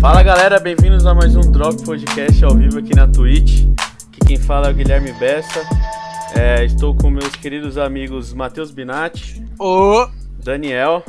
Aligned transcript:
Fala 0.00 0.22
galera, 0.22 0.58
bem-vindos 0.58 1.06
a 1.06 1.14
mais 1.14 1.36
um 1.36 1.40
Drop 1.40 1.84
Podcast 1.84 2.44
ao 2.44 2.54
vivo 2.54 2.78
aqui 2.78 2.94
na 2.94 3.06
Twitch. 3.06 3.64
Aqui 4.08 4.20
quem 4.26 4.36
fala 4.38 4.68
é 4.68 4.70
o 4.70 4.74
Guilherme 4.74 5.12
Bessa. 5.12 5.60
É, 6.36 6.64
estou 6.64 6.94
com 6.96 7.10
meus 7.10 7.34
queridos 7.36 7.78
amigos 7.78 8.32
Matheus 8.32 8.70
Binatti, 8.70 9.44
Ô, 9.58 10.08
Daniel, 10.42 11.04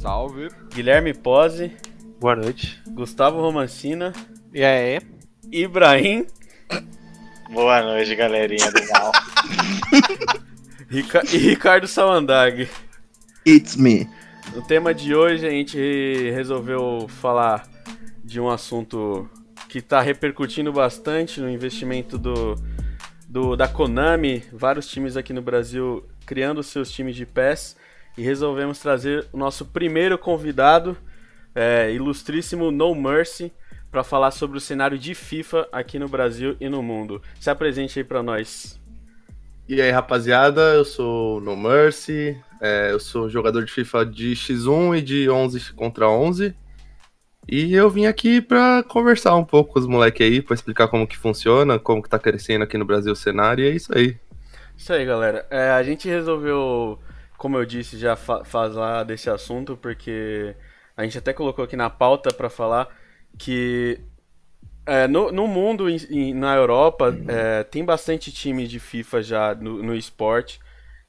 Salve. 0.00 0.48
Guilherme 0.74 1.14
Pose, 1.14 1.72
Boa 2.20 2.36
noite. 2.36 2.80
Gustavo 2.90 3.40
Romancina, 3.40 4.12
e 4.52 4.64
aí? 4.64 5.00
Ibrahim 5.50 6.26
Boa 7.50 7.82
noite, 7.82 8.14
galerinha 8.14 8.70
do 8.70 8.80
mal. 8.88 9.12
Rica- 10.88 11.22
e 11.32 11.36
Ricardo 11.36 11.86
Sawandag. 11.86 12.68
It's 13.46 13.76
me. 13.76 14.08
No 14.54 14.62
tema 14.66 14.94
de 14.94 15.14
hoje 15.14 15.46
a 15.46 15.50
gente 15.50 15.78
resolveu 16.30 17.06
falar 17.08 17.66
de 18.24 18.40
um 18.40 18.48
assunto 18.48 19.28
que 19.68 19.78
está 19.78 20.00
repercutindo 20.00 20.72
bastante 20.72 21.40
no 21.40 21.48
investimento 21.50 22.16
do, 22.16 22.54
do- 23.28 23.56
da 23.56 23.68
Konami, 23.68 24.42
vários 24.52 24.88
times 24.88 25.16
aqui 25.16 25.32
no 25.32 25.42
Brasil 25.42 26.04
criando 26.24 26.62
seus 26.62 26.90
times 26.90 27.14
de 27.16 27.26
PES 27.26 27.76
e 28.16 28.22
resolvemos 28.22 28.78
trazer 28.78 29.26
o 29.32 29.36
nosso 29.38 29.66
primeiro 29.66 30.16
convidado, 30.18 30.96
é, 31.54 31.92
ilustríssimo 31.92 32.70
No 32.70 32.94
Mercy, 32.94 33.52
para 33.90 34.02
falar 34.04 34.30
sobre 34.30 34.58
o 34.58 34.60
cenário 34.60 34.98
de 34.98 35.14
FIFA 35.14 35.68
aqui 35.72 35.98
no 35.98 36.08
Brasil 36.08 36.56
e 36.60 36.68
no 36.68 36.82
mundo. 36.82 37.22
Se 37.40 37.48
apresente 37.50 37.98
aí 37.98 38.04
para 38.04 38.22
nós. 38.22 38.78
E 39.68 39.82
aí, 39.82 39.90
rapaziada, 39.90 40.62
eu 40.72 40.82
sou 40.82 41.42
No 41.42 41.54
Mercy, 41.54 42.42
é, 42.58 42.90
eu 42.90 42.98
sou 42.98 43.28
jogador 43.28 43.62
de 43.66 43.70
FIFA 43.70 44.06
de 44.06 44.32
X1 44.32 44.96
e 44.96 45.02
de 45.02 45.28
11 45.28 45.74
contra 45.74 46.08
11. 46.08 46.56
E 47.46 47.74
eu 47.74 47.90
vim 47.90 48.06
aqui 48.06 48.40
pra 48.40 48.82
conversar 48.82 49.36
um 49.36 49.44
pouco 49.44 49.74
com 49.74 49.78
os 49.78 49.86
moleques 49.86 50.26
aí, 50.26 50.40
pra 50.40 50.54
explicar 50.54 50.88
como 50.88 51.06
que 51.06 51.18
funciona, 51.18 51.78
como 51.78 52.02
que 52.02 52.08
tá 52.08 52.18
crescendo 52.18 52.64
aqui 52.64 52.78
no 52.78 52.86
Brasil 52.86 53.12
o 53.12 53.16
cenário, 53.16 53.62
e 53.62 53.68
é 53.68 53.70
isso 53.70 53.94
aí. 53.94 54.16
Isso 54.74 54.90
aí, 54.90 55.04
galera. 55.04 55.46
É, 55.50 55.68
a 55.72 55.82
gente 55.82 56.08
resolveu, 56.08 56.98
como 57.36 57.58
eu 57.58 57.66
disse, 57.66 57.98
já 57.98 58.16
fa 58.16 58.42
falar 58.46 59.04
desse 59.04 59.28
assunto, 59.28 59.76
porque 59.76 60.56
a 60.96 61.04
gente 61.04 61.18
até 61.18 61.34
colocou 61.34 61.62
aqui 61.62 61.76
na 61.76 61.90
pauta 61.90 62.32
pra 62.32 62.48
falar 62.48 62.88
que 63.36 64.00
é, 64.88 65.06
no, 65.08 65.30
no 65.32 65.46
mundo 65.46 65.88
e 65.90 65.96
e 66.10 66.34
na 66.34 66.54
Europa 66.56 67.16
é, 67.28 67.62
tem 67.64 67.84
bastante 67.84 68.32
time 68.32 68.66
de 68.66 68.80
FIFA 68.80 69.22
já 69.22 69.54
no, 69.54 69.82
no 69.82 69.94
esporte. 69.94 70.60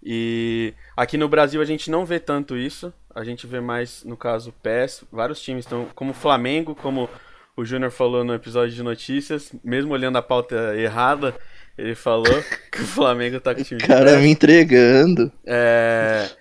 E 0.03 0.73
aqui 0.95 1.17
no 1.17 1.27
Brasil 1.30 1.61
a 1.61 1.66
gente 1.66 1.89
não 1.91 2.05
vê 2.05 2.19
tanto 2.19 2.55
isso. 2.57 2.94
A 3.13 3.23
gente 3.23 3.45
vê 3.47 3.59
mais, 3.59 4.03
no 4.03 4.16
caso, 4.17 4.53
PES. 4.63 5.03
Vários 5.11 5.41
times 5.41 5.66
estão, 5.66 5.88
como 5.95 6.11
o 6.11 6.13
Flamengo, 6.13 6.75
como 6.75 7.09
o 7.57 7.66
Júnior 7.66 7.91
falou 7.91 8.23
no 8.23 8.33
episódio 8.33 8.73
de 8.75 8.83
notícias, 8.83 9.52
mesmo 9.63 9.94
olhando 9.94 10.17
a 10.17 10.22
pauta 10.22 10.75
errada, 10.77 11.35
ele 11.77 11.95
falou 11.95 12.44
que 12.72 12.81
o 12.83 12.88
Flamengo 12.88 13.39
tá 13.41 13.53
com 13.55 13.61
o 13.61 13.63
time 13.66 13.81
de 13.83 13.88
Cara 13.88 14.00
PES. 14.00 14.19
me 14.19 14.30
entregando. 14.30 15.31
É, 15.45 16.31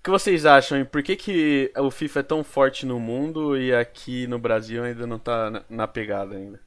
O 0.00 0.02
que 0.04 0.10
vocês 0.10 0.46
acham? 0.46 0.80
E 0.80 0.84
por 0.84 1.02
que, 1.02 1.16
que 1.16 1.72
o 1.76 1.90
FIFA 1.90 2.20
é 2.20 2.22
tão 2.22 2.44
forte 2.44 2.86
no 2.86 3.00
mundo 3.00 3.56
e 3.58 3.74
aqui 3.74 4.26
no 4.26 4.38
Brasil 4.38 4.84
ainda 4.84 5.06
não 5.06 5.18
tá 5.18 5.64
na 5.68 5.88
pegada 5.88 6.36
ainda? 6.36 6.60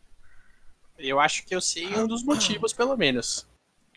Eu 0.99 1.19
acho 1.19 1.45
que 1.45 1.55
eu 1.55 1.61
sei 1.61 1.87
um 1.95 2.05
dos 2.05 2.23
motivos, 2.23 2.73
pelo 2.73 2.95
menos. 2.97 3.47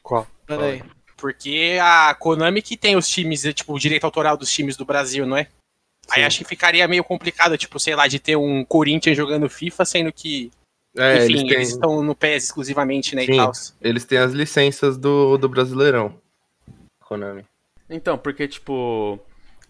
Qual? 0.02 0.26
Peraí. 0.46 0.82
Porque 1.16 1.78
a 1.80 2.14
Konami 2.14 2.62
que 2.62 2.76
tem 2.76 2.96
os 2.96 3.08
times, 3.08 3.44
é, 3.44 3.52
tipo, 3.52 3.74
o 3.74 3.78
direito 3.78 4.04
autoral 4.04 4.36
dos 4.36 4.50
times 4.52 4.76
do 4.76 4.84
Brasil, 4.84 5.26
não 5.26 5.36
é? 5.36 5.48
Aí 6.10 6.24
acho 6.24 6.38
que 6.38 6.44
ficaria 6.44 6.88
meio 6.88 7.04
complicado, 7.04 7.56
tipo, 7.56 7.78
sei 7.78 7.94
lá, 7.94 8.08
de 8.08 8.18
ter 8.18 8.36
um 8.36 8.64
Corinthians 8.64 9.16
jogando 9.16 9.48
FIFA, 9.48 9.84
sendo 9.84 10.12
que, 10.12 10.50
É, 10.96 11.24
enfim, 11.24 11.24
eles, 11.24 11.40
eles, 11.40 11.54
têm, 11.54 11.62
estão 11.62 12.02
no 12.02 12.14
PES 12.14 12.44
exclusivamente, 12.44 13.14
né, 13.14 13.24
Sim. 13.24 13.32
e 13.32 13.36
tal. 13.36 13.52
eles 13.80 14.04
têm 14.04 14.18
as 14.18 14.32
licenças 14.32 14.98
do, 14.98 15.38
do 15.38 15.48
Brasileirão. 15.48 16.14
Konami. 17.00 17.44
Então, 17.88 18.18
porque, 18.18 18.48
tipo, 18.48 19.20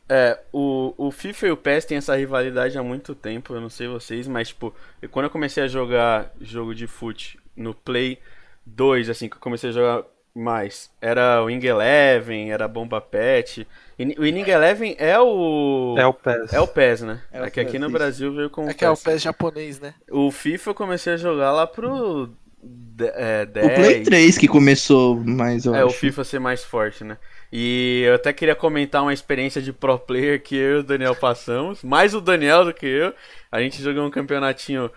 é, 0.09 0.39
o, 0.53 0.95
o 0.97 1.11
FIFA 1.11 1.47
e 1.47 1.51
o 1.53 1.57
PES 1.57 1.85
têm 1.87 1.99
essa 1.99 2.15
rivalidade 2.17 2.77
há 2.79 2.83
muito 2.83 3.15
tempo, 3.15 3.55
eu 3.55 3.61
não 3.61 3.71
sei 3.71 3.89
vocês, 3.89 4.27
mas, 4.29 4.49
tipo, 4.49 4.75
quando 5.11 5.25
eu 5.25 5.31
comecei 5.31 5.63
a 5.63 5.69
jogar 5.69 6.33
jogo 6.41 6.75
de 6.75 6.87
fute 6.87 7.39
no 7.57 7.75
Play 7.75 8.19
2, 8.67 9.09
assim, 9.11 9.29
que 9.29 9.37
eu 9.37 9.41
comecei 9.41 9.71
a 9.71 9.73
jogar 9.73 10.05
mais, 10.35 10.91
era 11.01 11.43
o 11.43 11.47
Wing 11.47 11.67
Eleven, 11.67 12.53
era 12.53 12.67
Bomba 12.67 13.01
Pet. 13.01 13.67
E 13.99 14.05
O 14.19 14.23
Wing 14.23 14.49
Eleven 14.51 14.97
é 14.99 15.19
o. 15.21 15.95
É 15.99 16.07
o 16.07 16.15
PES. 16.15 16.53
É 16.53 16.61
o 16.61 16.67
PES, 16.67 17.03
né? 17.03 17.21
É 17.31 17.43
o 17.43 17.45
É, 17.45 17.51
que 17.51 17.61
aqui 17.61 17.79
no 17.79 17.87
isso. 17.87 17.93
Brasil 17.93 18.33
veio 18.35 18.49
com 18.51 18.69
É 18.69 18.75
que 18.75 18.85
é 18.85 18.91
o 18.91 18.97
PES 18.97 19.23
japonês, 19.23 19.79
né? 19.79 19.95
O 20.11 20.31
FIFA 20.31 20.71
eu 20.71 20.75
comecei 20.75 21.13
a 21.13 21.17
jogar 21.17 21.53
lá 21.53 21.67
pro 21.67 22.31
de- 22.63 23.09
é, 23.15 23.43
O 23.61 23.75
Play 23.75 24.01
10. 24.01 24.05
3 24.05 24.39
que 24.39 24.49
começou 24.49 25.17
mais, 25.17 25.67
eu 25.67 25.75
É, 25.75 25.85
o 25.85 25.87
acho. 25.89 25.97
FIFA 25.99 26.25
ser 26.25 26.39
mais 26.39 26.65
forte, 26.65 27.05
né? 27.05 27.19
E 27.53 28.05
eu 28.07 28.15
até 28.15 28.33
queria 28.33 28.55
comentar 28.55 29.03
uma 29.03 29.13
experiência 29.13 29.61
de 29.61 29.75
pro 29.75 29.99
player 29.99 30.43
que 30.43 30.57
eu 30.57 30.77
e 30.77 30.81
o 30.81 30.83
Daniel 30.83 31.15
passamos. 31.15 31.83
Mais 31.83 32.15
o 32.15 32.21
Daniel 32.21 32.65
do 32.65 32.73
que 32.73 32.87
eu. 32.87 33.13
A 33.51 33.61
gente 33.61 33.83
jogou 33.83 34.07
um 34.07 34.11
campeonatinho 34.11 34.91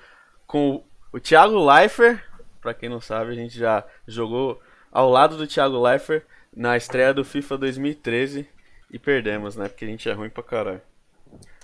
com 0.48 0.82
o 1.12 1.20
Thiago 1.20 1.64
Leifert. 1.66 2.22
Pra 2.62 2.74
quem 2.74 2.88
não 2.88 3.02
sabe, 3.02 3.32
a 3.32 3.36
gente 3.36 3.60
já 3.60 3.84
jogou 4.08 4.62
ao 4.90 5.10
lado 5.10 5.36
do 5.36 5.46
Thiago 5.46 5.82
Leifert 5.82 6.24
na 6.56 6.78
estreia 6.78 7.14
do 7.14 7.26
FIFA 7.26 7.58
2013 7.58 8.48
e 8.90 8.98
perdemos, 8.98 9.58
né? 9.58 9.68
Porque 9.68 9.84
a 9.84 9.90
gente 9.90 10.08
é 10.08 10.14
ruim 10.14 10.30
pra 10.30 10.42
caralho. 10.42 10.82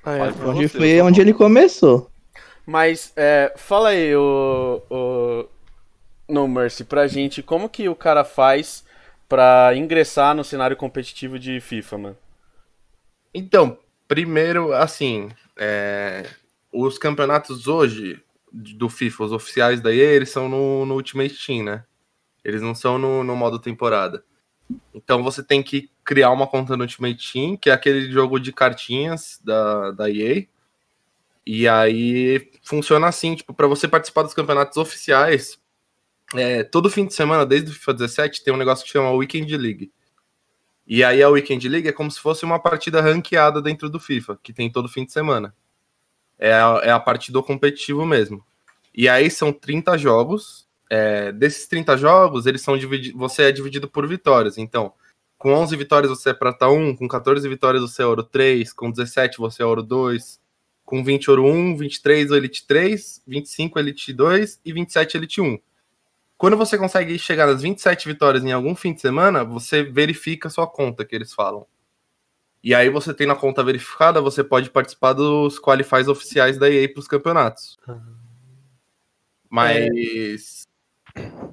Ah, 0.04 0.18
é. 0.18 0.24
Onde 0.46 0.68
você, 0.68 0.78
foi 0.78 0.98
tô 0.98 1.06
onde 1.06 1.22
ele 1.22 1.34
começou. 1.34 2.12
Mas, 2.66 3.14
é, 3.16 3.54
fala 3.56 3.90
aí, 3.90 4.14
o, 4.14 4.82
o 4.90 5.46
No 6.28 6.50
Mercy, 6.50 6.84
pra 6.84 7.08
gente, 7.08 7.42
como 7.42 7.70
que 7.70 7.88
o 7.88 7.96
cara 7.96 8.26
faz 8.26 8.84
pra 9.32 9.74
ingressar 9.74 10.36
no 10.36 10.44
cenário 10.44 10.76
competitivo 10.76 11.40
de 11.40 11.62
FIFA, 11.62 11.98
mano? 11.98 12.18
Então, 13.34 13.80
primeiro, 14.06 14.74
assim, 14.74 15.30
é, 15.58 16.30
os 16.70 16.98
campeonatos 16.98 17.66
hoje 17.66 18.22
do 18.52 18.90
FIFA, 18.90 19.24
os 19.24 19.32
oficiais 19.32 19.80
da 19.80 19.96
EA, 19.96 20.12
eles 20.12 20.32
são 20.32 20.50
no, 20.50 20.86
no 20.86 20.96
Ultimate 20.96 21.34
Team, 21.48 21.64
né? 21.64 21.86
Eles 22.44 22.62
não 22.62 22.76
são 22.76 22.98
no, 22.98 23.24
no 23.24 23.34
modo 23.34 23.58
temporada. 23.58 24.22
Então 24.94 25.24
você 25.24 25.42
tem 25.42 25.64
que 25.64 25.90
criar 26.04 26.32
uma 26.32 26.46
conta 26.46 26.76
no 26.76 26.84
Ultimate 26.84 27.32
Team, 27.32 27.56
que 27.56 27.70
é 27.70 27.74
aquele 27.74 28.12
jogo 28.12 28.38
de 28.38 28.52
cartinhas 28.52 29.40
da, 29.42 29.92
da 29.92 30.10
EA. 30.12 30.46
E 31.48 31.70
aí 31.70 32.52
funciona 32.64 33.08
assim, 33.08 33.34
tipo, 33.36 33.54
para 33.54 33.68
você 33.68 33.88
participar 33.88 34.24
dos 34.24 34.34
campeonatos 34.34 34.76
oficiais, 34.76 35.58
é, 36.36 36.64
todo 36.64 36.90
fim 36.90 37.06
de 37.06 37.14
semana, 37.14 37.46
desde 37.46 37.72
o 37.72 37.74
FIFA 37.74 37.94
17, 37.94 38.44
tem 38.44 38.54
um 38.54 38.58
negócio 38.58 38.86
que 38.86 38.92
chama 38.92 39.12
Weekend 39.12 39.56
League. 39.58 39.92
E 40.88 41.04
aí 41.04 41.22
a 41.22 41.30
Weekend 41.30 41.68
League 41.70 41.88
é 41.88 41.92
como 41.92 42.12
se 42.12 42.20
fosse 42.20 42.44
uma 42.44 42.60
partida 42.60 43.02
ranqueada 43.02 43.62
dentro 43.62 43.90
do 43.90 44.00
FIFA, 44.00 44.40
que 44.42 44.54
tem 44.54 44.72
todo 44.72 44.90
fim 44.90 45.06
de 45.06 45.12
semana. 45.12 45.54
É 46.38 46.54
a, 46.54 46.82
é 46.84 46.92
a 46.92 47.00
parte 47.00 47.32
do 47.32 47.44
competitivo 47.44 48.06
mesmo. 48.06 48.44
E 48.94 49.08
aí 49.08 49.30
são 49.30 49.54
30 49.54 49.98
jogos. 49.98 50.68
é, 50.90 51.32
desses 51.32 51.68
30 51.68 51.96
jogos, 51.98 52.46
eles 52.46 52.62
são 52.62 52.78
dividi 52.78 53.12
você 53.14 53.44
é 53.44 53.52
dividido 53.52 53.88
por 53.88 54.06
vitórias. 54.08 54.58
Então, 54.58 54.94
com 55.38 55.54
11 55.54 55.76
vitórias 55.78 56.10
você 56.10 56.32
é 56.32 56.34
prata 56.34 56.68
1, 56.68 56.98
com 56.98 57.08
14 57.08 57.48
vitórias 57.48 57.82
você 57.82 58.04
é 58.04 58.06
ouro 58.06 58.24
3, 58.24 58.74
com 58.74 58.92
17 58.92 59.38
você 59.38 59.64
é 59.64 59.66
ouro 59.66 59.82
2, 59.82 60.42
com 60.86 61.04
20 61.04 61.30
ouro 61.30 61.46
1, 61.46 61.78
23 61.78 62.32
elite 62.32 62.68
3, 62.68 63.24
25 63.26 63.80
elite 63.80 64.14
2 64.14 64.60
e 64.66 64.74
27 64.74 65.18
elite 65.18 65.42
1. 65.42 65.58
Quando 66.42 66.58
você 66.58 66.76
consegue 66.76 67.20
chegar 67.20 67.46
nas 67.46 67.62
27 67.62 68.08
vitórias 68.08 68.44
em 68.44 68.52
algum 68.52 68.74
fim 68.74 68.96
de 68.96 69.00
semana, 69.00 69.44
você 69.44 69.84
verifica 69.84 70.48
a 70.48 70.52
sua 70.52 70.66
conta, 70.66 71.06
que 71.06 71.16
eles 71.16 71.32
falam. 71.36 71.68
E 72.64 72.74
aí 72.74 72.90
você 72.90 73.14
tem 73.14 73.28
na 73.28 73.36
conta 73.36 73.64
verificada, 73.64 74.20
você 74.20 74.44
pode 74.44 74.72
participar 74.72 75.14
dos 75.14 75.60
qualifies 75.60 76.08
oficiais 76.08 76.58
da 76.58 76.68
EA 76.68 76.92
para 76.92 77.00
os 77.00 77.08
campeonatos. 77.08 77.78
Mas 79.48 80.66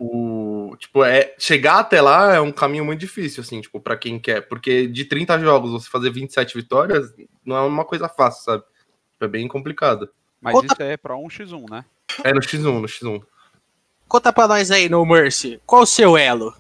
o 0.01 0.75
tipo 0.79 1.05
é 1.05 1.35
chegar 1.39 1.81
até 1.81 2.01
lá 2.01 2.37
é 2.37 2.41
um 2.41 2.51
caminho 2.51 2.87
muito 2.87 3.01
difícil 3.01 3.43
assim, 3.43 3.61
tipo, 3.61 3.79
para 3.83 3.95
quem 3.95 4.19
quer, 4.19 4.49
porque 4.49 4.87
de 4.87 5.05
30 5.05 5.39
jogos 5.41 5.71
você 5.71 5.91
fazer 5.91 6.09
27 6.09 6.55
vitórias 6.55 7.12
não 7.45 7.57
é 7.57 7.61
uma 7.61 7.85
coisa 7.85 8.09
fácil, 8.09 8.43
sabe? 8.43 8.65
É 9.21 9.29
bem 9.29 9.49
complicado. 9.49 10.09
Mas 10.41 10.57
isso 10.65 10.83
é 10.83 10.97
pra 10.97 11.15
1x1, 11.15 11.69
né? 11.69 11.85
É 12.25 12.33
no 12.33 12.41
X1, 12.41 12.81
no 12.81 12.89
X1. 12.89 13.23
Conta 14.09 14.33
pra 14.33 14.49
nós 14.49 14.71
aí, 14.71 14.89
No 14.89 15.05
Mercy, 15.05 15.61
qual 15.67 15.83
o 15.83 15.87
seu 15.87 16.17
elo? 16.17 16.55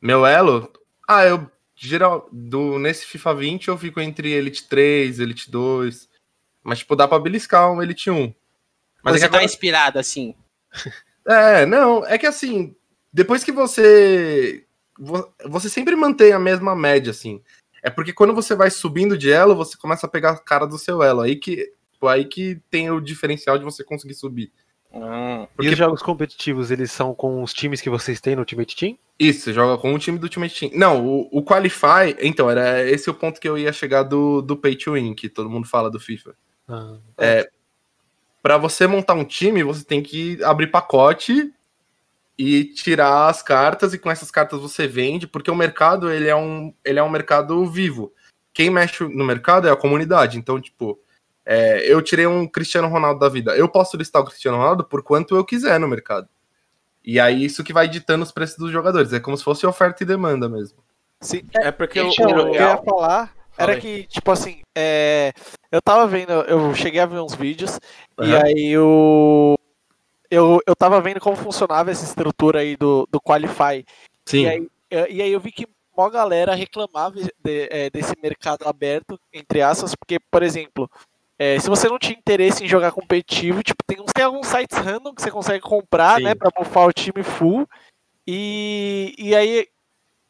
Meu 0.00 0.26
elo? 0.26 0.70
Ah, 1.08 1.24
eu 1.24 1.50
geral 1.74 2.28
do 2.30 2.78
nesse 2.78 3.06
FIFA 3.06 3.34
20 3.34 3.68
eu 3.68 3.78
fico 3.78 4.00
entre 4.00 4.30
Elite 4.30 4.64
3, 4.68 5.18
Elite 5.18 5.50
2. 5.50 6.08
Mas 6.62 6.80
tipo, 6.80 6.94
dá 6.94 7.08
pra 7.08 7.18
beliscar 7.18 7.72
um 7.72 7.82
Elite 7.82 8.10
1. 8.10 8.34
Mas 9.02 9.14
é 9.14 9.18
Você 9.18 9.20
que 9.20 9.24
agora- 9.26 9.40
tá 9.40 9.44
inspirado, 9.44 9.98
assim. 9.98 10.34
É, 11.26 11.66
não, 11.66 12.04
é 12.06 12.16
que 12.16 12.26
assim, 12.26 12.74
depois 13.12 13.44
que 13.44 13.52
você 13.52 14.64
vo- 14.98 15.30
você 15.46 15.68
sempre 15.68 15.94
mantém 15.94 16.32
a 16.32 16.38
mesma 16.38 16.74
média, 16.74 17.10
assim. 17.10 17.42
É 17.82 17.90
porque 17.90 18.12
quando 18.12 18.34
você 18.34 18.54
vai 18.54 18.70
subindo 18.70 19.16
de 19.18 19.30
elo, 19.30 19.54
você 19.54 19.76
começa 19.76 20.06
a 20.06 20.08
pegar 20.10 20.30
a 20.30 20.38
cara 20.38 20.66
do 20.66 20.78
seu 20.78 21.02
elo. 21.02 21.20
Aí 21.20 21.36
que, 21.36 21.72
aí 22.02 22.24
que 22.24 22.58
tem 22.70 22.90
o 22.90 23.00
diferencial 23.02 23.58
de 23.58 23.64
você 23.64 23.84
conseguir 23.84 24.14
subir. 24.14 24.50
Hum. 24.92 25.44
E 25.44 25.48
Porque 25.56 25.68
os 25.70 25.78
jogos 25.78 26.02
competitivos, 26.02 26.70
eles 26.70 26.90
são 26.90 27.14
com 27.14 27.42
os 27.42 27.52
times 27.52 27.80
que 27.80 27.88
vocês 27.88 28.20
têm 28.20 28.34
no 28.34 28.40
Ultimate 28.40 28.76
Team? 28.76 28.98
Isso, 29.18 29.42
você 29.42 29.52
joga 29.52 29.80
com 29.80 29.94
o 29.94 29.98
time 29.98 30.18
do 30.18 30.24
Ultimate 30.24 30.58
Team. 30.58 30.72
Não, 30.74 31.06
o, 31.06 31.28
o 31.30 31.42
Qualify, 31.42 32.16
então, 32.20 32.50
era 32.50 32.88
esse 32.88 33.08
o 33.08 33.14
ponto 33.14 33.40
que 33.40 33.48
eu 33.48 33.56
ia 33.56 33.72
chegar 33.72 34.02
do, 34.02 34.42
do 34.42 34.56
Pay 34.56 34.76
to 34.76 34.92
Win, 34.94 35.14
que 35.14 35.28
todo 35.28 35.50
mundo 35.50 35.68
fala 35.68 35.90
do 35.90 36.00
FIFA. 36.00 36.34
Ah, 36.68 36.98
Pra 38.42 38.56
você 38.56 38.86
montar 38.86 39.14
um 39.14 39.24
time, 39.24 39.62
você 39.62 39.84
tem 39.84 40.02
que 40.02 40.42
abrir 40.42 40.68
pacote 40.68 41.52
e 42.38 42.64
tirar 42.64 43.28
as 43.28 43.42
cartas, 43.42 43.92
e 43.92 43.98
com 43.98 44.10
essas 44.10 44.30
cartas 44.30 44.58
você 44.60 44.86
vende, 44.86 45.26
porque 45.26 45.50
o 45.50 45.54
mercado, 45.54 46.10
ele 46.10 46.26
é 46.26 46.34
um, 46.34 46.72
ele 46.82 46.98
é 46.98 47.02
um 47.02 47.10
mercado 47.10 47.66
vivo. 47.66 48.14
Quem 48.54 48.70
mexe 48.70 49.04
no 49.04 49.24
mercado 49.24 49.68
é 49.68 49.70
a 49.70 49.76
comunidade. 49.76 50.38
Então, 50.38 50.58
tipo, 50.58 50.98
é, 51.52 51.92
eu 51.92 52.00
tirei 52.00 52.28
um 52.28 52.46
Cristiano 52.46 52.86
Ronaldo 52.86 53.18
da 53.18 53.28
vida. 53.28 53.56
Eu 53.56 53.68
posso 53.68 53.96
listar 53.96 54.22
o 54.22 54.24
Cristiano 54.24 54.56
Ronaldo 54.56 54.84
por 54.84 55.02
quanto 55.02 55.34
eu 55.34 55.44
quiser 55.44 55.80
no 55.80 55.88
mercado. 55.88 56.28
E 57.04 57.18
aí, 57.18 57.44
isso 57.44 57.64
que 57.64 57.72
vai 57.72 57.88
ditando 57.88 58.22
os 58.22 58.30
preços 58.30 58.56
dos 58.56 58.70
jogadores. 58.70 59.12
É 59.12 59.18
como 59.18 59.36
se 59.36 59.42
fosse 59.42 59.66
oferta 59.66 60.04
e 60.04 60.06
demanda 60.06 60.48
mesmo. 60.48 60.78
Sim. 61.20 61.42
É 61.56 61.72
porque 61.72 62.00
o, 62.00 62.10
Então, 62.12 62.26
o 62.26 62.50
que 62.52 62.56
eu 62.56 62.60
ia 62.60 62.76
o, 62.76 62.84
falar 62.84 63.34
Fala 63.50 63.72
era 63.72 63.80
que, 63.80 64.04
tipo 64.04 64.30
assim, 64.30 64.62
é, 64.76 65.32
eu 65.72 65.82
tava 65.82 66.06
vendo, 66.06 66.30
eu 66.30 66.72
cheguei 66.74 67.00
a 67.00 67.06
ver 67.06 67.18
uns 67.18 67.34
vídeos, 67.34 67.80
e 68.22 68.32
Aham. 68.32 68.42
aí 68.44 68.68
eu, 68.68 69.56
eu, 70.30 70.60
eu 70.64 70.76
tava 70.76 71.00
vendo 71.00 71.18
como 71.18 71.36
funcionava 71.36 71.90
essa 71.90 72.04
estrutura 72.04 72.60
aí 72.60 72.76
do, 72.76 73.08
do 73.10 73.20
Qualify. 73.20 73.84
Sim. 74.24 74.44
E 74.44 74.48
aí, 74.48 74.68
eu- 74.90 75.06
e 75.10 75.20
aí 75.22 75.32
eu 75.32 75.40
vi 75.40 75.50
que 75.50 75.66
mó 75.96 76.08
galera 76.08 76.54
reclamava 76.54 77.16
de- 77.20 77.68
é, 77.70 77.90
desse 77.90 78.14
mercado 78.22 78.66
aberto, 78.66 79.18
entre 79.32 79.60
aspas, 79.60 79.94
porque, 79.96 80.18
por 80.30 80.42
exemplo, 80.42 80.88
é, 81.42 81.58
se 81.58 81.70
você 81.70 81.88
não 81.88 81.98
tinha 81.98 82.18
interesse 82.18 82.62
em 82.62 82.68
jogar 82.68 82.92
competitivo, 82.92 83.62
tipo, 83.62 83.82
tem, 83.86 83.96
tem 84.14 84.24
alguns 84.26 84.46
sites 84.46 84.76
random 84.76 85.14
que 85.14 85.22
você 85.22 85.30
consegue 85.30 85.60
comprar, 85.62 86.18
Sim. 86.18 86.24
né, 86.24 86.34
pra 86.34 86.50
bufar 86.54 86.86
o 86.86 86.92
time 86.92 87.22
full, 87.22 87.66
e, 88.26 89.14
e 89.18 89.34
aí, 89.34 89.66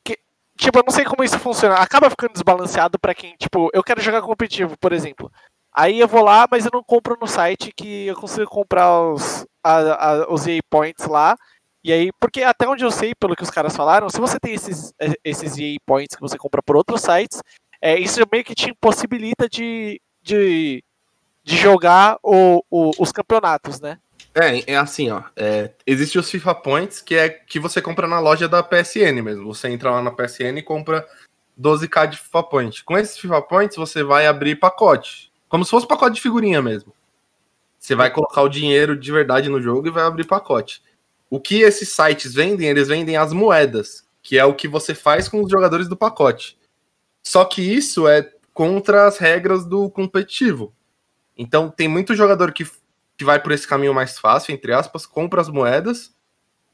que- 0.04 0.18
tipo, 0.56 0.78
eu 0.78 0.84
não 0.86 0.92
sei 0.92 1.04
como 1.04 1.24
isso 1.24 1.36
funciona, 1.40 1.74
acaba 1.74 2.08
ficando 2.08 2.32
desbalanceado 2.32 2.96
pra 2.96 3.12
quem, 3.12 3.34
tipo, 3.36 3.68
eu 3.74 3.82
quero 3.82 4.00
jogar 4.00 4.22
competitivo, 4.22 4.76
por 4.78 4.92
exemplo, 4.92 5.32
aí 5.72 5.98
eu 5.98 6.06
vou 6.06 6.22
lá, 6.22 6.46
mas 6.48 6.64
eu 6.64 6.70
não 6.72 6.84
compro 6.84 7.18
no 7.20 7.26
site 7.26 7.72
que 7.76 8.06
eu 8.06 8.14
consigo 8.14 8.48
comprar 8.48 9.00
os, 9.12 9.44
a- 9.64 10.12
a- 10.22 10.32
os 10.32 10.46
EA 10.46 10.60
Points 10.70 11.06
lá, 11.06 11.36
e 11.82 11.92
aí, 11.92 12.10
porque 12.20 12.44
até 12.44 12.68
onde 12.68 12.84
eu 12.84 12.90
sei, 12.92 13.16
pelo 13.18 13.34
que 13.34 13.42
os 13.42 13.50
caras 13.50 13.74
falaram, 13.74 14.08
se 14.08 14.20
você 14.20 14.38
tem 14.38 14.54
esses, 14.54 14.92
eh, 15.00 15.14
esses 15.24 15.58
EA 15.58 15.76
Points 15.84 16.14
que 16.14 16.20
você 16.22 16.38
compra 16.38 16.62
por 16.62 16.76
outros 16.76 17.00
sites, 17.00 17.42
é, 17.82 17.98
isso 17.98 18.20
meio 18.30 18.44
que 18.44 18.54
te 18.54 18.70
impossibilita 18.70 19.48
de, 19.48 20.00
de, 20.22 20.84
de 21.50 21.56
jogar 21.56 22.16
o, 22.22 22.64
o- 22.70 22.92
os 22.96 23.10
campeonatos, 23.10 23.80
né? 23.80 23.98
É, 24.32 24.72
é 24.74 24.76
assim, 24.76 25.10
ó. 25.10 25.24
É, 25.34 25.72
existe 25.84 26.16
os 26.16 26.30
FIFA 26.30 26.54
Points, 26.54 27.02
que 27.02 27.16
é 27.16 27.28
que 27.28 27.58
você 27.58 27.82
compra 27.82 28.06
na 28.06 28.20
loja 28.20 28.48
da 28.48 28.62
PSN 28.62 29.20
mesmo. 29.20 29.52
Você 29.52 29.68
entra 29.68 29.90
lá 29.90 30.00
na 30.00 30.12
PSN 30.12 30.58
e 30.58 30.62
compra 30.62 31.04
12k 31.60 32.06
de 32.06 32.18
FIFA 32.18 32.42
Point. 32.44 32.84
Com 32.84 32.96
esses 32.96 33.18
FIFA 33.18 33.42
Points, 33.42 33.76
você 33.76 34.04
vai 34.04 34.28
abrir 34.28 34.54
pacote. 34.60 35.32
Como 35.48 35.64
se 35.64 35.70
fosse 35.72 35.88
pacote 35.88 36.14
de 36.14 36.20
figurinha 36.22 36.62
mesmo. 36.62 36.94
Você 37.80 37.96
vai 37.96 38.10
colocar 38.12 38.42
o 38.42 38.48
dinheiro 38.48 38.96
de 38.96 39.10
verdade 39.10 39.48
no 39.48 39.60
jogo 39.60 39.88
e 39.88 39.90
vai 39.90 40.04
abrir 40.04 40.24
pacote. 40.24 40.80
O 41.28 41.40
que 41.40 41.62
esses 41.62 41.88
sites 41.88 42.32
vendem, 42.32 42.68
eles 42.68 42.86
vendem 42.86 43.16
as 43.16 43.32
moedas, 43.32 44.04
que 44.22 44.38
é 44.38 44.44
o 44.44 44.54
que 44.54 44.68
você 44.68 44.94
faz 44.94 45.28
com 45.28 45.42
os 45.42 45.50
jogadores 45.50 45.88
do 45.88 45.96
pacote. 45.96 46.56
Só 47.26 47.44
que 47.44 47.60
isso 47.62 48.06
é 48.06 48.30
contra 48.54 49.08
as 49.08 49.18
regras 49.18 49.64
do 49.64 49.90
competitivo. 49.90 50.72
Então 51.40 51.70
tem 51.70 51.88
muito 51.88 52.14
jogador 52.14 52.52
que 52.52 52.70
que 53.16 53.24
vai 53.24 53.38
por 53.38 53.52
esse 53.52 53.68
caminho 53.68 53.92
mais 53.92 54.18
fácil, 54.18 54.54
entre 54.54 54.72
aspas, 54.72 55.04
compra 55.04 55.42
as 55.42 55.50
moedas, 55.50 56.14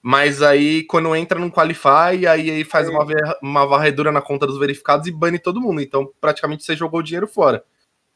mas 0.01 0.43
aí 0.43 0.85
quando 0.85 1.15
entra 1.17 1.41
no 1.41 1.51
Qualify, 1.51 2.25
aí, 2.29 2.51
aí 2.51 2.63
faz 2.63 2.89
uma, 2.89 3.05
uma 3.43 3.67
varredura 3.67 4.13
na 4.13 4.23
conta 4.23 4.47
dos 4.47 4.57
verificados 4.57 5.09
e 5.09 5.13
bane 5.13 5.41
todo 5.41 5.61
mundo. 5.61 5.81
Então 5.81 6.09
praticamente 6.21 6.63
você 6.63 6.77
jogou 6.77 7.01
o 7.01 7.03
dinheiro 7.03 7.27
fora. 7.27 7.65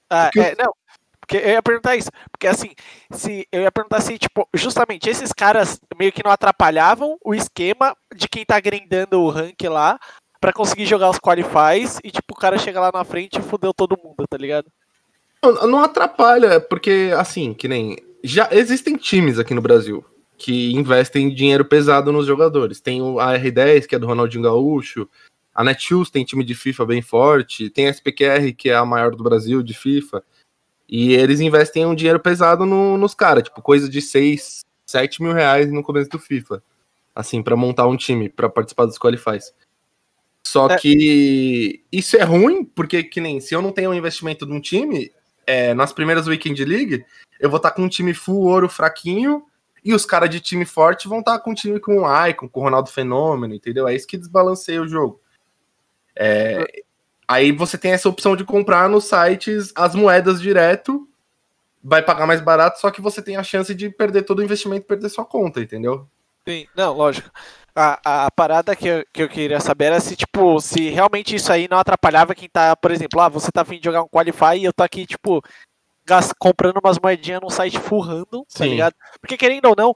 Ah, 0.09 0.25
Porque 0.27 0.41
é, 0.41 0.55
não. 0.57 0.73
Porque 1.21 1.37
eu 1.39 1.51
ia 1.51 1.63
perguntar 1.63 1.97
isso. 1.97 2.11
Porque 2.31 2.47
assim, 2.47 2.71
se 3.11 3.49
eu 3.51 3.63
ia 3.63 3.73
perguntar 3.73 4.01
se, 4.01 4.17
tipo, 4.17 4.49
justamente 4.55 5.09
esses 5.09 5.33
caras 5.33 5.81
meio 5.97 6.13
que 6.13 6.25
não 6.25 6.31
atrapalhavam 6.31 7.17
o 7.25 7.35
esquema 7.35 7.97
de 8.15 8.29
quem 8.29 8.45
tá 8.45 8.61
grindando 8.61 9.21
o 9.21 9.31
rank 9.31 9.61
lá 9.65 9.99
pra 10.41 10.53
conseguir 10.53 10.87
jogar 10.87 11.11
os 11.11 11.19
qualifies 11.19 11.99
e, 12.05 12.11
tipo, 12.13 12.33
o 12.33 12.39
cara 12.39 12.59
chega 12.59 12.81
lá 12.81 12.91
na 12.93 13.05
frente 13.05 13.39
e 13.39 13.43
fudeu 13.43 13.75
todo 13.75 13.99
mundo, 14.01 14.25
tá 14.29 14.37
ligado? 14.37 14.71
Não, 15.43 15.67
não 15.67 15.79
atrapalha, 15.83 16.61
porque 16.61 17.11
assim, 17.17 17.55
que 17.55 17.67
nem. 17.69 17.97
Já 18.23 18.49
existem 18.53 18.97
times 18.97 19.39
aqui 19.39 19.55
no 19.55 19.63
Brasil 19.63 20.05
que 20.37 20.73
investem 20.75 21.33
dinheiro 21.35 21.65
pesado 21.65 22.13
nos 22.13 22.27
jogadores. 22.27 22.81
Tem 22.81 23.01
o 23.03 23.15
AR10, 23.17 23.87
que 23.87 23.95
é 23.95 23.99
do 23.99 24.07
Ronaldinho 24.07 24.45
Gaúcho, 24.45 25.09
a 25.55 25.63
Netshoes 25.65 26.11
tem 26.11 26.25
time 26.25 26.45
de 26.45 26.55
FIFA 26.55 26.87
bem 26.87 27.03
forte, 27.03 27.69
tem 27.71 27.87
a 27.87 27.91
SPQR, 27.91 28.53
que 28.57 28.71
é 28.71 28.75
a 28.75 28.85
maior 28.85 29.15
do 29.15 29.23
Brasil 29.25 29.63
de 29.63 29.75
FIFA. 29.75 30.23
E 30.89 31.13
eles 31.15 31.41
investem 31.41 31.85
um 31.87 31.95
dinheiro 31.95 32.19
pesado 32.21 32.65
no- 32.67 32.97
nos 32.99 33.15
caras, 33.15 33.45
tipo, 33.45 33.61
coisa 33.63 33.89
de 33.89 34.01
6, 34.03 34.65
7 34.87 35.23
mil 35.23 35.33
reais 35.33 35.71
no 35.71 35.83
começo 35.83 36.11
do 36.11 36.19
FIFA. 36.19 36.63
Assim, 37.15 37.43
pra 37.43 37.55
montar 37.57 37.87
um 37.87 37.97
time, 37.97 38.29
pra 38.29 38.49
participar 38.49 38.87
dos 38.87 38.99
qualifies. 38.99 39.53
Só 40.47 40.69
É. 40.71 40.77
que 40.79 41.83
isso 41.93 42.17
é 42.17 42.23
ruim, 42.25 42.65
porque 42.65 43.03
que 43.03 43.21
nem 43.21 43.41
se 43.41 43.55
eu 43.55 43.61
não 43.63 43.73
tenho 43.73 43.91
um 43.91 43.95
investimento 43.95 44.47
de 44.47 44.53
um 44.53 44.61
time, 44.61 45.11
é, 45.47 45.75
nas 45.75 45.93
primeiras 45.93 46.27
Weekend 46.27 46.65
League, 46.65 47.05
eu 47.39 47.49
vou 47.51 47.57
estar 47.57 47.71
com 47.71 47.83
um 47.83 47.89
time 47.89 48.15
full 48.15 48.47
ouro 48.47 48.69
fraquinho, 48.69 49.45
e 49.85 49.95
os 49.95 50.05
caras 50.05 50.29
de 50.29 50.41
time 50.41 50.65
forte 50.65 51.09
vão 51.09 51.21
estar 51.21 51.39
com 51.39 51.53
um 51.53 51.55
time 51.55 51.81
com 51.81 52.03
o 52.03 52.27
Icon, 52.27 52.49
com 52.49 52.61
o 52.61 52.63
Ronaldo 52.63 52.91
Fenômeno, 52.91 53.55
entendeu? 53.55 53.89
É 53.89 53.95
isso 53.95 54.07
que 54.07 54.19
desbalanceia 54.19 54.83
o 54.83 54.89
jogo. 54.89 55.21
É, 56.15 56.83
aí 57.27 57.51
você 57.51 57.79
tem 57.79 57.93
essa 57.93 58.09
opção 58.09 58.37
de 58.37 58.45
comprar 58.45 58.89
nos 58.89 59.05
sites 59.05 59.73
as 59.75 59.95
moedas 59.95 60.41
direto, 60.41 61.09
vai 61.83 62.03
pagar 62.03 62.27
mais 62.27 62.41
barato, 62.41 62.79
só 62.79 62.91
que 62.91 63.01
você 63.01 63.23
tem 63.23 63.37
a 63.37 63.43
chance 63.43 63.75
de 63.75 63.89
perder 63.89 64.23
todo 64.23 64.41
o 64.41 64.45
investimento 64.45 64.87
perder 64.87 65.09
sua 65.09 65.25
conta, 65.25 65.61
entendeu? 65.61 66.07
Sim, 66.47 66.67
não, 66.77 66.95
lógico. 66.95 67.31
A, 67.81 68.27
a 68.27 68.31
parada 68.31 68.77
que 68.77 68.87
eu, 68.87 69.05
que 69.13 69.23
eu 69.23 69.29
queria 69.29 69.61
saber 69.61 69.87
era 69.87 70.01
se, 70.01 70.15
tipo, 70.15 70.61
se 70.61 70.91
realmente 70.91 71.35
isso 71.35 71.51
aí 71.51 71.67
não 71.69 71.79
atrapalhava 71.79 72.35
quem 72.35 72.49
tá, 72.49 72.77
por 72.77 72.91
exemplo, 72.91 73.21
ah, 73.21 73.29
você 73.29 73.51
tá 73.51 73.63
afim 73.63 73.79
de 73.79 73.85
jogar 73.85 74.03
um 74.03 74.09
Qualify 74.09 74.57
e 74.59 74.65
eu 74.65 74.73
tô 74.73 74.83
aqui, 74.83 75.07
tipo, 75.07 75.43
gas- 76.05 76.33
comprando 76.39 76.79
umas 76.85 76.99
moedinhas 76.99 77.41
num 77.41 77.49
site 77.49 77.79
full 77.79 78.01
random, 78.01 78.43
tá 78.43 78.65
Sim. 78.65 78.71
ligado? 78.71 78.95
Porque 79.21 79.37
querendo 79.37 79.67
ou 79.67 79.75
não, 79.77 79.95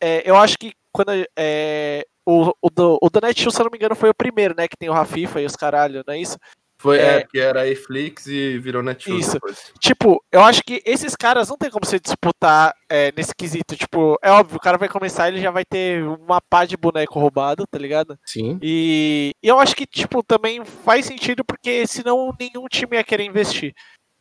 é, 0.00 0.28
eu 0.28 0.36
acho 0.36 0.58
que 0.58 0.74
quando 0.92 1.10
é, 1.36 2.06
o, 2.26 2.52
o, 2.60 2.68
do, 2.68 2.98
o 3.00 3.08
do 3.08 3.20
Netshoes, 3.20 3.54
se 3.54 3.60
eu 3.60 3.64
não 3.64 3.70
me 3.70 3.78
engano, 3.78 3.94
foi 3.96 4.10
o 4.10 4.14
primeiro, 4.14 4.54
né, 4.56 4.68
que 4.68 4.76
tem 4.76 4.90
o 4.90 4.92
Rafifa 4.92 5.40
e 5.40 5.46
os 5.46 5.56
caralho, 5.56 6.04
não 6.06 6.14
é 6.14 6.18
isso? 6.18 6.36
Foi, 6.82 6.98
É. 6.98 7.02
é, 7.02 7.20
porque 7.20 7.38
era 7.38 7.60
a 7.60 7.68
Eflix 7.68 8.26
e 8.26 8.58
virou 8.58 8.82
Netshoes 8.82 9.26
Isso. 9.26 9.34
depois. 9.34 9.72
Tipo, 9.78 10.20
eu 10.32 10.40
acho 10.42 10.62
que 10.64 10.82
esses 10.84 11.14
caras 11.14 11.48
não 11.48 11.56
tem 11.56 11.70
como 11.70 11.86
você 11.86 12.00
disputar 12.00 12.74
é, 12.88 13.12
nesse 13.16 13.32
quesito. 13.32 13.76
Tipo, 13.76 14.18
é 14.20 14.32
óbvio, 14.32 14.56
o 14.56 14.60
cara 14.60 14.76
vai 14.76 14.88
começar 14.88 15.28
ele 15.28 15.40
já 15.40 15.52
vai 15.52 15.64
ter 15.64 16.02
uma 16.02 16.40
pá 16.40 16.64
de 16.64 16.76
boneco 16.76 17.20
roubado, 17.20 17.64
tá 17.70 17.78
ligado? 17.78 18.18
Sim. 18.26 18.58
E, 18.60 19.30
e 19.40 19.46
eu 19.46 19.60
acho 19.60 19.76
que, 19.76 19.86
tipo, 19.86 20.24
também 20.24 20.64
faz 20.64 21.06
sentido 21.06 21.44
porque 21.44 21.86
senão 21.86 22.34
nenhum 22.38 22.66
time 22.66 22.96
ia 22.96 23.04
querer 23.04 23.24
investir. 23.24 23.72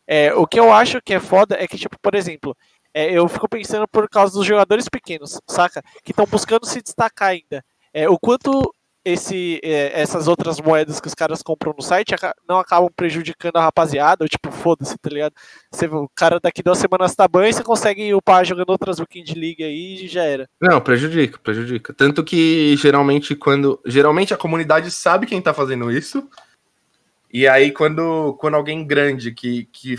É, 0.08 0.32
o 0.36 0.46
que 0.46 0.60
eu 0.60 0.72
acho 0.72 1.01
que 1.01 1.15
é 1.15 1.20
foda 1.20 1.56
é 1.60 1.68
que, 1.68 1.80
tipo, 1.80 1.98
por 2.00 2.13
exemplo, 2.13 2.56
é, 2.94 3.12
eu 3.12 3.27
fico 3.27 3.50
pensando 3.50 3.88
por 3.88 4.08
causa 4.08 4.34
dos 4.34 4.46
jogadores 4.46 4.88
pequenos, 4.88 5.39
saca? 5.50 5.82
Que 6.03 6.12
estão 6.12 6.27
buscando 6.27 6.68
se 6.68 6.80
destacar 6.80 7.30
ainda. 7.30 7.63
É, 7.91 8.08
o 8.08 8.20
quanto 8.20 8.72
esse, 9.03 9.60
é, 9.63 10.00
essas 10.00 10.27
outras 10.27 10.60
moedas 10.60 11.00
que 11.00 11.08
os 11.08 11.15
caras 11.15 11.41
compram 11.41 11.74
no 11.75 11.81
site 11.81 12.13
não 12.48 12.60
acabam 12.60 12.89
prejudicando 12.96 13.58
a 13.58 13.62
rapaziada, 13.62 14.24
ou 14.24 14.29
tipo, 14.29 14.51
foda-se, 14.51 14.98
tá 14.98 15.10
ligado? 15.10 15.34
Você, 15.72 15.88
o 15.88 16.10
cara 16.15 16.39
daqui 16.39 16.62
duas 16.62 16.77
semanas 16.77 17.15
tá 17.15 17.27
banho 17.27 17.50
e 17.50 17.53
você 17.53 17.63
consegue 17.63 18.13
upar 18.13 18.46
jogando 18.46 18.70
outras 18.70 19.00
Weekend 19.00 19.34
League 19.34 19.63
aí 19.63 20.05
e 20.05 20.08
já 20.08 20.24
era. 20.24 20.48
Não, 20.60 20.79
prejudica, 20.79 21.39
prejudica. 21.39 21.93
Tanto 21.93 22.24
que 22.24 22.75
geralmente 22.77 23.36
quando. 23.36 23.79
Geralmente 23.86 24.34
a 24.34 24.38
comunidade 24.38 24.91
sabe 24.91 25.25
quem 25.25 25.41
tá 25.41 25.53
fazendo 25.53 25.91
isso. 25.91 26.27
E 27.34 27.48
aí, 27.48 27.72
quando, 27.72 28.34
quando 28.34 28.55
alguém 28.55 28.86
grande 28.86 29.31
que, 29.31 29.65
que, 29.72 29.96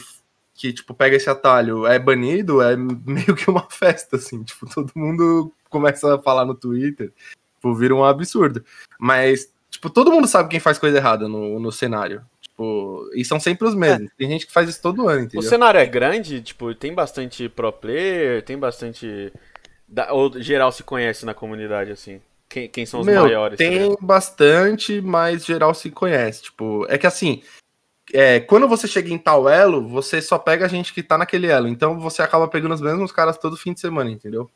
que, 0.54 0.72
tipo, 0.72 0.92
pega 0.92 1.16
esse 1.16 1.30
atalho 1.30 1.86
é 1.86 1.98
banido, 1.98 2.60
é 2.60 2.76
meio 2.76 3.34
que 3.34 3.48
uma 3.50 3.66
festa, 3.70 4.16
assim. 4.16 4.42
Tipo, 4.44 4.66
todo 4.72 4.92
mundo 4.94 5.52
começa 5.70 6.14
a 6.14 6.22
falar 6.22 6.44
no 6.44 6.54
Twitter. 6.54 7.10
Tipo, 7.62 7.76
vira 7.76 7.94
um 7.94 8.04
absurdo. 8.04 8.64
Mas, 8.98 9.48
tipo, 9.70 9.88
todo 9.88 10.10
mundo 10.10 10.26
sabe 10.26 10.48
quem 10.48 10.58
faz 10.58 10.78
coisa 10.78 10.96
errada 10.96 11.28
no, 11.28 11.60
no 11.60 11.70
cenário. 11.70 12.20
Tipo, 12.40 13.08
e 13.14 13.24
são 13.24 13.38
sempre 13.38 13.68
os 13.68 13.74
mesmos. 13.76 14.10
Tem 14.18 14.28
gente 14.28 14.46
que 14.48 14.52
faz 14.52 14.68
isso 14.68 14.82
todo 14.82 15.08
ano, 15.08 15.20
O 15.20 15.24
entendeu? 15.26 15.48
cenário 15.48 15.78
é 15.78 15.86
grande, 15.86 16.42
tipo, 16.42 16.74
tem 16.74 16.92
bastante 16.92 17.48
pro 17.48 17.72
player, 17.72 18.42
tem 18.42 18.58
bastante. 18.58 19.32
da- 19.86 20.12
Ou 20.12 20.40
geral 20.42 20.72
se 20.72 20.82
conhece 20.82 21.24
na 21.24 21.34
comunidade, 21.34 21.92
assim. 21.92 22.20
quem, 22.48 22.68
quem 22.68 22.84
são 22.84 22.98
os 23.00 23.06
Meu, 23.06 23.22
maiores? 23.22 23.56
tá 23.58 23.64
tem 23.64 23.96
bastante, 24.00 25.00
mas 25.00 25.44
geral 25.44 25.72
se 25.72 25.88
conhece. 25.88 26.42
Tipo, 26.42 26.84
é 26.88 26.98
que 26.98 27.06
assim, 27.06 27.42
é, 28.12 28.40
quando 28.40 28.66
você 28.66 28.88
chega 28.88 29.08
em 29.08 29.18
tal 29.18 29.48
elo, 29.48 29.86
você 29.88 30.20
só 30.20 30.36
pega 30.36 30.64
a 30.66 30.68
gente 30.68 30.92
que 30.92 31.02
tá 31.02 31.16
naquele 31.16 31.46
elo. 31.46 31.68
Então 31.68 31.98
você 32.00 32.22
acaba 32.22 32.48
pegando 32.48 32.74
os 32.74 32.80
mesmos 32.80 33.12
caras 33.12 33.38
todo 33.38 33.56
fim 33.56 33.72
de 33.72 33.78
semana, 33.80 34.10
entendeu? 34.10 34.50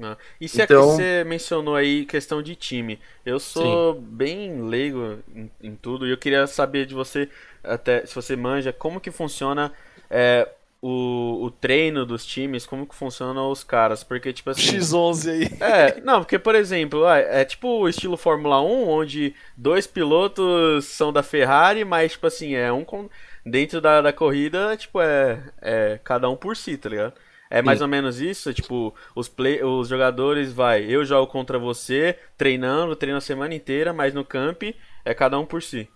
Ah, 0.00 0.16
E 0.40 0.48
se 0.48 0.62
Então- 0.62 0.64
é 0.64 0.66
que 0.66 0.74
você 0.96 1.24
mencionou 1.24 1.76
aí 1.76 2.06
questão 2.06 2.42
de 2.42 2.54
time, 2.56 2.98
eu 3.26 3.38
sou 3.38 3.94
bem 3.94 4.62
leigo 4.62 5.18
em, 5.34 5.50
em 5.62 5.76
tudo 5.76 6.06
e 6.06 6.10
eu 6.10 6.16
queria 6.16 6.46
saber 6.46 6.86
de 6.86 6.94
você, 6.94 7.28
até 7.62 8.04
se 8.06 8.14
você 8.14 8.34
manja, 8.34 8.72
como 8.72 9.00
que 9.00 9.10
funciona 9.10 9.70
é, 10.10 10.48
o, 10.80 11.44
o 11.44 11.50
treino 11.50 12.06
dos 12.06 12.24
times, 12.24 12.64
como 12.66 12.86
que 12.86 12.94
funcionam 12.94 13.50
os 13.50 13.62
caras, 13.62 14.02
porque 14.02 14.32
tipo 14.32 14.48
assim... 14.50 14.78
X11 14.78 15.30
aí. 15.30 15.48
É, 15.60 16.00
não, 16.00 16.20
porque, 16.20 16.38
por 16.38 16.54
exemplo, 16.54 17.06
ah, 17.06 17.18
é 17.18 17.44
tipo 17.44 17.68
o 17.68 17.88
estilo 17.88 18.16
Fórmula 18.16 18.60
1, 18.62 18.88
onde 18.88 19.34
dois 19.56 19.86
pilotos 19.86 20.86
são 20.86 21.12
da 21.12 21.22
Ferrari, 21.22 21.84
mas, 21.84 22.12
tipo 22.12 22.26
assim, 22.26 22.54
é 22.54 22.72
um 22.72 22.82
com... 22.84 23.08
dentro 23.44 23.80
da, 23.80 24.00
da 24.00 24.12
corrida, 24.12 24.74
tipo, 24.76 25.00
é, 25.02 25.38
é 25.60 26.00
cada 26.02 26.28
um 26.30 26.36
por 26.36 26.56
si, 26.56 26.76
tá 26.78 26.88
ligado? 26.88 27.12
É 27.54 27.60
mais 27.60 27.80
Sim. 27.80 27.84
ou 27.84 27.90
menos 27.90 28.18
isso, 28.18 28.54
tipo, 28.54 28.94
os, 29.14 29.28
play, 29.28 29.62
os 29.62 29.86
jogadores, 29.86 30.50
vai, 30.50 30.86
eu 30.86 31.04
jogo 31.04 31.30
contra 31.30 31.58
você, 31.58 32.18
treinando, 32.34 32.96
treino 32.96 33.18
a 33.18 33.20
semana 33.20 33.54
inteira, 33.54 33.92
mas 33.92 34.14
no 34.14 34.24
camp 34.24 34.62
é 35.04 35.12
cada 35.12 35.38
um 35.38 35.44
por 35.44 35.62
si. 35.62 35.86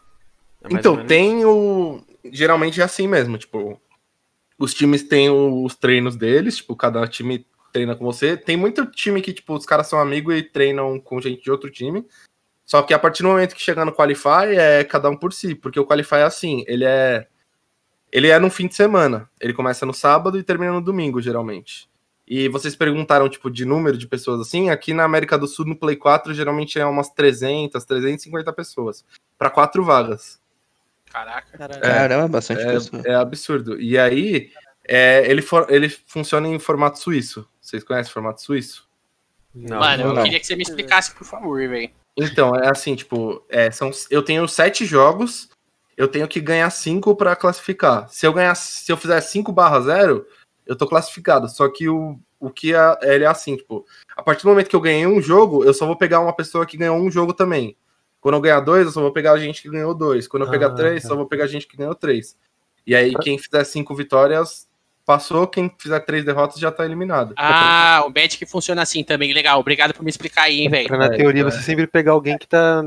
É 0.62 0.68
Então, 0.70 1.06
tem 1.06 1.46
o. 1.46 2.04
Geralmente 2.30 2.82
é 2.82 2.84
assim 2.84 3.08
mesmo, 3.08 3.38
tipo. 3.38 3.80
Os 4.58 4.74
times 4.74 5.02
têm 5.02 5.30
os 5.30 5.74
treinos 5.74 6.14
deles, 6.14 6.58
tipo, 6.58 6.76
cada 6.76 7.08
time 7.08 7.46
treina 7.72 7.96
com 7.96 8.04
você. 8.04 8.36
Tem 8.36 8.54
muito 8.54 8.84
time 8.90 9.22
que, 9.22 9.32
tipo, 9.32 9.54
os 9.54 9.64
caras 9.64 9.86
são 9.86 9.98
amigos 9.98 10.36
e 10.36 10.42
treinam 10.42 11.00
com 11.00 11.22
gente 11.22 11.42
de 11.42 11.50
outro 11.50 11.70
time. 11.70 12.04
Só 12.66 12.82
que 12.82 12.92
a 12.92 12.98
partir 12.98 13.22
do 13.22 13.30
momento 13.30 13.54
que 13.54 13.62
chegar 13.62 13.86
no 13.86 13.94
Qualify, 13.94 14.54
é 14.58 14.84
cada 14.84 15.08
um 15.08 15.16
por 15.16 15.32
si, 15.32 15.54
porque 15.54 15.80
o 15.80 15.86
Qualify 15.86 16.16
é 16.16 16.24
assim, 16.24 16.64
ele 16.68 16.84
é. 16.84 17.26
Ele 18.16 18.28
é 18.28 18.38
no 18.38 18.48
fim 18.50 18.66
de 18.66 18.74
semana. 18.74 19.28
Ele 19.38 19.52
começa 19.52 19.84
no 19.84 19.92
sábado 19.92 20.38
e 20.38 20.42
termina 20.42 20.72
no 20.72 20.80
domingo, 20.80 21.20
geralmente. 21.20 21.86
E 22.26 22.48
vocês 22.48 22.74
perguntaram, 22.74 23.28
tipo, 23.28 23.50
de 23.50 23.66
número 23.66 23.98
de 23.98 24.06
pessoas 24.08 24.40
assim. 24.40 24.70
Aqui 24.70 24.94
na 24.94 25.04
América 25.04 25.36
do 25.36 25.46
Sul, 25.46 25.66
no 25.66 25.76
Play 25.76 25.96
4, 25.96 26.32
geralmente 26.32 26.78
é 26.78 26.86
umas 26.86 27.10
300, 27.10 27.84
350 27.84 28.52
pessoas. 28.54 29.04
para 29.36 29.50
quatro 29.50 29.84
vagas. 29.84 30.40
Caraca. 31.12 31.58
Caralho. 31.58 31.80
Caramba, 31.82 32.28
bastante 32.28 32.64
pessoa. 32.64 33.02
É, 33.04 33.10
é 33.10 33.14
absurdo. 33.16 33.78
E 33.78 33.98
aí, 33.98 34.50
é, 34.88 35.30
ele, 35.30 35.42
for- 35.42 35.66
ele 35.68 35.88
funciona 35.90 36.48
em 36.48 36.58
formato 36.58 36.98
suíço. 36.98 37.46
Vocês 37.60 37.84
conhecem 37.84 38.10
o 38.10 38.14
formato 38.14 38.40
suíço? 38.40 38.88
Não, 39.54 39.78
Mano, 39.78 40.02
eu 40.04 40.12
não. 40.14 40.22
queria 40.22 40.40
que 40.40 40.46
você 40.46 40.56
me 40.56 40.62
explicasse, 40.62 41.14
por 41.14 41.26
favor, 41.26 41.58
velho. 41.68 41.90
Então, 42.16 42.56
é 42.56 42.70
assim, 42.70 42.94
tipo, 42.94 43.44
é, 43.48 43.70
são, 43.70 43.90
eu 44.10 44.22
tenho 44.22 44.48
sete 44.48 44.84
jogos, 44.86 45.48
eu 45.96 46.08
tenho 46.08 46.28
que 46.28 46.40
ganhar 46.40 46.68
cinco 46.70 47.14
para 47.16 47.34
classificar. 47.36 48.08
Se 48.08 48.26
eu 48.26 48.32
ganhar, 48.32 48.54
se 48.54 48.90
eu 48.92 48.96
fizer 48.96 49.20
5 49.20 49.50
barra 49.52 49.80
0, 49.80 50.26
eu 50.66 50.76
tô 50.76 50.86
classificado. 50.86 51.48
Só 51.48 51.68
que 51.68 51.88
o, 51.88 52.18
o 52.38 52.50
que 52.50 52.74
é, 52.74 52.98
ele 53.02 53.24
é 53.24 53.26
assim, 53.26 53.56
tipo, 53.56 53.84
a 54.16 54.22
partir 54.22 54.42
do 54.42 54.48
momento 54.50 54.68
que 54.68 54.76
eu 54.76 54.80
ganhei 54.80 55.06
um 55.06 55.20
jogo, 55.22 55.64
eu 55.64 55.72
só 55.72 55.86
vou 55.86 55.96
pegar 55.96 56.20
uma 56.20 56.34
pessoa 56.34 56.66
que 56.66 56.76
ganhou 56.76 56.96
um 56.98 57.10
jogo 57.10 57.32
também. 57.32 57.76
Quando 58.20 58.34
eu 58.34 58.40
ganhar 58.40 58.60
dois, 58.60 58.86
eu 58.86 58.92
só 58.92 59.00
vou 59.00 59.12
pegar 59.12 59.32
a 59.32 59.38
gente 59.38 59.62
que 59.62 59.70
ganhou 59.70 59.94
dois. 59.94 60.26
Quando 60.28 60.44
eu 60.44 60.50
pegar 60.50 60.68
Ah, 60.68 60.74
três, 60.74 61.02
tá. 61.02 61.08
só 61.08 61.16
vou 61.16 61.26
pegar 61.26 61.44
a 61.44 61.48
gente 61.48 61.66
que 61.66 61.76
ganhou 61.76 61.94
três. 61.94 62.36
E 62.86 62.94
aí, 62.94 63.14
quem 63.22 63.38
fizer 63.38 63.62
cinco 63.64 63.94
vitórias, 63.94 64.66
passou. 65.04 65.46
Quem 65.46 65.72
fizer 65.78 66.00
três 66.00 66.24
derrotas 66.24 66.58
já 66.58 66.70
tá 66.70 66.84
eliminado. 66.84 67.32
Ah, 67.36 68.02
o 68.04 68.10
bet 68.10 68.36
que 68.36 68.44
funciona 68.44 68.82
assim 68.82 69.02
também. 69.04 69.32
Legal, 69.32 69.58
obrigado 69.60 69.94
por 69.94 70.02
me 70.02 70.10
explicar 70.10 70.42
aí, 70.42 70.60
hein, 70.60 70.68
velho. 70.68 70.88
Na 70.98 71.06
É, 71.06 71.16
teoria 71.16 71.42
é. 71.42 71.44
você 71.44 71.62
sempre 71.62 71.86
pegar 71.86 72.12
alguém 72.12 72.36
que 72.36 72.46
tá, 72.46 72.82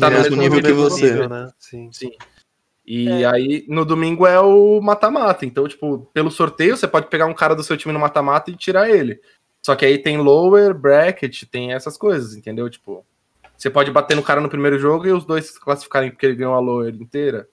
Tá 0.00 0.10
no 0.10 0.16
é, 0.16 0.22
mesmo 0.22 0.36
nível 0.36 0.60
que 0.62 0.72
você. 0.72 1.04
nível, 1.12 1.28
né? 1.28 1.50
Sim. 1.58 1.90
Sim. 1.92 2.10
E 2.86 3.24
aí, 3.24 3.64
no 3.66 3.84
domingo 3.84 4.26
é 4.26 4.38
o 4.38 4.80
mata-mata. 4.80 5.46
Então, 5.46 5.66
tipo, 5.66 6.10
pelo 6.12 6.30
sorteio, 6.30 6.76
você 6.76 6.86
pode 6.86 7.08
pegar 7.08 7.26
um 7.26 7.34
cara 7.34 7.54
do 7.54 7.64
seu 7.64 7.76
time 7.76 7.92
no 7.94 8.00
mata-mata 8.00 8.50
e 8.50 8.56
tirar 8.56 8.90
ele. 8.90 9.20
Só 9.62 9.74
que 9.74 9.86
aí 9.86 9.96
tem 9.96 10.18
lower, 10.18 10.74
bracket, 10.74 11.44
tem 11.44 11.72
essas 11.72 11.96
coisas, 11.96 12.34
entendeu? 12.36 12.68
Tipo, 12.68 13.04
você 13.56 13.70
pode 13.70 13.90
bater 13.90 14.14
no 14.14 14.22
cara 14.22 14.40
no 14.40 14.50
primeiro 14.50 14.78
jogo 14.78 15.06
e 15.06 15.12
os 15.12 15.24
dois 15.24 15.46
se 15.46 15.60
classificarem 15.60 16.10
porque 16.10 16.26
ele 16.26 16.34
ganhou 16.34 16.54
a 16.54 16.60
lower 16.60 16.94
inteira. 16.94 17.48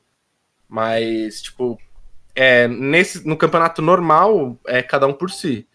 Mas, 0.67 1.41
tipo, 1.41 1.79
é, 2.35 2.67
nesse, 2.67 3.25
no 3.25 3.37
campeonato 3.37 3.81
normal, 3.81 4.57
é 4.67 4.81
cada 4.83 5.07
um 5.07 5.13
por 5.13 5.31
si. 5.31 5.67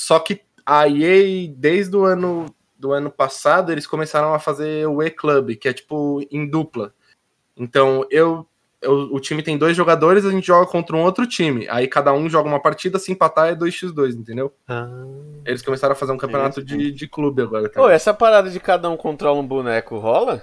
Só 0.00 0.18
que 0.18 0.40
a 0.66 0.88
EA, 0.88 1.48
desde 1.56 1.96
o 1.96 2.04
ano, 2.04 2.46
do 2.78 2.92
ano 2.92 3.10
passado, 3.10 3.70
eles 3.70 3.86
começaram 3.86 4.34
a 4.34 4.38
fazer 4.38 4.86
o 4.86 5.02
E-Club, 5.02 5.56
que 5.56 5.68
é 5.68 5.72
tipo 5.72 6.26
em 6.30 6.48
dupla. 6.48 6.94
Então, 7.56 8.06
eu, 8.10 8.46
eu- 8.82 9.08
o 9.12 9.20
time 9.20 9.42
tem 9.42 9.58
dois 9.58 9.76
jogadores, 9.76 10.24
a 10.24 10.30
gente 10.30 10.46
joga 10.46 10.66
contra 10.66 10.96
um 10.96 11.02
outro 11.02 11.26
time. 11.26 11.66
Aí 11.68 11.86
cada 11.86 12.12
um 12.12 12.28
joga 12.28 12.48
uma 12.48 12.60
partida, 12.60 12.98
se 12.98 13.12
empatar 13.12 13.48
é 13.48 13.54
2x2, 13.54 14.14
entendeu? 14.16 14.52
Ah, 14.68 14.88
Eles 15.44 15.62
começaram 15.62 15.92
a 15.92 15.96
fazer 15.96 16.12
um 16.12 16.16
campeonato 16.18 16.62
de, 16.62 16.90
de 16.92 17.08
clube 17.08 17.42
agora. 17.42 17.68
Tá? 17.68 17.80
Pô, 17.80 17.88
essa 17.88 18.12
parada 18.14 18.50
de 18.50 18.60
cada 18.60 18.88
um 18.90 18.96
controla 18.96 19.38
um 19.40 19.46
boneco 19.46 19.98
rola? 19.98 20.42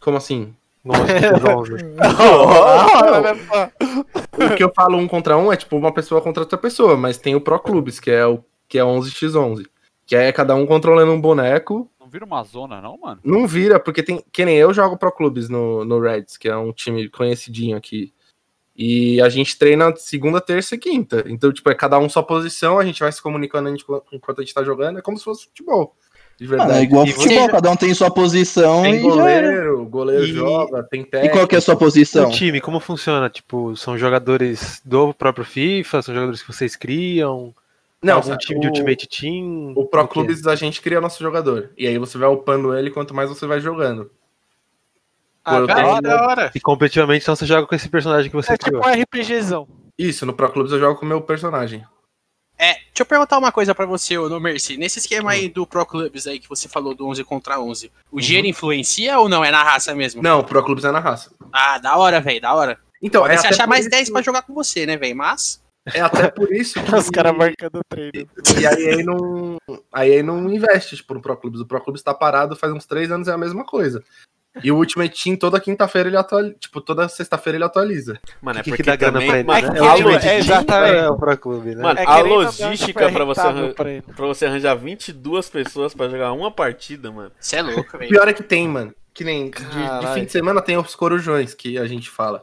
Como 0.00 0.16
assim? 0.16 0.54
O 4.38 4.54
que 4.56 4.62
eu 4.62 4.72
falo 4.74 4.96
um 4.98 5.08
contra 5.08 5.36
um 5.36 5.52
é 5.52 5.56
tipo 5.56 5.76
uma 5.76 5.92
pessoa 5.92 6.20
contra 6.20 6.42
outra 6.42 6.58
pessoa, 6.58 6.96
mas 6.96 7.18
tem 7.18 7.34
o 7.34 7.40
Pro 7.40 7.58
Clubes, 7.58 7.98
que 7.98 8.10
é 8.10 8.26
o 8.26 8.40
que 8.68 8.78
é 8.78 8.82
11x11. 8.82 9.66
Que 10.06 10.14
é 10.14 10.30
cada 10.32 10.54
um 10.54 10.66
controlando 10.66 11.12
um 11.12 11.20
boneco. 11.20 11.90
Não 12.16 12.20
vira 12.20 12.24
uma 12.24 12.42
zona, 12.44 12.80
não, 12.80 12.96
mano? 12.98 13.20
Não 13.22 13.46
vira, 13.46 13.78
porque 13.78 14.02
tem. 14.02 14.22
Que 14.32 14.44
nem 14.44 14.56
eu 14.56 14.72
jogo 14.72 14.96
Pro 14.96 15.12
Clubes 15.12 15.48
no, 15.48 15.84
no 15.84 16.00
Reds, 16.00 16.36
que 16.36 16.48
é 16.48 16.56
um 16.56 16.72
time 16.72 17.08
conhecidinho 17.10 17.76
aqui. 17.76 18.12
E 18.74 19.20
a 19.22 19.28
gente 19.28 19.56
treina 19.58 19.94
segunda, 19.96 20.40
terça 20.40 20.74
e 20.74 20.78
quinta. 20.78 21.24
Então, 21.28 21.52
tipo, 21.52 21.68
é 21.70 21.74
cada 21.74 21.98
um 21.98 22.08
sua 22.08 22.22
posição, 22.22 22.78
a 22.78 22.84
gente 22.84 23.00
vai 23.00 23.10
se 23.10 23.22
comunicando 23.22 23.68
a 23.68 23.70
gente- 23.70 23.84
enquanto 24.12 24.38
a 24.40 24.42
gente 24.42 24.52
tá 24.54 24.62
jogando, 24.62 24.98
é 24.98 25.02
como 25.02 25.16
se 25.18 25.24
fosse 25.24 25.44
futebol. 25.46 25.94
De 26.38 26.44
Mano, 26.46 26.58
verdade. 26.58 26.80
é 26.80 26.82
igual 26.82 27.06
E 27.06 27.12
futebol, 27.12 27.44
você- 27.46 27.50
cada 27.52 27.70
um 27.70 27.76
tem 27.76 27.94
sua 27.94 28.10
posição 28.10 28.82
Tem 28.82 28.96
e 28.96 29.00
goleiro, 29.00 29.80
o 29.82 29.86
goleiro 29.86 30.24
E- 30.24 30.32
joga, 30.34 30.82
tem 30.82 31.00
E 31.00 31.04
técnico. 31.06 31.34
qual 31.36 31.48
que 31.48 31.54
é 31.54 31.58
a 31.58 31.62
sua 31.62 31.76
posição? 31.76 32.28
O 32.28 32.32
time, 32.32 32.60
como 32.60 32.78
funciona? 32.78 33.30
Tipo, 33.30 33.74
são 33.74 33.96
jogadores 33.96 34.82
do 34.84 35.14
próprio 35.14 35.46
FIFA? 35.46 36.02
São 36.02 36.14
jogadores 36.14 36.42
que 36.42 36.52
vocês 36.52 36.76
criam? 36.76 37.54
Não, 38.02 38.16
Algum 38.16 38.36
time 38.36 38.60
de 38.60 38.66
o- 38.66 38.70
Ultimate 38.70 39.08
Team? 39.08 39.72
O 39.74 39.86
Pro? 39.86 40.06
Clubes 40.06 40.46
a 40.46 40.54
gente 40.54 40.80
cria 40.80 41.00
nosso 41.00 41.22
jogador. 41.22 41.70
E 41.76 41.86
aí 41.86 41.98
você 41.98 42.16
vai 42.18 42.28
upando 42.28 42.76
ele 42.76 42.90
quanto 42.90 43.14
mais 43.14 43.28
você 43.28 43.46
vai 43.46 43.60
jogando. 43.60 44.10
Ah, 45.44 45.60
da 45.60 45.86
hora, 45.86 46.02
da 46.02 46.26
hora. 46.26 46.52
E 46.54 46.60
competitivamente, 46.60 47.22
então 47.22 47.34
você 47.36 47.46
joga 47.46 47.66
com 47.66 47.74
esse 47.74 47.88
personagem 47.88 48.28
que 48.30 48.36
você 48.36 48.52
É 48.52 48.56
tipo 48.56 48.78
criou. 48.80 48.84
um 48.84 49.02
RPGzão. 49.02 49.68
Isso, 49.98 50.26
no 50.26 50.34
Pro 50.34 50.50
Clubes 50.50 50.72
eu 50.72 50.78
jogo 50.80 50.98
com 50.98 51.06
o 51.06 51.08
meu 51.08 51.20
personagem. 51.22 51.84
É, 52.58 52.72
deixa 52.74 52.84
eu 53.00 53.06
perguntar 53.06 53.38
uma 53.38 53.52
coisa 53.52 53.74
pra 53.74 53.86
você, 53.86 54.16
ô, 54.18 54.28
no 54.28 54.40
Mercy. 54.40 54.76
Nesse 54.76 54.98
esquema 54.98 55.30
aí 55.32 55.48
do 55.48 55.66
Pro 55.66 55.84
Clubs 55.86 56.26
aí 56.26 56.38
que 56.40 56.48
você 56.48 56.68
falou 56.68 56.94
do 56.94 57.06
11 57.06 57.22
contra 57.22 57.60
11, 57.60 57.92
o 58.10 58.20
dinheiro 58.20 58.46
influencia 58.46 59.18
ou 59.18 59.28
não? 59.28 59.44
É 59.44 59.50
na 59.50 59.62
raça 59.62 59.94
mesmo? 59.94 60.22
Não, 60.22 60.40
o 60.40 60.44
Pro 60.44 60.64
Clubes 60.64 60.84
é 60.84 60.90
na 60.90 60.98
raça. 61.00 61.30
Ah, 61.52 61.78
da 61.78 61.96
hora, 61.96 62.20
velho, 62.20 62.40
da 62.40 62.54
hora. 62.54 62.78
Então, 63.02 63.22
Pode 63.22 63.34
é 63.34 63.36
se 63.38 63.46
achar 63.46 63.66
mais 63.68 63.82
isso, 63.82 63.90
10 63.90 64.10
pra 64.10 64.22
jogar 64.22 64.42
com 64.42 64.54
você, 64.54 64.84
né, 64.86 64.96
velho? 64.96 65.14
Mas. 65.16 65.62
É 65.94 66.00
até 66.00 66.28
por 66.30 66.52
isso 66.52 66.80
que... 66.84 66.94
Os 66.94 67.10
caras 67.10 67.36
marcando 67.36 67.76
o 67.78 67.84
treino. 67.88 68.28
E 68.60 68.66
aí 68.66 68.88
aí 68.94 69.02
não, 69.04 69.56
aí 69.92 70.12
aí 70.12 70.22
não 70.22 70.48
investe 70.50 70.96
tipo, 70.96 71.14
no 71.14 71.20
Pro 71.22 71.36
Clubes. 71.36 71.60
O 71.60 71.66
Pro 71.66 71.80
Clubes 71.80 72.02
tá 72.02 72.12
parado 72.14 72.56
faz 72.56 72.72
uns 72.72 72.86
três 72.86 73.10
anos, 73.10 73.28
é 73.28 73.32
a 73.32 73.38
mesma 73.38 73.64
coisa. 73.64 74.02
E 74.64 74.72
o 74.72 74.76
Ultimate 74.76 75.22
Team, 75.22 75.36
toda 75.36 75.60
quinta-feira 75.60 76.08
ele 76.08 76.16
atualiza. 76.16 76.54
Tipo, 76.58 76.80
toda 76.80 77.06
sexta-feira 77.10 77.58
ele 77.58 77.64
atualiza. 77.64 78.18
Mano, 78.40 78.58
é 78.58 78.62
que, 78.62 78.70
que 78.70 78.76
porque 78.78 78.82
dá 78.90 78.96
grana 78.96 79.20
também... 79.20 79.44
pra 79.44 79.58
ele, 79.60 79.66
Mano, 79.66 79.72
né? 79.74 79.78
É 79.78 79.86
a 79.86 79.90
que, 79.92 79.96
tipo, 79.98 80.08
logística- 80.08 80.30
é 80.32 80.38
exatamente. 80.38 80.96
É 80.96 81.08
o 81.10 81.16
Pro 81.18 81.36
Clube, 81.38 81.74
né? 81.74 81.82
Mano, 81.82 82.00
É, 82.00 82.04
a 82.06 82.18
logística 82.20 83.12
pra 83.12 83.24
você, 83.26 83.40
arran- 83.40 83.72
pra 83.74 84.26
você 84.26 84.46
arranjar 84.46 84.74
22 84.74 85.50
pessoas 85.50 85.92
pra 85.92 86.08
jogar 86.08 86.32
uma 86.32 86.50
partida, 86.50 87.12
mano. 87.12 87.32
Você 87.38 87.56
é 87.56 87.62
louco, 87.62 87.96
O 87.96 87.98
velho. 87.98 88.10
pior 88.10 88.26
é 88.28 88.32
que 88.32 88.42
tem, 88.42 88.66
mano. 88.66 88.94
Que 89.12 89.24
nem 89.24 89.50
de, 89.50 89.58
de 89.60 90.14
fim 90.14 90.24
de 90.24 90.32
semana 90.32 90.62
tem 90.62 90.76
os 90.78 90.94
Corujões, 90.94 91.52
que 91.54 91.76
a 91.78 91.86
gente 91.86 92.08
fala. 92.08 92.42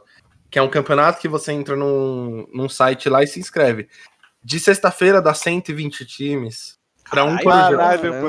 Que 0.54 0.58
é 0.60 0.62
um 0.62 0.70
campeonato 0.70 1.20
que 1.20 1.26
você 1.26 1.50
entra 1.50 1.74
num, 1.74 2.46
num 2.54 2.68
site 2.68 3.08
lá 3.08 3.24
e 3.24 3.26
se 3.26 3.40
inscreve. 3.40 3.88
De 4.40 4.60
sexta-feira 4.60 5.20
dá 5.20 5.34
120 5.34 6.06
times. 6.06 6.78
Pra 7.10 7.24
um 7.24 7.36
pô. 7.38 7.50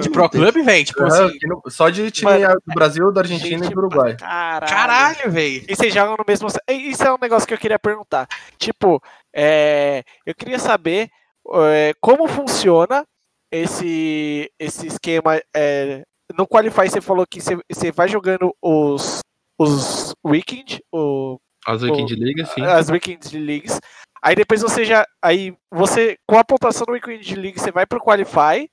De 0.01 0.09
Pro 0.09 0.27
Club, 0.27 0.55
velho? 0.65 0.83
Tipo 0.83 1.03
assim. 1.03 1.37
no- 1.43 1.61
só 1.69 1.87
de 1.91 2.09
time 2.09 2.31
Mano, 2.31 2.55
do 2.65 2.73
Brasil, 2.73 3.11
da 3.11 3.21
Argentina 3.21 3.59
Gente 3.59 3.71
e 3.71 3.75
do 3.75 3.79
Uruguai. 3.79 4.17
Caralho. 4.17 4.67
Caralho, 4.67 5.31
velho. 5.31 5.65
E 5.69 5.75
vocês 5.75 5.93
jogam 5.93 6.15
no 6.17 6.25
mesmo. 6.27 6.47
Isso 6.67 7.03
é 7.03 7.13
um 7.13 7.19
negócio 7.21 7.47
que 7.47 7.53
eu 7.53 7.59
queria 7.59 7.77
perguntar. 7.77 8.27
Tipo, 8.57 8.99
é, 9.31 10.03
eu 10.25 10.33
queria 10.33 10.57
saber 10.57 11.11
é, 11.53 11.93
como 12.01 12.27
funciona 12.27 13.05
esse, 13.51 14.51
esse 14.57 14.87
esquema. 14.87 15.39
é, 15.55 16.01
no 16.35 16.47
Qualify 16.47 16.89
você 16.89 17.01
falou 17.01 17.27
que 17.29 17.39
você, 17.39 17.55
você 17.71 17.91
vai 17.91 18.07
jogando 18.07 18.51
os, 18.59 19.19
os 19.59 20.15
Weekend, 20.25 20.81
o, 20.91 21.37
As 21.65 21.81
Weekend 21.81 22.15
League, 22.15 22.45
sim. 22.47 22.61
as 22.61 22.89
Weekend 22.89 23.37
Leagues. 23.39 23.79
Aí 24.21 24.35
depois 24.35 24.61
você 24.61 24.85
já. 24.85 25.05
Aí 25.21 25.55
você, 25.71 26.17
com 26.27 26.37
a 26.37 26.43
pontuação 26.43 26.85
do 26.85 26.93
Weekend 26.93 27.35
League, 27.35 27.59
você 27.59 27.71
vai 27.71 27.85
pro 27.85 27.99
Qualify. 27.99 28.69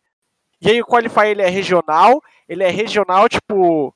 E 0.60 0.68
aí 0.70 0.80
o 0.80 0.86
Qualify 0.86 1.26
ele 1.28 1.42
é 1.42 1.48
regional, 1.48 2.22
ele 2.48 2.62
é 2.62 2.70
regional, 2.70 3.28
tipo. 3.28 3.94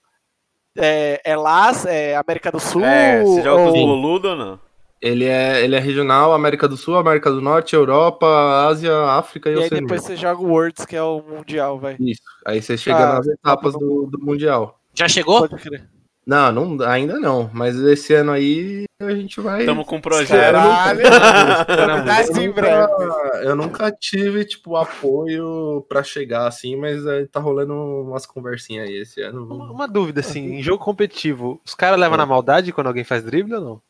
É, 0.79 1.21
é 1.25 1.35
LAS, 1.37 1.87
é 1.87 2.17
América 2.17 2.53
do 2.53 2.61
Sul. 2.61 2.85
É, 2.85 3.23
você 3.23 3.43
joga 3.43 3.62
com 3.62 3.69
os 3.71 3.75
ou- 3.75 3.87
boludos 3.87 4.31
ou 4.31 4.37
não? 4.37 4.61
Ele 5.00 5.25
é, 5.25 5.62
ele 5.62 5.76
é 5.76 5.79
regional, 5.79 6.33
América 6.33 6.67
do 6.67 6.76
Sul, 6.76 6.97
América 6.97 7.31
do 7.31 7.41
Norte, 7.41 7.75
Europa, 7.76 8.26
Ásia, 8.67 8.95
África 9.11 9.49
e, 9.50 9.53
E 9.53 9.57
aí 9.59 9.65
Oceania. 9.67 9.83
depois 9.83 10.03
você 10.03 10.17
joga 10.17 10.41
o 10.43 10.47
Worlds, 10.49 10.85
que 10.87 10.97
é 10.97 11.03
o 11.03 11.23
Mundial, 11.23 11.79
vai. 11.79 11.97
Isso. 12.00 12.23
Aí 12.47 12.61
você 12.62 12.76
chega 12.79 12.99
Ah, 12.99 13.15
nas 13.15 13.26
etapas 13.26 13.75
do, 13.75 14.07
do 14.07 14.19
Mundial. 14.19 14.79
Já 14.95 15.07
chegou? 15.07 15.47
Pode 15.49 15.62
crer. 15.62 15.87
Não, 16.26 16.50
não, 16.50 16.85
ainda 16.85 17.21
não. 17.21 17.49
Mas 17.54 17.76
esse 17.76 18.12
ano 18.12 18.33
aí 18.33 18.85
a 19.00 19.11
gente 19.14 19.40
vai. 19.40 19.64
Tamo 19.64 19.85
com 19.85 19.97
um 19.97 20.00
projeto. 20.00 20.52
Caralho! 20.52 21.00
Eu, 21.02 22.52
breve. 22.52 22.80
nunca, 22.80 23.38
eu 23.42 23.56
nunca 23.56 23.92
tive, 23.92 24.45
tipo, 24.45 24.75
apoio 24.75 25.87
pra 25.88 26.02
chegar 26.02 26.49
assim, 26.49 26.75
mas 26.75 27.06
é, 27.06 27.26
tá 27.26 27.38
rolando 27.38 27.75
umas 27.75 28.26
conversinhas 28.26 28.88
aí 28.88 28.97
esse 28.97 29.23
ano. 29.23 29.45
Uma, 29.45 29.71
uma 29.71 29.87
dúvida, 29.88 30.21
assim, 30.21 30.54
em 30.54 30.62
jogo 30.62 30.83
competitivo, 30.83 31.61
os 31.64 31.75
caras 31.75 32.00
levam 32.00 32.16
na 32.16 32.26
maldade 32.26 32.73
quando 32.73 32.88
alguém 32.88 33.04
faz 33.04 33.23
drible 33.23 33.54
ou 33.54 33.61
não? 33.61 33.83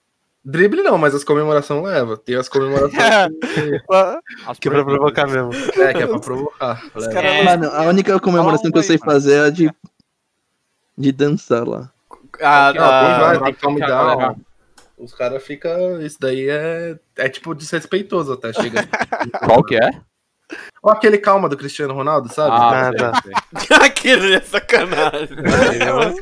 Drible 0.44 0.82
não, 0.82 0.98
mas 0.98 1.14
as 1.14 1.24
comemorações 1.24 1.82
leva. 1.82 2.16
Tem 2.18 2.36
as 2.36 2.48
comemorações 2.48 2.92
que, 3.54 4.60
Que 4.60 4.68
é 4.68 4.70
pra 4.70 4.84
provocar 4.84 5.26
mesmo. 5.26 5.52
é, 5.54 5.94
que 5.94 6.02
é 6.02 6.06
pra 6.06 6.20
provocar. 6.20 6.82
Mano, 7.44 7.68
a 7.70 7.82
única 7.82 8.20
comemoração 8.20 8.70
que 8.70 8.78
eu 8.78 8.82
sei 8.82 8.98
fazer 8.98 9.34
é 9.34 9.40
a 9.40 9.50
de. 9.50 9.70
De 10.98 11.12
dançar 11.12 11.66
lá. 11.66 11.90
Ah, 12.40 12.68
Aqui, 12.68 12.78
ó, 12.78 12.84
ah, 12.84 13.38
vai, 13.38 13.52
calm 13.52 13.76
down. 13.76 14.36
Os 14.98 15.12
caras 15.12 15.44
ficam. 15.44 16.00
Isso 16.00 16.16
daí 16.18 16.48
é, 16.48 16.96
é 17.16 17.28
tipo 17.28 17.54
desrespeitoso 17.54 18.32
até 18.32 18.52
chegar. 18.52 18.86
Qual 19.44 19.62
que 19.62 19.76
é? 19.76 19.90
Ou 20.80 20.92
aquele 20.92 21.18
calma 21.18 21.48
do 21.48 21.56
Cristiano 21.56 21.92
Ronaldo, 21.92 22.32
sabe? 22.32 22.52
Ah, 22.52 22.92
tá. 22.96 23.12
Aquilo 23.84 24.26
é 24.32 24.40
sacanagem. 24.40 25.36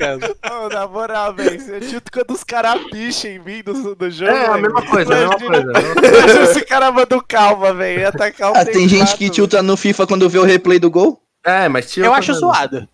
É. 0.01 0.51
Ô, 0.51 0.69
na 0.69 0.87
moral, 0.87 1.33
velho, 1.33 1.59
você 1.59 1.81
chuta 1.81 2.09
quando 2.11 2.31
os 2.31 2.43
caras 2.43 2.81
picham 2.89 3.31
em 3.31 3.39
mim 3.39 3.63
do, 3.63 3.95
do 3.95 4.09
jogo. 4.09 4.31
É, 4.31 4.47
a 4.47 4.57
mesma 4.57 4.81
coisa, 4.85 5.13
a 5.13 5.19
mesma 5.19 5.37
coisa. 5.37 5.71
a 5.71 6.43
esse 6.43 6.65
cara 6.65 6.91
manda 6.91 7.15
um 7.15 7.21
calma, 7.21 7.73
velho. 7.73 8.01
ia 8.01 8.09
Atacar 8.09 8.51
o 8.51 8.57
Ah, 8.57 8.65
tem 8.65 8.87
gente 8.87 9.15
que 9.15 9.29
tilta 9.29 9.61
no 9.61 9.77
FIFA 9.77 10.07
quando 10.07 10.29
vê 10.29 10.39
o 10.39 10.43
replay 10.43 10.79
do 10.79 10.89
gol? 10.89 11.21
É, 11.43 11.69
mas 11.69 11.91
tio. 11.91 12.03
Eu 12.03 12.13
acho 12.13 12.33
zoado. 12.33 12.87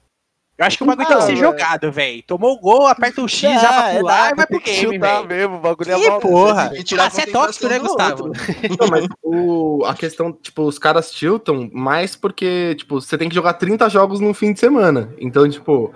Eu 0.62 0.68
acho 0.68 0.78
que 0.78 0.84
o 0.84 0.86
bagulho 0.86 1.08
tem 1.08 1.18
que 1.18 1.24
ser 1.24 1.32
Ah, 1.32 1.36
jogado, 1.36 1.92
velho. 1.92 2.22
Tomou 2.22 2.54
o 2.54 2.60
gol, 2.60 2.86
aperta 2.86 3.20
o 3.22 3.28
X, 3.28 3.42
já 3.60 3.74
pra 3.74 3.94
pular 4.00 4.32
e 4.32 4.36
vai 4.36 4.46
pro 4.46 4.60
game, 4.60 5.00
velho. 5.00 5.28
mesmo, 5.28 5.56
o 5.56 5.60
bagulho 5.60 5.92
é 5.92 6.00
Que 6.00 6.08
mal- 6.10 6.20
porra. 6.20 6.70
Tem 6.70 6.78
que 6.78 6.84
tirar 6.84 7.04
Ah, 7.04 7.08
a 7.08 7.10
você 7.10 7.22
é 7.22 7.26
tóxico, 7.26 7.68
né, 7.68 7.80
Gustavo? 7.80 8.32
Não, 8.80 8.88
mas 8.88 9.08
o, 9.24 9.84
a 9.86 9.96
questão, 9.96 10.32
tipo, 10.32 10.62
os 10.62 10.78
caras 10.78 11.10
tiltam 11.12 11.68
mais 11.74 12.16
porque, 12.16 12.76
tipo, 12.76 13.02
você 13.02 13.18
tem 13.18 13.28
que 13.28 13.34
jogar 13.34 13.54
30 13.56 13.90
jogos 13.90 14.20
num 14.20 14.36
fim 14.36 14.54
de 14.54 14.60
semana. 14.60 15.12
Então, 15.18 15.50
tipo, 15.50 15.92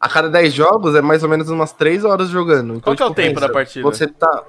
a 0.00 0.08
cada 0.08 0.28
10 0.28 0.52
jogos 0.52 0.96
é 0.96 1.00
mais 1.00 1.22
ou 1.22 1.28
menos 1.28 1.48
umas 1.48 1.72
3 1.72 2.04
horas 2.04 2.28
jogando. 2.28 2.74
Então, 2.74 2.80
Qual 2.80 2.96
que 2.96 3.02
é 3.02 3.06
o 3.06 3.08
tipo, 3.10 3.20
tempo 3.22 3.34
pensa, 3.36 3.46
da 3.46 3.52
partida? 3.52 3.82
Você 3.84 4.06
tá. 4.08 4.42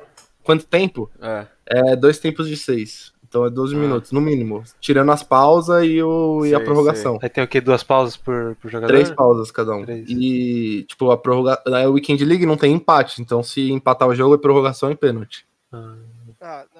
Quanto 0.43 0.65
tempo? 0.65 1.11
É. 1.21 1.45
É 1.67 1.95
dois 1.95 2.17
tempos 2.17 2.47
de 2.47 2.57
6. 2.57 3.13
Então 3.29 3.45
é 3.45 3.50
12 3.50 3.75
Ah. 3.75 3.79
minutos, 3.79 4.12
no 4.12 4.19
mínimo. 4.19 4.63
Tirando 4.81 5.12
as 5.12 5.21
pausas 5.21 5.86
e, 5.86 6.01
o, 6.01 6.43
e 6.45 6.53
a 6.53 6.57
Sei, 6.57 6.65
prorrogação. 6.65 7.19
Aí 7.21 7.29
tem 7.29 7.43
o 7.43 7.48
quê? 7.48 7.62
Duas 7.62 7.83
pausas 7.83 8.17
por, 8.17 8.55
por 8.59 8.69
jogador? 8.71 8.91
Três 8.91 9.12
pausas 9.12 9.51
cada 9.51 9.75
um. 9.75 9.83
Três. 9.86 10.09
E, 10.09 10.83
tipo, 10.88 11.12
a 11.12 11.17
prorrogação. 11.17 11.63
A 11.75 11.88
Weekend 11.88 12.25
League 12.25 12.45
não 12.48 12.57
tem 12.57 12.74
empate. 12.74 13.21
Então, 13.21 13.43
se 13.43 13.71
empatar 13.71 14.07
o 14.07 14.15
jogo, 14.15 14.33
é 14.33 14.38
prorrogação 14.39 14.91
e 14.91 14.95
pênalti. 14.95 15.45
Ah, 15.71 15.93
Ah, 16.41 16.65
não. 16.75 16.78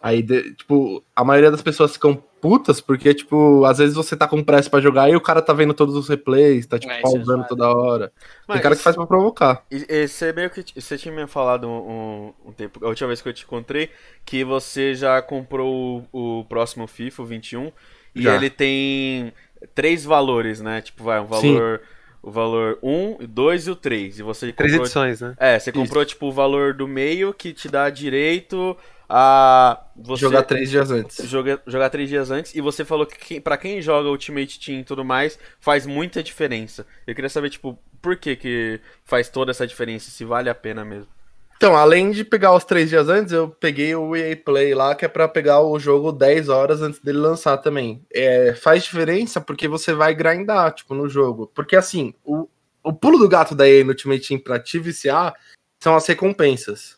Aí, 0.00 0.22
de- 0.22 0.54
tipo, 0.54 1.02
a 1.14 1.24
maioria 1.24 1.50
das 1.50 1.62
pessoas 1.62 1.92
ficam 1.92 2.14
putas 2.40 2.80
porque, 2.80 3.12
tipo, 3.12 3.64
às 3.64 3.78
vezes 3.78 3.96
você 3.96 4.16
tá 4.16 4.28
com 4.28 4.44
pressa 4.44 4.70
pra 4.70 4.80
jogar 4.80 5.10
e 5.10 5.16
o 5.16 5.20
cara 5.20 5.42
tá 5.42 5.52
vendo 5.52 5.74
todos 5.74 5.96
os 5.96 6.08
replays, 6.08 6.66
tá, 6.66 6.78
tipo, 6.78 6.92
É, 6.92 7.02
isso 7.02 7.16
é 7.16 7.18
pausando 7.18 7.24
zoado. 7.24 7.48
toda 7.48 7.68
hora. 7.68 8.12
Mas 8.46 8.56
Tem 8.56 8.62
cara 8.62 8.76
que 8.76 8.82
faz 8.82 8.94
pra 8.94 9.06
provocar. 9.06 9.64
E, 9.70 9.84
e 9.88 10.06
você 10.06 10.32
meio 10.32 10.48
que 10.50 10.64
você 10.80 10.96
tinha 10.96 11.12
me 11.12 11.26
falado 11.26 11.66
um, 11.68 12.32
um- 12.46 12.52
tempo, 12.52 12.84
a 12.84 12.88
última 12.88 13.08
vez 13.08 13.20
que 13.20 13.28
eu 13.28 13.32
te 13.32 13.44
encontrei, 13.44 13.90
que 14.24 14.44
você 14.44 14.94
já 14.94 15.20
comprou 15.20 16.06
o, 16.12 16.40
o 16.40 16.44
próximo 16.44 16.86
FIFA, 16.86 17.22
o 17.22 17.26
21, 17.26 17.72
e 18.14 18.22
Já. 18.22 18.36
ele 18.36 18.50
tem 18.50 19.32
três 19.74 20.04
valores, 20.04 20.60
né? 20.60 20.80
Tipo, 20.80 21.02
vai, 21.04 21.20
um 21.20 21.26
valor, 21.26 21.80
o 22.22 22.30
valor 22.30 22.78
1, 22.82 23.16
o 23.20 23.26
2 23.26 23.66
e 23.66 23.70
o 23.72 23.76
3. 23.76 24.20
E 24.20 24.22
você 24.22 24.52
Três 24.52 24.70
comprou, 24.72 24.84
edições, 24.86 25.20
né? 25.20 25.34
É, 25.38 25.58
você 25.58 25.72
comprou 25.72 26.04
tipo 26.04 26.26
o 26.26 26.32
valor 26.32 26.72
do 26.72 26.86
meio 26.86 27.34
que 27.34 27.52
te 27.52 27.68
dá 27.68 27.90
direito 27.90 28.76
você 29.96 30.20
Jogar 30.20 30.42
três 30.42 30.70
dias 30.70 30.90
antes. 30.90 31.28
joga- 31.28 31.60
jogar 31.66 31.88
três 31.90 32.08
dias 32.08 32.30
antes 32.30 32.54
e 32.54 32.60
você 32.60 32.84
falou 32.84 33.06
que 33.06 33.40
para 33.40 33.56
quem 33.56 33.80
joga 33.80 34.08
Ultimate 34.08 34.60
Team 34.60 34.80
e 34.80 34.84
tudo 34.84 35.04
mais 35.04 35.38
faz 35.60 35.86
muita 35.86 36.22
diferença. 36.22 36.86
Eu 37.06 37.14
queria 37.14 37.30
saber 37.30 37.50
tipo 37.50 37.78
por 38.02 38.16
que 38.16 38.36
que 38.36 38.80
faz 39.04 39.28
toda 39.28 39.50
essa 39.50 39.66
diferença, 39.66 40.10
se 40.10 40.24
vale 40.24 40.48
a 40.50 40.54
pena 40.54 40.84
mesmo. 40.84 41.08
Então, 41.56 41.74
além 41.76 42.12
de 42.12 42.24
pegar 42.24 42.54
os 42.54 42.62
três 42.64 42.88
dias 42.88 43.08
antes, 43.08 43.32
eu 43.32 43.48
peguei 43.48 43.92
o 43.92 44.14
EA 44.14 44.36
Play 44.36 44.74
lá, 44.76 44.94
que 44.94 45.04
é 45.04 45.08
pra 45.08 45.26
pegar 45.26 45.60
o 45.60 45.76
jogo 45.76 46.12
10 46.12 46.48
horas 46.48 46.80
antes 46.80 47.00
dele 47.00 47.18
lançar 47.18 47.56
também. 47.56 48.00
É, 48.14 48.54
faz 48.54 48.84
diferença 48.84 49.40
porque 49.40 49.66
você 49.66 49.92
vai 49.92 50.14
grindar, 50.14 50.72
tipo, 50.72 50.94
no 50.94 51.08
jogo. 51.08 51.50
Porque, 51.52 51.74
assim, 51.74 52.14
o, 52.24 52.48
o 52.80 52.92
pulo 52.92 53.18
do 53.18 53.28
gato 53.28 53.56
da 53.56 53.68
EA 53.68 53.82
no 53.82 53.90
Ultimate 53.90 54.28
Team 54.28 54.38
pra 54.38 54.60
te 54.60 54.78
viciar 54.78 55.34
são 55.82 55.96
as 55.96 56.06
recompensas. 56.06 56.96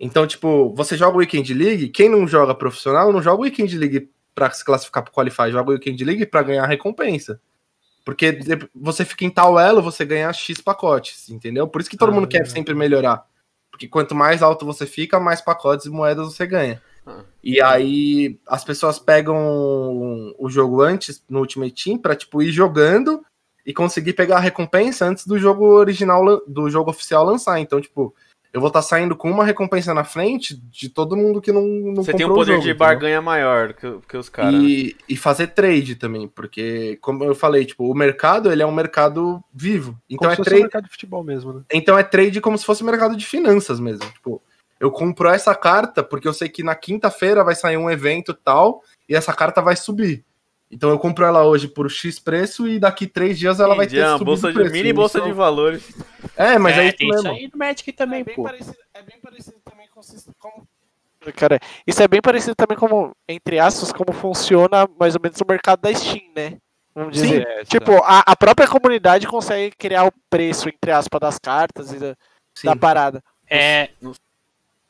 Então, 0.00 0.26
tipo, 0.26 0.72
você 0.74 0.96
joga 0.96 1.16
o 1.16 1.20
Weekend 1.20 1.52
League, 1.54 1.88
quem 1.88 2.08
não 2.08 2.26
joga 2.26 2.54
profissional 2.54 3.12
não 3.12 3.20
joga 3.22 3.40
o 3.40 3.44
Weekend 3.44 3.76
League 3.76 4.10
pra 4.34 4.50
se 4.50 4.64
classificar 4.64 5.02
pro 5.02 5.12
Qualify, 5.12 5.50
joga 5.50 5.70
o 5.70 5.72
Weekend 5.72 6.04
League 6.04 6.26
pra 6.26 6.42
ganhar 6.42 6.66
recompensa. 6.66 7.40
Porque 8.04 8.38
você 8.74 9.04
fica 9.04 9.24
em 9.24 9.30
tal 9.30 9.58
elo, 9.58 9.82
você 9.82 10.04
ganha 10.04 10.32
X 10.32 10.60
pacotes, 10.60 11.28
entendeu? 11.28 11.66
Por 11.68 11.80
isso 11.80 11.90
que 11.90 11.96
todo 11.96 12.10
Ah. 12.10 12.12
mundo 12.14 12.28
quer 12.28 12.46
sempre 12.46 12.74
melhorar. 12.74 13.24
Porque 13.70 13.86
quanto 13.88 14.14
mais 14.14 14.42
alto 14.42 14.64
você 14.64 14.86
fica, 14.86 15.20
mais 15.20 15.40
pacotes 15.40 15.86
e 15.86 15.90
moedas 15.90 16.26
você 16.32 16.46
ganha. 16.46 16.80
Ah. 17.06 17.22
E 17.42 17.60
aí 17.60 18.38
as 18.46 18.64
pessoas 18.64 18.98
pegam 18.98 19.36
o 20.38 20.48
jogo 20.48 20.80
antes 20.80 21.22
no 21.28 21.40
Ultimate 21.40 21.84
Team 21.84 21.98
pra 21.98 22.14
tipo 22.16 22.40
ir 22.42 22.50
jogando 22.50 23.22
e 23.66 23.74
conseguir 23.74 24.14
pegar 24.14 24.36
a 24.36 24.40
recompensa 24.40 25.04
antes 25.04 25.26
do 25.26 25.38
jogo 25.38 25.66
original 25.66 26.40
do 26.46 26.70
jogo 26.70 26.90
oficial 26.90 27.24
lançar. 27.24 27.58
Então, 27.60 27.80
tipo, 27.80 28.14
eu 28.52 28.60
vou 28.60 28.68
estar 28.68 28.82
saindo 28.82 29.14
com 29.14 29.30
uma 29.30 29.44
recompensa 29.44 29.92
na 29.92 30.04
frente 30.04 30.56
de 30.56 30.88
todo 30.88 31.16
mundo 31.16 31.40
que 31.40 31.52
não, 31.52 31.62
não 31.62 32.02
Você 32.02 32.14
tem 32.14 32.26
um 32.26 32.30
poder 32.30 32.52
jogo, 32.52 32.62
de 32.62 32.70
entendeu? 32.70 32.86
barganha 32.86 33.20
maior 33.20 33.74
que, 33.74 33.98
que 34.08 34.16
os 34.16 34.28
caras. 34.28 34.54
E, 34.54 34.96
e 35.08 35.16
fazer 35.16 35.48
trade 35.48 35.96
também, 35.96 36.26
porque, 36.28 36.98
como 37.00 37.24
eu 37.24 37.34
falei, 37.34 37.64
tipo, 37.64 37.90
o 37.90 37.94
mercado 37.94 38.50
ele 38.50 38.62
é 38.62 38.66
um 38.66 38.72
mercado 38.72 39.42
vivo. 39.52 39.98
Então 40.08 40.28
Como 40.28 40.30
é, 40.30 40.34
se 40.34 40.36
fosse 40.38 40.48
um 40.48 40.50
trade, 40.50 40.62
mercado 40.62 40.84
de 40.84 40.90
futebol 40.90 41.22
mesmo, 41.24 41.52
né? 41.52 41.62
então 41.72 41.98
é 41.98 42.02
trade 42.02 42.40
como 42.40 42.56
se 42.56 42.64
fosse 42.64 42.82
mercado 42.82 43.16
de 43.16 43.26
finanças 43.26 43.78
mesmo. 43.78 44.06
Tipo, 44.12 44.42
eu 44.80 44.90
compro 44.90 45.28
essa 45.28 45.54
carta 45.54 46.02
porque 46.02 46.26
eu 46.26 46.32
sei 46.32 46.48
que 46.48 46.62
na 46.62 46.74
quinta-feira 46.74 47.44
vai 47.44 47.54
sair 47.54 47.76
um 47.76 47.90
evento 47.90 48.32
tal 48.32 48.82
e 49.08 49.14
essa 49.14 49.32
carta 49.32 49.60
vai 49.60 49.76
subir. 49.76 50.24
Então 50.70 50.90
eu 50.90 50.98
compro 50.98 51.24
ela 51.24 51.44
hoje 51.44 51.66
por 51.66 51.90
X 51.90 52.18
preço 52.18 52.68
e 52.68 52.78
daqui 52.78 53.06
três 53.06 53.38
dias 53.38 53.58
ela 53.58 53.74
vai 53.74 53.86
Entendi, 53.86 54.00
ter 54.02 54.06
é 54.06 54.08
uma 54.10 54.18
subido 54.18 54.24
bolsa 54.26 54.48
de 54.48 54.54
preço. 54.54 54.72
mini 54.72 54.92
bolsa 54.92 55.18
Isso- 55.18 55.26
de 55.26 55.32
valores. 55.32 55.82
É, 56.36 56.58
mas 56.58 56.76
é, 56.76 56.80
é, 56.84 56.88
isso 56.88 56.96
tem 56.98 57.08
isso 57.08 57.22
mesmo. 57.22 57.38
aí 57.38 57.48
do 57.48 57.56
Magic 57.58 57.92
também, 57.92 58.20
É 58.20 58.24
bem 58.24 58.34
pô. 58.36 58.42
parecido, 58.42 58.76
é 58.94 59.02
bem 59.02 59.16
parecido 59.20 59.56
também 59.64 59.86
com. 59.88 60.00
Como... 60.38 60.68
Cara, 61.34 61.58
isso 61.86 62.02
é 62.02 62.06
bem 62.08 62.20
parecido 62.20 62.54
também 62.54 62.76
como, 62.78 63.12
entre 63.28 63.58
aspas, 63.58 63.92
como 63.92 64.12
funciona 64.12 64.88
mais 65.00 65.14
ou 65.14 65.20
menos 65.22 65.40
o 65.40 65.44
mercado 65.48 65.80
da 65.80 65.92
Steam, 65.94 66.22
né? 66.36 66.58
Vamos 66.94 67.14
dizer. 67.14 67.46
É, 67.46 67.64
Tipo, 67.64 67.92
a, 68.04 68.20
a 68.26 68.36
própria 68.36 68.68
comunidade 68.68 69.26
consegue 69.26 69.74
criar 69.76 70.04
o 70.06 70.12
preço, 70.30 70.68
entre 70.68 70.90
aspas, 70.90 71.20
das 71.20 71.38
cartas 71.38 71.92
e 71.92 71.98
da, 71.98 72.16
Sim. 72.54 72.66
da 72.68 72.76
parada. 72.76 73.22
É, 73.48 73.90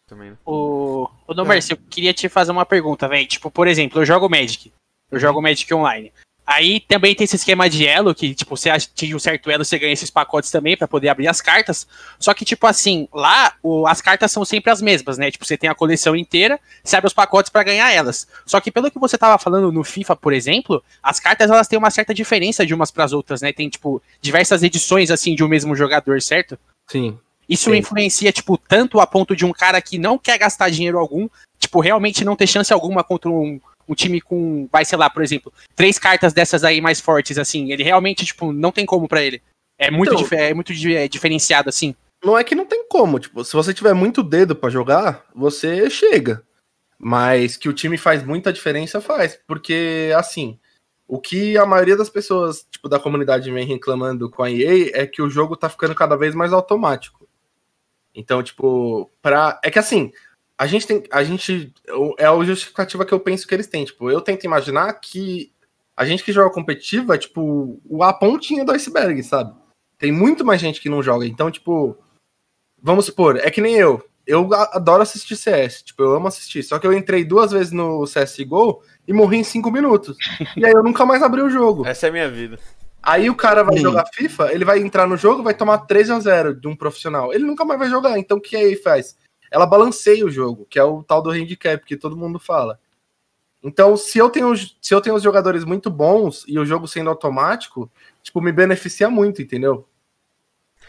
Também, 0.06 0.30
né? 0.30 0.36
o, 0.44 1.08
o 1.26 1.34
Nomercio, 1.34 1.74
eu 1.74 1.78
queria 1.90 2.12
te 2.14 2.28
fazer 2.28 2.50
uma 2.50 2.66
pergunta, 2.66 3.06
velho. 3.08 3.26
Tipo, 3.26 3.50
por 3.50 3.66
exemplo, 3.68 4.00
eu 4.00 4.04
jogo 4.06 4.28
Magic. 4.28 4.72
Eu 5.10 5.18
jogo 5.18 5.40
Magic 5.42 5.72
online. 5.72 6.12
Aí 6.46 6.80
também 6.80 7.14
tem 7.14 7.26
esse 7.26 7.36
esquema 7.36 7.68
de 7.68 7.86
elo, 7.86 8.14
que, 8.14 8.34
tipo, 8.34 8.56
você 8.56 8.70
atinge 8.70 9.14
um 9.14 9.18
certo 9.18 9.50
elo, 9.50 9.66
você 9.66 9.78
ganha 9.78 9.92
esses 9.92 10.08
pacotes 10.08 10.50
também 10.50 10.78
pra 10.78 10.88
poder 10.88 11.10
abrir 11.10 11.28
as 11.28 11.42
cartas. 11.42 11.86
Só 12.18 12.32
que, 12.32 12.42
tipo 12.42 12.66
assim, 12.66 13.06
lá 13.12 13.52
o- 13.62 13.86
as 13.86 14.00
cartas 14.00 14.32
são 14.32 14.46
sempre 14.46 14.70
as 14.70 14.80
mesmas, 14.80 15.18
né? 15.18 15.30
Tipo, 15.30 15.44
você 15.44 15.58
tem 15.58 15.68
a 15.68 15.74
coleção 15.74 16.16
inteira, 16.16 16.58
você 16.82 16.96
abre 16.96 17.06
os 17.06 17.12
pacotes 17.12 17.50
pra 17.50 17.62
ganhar 17.62 17.92
elas. 17.92 18.26
Só 18.46 18.60
que 18.62 18.70
pelo 18.70 18.90
que 18.90 18.98
você 18.98 19.18
tava 19.18 19.36
falando 19.38 19.70
no 19.70 19.84
FIFA, 19.84 20.16
por 20.16 20.32
exemplo, 20.32 20.82
as 21.02 21.20
cartas 21.20 21.50
elas 21.50 21.68
têm 21.68 21.78
uma 21.78 21.90
certa 21.90 22.14
diferença 22.14 22.64
de 22.64 22.72
umas 22.72 22.90
pras 22.90 23.12
outras, 23.12 23.42
né? 23.42 23.52
Tem, 23.52 23.68
tipo, 23.68 24.00
diversas 24.22 24.62
edições, 24.62 25.10
assim, 25.10 25.34
de 25.34 25.44
um 25.44 25.48
mesmo 25.48 25.76
jogador, 25.76 26.22
certo? 26.22 26.58
Sim. 26.90 27.18
Isso 27.46 27.70
Sim. 27.70 27.76
influencia, 27.76 28.32
tipo, 28.32 28.56
tanto 28.56 29.00
a 29.00 29.06
ponto 29.06 29.36
de 29.36 29.44
um 29.44 29.52
cara 29.52 29.82
que 29.82 29.98
não 29.98 30.16
quer 30.16 30.38
gastar 30.38 30.70
dinheiro 30.70 30.98
algum, 30.98 31.28
tipo, 31.58 31.78
realmente 31.80 32.24
não 32.24 32.36
ter 32.36 32.46
chance 32.46 32.72
alguma 32.72 33.04
contra 33.04 33.28
um, 33.30 33.60
um 33.88 33.94
time 33.94 34.20
com, 34.20 34.68
vai, 34.70 34.84
sei 34.84 34.98
lá, 34.98 35.08
por 35.08 35.22
exemplo, 35.22 35.52
três 35.74 35.98
cartas 35.98 36.32
dessas 36.32 36.62
aí 36.64 36.80
mais 36.80 37.00
fortes, 37.00 37.38
assim, 37.38 37.72
ele 37.72 37.82
realmente, 37.82 38.24
tipo, 38.24 38.52
não 38.52 38.70
tem 38.70 38.84
como 38.84 39.08
pra 39.08 39.22
ele. 39.22 39.40
É 39.78 39.90
muito, 39.90 40.12
Então- 40.14 40.38
é 40.38 40.52
muito 40.52 40.72
é 40.72 41.08
diferenciado, 41.08 41.68
assim. 41.68 41.94
Não 42.24 42.36
é 42.36 42.42
que 42.42 42.54
não 42.54 42.66
tem 42.66 42.86
como, 42.88 43.18
tipo, 43.18 43.44
se 43.44 43.52
você 43.54 43.72
tiver 43.72 43.94
muito 43.94 44.22
dedo 44.22 44.54
pra 44.56 44.68
jogar, 44.70 45.24
você 45.34 45.88
chega. 45.88 46.42
Mas 46.98 47.56
que 47.56 47.68
o 47.68 47.72
time 47.72 47.96
faz 47.96 48.24
muita 48.24 48.52
diferença, 48.52 49.00
faz. 49.00 49.38
Porque, 49.46 50.12
assim, 50.16 50.58
O 51.10 51.18
que 51.18 51.56
a 51.56 51.64
maioria 51.64 51.96
das 51.96 52.10
pessoas, 52.10 52.66
tipo, 52.70 52.86
da 52.86 52.98
comunidade 53.00 53.50
vem 53.50 53.64
reclamando 53.66 54.28
com 54.28 54.42
a 54.42 54.50
EA 54.50 54.90
é 54.92 55.06
que 55.06 55.22
o 55.22 55.30
jogo 55.30 55.56
tá 55.56 55.66
ficando 55.70 55.94
cada 55.94 56.16
vez 56.18 56.34
mais 56.34 56.52
automático. 56.52 57.26
Então, 58.14 58.42
tipo, 58.42 59.10
pra. 59.22 59.58
É 59.64 59.70
que 59.70 59.78
assim, 59.78 60.12
a 60.58 60.66
gente 60.66 60.86
tem. 60.86 61.04
A 61.12 61.22
gente. 61.22 61.72
É 62.18 62.26
a 62.26 62.44
justificativa 62.44 63.06
que 63.06 63.14
eu 63.14 63.20
penso 63.20 63.46
que 63.46 63.54
eles 63.54 63.68
têm. 63.68 63.84
Tipo, 63.84 64.10
eu 64.10 64.20
tento 64.20 64.44
imaginar 64.44 64.92
que 64.94 65.52
a 65.96 66.04
gente 66.04 66.24
que 66.24 66.32
joga 66.32 66.52
competitivo 66.52 67.12
é, 67.12 67.18
tipo, 67.18 67.80
a 68.02 68.12
pontinha 68.12 68.64
do 68.64 68.72
iceberg, 68.72 69.22
sabe? 69.22 69.54
Tem 69.96 70.10
muito 70.10 70.44
mais 70.44 70.60
gente 70.60 70.80
que 70.80 70.88
não 70.88 71.02
joga. 71.02 71.26
Então, 71.26 71.50
tipo, 71.50 71.96
vamos 72.82 73.06
supor, 73.06 73.36
é 73.36 73.50
que 73.50 73.60
nem 73.60 73.76
eu. 73.76 74.04
Eu 74.26 74.52
adoro 74.52 75.02
assistir 75.02 75.36
CS, 75.36 75.82
tipo, 75.82 76.02
eu 76.02 76.14
amo 76.14 76.28
assistir. 76.28 76.62
Só 76.62 76.78
que 76.78 76.86
eu 76.86 76.92
entrei 76.92 77.24
duas 77.24 77.50
vezes 77.50 77.72
no 77.72 78.04
CSGO 78.04 78.82
e 79.06 79.12
morri 79.12 79.38
em 79.38 79.44
cinco 79.44 79.70
minutos. 79.70 80.18
e 80.54 80.66
aí 80.66 80.72
eu 80.72 80.82
nunca 80.82 81.06
mais 81.06 81.22
abri 81.22 81.40
o 81.40 81.48
jogo. 81.48 81.86
Essa 81.86 82.06
é 82.06 82.08
a 82.10 82.12
minha 82.12 82.30
vida. 82.30 82.58
Aí 83.02 83.30
o 83.30 83.34
cara 83.34 83.62
vai 83.62 83.76
Sim. 83.78 83.84
jogar 83.84 84.04
FIFA, 84.12 84.52
ele 84.52 84.66
vai 84.66 84.80
entrar 84.80 85.06
no 85.06 85.16
jogo, 85.16 85.42
vai 85.42 85.54
tomar 85.54 85.78
3 85.78 86.10
a 86.10 86.20
0 86.20 86.60
de 86.60 86.68
um 86.68 86.76
profissional. 86.76 87.32
Ele 87.32 87.44
nunca 87.44 87.64
mais 87.64 87.78
vai 87.78 87.88
jogar. 87.88 88.18
Então 88.18 88.36
o 88.36 88.40
que 88.40 88.54
a 88.54 88.62
EA 88.62 88.76
faz? 88.82 89.16
Ela 89.50 89.66
balanceia 89.66 90.24
o 90.24 90.30
jogo, 90.30 90.66
que 90.68 90.78
é 90.78 90.84
o 90.84 91.02
tal 91.02 91.22
do 91.22 91.30
handicap 91.30 91.84
que 91.84 91.96
todo 91.96 92.16
mundo 92.16 92.38
fala. 92.38 92.78
Então, 93.62 93.96
se 93.96 94.18
eu 94.18 94.30
tenho 94.30 94.54
se 94.56 94.94
eu 94.94 95.00
tenho 95.00 95.16
os 95.16 95.22
jogadores 95.22 95.64
muito 95.64 95.90
bons 95.90 96.44
e 96.46 96.58
o 96.58 96.64
jogo 96.64 96.86
sendo 96.86 97.10
automático, 97.10 97.90
tipo, 98.22 98.40
me 98.40 98.52
beneficia 98.52 99.10
muito, 99.10 99.42
entendeu? 99.42 99.86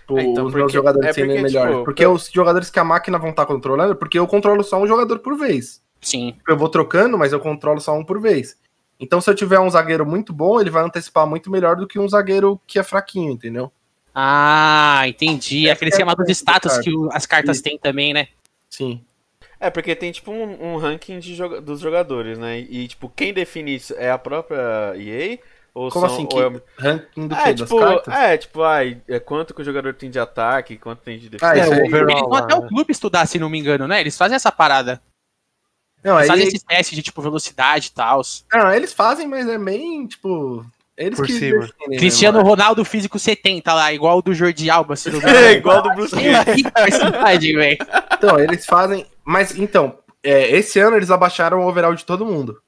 Tipo, 0.01 0.19
É, 0.19 0.23
então, 0.23 0.45
os 0.45 0.53
meus 0.53 0.63
porque- 0.65 0.73
jogadores 0.77 1.09
é 1.09 1.13
porque, 1.25 1.41
melhores. 1.41 1.71
tipo, 1.73 1.85
porque 1.85 2.05
os 2.05 2.29
jogadores 2.31 2.69
que 2.69 2.79
a 2.79 2.83
máquina 2.83 3.17
vão 3.17 3.29
estar 3.31 3.45
controlando, 3.45 3.95
porque 3.95 4.19
eu 4.19 4.27
controlo 4.27 4.63
só 4.63 4.79
um 4.81 4.87
jogador 4.87 5.19
por 5.19 5.35
vez. 5.37 5.81
Sim. 6.01 6.35
Eu 6.47 6.57
vou 6.57 6.69
trocando, 6.69 7.17
mas 7.17 7.33
eu 7.33 7.39
controlo 7.39 7.79
só 7.81 7.93
um 7.97 8.03
por 8.05 8.19
vez. 8.21 8.57
Então, 8.99 9.19
se 9.21 9.29
eu 9.29 9.35
tiver 9.35 9.59
um 9.59 9.69
zagueiro 9.69 10.05
muito 10.05 10.31
bom, 10.33 10.59
ele 10.59 10.69
vai 10.69 10.83
antecipar 10.83 11.25
muito 11.25 11.49
melhor 11.49 11.75
do 11.75 11.87
que 11.87 11.97
um 11.99 12.07
zagueiro 12.07 12.59
que 12.67 12.77
é 12.77 12.83
fraquinho, 12.83 13.31
entendeu? 13.31 13.71
Ah, 14.13 15.03
entendi. 15.07 15.67
É, 15.67 15.71
Aquele 15.71 15.89
é 15.89 15.93
esquema 15.93 16.11
dos 16.13 16.19
muito 16.25 16.31
status 16.35 16.77
que 16.79 16.91
as 17.11 17.25
cartas 17.25 17.57
Isso. 17.57 17.63
têm 17.63 17.77
também, 17.77 18.13
né? 18.13 18.27
Sim. 18.69 19.03
É, 19.59 19.69
porque 19.69 19.95
tem 19.95 20.11
tipo 20.11 20.31
um, 20.31 20.73
um 20.73 20.77
ranking 20.77 21.19
de 21.19 21.35
joga- 21.35 21.59
dos 21.61 21.79
jogadores, 21.79 22.37
né? 22.37 22.59
E 22.59 22.87
tipo, 22.87 23.09
quem 23.09 23.33
define 23.33 23.75
isso 23.75 23.93
é 23.97 24.09
a 24.11 24.17
própria 24.17 24.93
EA? 24.95 25.37
Ou 25.73 25.89
Como 25.91 26.07
são, 26.07 26.15
assim? 26.15 26.23
ou 26.23 26.29
Que 26.29 26.39
é- 26.39 26.61
ranking 26.91 27.27
do 27.27 27.35
é, 27.35 27.43
quê? 27.43 27.53
tipo, 27.55 27.79
das 27.79 27.89
cartas? 28.03 28.13
é, 28.15 28.37
tipo, 28.37 28.63
ai, 28.63 29.01
é 29.07 29.19
quanto 29.19 29.53
que 29.53 29.61
o 29.61 29.65
jogador 29.65 29.93
tem 29.93 30.09
de 30.09 30.19
ataque, 30.19 30.77
quanto 30.77 31.01
tem 31.01 31.19
de 31.19 31.29
defesa. 31.29 31.51
Ah, 31.53 31.57
É, 31.57 31.61
aí. 31.63 31.83
overall. 31.87 32.09
Eles 32.17 32.21
vão 32.29 32.33
até 32.35 32.55
o 32.55 32.61
né? 32.61 32.67
clube 32.69 32.91
estudar, 32.91 33.25
se 33.27 33.37
não 33.39 33.49
me 33.49 33.59
engano, 33.59 33.87
né? 33.87 33.99
Eles 33.99 34.17
fazem 34.17 34.35
essa 34.35 34.51
parada. 34.51 35.01
Não, 36.03 36.13
Eles 36.17 36.23
aí, 36.23 36.27
fazem 36.29 36.47
esses 36.47 36.63
testes 36.63 36.95
de, 36.95 37.03
tipo, 37.03 37.21
velocidade 37.21 37.87
e 37.87 37.91
tal. 37.91 38.21
não, 38.53 38.73
eles 38.73 38.93
fazem, 38.93 39.27
mas 39.27 39.47
é 39.47 39.57
bem, 39.57 40.07
tipo... 40.07 40.65
Eles 40.99 41.17
Por 41.17 41.25
que 41.25 41.31
cima. 41.33 41.61
definem, 41.61 41.89
né, 41.91 41.97
Cristiano 41.97 42.37
mano? 42.39 42.49
Ronaldo 42.49 42.83
físico 42.83 43.17
70 43.17 43.73
lá, 43.73 43.93
igual 43.93 44.17
o 44.17 44.21
do 44.21 44.33
Jordi 44.33 44.69
Alba, 44.69 44.97
se 44.97 45.09
não 45.09 45.19
me 45.19 45.25
É, 45.31 45.53
igual 45.53 45.81
do 45.81 45.89
Bruce 45.95 46.13
Lee. 46.13 46.25
Que 47.39 47.53
velho. 47.53 47.77
Então, 48.17 48.37
eles 48.37 48.65
fazem... 48.65 49.05
Mas, 49.23 49.57
então, 49.57 49.97
é, 50.21 50.49
esse 50.57 50.77
ano 50.79 50.97
eles 50.97 51.09
abaixaram 51.09 51.61
o 51.61 51.67
overall 51.67 51.95
de 51.95 52.03
todo 52.03 52.25
mundo. 52.25 52.61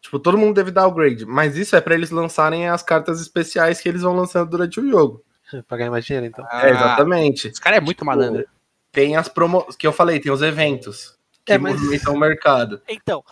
Tipo, 0.00 0.20
todo 0.20 0.38
mundo 0.38 0.54
deve 0.54 0.70
dar 0.70 0.86
upgrade. 0.86 1.26
Mas 1.26 1.56
isso 1.56 1.74
é 1.74 1.80
pra 1.80 1.94
eles 1.94 2.10
lançarem 2.10 2.68
as 2.68 2.82
cartas 2.82 3.20
especiais 3.20 3.80
que 3.80 3.88
eles 3.88 4.02
vão 4.02 4.14
lançando 4.14 4.48
durante 4.50 4.78
o 4.78 4.88
jogo. 4.88 5.24
Pra 5.66 5.76
ganhar 5.76 5.90
mais 5.90 6.04
dinheiro, 6.04 6.26
então. 6.26 6.46
é, 6.52 6.70
exatamente. 6.70 7.48
Esse 7.48 7.60
cara 7.60 7.76
é 7.76 7.80
muito 7.80 8.04
malandro. 8.04 8.44
Tem 8.92 9.16
as 9.16 9.28
promos... 9.28 9.74
Que 9.76 9.86
eu 9.86 9.92
falei, 9.92 10.20
tem 10.20 10.30
os 10.30 10.42
eventos. 10.42 11.16
Que 11.44 11.54
É, 11.54 11.58
mas- 11.58 11.74
movimentam 11.74 12.14
o 12.14 12.18
mercado. 12.18 12.80
Então, 12.88 13.24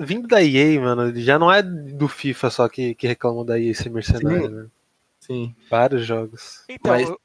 Vindo 0.00 0.28
da 0.28 0.42
EA, 0.42 0.80
mano, 0.80 1.12
já 1.20 1.38
não 1.38 1.52
é 1.52 1.62
do 1.62 2.06
FIFA 2.08 2.50
só 2.50 2.68
que, 2.68 2.94
que 2.94 3.06
reclamam 3.06 3.44
da 3.44 3.58
EA 3.58 3.74
ser 3.74 3.90
mercenário, 3.90 4.46
Sim. 4.46 4.54
né? 4.54 4.66
Sim. 5.20 5.56
Vários 5.70 6.04
jogos. 6.06 6.64
então. 6.68 6.92
Mas- 6.92 7.08
eu- 7.08 7.20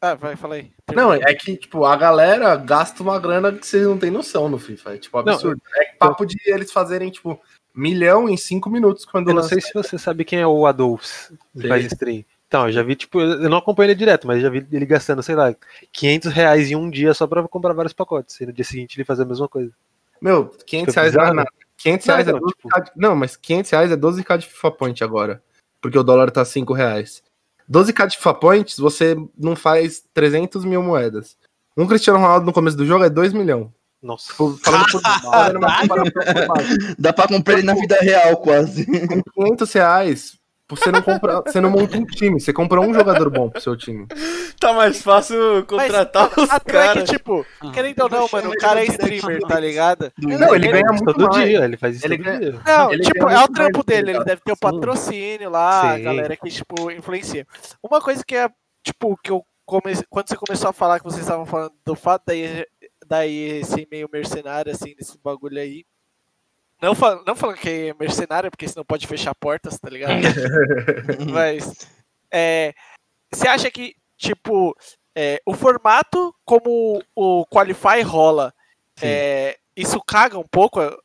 Ah, 0.00 0.14
vai, 0.14 0.36
fala 0.36 0.54
aí. 0.54 0.70
Não, 0.94 1.12
é 1.12 1.34
que, 1.34 1.56
tipo, 1.56 1.84
a 1.84 1.96
galera 1.96 2.54
gasta 2.54 3.02
uma 3.02 3.18
grana 3.18 3.52
que 3.52 3.66
vocês 3.66 3.84
não 3.84 3.98
têm 3.98 4.12
noção 4.12 4.48
no 4.48 4.56
FIFA. 4.56 4.94
É, 4.94 4.98
tipo, 4.98 5.18
absurdo. 5.18 5.60
é 5.74 5.86
papo 5.98 6.24
de 6.24 6.36
eles 6.46 6.70
fazerem, 6.70 7.10
tipo, 7.10 7.38
milhão 7.74 8.28
em 8.28 8.36
cinco 8.36 8.70
minutos 8.70 9.04
quando 9.04 9.28
Eu 9.28 9.34
não 9.34 9.42
lança. 9.42 9.54
sei 9.54 9.60
se 9.60 9.74
você 9.74 9.98
sabe 9.98 10.24
quem 10.24 10.38
é 10.40 10.46
o 10.46 10.66
Adolfs, 10.66 11.32
que 11.60 11.66
faz 11.66 11.84
stream. 11.86 12.24
Então, 12.46 12.66
eu 12.66 12.72
já 12.72 12.82
vi, 12.84 12.94
tipo, 12.94 13.20
eu 13.20 13.50
não 13.50 13.58
acompanho 13.58 13.88
ele 13.88 13.96
direto, 13.96 14.26
mas 14.26 14.40
já 14.40 14.48
vi 14.48 14.64
ele 14.70 14.86
gastando, 14.86 15.20
sei 15.22 15.34
lá, 15.34 15.52
500 15.92 16.32
reais 16.32 16.70
em 16.70 16.76
um 16.76 16.88
dia 16.88 17.12
só 17.12 17.26
pra 17.26 17.46
comprar 17.48 17.72
vários 17.74 17.92
pacotes. 17.92 18.40
E 18.40 18.46
no 18.46 18.52
dia 18.52 18.64
seguinte 18.64 18.96
ele 18.96 19.04
fazer 19.04 19.24
a 19.24 19.26
mesma 19.26 19.48
coisa. 19.48 19.72
Meu, 20.20 20.46
500 20.66 20.94
Fica 20.94 21.00
reais 21.00 21.14
não 21.14 21.24
é 21.24 21.32
nada. 21.32 21.50
500 21.76 22.06
Não, 22.06 22.14
reais 22.14 22.28
é 22.28 22.32
não, 22.32 22.40
12 22.40 22.54
tipo- 22.56 22.68
k 22.68 22.80
de... 22.80 22.90
Não, 22.96 23.16
mas 23.16 23.36
500 23.36 23.70
reais 23.70 23.92
é 23.92 23.96
12k 23.96 24.38
de 24.38 24.46
FIFA 24.48 24.70
Point 24.72 25.04
agora. 25.04 25.42
Porque 25.80 25.98
o 25.98 26.02
dólar 26.02 26.30
tá 26.30 26.44
5 26.44 26.72
reais. 26.72 27.22
12k 27.70 28.06
de 28.08 28.16
FIFA 28.16 28.34
Points, 28.34 28.78
você 28.78 29.16
não 29.38 29.54
faz 29.54 30.02
300 30.12 30.64
mil 30.64 30.82
moedas. 30.82 31.36
Um 31.76 31.86
Cristiano 31.86 32.18
Ronaldo 32.18 32.46
no 32.46 32.52
começo 32.52 32.76
do 32.76 32.84
jogo 32.84 33.04
é 33.04 33.10
2 33.10 33.32
milhões. 33.32 33.68
Nossa. 34.02 34.30
Tipo, 34.30 34.56
falando 34.58 34.84
por. 34.90 35.00
Dá 36.98 37.12
pra 37.12 37.28
comprar 37.28 37.54
ele 37.54 37.62
na 37.62 37.74
vida 37.74 37.96
real, 38.00 38.36
quase. 38.38 38.86
Com 39.06 39.22
500 39.44 39.72
reais, 39.72 40.37
você 40.68 40.90
não 40.92 41.00
compra, 41.02 41.40
você 41.40 41.60
não 41.60 41.70
monta 41.70 41.96
um 41.96 42.04
time, 42.04 42.38
você 42.40 42.52
compra 42.52 42.80
um 42.80 42.92
jogador 42.92 43.30
bom 43.30 43.48
pro 43.48 43.60
seu 43.60 43.76
time. 43.76 44.06
Tá 44.60 44.72
mais 44.72 45.00
fácil 45.02 45.64
contratar 45.66 46.30
os 46.38 46.50
Até 46.50 46.72
caras. 46.72 47.08
que, 47.08 47.16
tipo, 47.16 47.46
querendo 47.72 48.00
ou 48.02 48.08
não, 48.10 48.28
mano, 48.30 48.50
o 48.50 48.54
cara 48.56 48.80
é 48.82 48.86
streamer, 48.86 49.40
tá 49.42 49.58
ligado? 49.58 50.12
Não, 50.18 50.54
ele 50.54 50.68
ganha 50.68 50.84
muito 50.88 51.04
todo 51.04 51.28
mais. 51.28 51.44
dia, 51.48 51.64
ele 51.64 51.76
faz 51.76 51.96
isso 51.96 52.06
Ele 52.06 52.16
todo 52.18 52.24
ganha- 52.26 52.38
dia. 52.40 52.60
Não, 52.66 52.92
Ele 52.92 53.02
tipo, 53.02 53.28
é 53.28 53.44
o 53.44 53.48
trampo 53.48 53.82
dele, 53.84 53.86
tá 53.86 53.94
ele 54.02 54.12
ligado? 54.12 54.24
deve 54.26 54.40
ter 54.42 54.52
o 54.52 54.54
Sim. 54.56 54.60
patrocínio 54.60 55.50
lá, 55.50 55.92
a 55.92 55.96
Sim. 55.96 56.02
galera 56.02 56.36
que, 56.36 56.50
tipo, 56.50 56.90
influencia. 56.90 57.46
Uma 57.82 58.00
coisa 58.00 58.22
que 58.24 58.36
é, 58.36 58.50
tipo, 58.84 59.16
que 59.22 59.30
eu 59.30 59.42
comecei, 59.64 60.04
quando 60.10 60.28
você 60.28 60.36
começou 60.36 60.70
a 60.70 60.72
falar 60.72 60.98
que 60.98 61.04
vocês 61.04 61.22
estavam 61.22 61.46
falando 61.46 61.72
do 61.84 61.94
fato 61.94 62.24
daí, 62.26 62.64
daí 63.06 63.64
ser 63.64 63.86
meio 63.90 64.08
mercenário, 64.12 64.72
assim, 64.72 64.94
desse 64.98 65.18
bagulho 65.22 65.58
aí. 65.60 65.84
Não, 66.80 66.94
fal 66.94 67.22
não 67.26 67.34
falando 67.34 67.56
que 67.56 67.68
é 67.68 67.94
mercenário, 67.98 68.50
porque 68.50 68.68
senão 68.68 68.84
pode 68.84 69.06
fechar 69.06 69.34
portas, 69.34 69.78
tá 69.78 69.90
ligado? 69.90 70.22
Mas, 71.32 71.88
é, 72.30 72.72
você 73.32 73.48
acha 73.48 73.70
que, 73.70 73.96
tipo, 74.16 74.76
é, 75.14 75.40
o 75.44 75.54
formato 75.54 76.34
como 76.44 77.02
o 77.14 77.44
Qualify 77.46 78.02
rola, 78.02 78.54
é, 79.02 79.58
isso 79.76 80.00
caga 80.00 80.38
um 80.38 80.46
pouco 80.46 80.80
a, 80.80 80.96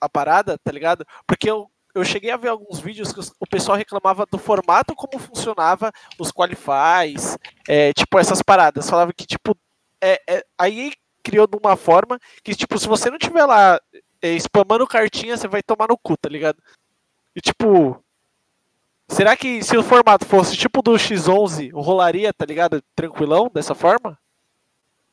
a 0.00 0.08
parada, 0.08 0.56
tá 0.58 0.70
ligado? 0.70 1.04
Porque 1.26 1.50
eu, 1.50 1.68
eu 1.94 2.04
cheguei 2.04 2.30
a 2.30 2.36
ver 2.36 2.48
alguns 2.48 2.80
vídeos 2.80 3.12
que 3.12 3.20
o 3.40 3.46
pessoal 3.46 3.76
reclamava 3.76 4.26
do 4.30 4.38
formato 4.38 4.94
como 4.94 5.18
funcionava 5.18 5.92
os 6.18 6.30
Qualifies, 6.30 7.36
é, 7.68 7.92
tipo, 7.92 8.18
essas 8.18 8.42
paradas. 8.42 8.88
Falava 8.88 9.12
que, 9.12 9.26
tipo, 9.26 9.56
é, 10.00 10.20
é, 10.28 10.44
aí 10.58 10.92
criou 11.22 11.46
de 11.46 11.56
uma 11.56 11.76
forma 11.76 12.18
que, 12.42 12.54
tipo, 12.54 12.78
se 12.78 12.88
você 12.88 13.10
não 13.10 13.18
tiver 13.18 13.44
lá 13.44 13.80
é, 14.22 14.34
spamando 14.36 14.86
cartinha, 14.86 15.36
você 15.36 15.48
vai 15.48 15.62
tomar 15.62 15.88
no 15.88 15.98
cu, 15.98 16.16
tá 16.16 16.28
ligado? 16.28 16.56
E, 17.34 17.40
tipo, 17.40 18.02
será 19.08 19.36
que 19.36 19.62
se 19.62 19.76
o 19.76 19.82
formato 19.82 20.24
fosse 20.24 20.56
tipo 20.56 20.80
do 20.80 20.92
X11, 20.92 21.72
rolaria, 21.74 22.32
tá 22.32 22.46
ligado? 22.46 22.82
Tranquilão, 22.94 23.50
dessa 23.52 23.74
forma? 23.74 24.16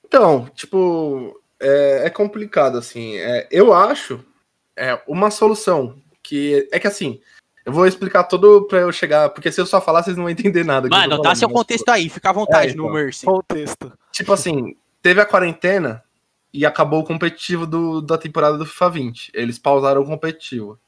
Então, 0.05 0.47
tipo, 0.55 1.41
é, 1.59 2.03
é 2.05 2.09
complicado, 2.09 2.77
assim. 2.77 3.17
É, 3.17 3.47
eu 3.51 3.73
acho 3.73 4.23
é, 4.75 5.01
uma 5.07 5.31
solução 5.31 5.95
que. 6.21 6.67
É 6.71 6.79
que 6.79 6.87
assim, 6.87 7.19
eu 7.65 7.73
vou 7.73 7.85
explicar 7.85 8.23
todo 8.23 8.65
pra 8.67 8.79
eu 8.79 8.91
chegar. 8.91 9.29
Porque 9.29 9.51
se 9.51 9.59
eu 9.59 9.65
só 9.65 9.81
falar, 9.81 10.03
vocês 10.03 10.15
não 10.15 10.23
vão 10.23 10.31
entender 10.31 10.63
nada. 10.63 10.87
Mano, 10.87 11.21
dá 11.21 11.35
seu 11.35 11.47
mas, 11.49 11.57
contexto 11.57 11.89
aí, 11.89 12.09
fica 12.09 12.29
à 12.29 12.33
vontade 12.33 12.73
É, 12.73 12.75
no 12.75 12.83
então. 12.83 12.93
Mercy. 12.93 13.25
Contexto. 13.25 13.93
Tipo 14.11 14.33
assim, 14.33 14.75
teve 15.01 15.21
a 15.21 15.25
quarentena 15.25 16.03
e 16.53 16.65
acabou 16.65 17.01
o 17.01 17.05
competitivo 17.05 17.65
do, 17.67 18.01
da 18.01 18.17
temporada 18.17 18.57
do 18.57 18.65
FIFA 18.65 18.89
20. 18.89 19.31
Eles 19.33 19.59
pausaram 19.59 20.01
o 20.01 20.05
competitivo. 20.05 20.79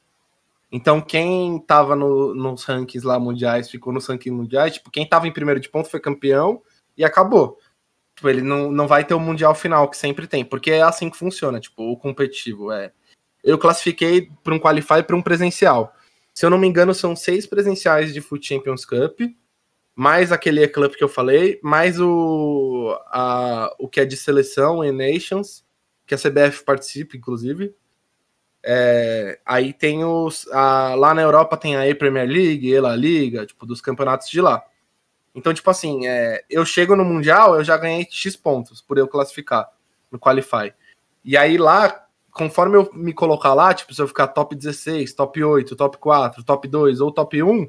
Então, 0.70 1.00
quem 1.00 1.58
tava 1.60 1.94
no- 1.94 2.34
nos 2.34 2.64
rankings 2.64 3.06
lá 3.06 3.18
mundiais, 3.18 3.70
ficou 3.70 3.92
nos 3.92 4.06
rankings 4.06 4.34
mundiais, 4.34 4.74
tipo, 4.74 4.90
quem 4.90 5.06
tava 5.06 5.28
em 5.28 5.32
primeiro 5.32 5.60
de 5.60 5.68
ponto 5.68 5.88
foi 5.90 6.00
campeão 6.00 6.62
e 6.96 7.04
acabou. 7.04 7.58
Tipo, 8.16 8.28
ele 8.28 8.42
não, 8.42 8.72
não 8.72 8.88
vai 8.88 9.04
ter 9.04 9.14
o 9.14 9.20
mundial 9.20 9.54
final, 9.54 9.88
que 9.88 9.96
sempre 9.96 10.26
tem, 10.26 10.44
porque 10.44 10.70
é 10.70 10.82
assim 10.82 11.10
que 11.10 11.16
funciona, 11.16 11.60
tipo, 11.60 11.82
o 11.92 11.96
competitivo. 11.96 12.72
É. 12.72 12.92
Eu 13.44 13.58
classifiquei 13.58 14.30
para 14.42 14.54
um 14.54 14.58
qualify 14.58 15.02
para 15.02 15.16
um 15.16 15.22
presencial. 15.22 15.92
Se 16.32 16.46
eu 16.46 16.50
não 16.50 16.58
me 16.58 16.66
engano, 16.66 16.94
são 16.94 17.14
seis 17.14 17.46
presenciais 17.46 18.12
de 18.14 18.20
Foot 18.20 18.46
Champions 18.46 18.84
Cup, 18.86 19.20
mais 19.94 20.32
aquele 20.32 20.62
E-Club 20.62 20.94
que 20.94 21.04
eu 21.04 21.08
falei, 21.08 21.60
mais 21.62 22.00
o, 22.00 22.96
a, 23.06 23.74
o 23.78 23.88
que 23.88 24.00
é 24.00 24.04
de 24.04 24.16
seleção 24.16 24.84
e 24.84 24.90
Nations, 24.90 25.64
que 26.06 26.14
a 26.14 26.18
CBF 26.18 26.64
participa, 26.64 27.16
inclusive. 27.16 27.74
É, 28.64 29.40
aí 29.44 29.72
tem 29.72 30.04
os. 30.04 30.46
a- 30.48 30.94
lá 30.94 31.12
na 31.14 31.22
Europa 31.22 31.56
tem 31.56 31.76
a 31.76 31.86
E-Premier 31.86 32.28
League, 32.28 32.68
e 32.68 32.80
La 32.80 32.94
Liga, 32.94 33.44
tipo, 33.44 33.66
dos 33.66 33.80
campeonatos 33.80 34.28
de 34.28 34.40
lá. 34.40 34.64
Então, 35.34 35.52
tipo 35.52 35.68
assim, 35.70 36.06
é, 36.06 36.44
eu 36.48 36.64
chego 36.64 36.94
no 36.94 37.04
Mundial, 37.04 37.56
eu 37.56 37.64
já 37.64 37.76
ganhei 37.76 38.06
X 38.10 38.36
pontos 38.36 38.80
por 38.80 38.98
eu 38.98 39.08
classificar 39.08 39.68
no 40.10 40.18
Qualify. 40.18 40.72
E 41.24 41.36
aí 41.36 41.56
lá 41.56 42.06
conforme 42.32 42.76
eu 42.78 42.90
me 42.94 43.12
colocar 43.12 43.52
lá, 43.54 43.72
tipo, 43.74 43.94
se 43.94 44.00
eu 44.00 44.08
ficar 44.08 44.28
top 44.28 44.56
16, 44.56 45.12
top 45.12 45.44
8, 45.44 45.76
top 45.76 45.98
4, 45.98 46.42
top 46.42 46.66
2 46.66 47.00
ou 47.00 47.12
top 47.12 47.42
1, 47.42 47.68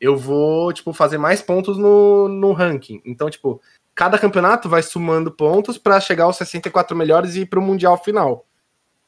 eu 0.00 0.16
vou, 0.16 0.72
tipo, 0.72 0.92
fazer 0.92 1.18
mais 1.18 1.42
pontos 1.42 1.78
no, 1.78 2.28
no 2.28 2.52
ranking. 2.52 3.00
Então, 3.04 3.30
tipo, 3.30 3.60
cada 3.94 4.18
campeonato 4.18 4.68
vai 4.68 4.82
somando 4.82 5.30
pontos 5.30 5.78
para 5.78 6.00
chegar 6.00 6.24
aos 6.24 6.36
64 6.36 6.96
melhores 6.96 7.34
e 7.34 7.40
ir 7.40 7.46
pro 7.46 7.62
Mundial 7.62 7.96
final. 8.02 8.46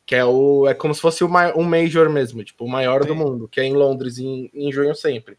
Que 0.06 0.14
é 0.14 0.24
o. 0.24 0.66
É 0.66 0.72
como 0.72 0.94
se 0.94 1.00
fosse 1.00 1.22
o 1.22 1.28
um 1.28 1.64
Major 1.64 2.08
mesmo, 2.08 2.42
tipo, 2.42 2.64
o 2.64 2.68
maior 2.68 3.04
do 3.04 3.12
Sim. 3.12 3.18
mundo, 3.18 3.48
que 3.48 3.60
é 3.60 3.64
em 3.64 3.74
Londres 3.74 4.18
em, 4.18 4.50
em 4.54 4.72
junho 4.72 4.94
sempre. 4.94 5.36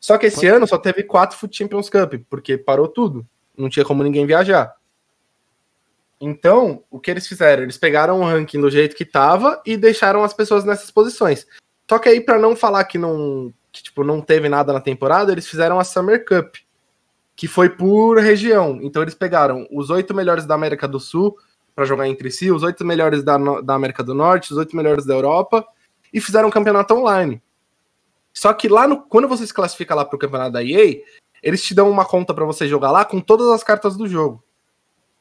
Só 0.00 0.16
que 0.16 0.26
esse 0.26 0.46
ano 0.46 0.66
só 0.66 0.78
teve 0.78 1.02
quatro 1.02 1.36
Foot 1.36 1.56
Champions 1.56 1.90
Cup, 1.90 2.14
porque 2.30 2.56
parou 2.56 2.88
tudo. 2.88 3.26
Não 3.56 3.68
tinha 3.68 3.84
como 3.84 4.02
ninguém 4.02 4.24
viajar. 4.24 4.74
Então, 6.20 6.82
o 6.90 6.98
que 6.98 7.10
eles 7.10 7.26
fizeram? 7.26 7.64
Eles 7.64 7.76
pegaram 7.76 8.20
o 8.20 8.24
ranking 8.24 8.60
do 8.60 8.70
jeito 8.70 8.96
que 8.96 9.04
tava 9.04 9.60
e 9.66 9.76
deixaram 9.76 10.24
as 10.24 10.32
pessoas 10.32 10.64
nessas 10.64 10.90
posições. 10.90 11.46
Só 11.88 11.98
que 11.98 12.08
aí, 12.08 12.20
para 12.20 12.38
não 12.38 12.56
falar 12.56 12.84
que 12.84 12.98
não, 12.98 13.52
que, 13.78 13.84
tipo, 13.84 14.02
não 14.04 14.20
teve 14.20 14.48
nada 14.48 14.72
na 14.72 14.80
temporada, 14.80 15.32
eles 15.32 15.46
fizeram 15.46 15.78
a 15.78 15.84
Summer 15.84 16.24
Cup, 16.24 16.56
que 17.36 17.46
foi 17.46 17.70
por 17.70 18.18
região. 18.18 18.78
Então, 18.82 19.02
eles 19.02 19.14
pegaram 19.14 19.66
os 19.70 19.88
oito 19.88 20.12
melhores 20.12 20.44
da 20.44 20.54
América 20.54 20.88
do 20.88 20.98
Sul 20.98 21.36
para 21.74 21.84
jogar 21.84 22.08
entre 22.08 22.30
si, 22.30 22.50
os 22.50 22.64
oito 22.64 22.84
melhores 22.84 23.22
da, 23.22 23.38
da 23.60 23.74
América 23.74 24.02
do 24.02 24.14
Norte, 24.14 24.50
os 24.50 24.58
oito 24.58 24.74
melhores 24.74 25.06
da 25.06 25.14
Europa 25.14 25.64
e 26.12 26.20
fizeram 26.20 26.48
um 26.48 26.50
campeonato 26.50 26.92
online. 26.94 27.40
Só 28.34 28.52
que 28.52 28.68
lá 28.68 28.88
no, 28.88 29.02
quando 29.02 29.28
você 29.28 29.46
se 29.46 29.54
classifica 29.54 29.94
lá 29.94 30.04
pro 30.04 30.18
campeonato 30.18 30.52
da 30.52 30.64
EA, 30.64 31.00
eles 31.40 31.62
te 31.62 31.74
dão 31.74 31.88
uma 31.88 32.04
conta 32.04 32.34
para 32.34 32.44
você 32.44 32.66
jogar 32.66 32.90
lá 32.90 33.04
com 33.04 33.20
todas 33.20 33.48
as 33.48 33.62
cartas 33.62 33.96
do 33.96 34.08
jogo. 34.08 34.42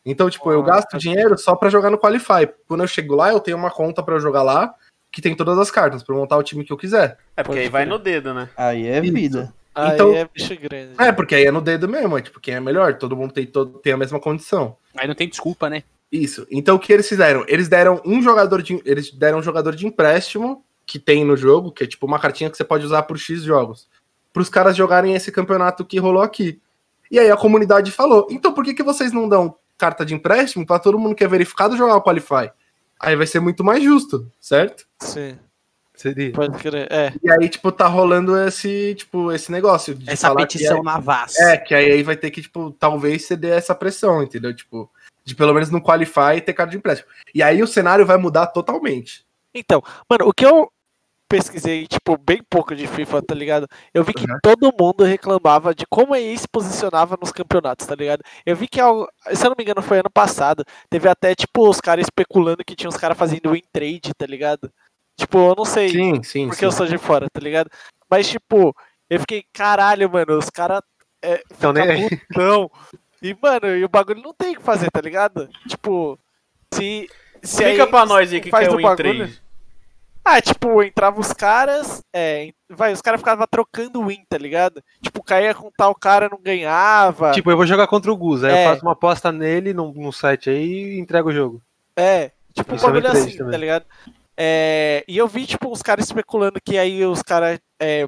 Então, 0.03 0.29
tipo, 0.29 0.51
eu 0.51 0.61
Ah, 0.61 0.65
gasto 0.65 0.89
tá. 0.89 0.97
dinheiro 0.97 1.37
só 1.37 1.55
pra 1.55 1.69
jogar 1.69 1.91
no 1.91 1.99
Qualify. 1.99 2.47
Quando 2.67 2.81
eu 2.81 2.87
chego 2.87 3.15
lá, 3.15 3.29
eu 3.29 3.39
tenho 3.39 3.57
uma 3.57 3.69
conta 3.69 4.01
pra 4.01 4.15
eu 4.15 4.19
jogar 4.19 4.41
lá 4.41 4.73
que 5.17 5.21
tem 5.23 5.34
todas 5.36 5.58
as 5.58 5.71
cartas 5.71 6.03
pra 6.03 6.13
eu 6.13 6.19
montar 6.19 6.38
o 6.38 6.43
time 6.43 6.63
que 6.63 6.71
eu 6.71 6.77
quiser. 6.77 7.17
É 7.36 7.41
porque 7.41 7.53
Pode 7.53 7.60
aí 7.62 7.69
vai 7.69 7.82
crer. 7.86 7.91
no 7.91 7.97
dedo, 7.97 8.34
né? 8.36 8.47
Aí 8.56 8.86
é 8.86 9.01
vida. 9.01 9.51
Aí 9.73 9.95
Então- 9.95 10.13
é 10.15 10.30
bicho 10.32 10.56
grande. 10.62 10.91
É, 10.95 11.12
porque 11.12 11.34
aí 11.34 11.45
é 11.45 11.51
no 11.51 11.60
dedo 11.60 11.89
mesmo, 11.89 12.15
é 12.15 12.21
tipo, 12.21 12.39
quem 12.39 12.53
é 12.53 12.60
melhor, 12.60 12.93
todo 12.99 13.15
mundo 13.17 13.34
tem, 13.34 13.47
todo, 13.47 13.80
tem 13.80 13.93
a 13.93 13.97
mesma 13.97 14.19
condição. 14.19 14.77
Aí 14.95 15.08
não 15.08 15.15
tem 15.15 15.27
desculpa, 15.27 15.71
né? 15.71 15.82
Isso. 16.12 16.45
Então 16.51 16.75
o 16.75 16.80
que 16.80 16.93
eles 16.93 17.10
fizeram? 17.10 17.43
Eles 17.47 17.67
deram 17.67 17.99
um 18.06 18.21
jogador 18.21 18.62
de 18.62 18.80
eles 18.86 19.12
deram 19.12 19.39
um 19.39 19.43
jogador 19.43 19.75
de 19.75 19.88
empréstimo 19.88 20.63
que 20.86 20.99
tem 20.99 21.25
no 21.25 21.36
jogo, 21.36 21.71
que 21.71 21.84
é 21.84 21.88
tipo 21.88 22.06
uma 22.06 22.19
cartinha 22.19 22.51
que 22.51 22.56
você 22.56 22.63
pode 22.63 22.86
usar 22.86 23.01
por 23.03 23.17
X 23.17 23.41
jogos, 23.41 23.88
para 24.32 24.41
os 24.43 24.49
caras 24.49 24.75
jogarem 24.77 25.15
esse 25.15 25.32
campeonato 25.32 25.84
que 25.84 25.97
rolou 25.97 26.21
aqui. 26.21 26.62
E 27.10 27.17
aí 27.17 27.32
a 27.32 27.36
comunidade 27.38 27.89
falou: 27.89 28.27
"Então 28.30 28.53
por 28.53 28.63
que 28.63 28.75
que 28.75 28.84
vocês 28.84 29.12
não 29.12 29.27
dão 29.27 29.56
carta 29.80 30.06
de 30.06 30.13
empréstimo 30.13 30.63
para 30.63 30.77
todo 30.77 30.99
mundo 30.99 31.15
que 31.15 31.23
é 31.23 31.27
verificado 31.27 31.75
jogar 31.75 31.95
o 31.95 32.03
Qualify?" 32.03 32.51
Aí 32.99 33.15
vai 33.15 33.27
ser 33.27 33.39
muito 33.39 33.63
mais 33.63 33.83
justo, 33.83 34.29
certo? 34.39 34.88
Sim, 35.01 35.38
Seria. 35.93 36.31
pode 36.31 36.57
crer. 36.57 36.88
É. 36.91 37.13
E 37.23 37.31
aí 37.31 37.49
tipo 37.49 37.71
tá 37.71 37.88
rolando 37.88 38.38
esse, 38.39 38.95
tipo, 38.95 39.31
esse 39.31 39.51
negócio 39.51 39.95
de 39.95 40.10
Essa 40.10 40.33
petição 40.36 40.79
é- 40.79 40.83
na 40.83 40.99
VAS. 40.99 41.38
É, 41.39 41.57
que 41.57 41.73
aí, 41.75 41.91
aí 41.91 42.03
vai 42.03 42.15
ter 42.15 42.31
que, 42.31 42.41
tipo, 42.41 42.71
talvez 42.71 43.25
ceder 43.25 43.53
essa 43.53 43.75
pressão, 43.75 44.23
entendeu? 44.23 44.55
Tipo, 44.55 44.89
de 45.23 45.36
pelo 45.36 45.53
menos 45.53 45.69
no 45.69 45.81
Qualify 45.81 46.41
ter 46.43 46.53
carta 46.53 46.71
de 46.71 46.77
empréstimo. 46.77 47.10
E 47.33 47.43
aí 47.43 47.62
o 47.62 47.67
cenário 47.67 48.05
vai 48.05 48.17
mudar 48.17 48.47
totalmente. 48.47 49.25
Então, 49.53 49.83
mano, 50.10 50.27
o 50.27 50.33
que 50.33 50.45
eu 50.45 50.71
pesquisei, 51.27 51.85
tipo, 51.87 52.17
bem 52.17 52.41
pouco 52.49 52.75
de 52.75 52.87
FIFA, 52.87 53.21
tá 53.21 53.35
ligado? 53.35 53.67
Eu 53.93 54.03
vi 54.03 54.13
que 54.13 54.29
Uhum. 54.29 54.37
todo 54.41 54.73
mundo 54.79 55.03
reclamava 55.03 55.73
de 55.75 55.85
como 55.89 56.13
a 56.13 56.19
EA 56.19 56.37
se 56.37 56.47
posicionava 56.47 57.17
nos 57.19 57.31
campeonatos, 57.31 57.85
tá 57.85 57.95
ligado? 57.95 58.21
Eu 58.45 58.55
vi 58.55 58.67
que, 58.67 58.79
algo- 58.79 59.07
se 59.33 59.45
eu 59.45 59.49
não 59.49 59.55
me 59.57 59.63
engano, 59.63 59.81
foi 59.81 59.99
ano 59.99 60.09
passado, 60.11 60.63
teve 60.89 61.07
até, 61.09 61.35
tipo, 61.35 61.67
os 61.69 61.79
caras 61.81 62.05
especulando 62.05 62.63
que 62.65 62.75
tinha 62.75 62.89
os 62.89 62.97
caras 62.97 63.17
fazendo 63.17 63.51
win 63.51 63.61
trade, 63.71 64.11
tá 64.17 64.25
ligado? 64.25 64.71
Tipo, 65.19 65.37
eu 65.49 65.55
não 65.57 65.65
sei 65.65 65.89
Sim, 65.89 66.23
sim, 66.23 66.45
porque 66.47 66.59
sim. 66.59 66.65
eu 66.65 66.71
sou 66.71 66.85
de 66.85 66.97
fora, 66.97 67.27
tá 67.31 67.39
ligado? 67.39 67.69
Mas, 68.09 68.29
tipo, 68.29 68.75
eu 69.09 69.19
fiquei, 69.19 69.43
caralho, 69.51 70.09
mano, 70.11 70.37
os 70.37 70.49
caras 70.49 70.81
é, 71.21 71.41
Então, 71.51 71.73
né? 71.73 72.07
putão. 72.29 72.69
E, 73.21 73.35
mano, 73.41 73.75
e 73.75 73.83
o 73.83 73.89
bagulho 73.89 74.21
não 74.21 74.33
tem 74.33 74.51
o 74.53 74.57
que 74.57 74.61
fazer, 74.63 74.89
tá 74.91 75.01
ligado? 75.01 75.49
Tipo, 75.67 76.19
se. 76.71 77.09
se 77.41 77.63
Explica 77.63 77.87
pra 77.87 78.05
nós 78.05 78.31
aí 78.31 78.37
o 78.37 78.41
que, 78.41 78.49
que 78.51 78.55
é 78.55 78.69
o 78.69 78.79
bagulho- 78.79 78.91
in-trade. 79.13 79.41
Ah, 80.29 80.41
tipo, 80.41 80.83
entrava 80.83 81.19
os 81.21 81.31
caras, 81.31 82.03
é, 82.13 82.51
vai, 82.69 82.91
os 82.91 83.01
caras 83.01 83.21
ficavam 83.21 83.47
trocando 83.49 84.05
win, 84.05 84.25
tá 84.27 84.37
ligado? 84.37 84.83
Tipo, 85.01 85.23
caía 85.23 85.53
com 85.55 85.71
tal 85.77 85.95
cara, 85.95 86.27
não 86.29 86.37
ganhava. 86.41 87.31
Tipo, 87.31 87.49
eu 87.49 87.55
vou 87.55 87.65
jogar 87.65 87.87
contra 87.87 88.11
o 88.11 88.17
Gus, 88.17 88.43
aí 88.43 88.53
É. 88.53 88.65
eu 88.65 88.69
faço 88.71 88.81
uma 88.85 88.91
aposta 88.91 89.31
nele 89.31 89.73
num, 89.73 89.93
num 89.93 90.11
site 90.11 90.49
aí 90.49 90.95
e 90.95 90.99
entrego 90.99 91.29
o 91.29 91.33
jogo. 91.33 91.61
É, 91.95 92.31
tipo, 92.53 92.73
um 92.73 92.75
Isso 92.75 92.85
é 92.85 92.89
bagulho 92.91 93.07
assim, 93.11 93.37
também. 93.37 93.51
tá 93.51 93.57
ligado? 93.57 93.85
É, 94.35 95.03
e 95.07 95.17
eu 95.17 95.27
vi, 95.27 95.45
tipo, 95.45 95.71
os 95.71 95.81
caras 95.81 96.05
especulando 96.05 96.59
que 96.63 96.77
aí 96.77 97.05
os 97.05 97.21
caras. 97.23 97.59
é, 97.79 98.07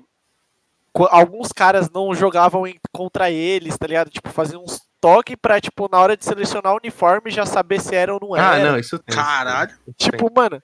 alguns 1.12 1.52
caras 1.54 1.90
não 1.90 2.14
jogavam 2.14 2.68
em- 2.68 2.78
contra 2.92 3.32
eles, 3.32 3.78
tá 3.78 3.88
ligado? 3.88 4.10
Tipo, 4.10 4.30
faziam 4.30 4.62
uns 4.64 4.82
toques 5.00 5.38
pra, 5.42 5.62
tipo, 5.62 5.88
na 5.90 6.00
hora 6.00 6.18
de 6.18 6.26
selecionar 6.26 6.74
o 6.74 6.78
uniforme 6.78 7.32
já 7.32 7.46
saber 7.46 7.80
se 7.80 7.96
era 7.96 8.14
ou 8.14 8.20
não 8.22 8.36
era. 8.36 8.52
Ah, 8.52 8.60
não, 8.72 8.78
isso 8.80 9.00
tem. 9.00 9.16
Caralho. 9.16 9.72
Tipo, 9.96 10.30
mano. 10.36 10.62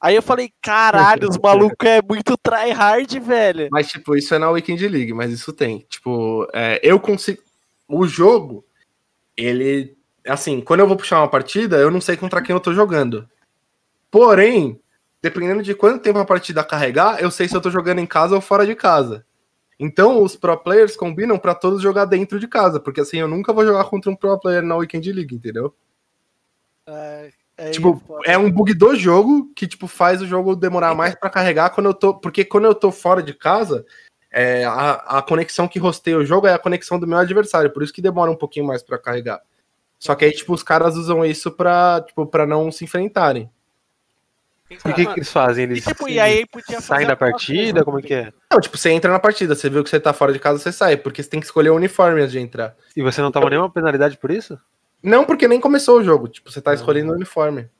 Aí 0.00 0.14
eu 0.14 0.22
falei, 0.22 0.52
caralho, 0.62 1.28
os 1.28 1.38
malucos 1.42 1.88
é 1.88 2.00
muito 2.02 2.36
tryhard, 2.36 3.18
velho. 3.18 3.68
Mas, 3.70 3.88
tipo, 3.88 4.16
isso 4.16 4.34
é 4.34 4.38
na 4.38 4.50
Weekend 4.50 4.86
League, 4.88 5.12
mas 5.12 5.32
isso 5.32 5.52
tem. 5.52 5.86
Tipo, 5.88 6.46
é, 6.52 6.78
eu 6.82 7.00
consigo. 7.00 7.42
O 7.88 8.06
jogo, 8.06 8.64
ele. 9.36 9.96
Assim, 10.26 10.60
quando 10.60 10.80
eu 10.80 10.88
vou 10.88 10.96
puxar 10.96 11.20
uma 11.20 11.28
partida, 11.28 11.76
eu 11.76 11.90
não 11.90 12.00
sei 12.00 12.16
contra 12.16 12.42
quem 12.42 12.52
eu 12.52 12.60
tô 12.60 12.74
jogando. 12.74 13.28
Porém, 14.10 14.80
dependendo 15.22 15.62
de 15.62 15.74
quanto 15.74 16.02
tempo 16.02 16.18
a 16.18 16.24
partida 16.24 16.64
carregar, 16.64 17.20
eu 17.20 17.30
sei 17.30 17.48
se 17.48 17.56
eu 17.56 17.60
tô 17.60 17.70
jogando 17.70 18.00
em 18.00 18.06
casa 18.06 18.34
ou 18.34 18.40
fora 18.40 18.66
de 18.66 18.74
casa. 18.74 19.24
Então, 19.78 20.22
os 20.22 20.34
pro 20.34 20.56
players 20.56 20.96
combinam 20.96 21.38
pra 21.38 21.54
todos 21.54 21.82
jogar 21.82 22.06
dentro 22.06 22.40
de 22.40 22.48
casa, 22.48 22.80
porque 22.80 23.00
assim 23.00 23.18
eu 23.18 23.28
nunca 23.28 23.52
vou 23.52 23.64
jogar 23.64 23.84
contra 23.84 24.10
um 24.10 24.16
pro 24.16 24.38
player 24.40 24.62
na 24.62 24.76
Weekend 24.76 25.12
League, 25.12 25.34
entendeu? 25.34 25.74
É, 26.86 27.30
aí 27.56 27.70
Tipo, 27.70 28.02
é 28.24 28.36
um 28.36 28.50
bug 28.50 28.74
do 28.74 28.94
jogo 28.96 29.50
que, 29.54 29.66
tipo, 29.66 29.86
faz 29.86 30.20
o 30.20 30.26
jogo 30.26 30.56
demorar 30.56 30.94
mais 30.94 31.14
pra 31.14 31.30
carregar 31.30 31.70
quando 31.70 31.86
eu 31.86 31.94
tô. 31.94 32.14
Porque 32.14 32.44
quando 32.44 32.64
eu 32.64 32.74
tô 32.74 32.92
fora 32.92 33.22
de 33.22 33.32
casa, 33.34 33.84
é, 34.30 34.64
a, 34.64 35.18
a 35.18 35.22
conexão 35.22 35.66
que 35.66 35.78
rosteia 35.78 36.18
o 36.18 36.24
jogo 36.24 36.46
é 36.46 36.52
a 36.52 36.58
conexão 36.58 36.98
do 36.98 37.06
meu 37.06 37.18
adversário, 37.18 37.72
por 37.72 37.82
isso 37.82 37.92
que 37.92 38.02
demora 38.02 38.30
um 38.30 38.36
pouquinho 38.36 38.66
mais 38.66 38.82
pra 38.82 38.98
carregar. 38.98 39.40
Só 39.98 40.14
que 40.14 40.24
aí, 40.24 40.32
tipo, 40.32 40.52
os 40.52 40.62
caras 40.62 40.96
usam 40.96 41.24
isso 41.24 41.50
pra, 41.50 42.02
tipo, 42.06 42.26
pra 42.26 42.46
não 42.46 42.70
se 42.70 42.84
enfrentarem. 42.84 43.50
E 44.68 44.74
o 44.74 44.94
que, 44.94 45.06
que 45.06 45.12
eles 45.12 45.30
fazem? 45.30 45.64
Eles 45.64 45.86
E, 45.86 45.88
tipo, 45.88 46.08
e 46.08 46.18
aí 46.18 46.44
podia 46.44 46.76
fazer 46.76 46.86
saem 46.86 47.06
da 47.06 47.16
partida? 47.16 47.72
coisa, 47.72 47.84
Como 47.84 47.98
é 48.00 48.02
que 48.02 48.14
é? 48.14 48.32
Não, 48.52 48.60
tipo, 48.60 48.76
você 48.76 48.90
entra 48.90 49.10
na 49.10 49.18
partida, 49.18 49.54
você 49.54 49.70
viu 49.70 49.82
que 49.84 49.88
você 49.88 50.00
tá 50.00 50.12
fora 50.12 50.32
de 50.32 50.38
casa, 50.38 50.58
você 50.58 50.72
sai, 50.72 50.96
porque 50.96 51.22
você 51.22 51.30
tem 51.30 51.40
que 51.40 51.46
escolher 51.46 51.70
o 51.70 51.76
uniforme 51.76 52.20
antes 52.20 52.32
de 52.32 52.40
entrar. 52.40 52.74
E 52.96 53.02
você 53.02 53.22
não 53.22 53.30
toma 53.30 53.48
nenhuma 53.48 53.70
penalidade 53.70 54.18
por 54.18 54.30
isso? 54.30 54.58
Não, 55.06 55.24
porque 55.24 55.46
nem 55.46 55.60
começou 55.60 56.00
o 56.00 56.02
jogo, 56.02 56.26
tipo, 56.26 56.50
você 56.50 56.60
tá 56.60 56.74
escolhendo 56.74 57.12
o 57.12 57.14
uniforme. 57.14 57.70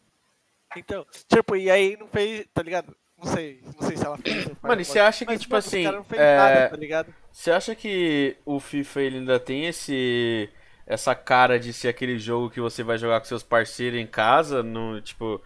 Então, 0.77 1.05
tipo, 1.27 1.57
e 1.57 1.69
aí 1.69 1.97
não 1.99 2.07
fez, 2.07 2.47
tá 2.55 2.63
ligado? 2.63 2.95
Não 3.19 3.27
sei, 3.33 3.61
não 3.65 3.89
sei 3.89 3.97
se 3.97 4.07
ela 4.07 4.17
fez. 4.17 4.47
Mano, 4.63 4.81
e 4.81 4.85
você 4.85 5.01
acha 5.01 5.25
que, 5.25 5.33
Mas, 5.33 5.41
tipo 5.41 5.57
assim, 5.57 5.83
cara 5.83 5.97
não 5.97 6.05
fez 6.05 6.23
é, 6.23 6.37
nada, 6.37 6.69
tá 6.69 6.77
ligado? 6.77 7.13
Você 7.33 7.51
acha 7.51 7.75
que 7.75 8.37
o 8.45 8.61
FIFA 8.61 9.01
ele 9.01 9.19
ainda 9.19 9.41
tem 9.41 9.67
esse 9.67 10.49
essa 10.87 11.17
cara 11.17 11.59
de 11.59 11.73
ser 11.73 11.89
aquele 11.89 12.17
jogo 12.17 12.49
que 12.49 12.61
você 12.61 12.85
vai 12.85 12.97
jogar 12.97 13.19
com 13.19 13.27
seus 13.27 13.43
parceiros 13.43 13.99
em 13.99 14.07
casa, 14.07 14.63
no 14.63 15.01
tipo 15.01 15.43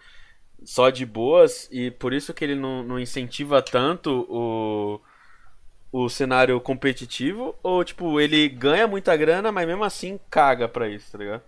só 0.62 0.90
de 0.90 1.06
boas 1.06 1.66
e 1.72 1.90
por 1.90 2.12
isso 2.12 2.34
que 2.34 2.44
ele 2.44 2.56
não, 2.56 2.82
não 2.82 3.00
incentiva 3.00 3.62
tanto 3.62 4.26
o 4.28 5.00
o 5.90 6.10
cenário 6.10 6.60
competitivo 6.60 7.58
ou 7.62 7.82
tipo 7.82 8.20
ele 8.20 8.50
ganha 8.50 8.86
muita 8.86 9.16
grana, 9.16 9.50
mas 9.50 9.66
mesmo 9.66 9.82
assim 9.82 10.20
caga 10.28 10.68
pra 10.68 10.86
isso, 10.86 11.10
tá 11.10 11.16
ligado? 11.16 11.42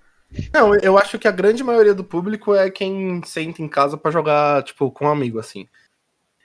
Não, 0.53 0.75
eu 0.77 0.97
acho 0.99 1.19
que 1.19 1.29
a 1.29 1.33
grande 1.33 1.63
maioria 1.63 1.95
do 1.95 2.05
público 2.05 2.55
é 2.55 2.71
quem 2.71 3.23
senta 3.25 3.63
em 3.63 3.69
casa 3.69 3.97
pra 3.97 4.11
jogar, 4.11 4.63
tipo, 4.63 4.91
com 4.91 5.07
um 5.07 5.11
amigo, 5.11 5.39
assim. 5.39 5.67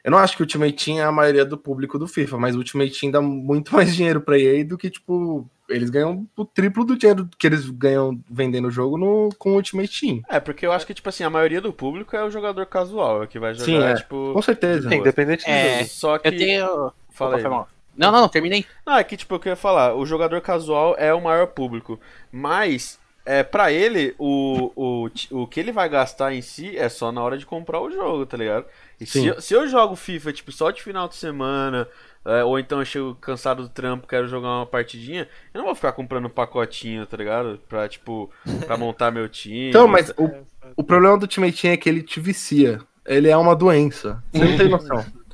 Eu 0.04 0.12
não 0.12 0.17
acho 0.17 0.36
que 0.38 0.41
o 0.41 0.45
Ultimate 0.45 0.86
Team 0.86 1.00
é 1.00 1.04
a 1.04 1.12
maioria 1.12 1.43
do 1.43 1.58
público 1.58 2.00
do 2.00 2.08
FIFA, 2.08 2.38
mas 2.38 2.56
o 2.56 2.60
Ultimate 2.60 2.97
Team 3.00 3.12
dá 3.12 3.21
muito 3.21 3.73
mais 3.76 3.95
dinheiro 3.95 4.21
pra 4.21 4.39
EA 4.39 4.63
do 4.63 4.78
que, 4.78 4.89
tipo, 4.89 5.45
eles 5.69 5.89
ganham 5.89 6.26
o 6.36 6.45
triplo 6.45 6.86
do 6.86 6.97
dinheiro 6.97 7.30
que 7.38 7.45
eles 7.45 7.69
ganham 7.69 8.17
vendendo 8.30 8.69
o 8.69 8.71
jogo 8.71 8.97
no, 8.97 9.30
com 9.38 9.52
o 9.52 9.56
Ultimate 9.56 10.00
Team. 10.00 10.21
É, 10.30 10.39
porque 10.39 10.65
eu 10.65 10.71
acho 10.71 10.88
que 10.88 10.93
tipo 10.93 11.10
assim, 11.10 11.26
a 11.26 11.30
maioria 11.30 11.60
do 11.60 11.73
público 11.73 12.15
é 12.15 12.23
o 12.23 12.30
jogador 12.32 12.65
casual, 12.67 13.23
é 13.23 13.28
que 13.28 13.38
vai 13.38 13.54
jogar 13.54 13.65
Sim, 13.65 13.84
é. 13.84 13.95
tipo 13.95 14.32
Com 14.34 14.41
certeza. 14.41 14.88
boa. 14.88 14.95
independente 15.02 15.43
do 15.43 15.50
É. 15.52 15.80
jogo. 15.80 15.89
Só 15.89 16.17
que 16.17 16.28
Eu 16.30 16.38
tenho. 16.38 16.91
fala 17.10 17.38
Opa. 17.38 17.67
Não, 17.97 18.12
não, 18.12 18.21
não, 18.21 18.30
terminei. 18.30 18.63
Não, 18.86 18.95
é 18.95 19.04
que 19.04 19.17
tipo, 19.17 19.34
eu 19.36 19.39
queria 19.39 19.56
falar, 19.58 19.93
o 19.95 20.06
jogador 20.06 20.39
casual 20.39 20.95
é 20.97 21.13
o 21.13 21.19
maior 21.19 21.47
público, 21.47 22.00
mas 22.32 22.97
é 23.28 23.44
para 23.44 23.74
ele 23.74 24.16
o, 24.18 24.72
o, 24.74 25.10
o 25.32 25.48
que 25.48 25.60
ele 25.60 25.74
vai 25.74 25.90
gastar 25.90 26.34
em 26.34 26.42
si 26.42 26.78
é 26.78 26.88
só 26.88 27.12
na 27.12 27.22
hora 27.22 27.38
de 27.38 27.46
comprar 27.46 27.82
o 27.82 27.92
jogo, 27.92 28.26
tá 28.26 28.38
ligado? 28.38 28.66
E 29.00 29.06
se 29.06 29.20
Sim. 29.20 29.28
eu, 29.28 29.42
se 29.42 29.54
eu 29.54 29.68
jogo 29.68 29.98
FIFA 29.98 30.32
tipo 30.32 30.50
só 30.50 30.72
de 30.72 30.82
final 30.82 31.10
de 31.10 31.16
semana, 31.16 31.86
é, 32.24 32.42
ou 32.46 32.58
então 32.58 32.80
eu 32.80 32.86
chego 32.86 33.16
cansado 33.16 33.63
do 33.63 33.70
trampo, 33.70 34.08
quero 34.08 34.30
jogar 34.30 34.48
uma 34.48 34.66
partidinha, 34.66 35.28
eu 35.54 35.58
não 35.58 35.66
vou 35.66 35.76
ficar 35.76 35.92
comprando 35.92 36.30
pacotinho, 36.30 37.06
tá 37.06 37.18
ligado? 37.18 37.60
Pra 37.68 37.90
tipo, 37.90 38.32
pra 38.66 38.78
montar 38.80 39.12
meu 39.12 39.28
time. 39.28 39.70
Então, 39.70 39.90
mas 39.90 40.10
o, 40.12 40.32
o 40.78 40.84
problema 40.84 41.18
do 41.18 41.24
Ultimate 41.24 41.62
Team 41.62 41.74
é 41.74 41.78
que 41.78 41.90
ele 41.90 42.02
te 42.02 42.22
vicia. 42.22 42.80
ele 43.06 43.28
é 43.28 43.36
uma 43.36 43.56
doença. 43.58 44.24
Você 44.32 44.46
não 44.46 44.58
tem 44.58 44.70
noção. 44.70 45.06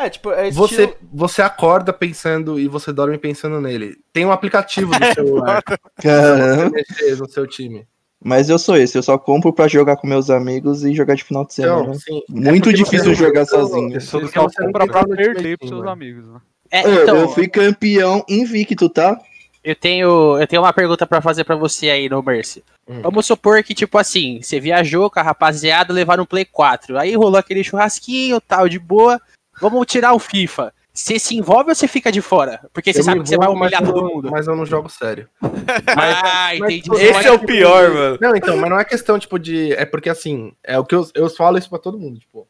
É, 0.00 0.10
tipo, 0.10 0.30
é 0.32 0.50
Você, 0.50 0.84
estilo- 0.84 0.96
você 1.12 1.42
acorda 1.42 1.92
pensando 1.92 2.58
e 2.58 2.66
você 2.68 2.92
dorme 2.92 3.18
pensando 3.18 3.60
nele. 3.60 3.96
Tem 4.12 4.24
um 4.24 4.32
aplicativo 4.32 4.92
no 4.92 4.98
celular 5.14 5.62
pra 5.62 5.78
Caramba. 6.02 6.70
mexer 6.70 7.16
no 7.16 7.28
seu 7.28 7.46
time. 7.46 7.86
Mas 8.22 8.50
eu 8.50 8.58
sou 8.58 8.76
esse, 8.76 8.98
eu 8.98 9.02
só 9.02 9.16
compro 9.16 9.52
pra 9.52 9.66
jogar 9.66 9.96
com 9.96 10.06
meus 10.06 10.28
amigos 10.28 10.84
e 10.84 10.94
jogar 10.94 11.14
de 11.14 11.24
final 11.24 11.44
de 11.44 11.54
semana. 11.54 11.82
Então, 11.82 11.94
sim. 11.94 12.22
Muito 12.28 12.64
porque 12.64 12.76
difícil 12.82 13.14
você- 13.14 13.24
jogar 13.24 13.46
sozinho. 13.46 13.92
Pessoa 13.92 14.22
do 14.22 14.26
Porque 14.26 14.38
você 14.38 14.60
não 14.62 14.66
Compra 14.72 14.80
tem 14.84 14.92
pra 14.92 15.16
perder 15.16 15.56
pros 15.58 15.68
seus 15.70 15.80
mano. 15.80 15.90
amigos, 15.90 16.26
né? 16.26 16.40
É, 16.70 16.84
Eu- 16.86 17.02
então, 17.02 17.16
eu 17.16 17.28
fui 17.30 17.48
campeão 17.48 18.24
invicto, 18.28 18.88
tá? 18.88 19.18
eu 19.62 19.74
tenho, 19.76 20.38
eu 20.40 20.46
tenho 20.46 20.62
uma 20.62 20.72
pergunta 20.72 21.06
pra 21.06 21.20
fazer 21.20 21.44
pra 21.44 21.54
você 21.56 21.90
aí 21.90 22.08
no 22.08 22.22
Mercy. 22.22 22.62
Hum. 22.88 23.02
Vamos 23.02 23.26
supor 23.26 23.62
que, 23.62 23.74
tipo 23.74 23.98
assim, 23.98 24.40
você 24.42 24.58
viajou 24.58 25.10
com 25.10 25.20
a 25.20 25.22
rapaziada, 25.22 25.92
levaram 25.92 26.22
um 26.22 26.26
Play 26.26 26.46
4. 26.46 26.98
Aí 26.98 27.14
rolou 27.14 27.36
aquele 27.38 27.62
churrasquinho, 27.62 28.40
tal, 28.40 28.68
de 28.68 28.78
boa. 28.78 29.20
Vamos 29.60 29.86
tirar 29.86 30.12
o 30.14 30.18
FIFA. 30.18 30.72
Você 30.92 31.18
se 31.18 31.36
envolve 31.36 31.70
ou 31.70 31.74
você 31.74 31.86
fica 31.86 32.10
de 32.10 32.20
fora? 32.20 32.68
Porque 32.72 32.92
você 32.92 33.00
Eu 33.00 33.04
sabe 33.04 33.20
que 33.22 33.28
você 33.28 33.36
vai 33.36 33.48
humilhar 33.48 33.80
mas 33.80 33.90
todo 33.92 34.08
mundo. 34.08 34.30
Mas 34.30 34.46
eu 34.46 34.56
não 34.56 34.66
jogo 34.66 34.88
sério. 34.88 35.28
ah, 35.40 36.52
mas- 36.58 36.74
entendi. 36.74 36.88
mas- 36.90 37.00
Esse 37.00 37.26
é 37.28 37.32
o 37.32 37.38
pior, 37.38 37.90
mano. 37.92 38.18
Não, 38.20 38.34
então, 38.36 38.56
mas 38.56 38.70
não 38.70 38.78
é 38.78 38.84
questão, 38.84 39.18
tipo, 39.18 39.38
de. 39.38 39.72
É 39.74 39.84
porque 39.84 40.10
assim, 40.10 40.52
é 40.64 40.78
o 40.78 40.84
que 40.84 40.94
eu, 40.94 41.08
eu 41.14 41.30
falo 41.30 41.58
isso 41.58 41.70
pra 41.70 41.78
todo 41.78 41.98
mundo, 41.98 42.18
tipo. 42.18 42.46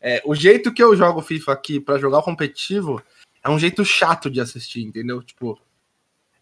É, 0.00 0.22
o 0.24 0.34
jeito 0.34 0.72
que 0.72 0.82
eu 0.82 0.96
jogo 0.96 1.20
FIFA 1.20 1.52
aqui 1.52 1.80
pra 1.80 1.98
jogar 1.98 2.18
o 2.18 2.22
competitivo 2.22 3.02
é 3.44 3.48
um 3.50 3.58
jeito 3.58 3.84
chato 3.84 4.30
de 4.30 4.40
assistir, 4.40 4.82
entendeu? 4.82 5.22
Tipo. 5.22 5.58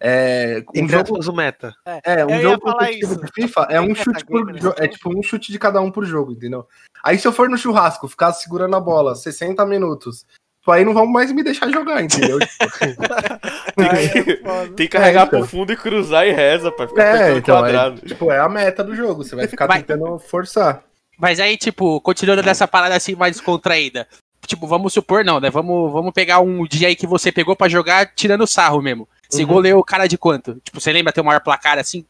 É, 0.03 0.63
um 0.75 0.81
Entre 0.83 0.97
jogo, 0.97 1.31
o 1.31 1.37
meta. 1.37 1.75
é, 2.05 2.25
um 2.25 2.31
Eu 2.31 2.41
jogo 2.43 2.61
competitivo 2.61 3.13
isso. 3.13 3.21
de 3.25 3.33
FIFA 3.33 3.67
é 3.69 3.81
um 3.81 3.95
chute 3.95 4.25
por 4.25 4.47
né? 4.47 4.59
É 4.79 4.89
tipo 4.89 5.11
um 5.17 5.23
chute 5.23 5.53
de 5.53 5.59
cada 5.59 5.81
um 5.83 5.91
por 5.91 6.07
jogo, 6.07 6.33
entendeu? 6.33 6.67
Aí 7.05 7.19
se 7.19 7.29
eu 7.29 7.33
for 7.33 7.51
no 7.51 7.59
churrasco, 7.59 8.09
ficar 8.09 8.33
segurando 8.33 8.75
a 8.75 8.81
bola 8.81 9.15
60 9.15 9.65
minutos, 9.67 10.25
tipo, 10.61 10.73
aí 10.73 10.87
não 10.87 10.95
vão 10.95 11.07
mais 11.07 11.31
me 11.33 11.43
deixar 11.43 11.71
jogar, 11.71 12.03
entendeu? 12.03 12.39
Tem 13.77 14.25
que, 14.25 14.35
tem 14.35 14.75
que 14.77 14.89
carregar 14.89 15.23
É, 15.23 15.27
então. 15.27 15.41
pro 15.41 15.49
fundo 15.49 15.73
e 15.73 15.77
cruzar 15.77 16.27
e 16.27 16.33
reza 16.33 16.71
pra 16.73 16.89
ficar 16.89 17.17
É, 17.17 17.37
então, 17.37 17.59
quadrado. 17.61 18.01
é, 18.03 18.09
tipo, 18.09 18.31
é 18.33 18.39
a 18.39 18.49
meta 18.49 18.83
do 18.85 18.95
jogo. 18.95 19.23
Você 19.25 19.35
vai 19.37 19.47
ficar 19.47 19.67
Vai. 19.67 19.83
tentando 19.83 20.19
forçar. 20.19 20.83
Mas 21.19 21.39
aí, 21.41 21.57
tipo, 21.57 22.01
continuando 22.01 22.43
nessa 22.43 22.67
parada 22.67 22.95
assim 22.95 23.15
mais 23.15 23.37
descontraída. 23.37 24.07
Tipo, 24.47 24.67
vamos 24.67 24.93
supor, 24.93 25.25
não, 25.25 25.39
né? 25.41 25.51
Vamos, 25.51 25.93
vamos 25.93 26.13
pegar 26.13 26.41
um 26.41 26.65
dia 26.67 26.89
aí 26.89 26.97
que 26.97 27.07
você 27.07 27.31
pegou 27.31 27.55
pra 27.55 27.69
jogar 27.69 28.13
tirando 28.15 28.47
sarro 28.47 28.81
mesmo. 28.83 29.09
Você 29.31 29.43
Uhum. 29.43 29.49
goleou 29.49 29.81
o 29.81 29.85
cara 29.85 30.07
de 30.07 30.19
quanto? 30.19 30.55
Tipo, 30.65 30.81
você 30.81 30.93
lembra 30.93 31.13
ter 31.13 31.21
o 31.21 31.25
maior 31.25 31.41
placar 31.41 31.79
assim? 31.79 32.05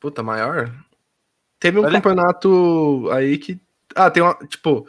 Puta, 0.00 0.22
maior? 0.22 0.72
Teve 1.60 1.78
um 1.78 1.84
Olha. 1.84 1.92
campeonato 1.92 3.08
aí 3.12 3.38
que. 3.38 3.58
Ah, 3.94 4.10
tem 4.10 4.22
uma. 4.22 4.34
Tipo, 4.46 4.86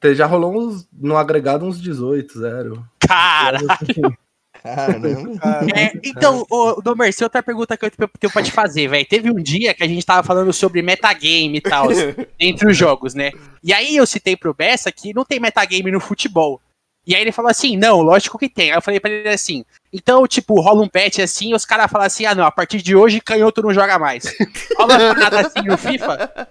te- 0.00 0.14
já 0.14 0.26
rolou 0.26 0.56
uns. 0.56 0.88
No 0.92 1.16
agregado 1.16 1.64
uns 1.64 1.80
18, 1.80 2.38
zero. 2.38 2.84
Cara! 3.00 3.58
Caramba. 4.62 5.68
É, 5.76 5.92
então, 6.02 6.44
ô, 6.50 6.80
Domer, 6.80 7.14
outra 7.22 7.42
pergunta 7.42 7.76
que 7.76 7.84
eu 7.84 7.90
tenho 7.90 8.10
tenho 8.18 8.32
pra 8.32 8.42
te 8.42 8.50
fazer, 8.50 8.88
velho. 8.88 9.06
Teve 9.06 9.30
um 9.30 9.40
dia 9.40 9.74
que 9.74 9.84
a 9.84 9.86
gente 9.86 10.04
tava 10.04 10.26
falando 10.26 10.52
sobre 10.52 10.82
metagame 10.82 11.58
e 11.58 11.60
tal, 11.60 11.88
entre 12.40 12.68
os 12.68 12.76
jogos, 12.76 13.14
né? 13.14 13.30
E 13.62 13.72
aí 13.72 13.96
eu 13.96 14.06
citei 14.06 14.36
pro 14.36 14.54
Bessa 14.54 14.90
que 14.90 15.14
não 15.14 15.24
tem 15.24 15.38
metagame 15.38 15.90
no 15.92 16.00
futebol. 16.00 16.60
E 17.06 17.14
aí 17.14 17.20
ele 17.20 17.30
falou 17.30 17.50
assim, 17.50 17.76
não, 17.76 18.02
lógico 18.02 18.38
que 18.38 18.48
tem. 18.48 18.70
Aí 18.70 18.76
eu 18.76 18.82
falei 18.82 18.98
pra 18.98 19.10
ele 19.10 19.28
assim, 19.28 19.64
então, 19.92 20.26
tipo, 20.26 20.60
rola 20.60 20.82
um 20.82 20.88
patch 20.88 21.20
assim, 21.20 21.50
e 21.50 21.54
os 21.54 21.64
caras 21.64 21.90
falam 21.90 22.06
assim, 22.06 22.26
ah 22.26 22.34
não, 22.34 22.44
a 22.44 22.50
partir 22.50 22.82
de 22.82 22.96
hoje 22.96 23.20
canhoto 23.20 23.62
não 23.62 23.72
joga 23.72 23.98
mais. 23.98 24.24
Rola 24.76 24.98
uma 24.98 25.14
parada 25.14 25.46
assim 25.46 25.62
no 25.66 25.78
FIFA? 25.78 26.48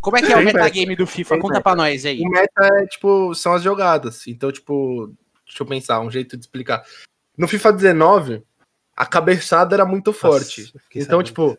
Como 0.00 0.18
é 0.18 0.22
que 0.22 0.32
é 0.32 0.36
o 0.36 0.44
metagame 0.44 0.96
do 0.96 1.06
FIFA? 1.06 1.34
Tem 1.34 1.40
Conta 1.40 1.60
pra 1.62 1.76
nós 1.76 2.04
aí. 2.04 2.20
O 2.20 2.28
meta 2.28 2.62
é, 2.62 2.86
tipo, 2.86 3.34
são 3.34 3.54
as 3.54 3.62
jogadas. 3.62 4.26
Então, 4.26 4.52
tipo, 4.52 5.10
deixa 5.46 5.62
eu 5.62 5.66
pensar, 5.66 6.00
um 6.00 6.10
jeito 6.10 6.36
de 6.36 6.42
explicar. 6.42 6.84
No 7.38 7.48
FIFA 7.48 7.72
19, 7.72 8.42
a 8.94 9.06
cabeçada 9.06 9.74
era 9.74 9.86
muito 9.86 10.12
forte. 10.12 10.62
Nossa, 10.62 10.78
fiquei 10.80 11.02
então, 11.02 11.22
tipo. 11.22 11.56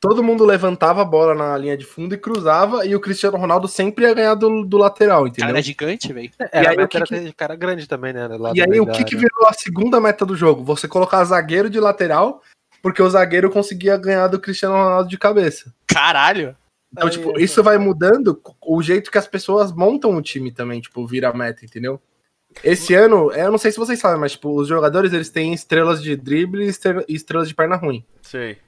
Todo 0.00 0.24
mundo 0.24 0.46
levantava 0.46 1.02
a 1.02 1.04
bola 1.04 1.34
na 1.34 1.56
linha 1.58 1.76
de 1.76 1.84
fundo 1.84 2.14
e 2.14 2.18
cruzava, 2.18 2.86
e 2.86 2.96
o 2.96 3.00
Cristiano 3.00 3.36
Ronaldo 3.36 3.68
sempre 3.68 4.06
ia 4.06 4.14
ganhar 4.14 4.34
do, 4.34 4.64
do 4.64 4.78
lateral, 4.78 5.26
entendeu? 5.26 5.48
cara 5.48 5.58
era 5.58 5.62
gigante, 5.62 6.12
velho. 6.12 6.30
É, 6.50 6.62
e 6.62 6.66
aí, 6.66 6.76
o 6.78 6.88
que 6.88 7.32
cara 7.34 7.54
grande 7.54 7.86
também, 7.86 8.12
né? 8.12 8.26
Lá 8.26 8.52
E 8.54 8.62
aí, 8.62 8.80
o 8.80 8.86
que, 8.86 9.04
que 9.04 9.14
área. 9.14 9.28
virou 9.28 9.46
a 9.46 9.52
segunda 9.52 10.00
meta 10.00 10.24
do 10.24 10.34
jogo? 10.34 10.64
Você 10.64 10.88
colocar 10.88 11.22
zagueiro 11.24 11.68
de 11.68 11.78
lateral, 11.78 12.42
porque 12.82 13.02
o 13.02 13.10
zagueiro 13.10 13.50
conseguia 13.50 13.96
ganhar 13.98 14.26
do 14.28 14.40
Cristiano 14.40 14.74
Ronaldo 14.74 15.08
de 15.08 15.18
cabeça. 15.18 15.72
Caralho! 15.86 16.56
Então, 16.92 17.06
Aí, 17.06 17.12
tipo, 17.12 17.36
aí, 17.36 17.44
isso 17.44 17.62
vai 17.62 17.76
mudando 17.76 18.40
o 18.62 18.82
jeito 18.82 19.10
que 19.10 19.18
as 19.18 19.26
pessoas 19.26 19.70
montam 19.70 20.16
o 20.16 20.22
time 20.22 20.50
também, 20.50 20.80
tipo, 20.80 21.06
vira 21.06 21.32
meta, 21.32 21.64
entendeu? 21.64 22.00
Esse 22.64 22.94
ano, 22.94 23.30
eu 23.32 23.50
não 23.50 23.58
sei 23.58 23.70
se 23.70 23.78
vocês 23.78 23.98
sabem, 23.98 24.18
mas, 24.18 24.32
tipo, 24.32 24.50
os 24.58 24.66
jogadores, 24.66 25.12
eles 25.12 25.30
têm 25.30 25.52
estrelas 25.52 26.02
de 26.02 26.16
drible 26.16 26.64
e 26.64 26.72
e 27.06 27.14
estrelas 27.14 27.48
de 27.48 27.54
perna 27.54 27.76
ruim. 27.76 28.04
Sei. 28.22 28.58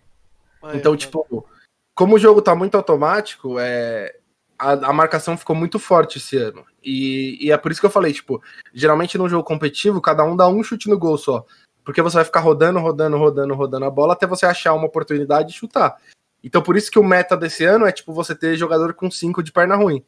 Então, 0.75 0.97
tipo, 0.97 1.47
como 1.95 2.17
o 2.17 2.19
jogo 2.19 2.41
tá 2.41 2.55
muito 2.55 2.77
automático, 2.77 3.59
é, 3.59 4.17
a, 4.59 4.73
a 4.73 4.93
marcação 4.93 5.37
ficou 5.37 5.57
muito 5.57 5.79
forte 5.79 6.19
esse 6.19 6.37
ano. 6.37 6.65
E, 6.83 7.39
e 7.41 7.51
é 7.51 7.57
por 7.57 7.73
isso 7.73 7.81
que 7.81 7.87
eu 7.87 7.91
falei, 7.91 8.13
tipo, 8.13 8.43
geralmente 8.73 9.19
num 9.19 9.29
jogo 9.29 9.45
competitivo, 9.45 10.01
cada 10.01 10.25
um 10.25 10.37
dá 10.37 10.49
um 10.49 10.63
chute 10.63 10.89
no 10.89 10.99
gol 10.99 11.19
só. 11.19 11.45
Porque 11.85 12.01
você 12.01 12.17
vai 12.17 12.25
ficar 12.25 12.41
rodando, 12.41 12.79
rodando, 12.79 13.17
rodando, 13.17 13.55
rodando 13.55 13.85
a 13.85 13.91
bola 13.91 14.13
até 14.13 14.27
você 14.27 14.47
achar 14.47 14.73
uma 14.73 14.87
oportunidade 14.87 15.49
de 15.49 15.55
chutar. 15.55 15.97
Então, 16.45 16.63
por 16.63 16.77
isso 16.77 16.91
que 16.91 16.99
o 16.99 17.05
meta 17.05 17.37
desse 17.37 17.65
ano 17.65 17.87
é, 17.87 17.93
tipo, 17.93 18.13
você 18.13 18.35
ter 18.35 18.57
jogador 18.57 18.95
com 18.95 19.11
5 19.11 19.43
de 19.43 19.53
perna 19.53 19.77
ruim. 19.77 20.05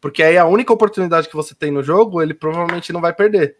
Porque 0.00 0.22
aí 0.22 0.38
a 0.38 0.46
única 0.46 0.72
oportunidade 0.72 1.28
que 1.28 1.36
você 1.36 1.54
tem 1.54 1.70
no 1.70 1.82
jogo, 1.82 2.22
ele 2.22 2.32
provavelmente 2.32 2.92
não 2.92 3.00
vai 3.00 3.12
perder. 3.12 3.58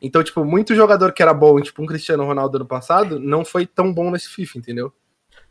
Então, 0.00 0.22
tipo, 0.22 0.44
muito 0.44 0.74
jogador 0.74 1.12
que 1.12 1.22
era 1.22 1.34
bom, 1.34 1.60
tipo 1.60 1.82
um 1.82 1.86
Cristiano 1.86 2.24
Ronaldo 2.24 2.56
ano 2.56 2.66
passado, 2.66 3.18
não 3.18 3.44
foi 3.44 3.66
tão 3.66 3.92
bom 3.92 4.10
nesse 4.10 4.28
FIFA, 4.28 4.58
entendeu? 4.58 4.92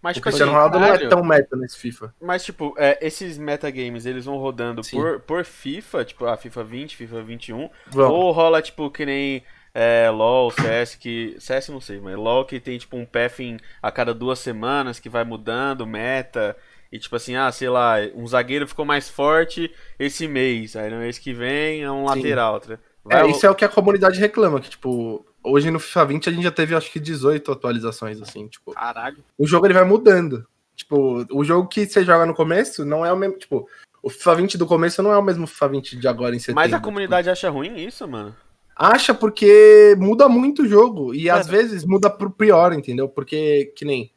Mas, 0.01 0.12
O 0.12 0.13
tipo 0.15 0.23
Cristiano 0.25 0.51
assim, 0.51 0.55
Ronaldo 0.57 0.79
não 0.79 0.88
é 0.88 0.91
caralho. 0.91 1.10
tão 1.10 1.23
meta 1.23 1.55
nesse 1.57 1.77
FIFA. 1.77 2.13
mas, 2.21 2.43
tipo, 2.45 2.73
é, 2.77 2.97
esses 3.05 3.38
metagames, 3.38 4.05
eles 4.05 4.25
vão 4.25 4.38
rodando 4.38 4.83
Sim. 4.83 4.97
por, 4.97 5.19
por 5.21 5.43
FIFA, 5.45 6.05
tipo, 6.05 6.25
a 6.25 6.38
FIFA 6.38 6.63
20, 6.63 6.95
FIFA 6.95 7.21
21, 7.23 7.69
Vamos. 7.88 8.12
ou 8.12 8.31
rola, 8.31 8.62
tipo, 8.62 8.89
que 8.91 9.05
nem 9.05 9.43
é, 9.73 10.10
LoL, 10.10 10.51
CS, 10.51 10.95
que... 10.95 11.36
CS 11.39 11.69
não 11.69 11.81
sei, 11.81 11.99
mas 11.99 12.15
LoL 12.15 12.45
que 12.45 12.60
tem, 12.60 12.77
tipo, 12.77 12.95
um 12.97 13.05
pathing 13.05 13.57
a 13.81 13.91
cada 13.91 14.13
duas 14.13 14.39
semanas, 14.39 14.99
que 14.99 15.10
vai 15.10 15.23
mudando, 15.23 15.86
meta... 15.88 16.55
E 16.89 16.97
tipo 16.97 17.17
assim, 17.17 17.36
ah, 17.36 17.51
sei 17.51 17.67
lá, 17.67 17.95
um 18.15 18.25
zagueiro 18.25 18.65
ficou 18.65 18.86
mais 18.86 19.10
forte 19.10 19.69
esse 19.99 20.25
mês, 20.25 20.73
aí 20.73 20.89
no 20.89 20.99
mês 20.99 21.19
que 21.19 21.33
vem 21.33 21.83
é 21.83 21.91
um 21.91 22.07
Sim. 22.07 22.15
lateral. 22.15 22.62
tá? 22.62 22.79
É, 23.10 23.23
Vai- 23.23 23.29
isso 23.31 23.45
é 23.45 23.49
o 23.49 23.55
que 23.55 23.65
a 23.65 23.67
comunidade 23.69 24.17
reclama, 24.21 24.62
que, 24.62 24.69
tipo, 24.69 25.26
hoje 25.47 25.71
no 25.71 25.79
FIFA 25.79 26.05
20 26.05 26.29
a 26.29 26.31
gente 26.31 26.43
já 26.43 26.51
teve, 26.51 26.75
acho 26.75 26.91
que, 26.91 26.99
18 26.99 27.51
atualizações, 27.51 28.21
assim, 28.21 28.47
tipo, 28.47 28.71
Caralho. 28.73 29.23
o 29.38 29.47
jogo 29.47 29.65
ele 29.65 29.73
vai 29.73 29.86
mudando. 29.86 30.45
Tipo, 30.75 31.25
o 31.31 31.43
jogo 31.43 31.67
que 31.67 31.88
você 31.88 32.03
joga 32.03 32.25
no 32.25 32.36
começo 32.36 32.86
não 32.86 33.05
é 33.05 33.12
o 33.12 33.17
mesmo, 33.17 33.38
tipo, 33.38 33.67
o 34.03 34.10
FIFA 34.10 34.36
20 34.36 34.57
do 34.57 34.67
começo 34.67 35.01
não 35.01 35.12
é 35.12 35.17
o 35.17 35.23
mesmo 35.23 35.47
FIFA 35.47 35.69
20 35.69 35.97
de 35.97 36.07
agora 36.07 36.36
em 36.36 36.39
setembro. 36.39 36.62
Mas 36.62 36.73
a 36.73 36.79
comunidade 36.79 37.29
acha 37.29 37.49
ruim 37.49 37.75
isso, 37.77 38.07
mano? 38.07 38.36
Acha 38.75 39.13
porque 39.13 39.95
muda 39.97 40.29
muito 40.29 40.62
o 40.62 40.67
jogo, 40.67 41.15
e 41.15 41.29
às 41.29 41.47
vezes 41.47 41.83
muda 41.83 42.12
pro 42.12 42.29
pior, 42.29 42.73
entendeu? 42.73 43.10
Porque, 43.10 43.73
que 43.75 43.83
nem, 43.83 44.12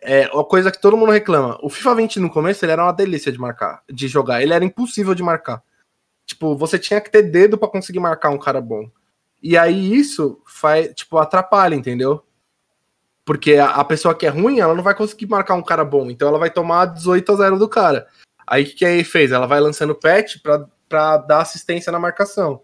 é 0.00 0.28
uma 0.32 0.44
coisa 0.44 0.70
que 0.70 0.80
todo 0.80 0.96
mundo 0.96 1.10
reclama, 1.10 1.58
o 1.60 1.68
FIFA 1.68 1.96
20 1.96 2.20
no 2.20 2.30
começo 2.30 2.64
ele 2.64 2.72
era 2.72 2.84
uma 2.84 2.92
delícia 2.92 3.32
de 3.32 3.38
marcar, 3.38 3.82
de 3.90 4.06
jogar, 4.06 4.40
ele 4.40 4.52
era 4.54 4.64
impossível 4.64 5.14
de 5.14 5.24
marcar. 5.24 5.60
Tipo, 6.24 6.56
você 6.56 6.78
tinha 6.78 7.00
que 7.00 7.10
ter 7.10 7.22
dedo 7.22 7.58
pra 7.58 7.68
conseguir 7.68 7.98
marcar 7.98 8.30
um 8.30 8.38
cara 8.38 8.60
bom. 8.60 8.88
E 9.42 9.56
aí 9.56 9.94
isso 9.94 10.40
faz, 10.46 10.92
tipo, 10.94 11.18
atrapalha, 11.18 11.74
entendeu? 11.74 12.24
Porque 13.24 13.54
a, 13.54 13.70
a 13.70 13.84
pessoa 13.84 14.14
que 14.14 14.26
é 14.26 14.28
ruim, 14.28 14.60
ela 14.60 14.74
não 14.74 14.82
vai 14.82 14.94
conseguir 14.94 15.26
marcar 15.26 15.54
um 15.54 15.62
cara 15.62 15.84
bom, 15.84 16.10
então 16.10 16.28
ela 16.28 16.38
vai 16.38 16.50
tomar 16.50 16.86
18 16.86 17.32
a 17.32 17.36
0 17.36 17.58
do 17.58 17.68
cara. 17.68 18.06
Aí 18.46 18.62
o 18.62 18.66
que, 18.66 18.84
aí 18.84 19.02
fez? 19.02 19.32
Ela 19.32 19.46
vai 19.46 19.60
lançando 19.60 19.94
patch 19.94 20.36
pra, 20.42 20.66
pra 20.88 21.16
dar 21.16 21.40
assistência 21.40 21.90
na 21.90 21.98
marcação. 21.98 22.62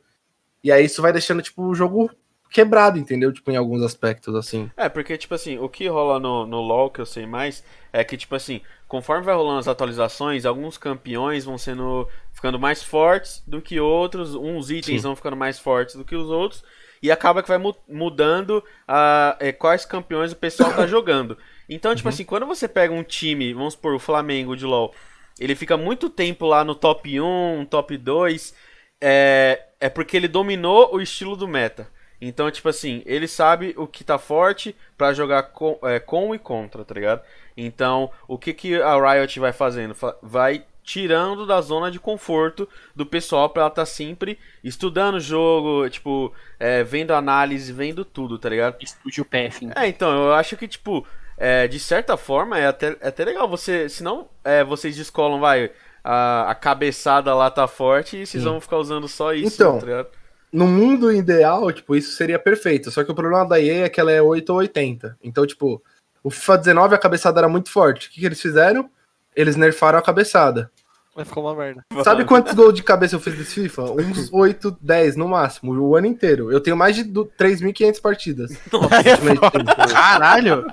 E 0.63 0.71
aí 0.71 0.85
isso 0.85 1.03
vai 1.03 1.13
deixando, 1.13 1.43
tipo, 1.43 1.63
o 1.65 1.75
jogo 1.75 2.09
quebrado, 2.49 2.99
entendeu? 2.99 3.33
Tipo, 3.33 3.51
em 3.51 3.57
alguns 3.57 3.83
aspectos, 3.83 4.35
assim. 4.37 4.71
É, 4.77 4.89
porque, 4.89 5.19
tipo 5.19 5.35
assim, 5.35 5.59
o 5.59 5.69
que 5.69 5.89
rola 5.89 6.21
no, 6.21 6.47
no 6.47 6.61
LoL, 6.61 6.91
que 6.91 7.01
eu 7.01 7.07
sei 7.07 7.27
mais, 7.27 7.65
é 7.93 8.05
que, 8.05 8.17
tipo 8.17 8.35
assim, 8.37 8.61
conforme 8.93 9.25
vai 9.25 9.35
rolando 9.35 9.59
as 9.59 9.69
atualizações, 9.69 10.45
alguns 10.45 10.77
campeões 10.77 11.47
vão 11.47 11.57
sendo 11.57 12.07
ficando 12.31 12.59
mais 12.59 12.83
fortes 12.83 13.43
do 13.47 13.63
que 13.63 13.81
outros, 13.81 14.35
uns 14.35 14.71
itens 14.71 15.01
Sim. 15.01 15.07
vão 15.07 15.17
ficando 15.17 15.35
mais 15.35 15.59
fortes 15.59 15.95
do 15.95 16.05
que 16.05 16.15
os 16.15 16.29
outros, 16.29 16.63
e 17.03 17.11
acaba 17.11 17.43
que 17.43 17.49
vai 17.49 17.57
mu- 17.57 17.75
mudando 17.89 18.63
a, 18.87 19.35
é, 19.41 19.51
quais 19.51 19.87
campeões 19.87 20.33
o 20.33 20.37
pessoal 20.37 20.75
tá 20.75 20.85
jogando. 20.87 21.39
Então, 21.71 21.95
tipo 21.95 22.07
assim, 22.07 22.23
quando 22.23 22.45
você 22.45 22.69
pega 22.69 22.93
um 22.93 23.03
time, 23.03 23.55
vamos 23.55 23.73
supor, 23.73 23.95
o 23.95 23.99
Flamengo 23.99 24.55
de 24.55 24.67
LoL, 24.67 24.95
ele 25.41 25.55
fica 25.55 25.75
muito 25.79 26.11
tempo 26.11 26.45
lá 26.45 26.63
no 26.63 26.75
top 26.75 27.19
1, 27.19 27.65
top 27.71 27.97
2, 27.97 28.55
é, 29.01 29.59
é 29.81 29.89
porque 29.89 30.19
ele 30.19 30.29
dominou 30.29 30.95
o 30.95 31.01
estilo 31.01 31.35
do 31.35 31.49
meta. 31.49 31.89
Então, 32.21 32.51
tipo 32.51 32.69
assim, 32.69 33.03
ele 33.07 33.27
sabe 33.27 33.75
o 33.75 33.87
que 33.87 34.05
tá 34.05 34.19
forte 34.19 34.77
pra 34.99 35.15
jogar 35.15 35.45
com, 35.45 35.79
é, 35.83 35.99
com 35.99 36.35
e 36.35 36.39
contra, 36.39 36.85
tá 36.85 36.95
ligado? 36.95 37.23
Então, 37.57 38.11
o 38.27 38.39
que, 38.39 38.53
que 38.53 38.81
a 38.81 38.95
Riot 39.15 39.39
vai 39.41 39.53
fazendo? 39.53 39.95
Fa- 39.95 40.17
Vai 40.23 40.65
tirando 40.85 41.47
da 41.47 41.61
zona 41.61 41.91
de 41.91 42.01
conforto 42.01 42.69
do 42.95 43.07
pessoal 43.07 43.49
pra 43.49 43.63
ela 43.63 43.69
estar 43.69 43.87
sempre 43.87 44.37
estudando 44.65 45.15
o 45.15 45.21
jogo, 45.21 45.89
tipo, 45.89 46.33
é, 46.59 46.83
vendo 46.83 47.13
análise, 47.13 47.73
vendo 47.73 48.05
tudo, 48.05 48.37
tá 48.39 48.49
ligado? 48.49 48.77
Estúdio 48.81 49.25
PF. 49.25 49.69
É, 49.77 49.87
então, 49.87 50.11
eu 50.27 50.33
acho 50.35 50.57
que, 50.57 50.67
tipo, 50.67 51.07
é, 51.39 51.69
de 51.69 51.79
certa 51.79 52.17
forma 52.17 52.59
é 52.59 52.67
até, 52.67 52.97
é 53.01 53.09
até 53.09 53.25
legal 53.25 53.49
você. 53.49 53.89
Senão 53.89 54.29
é, 54.45 54.65
vocês 54.65 54.97
descolam, 54.97 55.39
vai, 55.39 55.71
a, 56.03 56.51
a 56.51 56.55
cabeçada 56.55 57.33
lá 57.33 57.49
tá 57.49 57.69
forte 57.69 58.17
e 58.17 58.27
vocês 58.27 58.43
Sim. 58.43 58.49
vão 58.51 58.61
ficar 58.61 58.79
usando 58.79 59.07
só 59.07 59.33
isso, 59.33 59.55
Então, 59.55 59.79
tá 59.79 59.87
ligado? 59.87 60.09
No 60.53 60.67
mundo 60.67 61.11
ideal, 61.13 61.71
tipo, 61.73 61.95
isso 61.95 62.13
seria 62.17 62.39
perfeito. 62.41 62.91
Só 62.91 63.05
que 63.05 63.11
o 63.11 63.15
problema 63.15 63.47
da 63.49 63.61
EA 63.61 63.87
é 63.87 63.89
que 63.89 64.01
ela 64.01 64.11
é 64.13 64.21
8 64.21 64.51
ou 64.51 64.59
80. 64.59 65.17
Então, 65.23 65.47
tipo, 65.47 65.81
o 66.23 66.31
FIFA 66.31 66.59
19 66.59 66.95
a 66.95 66.99
cabeçada 66.99 67.41
era 67.41 67.49
muito 67.49 67.71
forte. 67.71 68.09
O 68.09 68.11
que, 68.11 68.21
que 68.21 68.27
eles 68.27 68.41
fizeram? 68.41 68.89
Eles 69.35 69.57
nerfaram 69.57 69.99
a 69.99 70.03
cabeçada. 70.03 70.71
Mas 71.15 71.29
ficou 71.29 71.45
uma 71.45 71.55
merda. 71.55 71.85
Sabe 72.03 72.25
quantos 72.25 72.55
gols 72.55 72.73
de 72.73 72.83
cabeça 72.83 73.15
eu 73.17 73.21
fiz 73.21 73.37
desse 73.37 73.55
FIFA? 73.55 73.83
Uns 73.93 74.29
8, 74.33 74.79
10 74.81 75.17
no 75.17 75.29
máximo, 75.29 75.73
o 75.79 75.95
ano 75.95 76.07
inteiro. 76.07 76.51
Eu 76.51 76.59
tenho 76.61 76.77
mais 76.77 76.97
de 76.97 77.05
du- 77.05 77.31
3.500 77.39 78.01
partidas. 78.01 78.51
Caralho! 79.93 80.65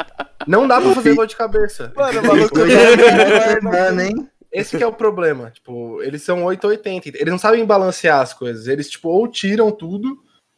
Não 0.48 0.68
dá 0.68 0.80
pra 0.80 0.94
fazer 0.96 1.14
gol 1.14 1.26
de 1.26 1.36
cabeça. 1.36 1.92
Mano, 1.96 2.22
o 2.22 2.28
maluco 2.28 2.56
dá, 3.72 3.92
nem. 3.92 4.30
Esse 4.52 4.78
que 4.78 4.84
é 4.84 4.88
o 4.88 4.94
problema. 4.94 5.52
Tipo, 5.52 6.02
eles 6.02 6.24
são 6.24 6.44
8 6.44 6.64
ou 6.64 6.70
80. 6.72 7.10
Eles 7.10 7.32
não 7.32 7.38
sabem 7.38 7.66
balancear 7.66 8.22
as 8.22 8.34
coisas. 8.34 8.68
Eles, 8.68 8.90
tipo, 8.90 9.10
ou 9.10 9.28
tiram 9.28 9.72
tudo, 9.72 10.18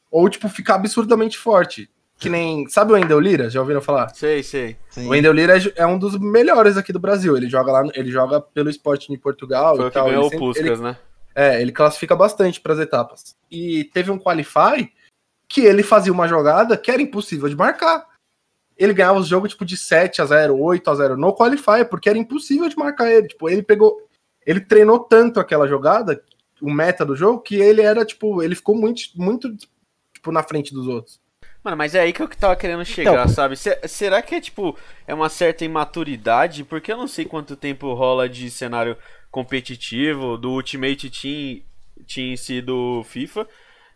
ou, 0.09 0.29
tipo, 0.29 0.47
fica 0.47 0.75
absurdamente 0.75 1.37
forte. 1.37 1.89
Que 2.21 2.29
nem. 2.29 2.67
Sabe 2.69 2.91
o 2.91 2.95
Wendel 2.95 3.19
Lira? 3.19 3.49
Já 3.49 3.59
ouviram 3.59 3.81
falar? 3.81 4.09
Sei, 4.13 4.43
sei. 4.43 4.77
Sim. 4.89 5.07
O 5.07 5.09
Wendel 5.09 5.33
Lira 5.33 5.57
é 5.57 5.61
é 5.75 5.85
um 5.87 5.97
dos 5.97 6.17
melhores 6.19 6.77
aqui 6.77 6.93
do 6.93 6.99
Brasil. 6.99 7.35
Ele 7.35 7.49
joga 7.49 7.71
lá, 7.71 7.83
ele 7.95 8.11
joga 8.11 8.39
pelo 8.39 8.69
esporte 8.69 9.11
de 9.11 9.17
Portugal 9.17 9.75
Foi 9.75 9.85
e 9.85 9.87
o 9.87 9.89
que 9.91 9.93
tal. 9.95 10.05
ganhou 10.07 10.21
Ele 10.21 10.27
o 10.27 10.29
sempre- 10.29 10.45
Puskas, 10.45 10.65
ele- 10.79 10.81
né? 10.81 10.97
É, 11.33 11.61
ele 11.61 11.71
classifica 11.71 12.15
bastante 12.15 12.59
para 12.61 12.73
as 12.73 12.79
etapas. 12.79 13.35
E 13.49 13.85
teve 13.85 14.11
um 14.11 14.19
qualify 14.19 14.91
que 15.47 15.61
ele 15.61 15.81
fazia 15.81 16.11
uma 16.13 16.27
jogada 16.27 16.77
que 16.77 16.91
era 16.91 17.01
impossível 17.01 17.47
de 17.49 17.55
marcar. 17.55 18.05
Ele 18.77 18.93
ganhava 18.93 19.19
os 19.19 19.27
jogos 19.27 19.51
tipo 19.51 19.63
de 19.65 19.77
7 19.77 20.21
a 20.21 20.25
0, 20.25 20.59
8 20.59 20.89
a 20.91 20.95
0 20.95 21.15
no 21.17 21.33
qualify, 21.33 21.85
porque 21.89 22.09
era 22.09 22.17
impossível 22.17 22.67
de 22.67 22.77
marcar 22.77 23.09
ele. 23.11 23.27
Tipo, 23.29 23.49
ele 23.49 23.63
pegou, 23.63 24.07
ele 24.45 24.59
treinou 24.59 24.99
tanto 24.99 25.39
aquela 25.39 25.67
jogada, 25.67 26.21
o 26.61 26.69
meta 26.71 27.05
do 27.05 27.15
jogo, 27.15 27.39
que 27.41 27.55
ele 27.55 27.81
era 27.81 28.03
tipo, 28.05 28.43
ele 28.43 28.53
ficou 28.55 28.75
muito 28.75 29.03
muito 29.15 29.55
tipo 30.13 30.31
na 30.31 30.43
frente 30.43 30.73
dos 30.73 30.85
outros. 30.87 31.19
Mano, 31.63 31.77
mas 31.77 31.93
é 31.93 31.99
aí 32.01 32.11
que 32.13 32.21
eu 32.21 32.27
tava 32.29 32.55
querendo 32.55 32.83
chegar, 32.83 33.27
sabe? 33.27 33.55
Se- 33.55 33.79
será 33.87 34.21
que 34.21 34.33
é 34.35 34.41
tipo, 34.41 34.75
é 35.05 35.13
uma 35.13 35.29
certa 35.29 35.63
imaturidade? 35.63 36.63
Porque 36.63 36.91
eu 36.91 36.97
não 36.97 37.07
sei 37.07 37.23
quanto 37.25 37.55
tempo 37.55 37.93
rola 37.93 38.27
de 38.27 38.49
cenário 38.49 38.97
competitivo, 39.29 40.37
do 40.37 40.51
Ultimate 40.51 41.09
Team, 41.09 41.61
team 42.07 42.27
em 42.33 42.37
si 42.37 42.61
do 42.61 43.03
FIFA. 43.05 43.47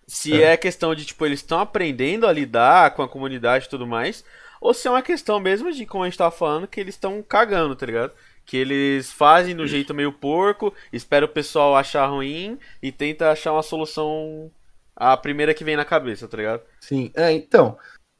Se 0.07 0.41
é, 0.41 0.55
questão 0.57 0.93
de, 0.93 1.05
tipo, 1.05 1.25
eles 1.25 1.39
estão 1.39 1.59
aprendendo 1.59 2.27
a 2.27 2.31
lidar 2.31 2.91
com 2.91 3.01
a 3.01 3.09
comunidade 3.09 3.65
e 3.65 3.69
tudo 3.69 3.87
mais. 3.87 4.23
Ou 4.61 4.73
se 4.73 4.87
é 4.87 4.91
uma 4.91 5.01
questão 5.01 5.39
mesmo 5.39 5.71
de, 5.71 5.85
como 5.85 6.03
a 6.03 6.07
gente 6.09 6.17
tava 6.17 6.31
falando, 6.31 6.67
que 6.67 6.79
eles 6.79 6.95
estão 6.95 7.21
cagando, 7.23 7.75
tá 7.75 7.85
ligado? 7.85 8.13
Que 8.45 8.57
eles 8.57 9.11
fazem 9.11 9.55
do 9.55 9.65
jeito 9.67 9.93
meio 9.93 10.11
porco, 10.11 10.73
espera 10.93 11.25
o 11.25 11.29
pessoal 11.29 11.75
achar 11.75 12.05
ruim 12.07 12.59
e 12.81 12.91
tenta 12.91 13.31
achar 13.31 13.53
uma 13.53 13.63
solução 13.63 14.51
a 14.95 15.17
primeira 15.17 15.53
que 15.53 15.63
vem 15.63 15.75
na 15.75 15.85
cabeça, 15.85 16.27
tá 16.27 16.37
ligado? 16.37 16.61
Sim, 16.79 17.11
é, 17.13 17.31
então, 17.31 17.77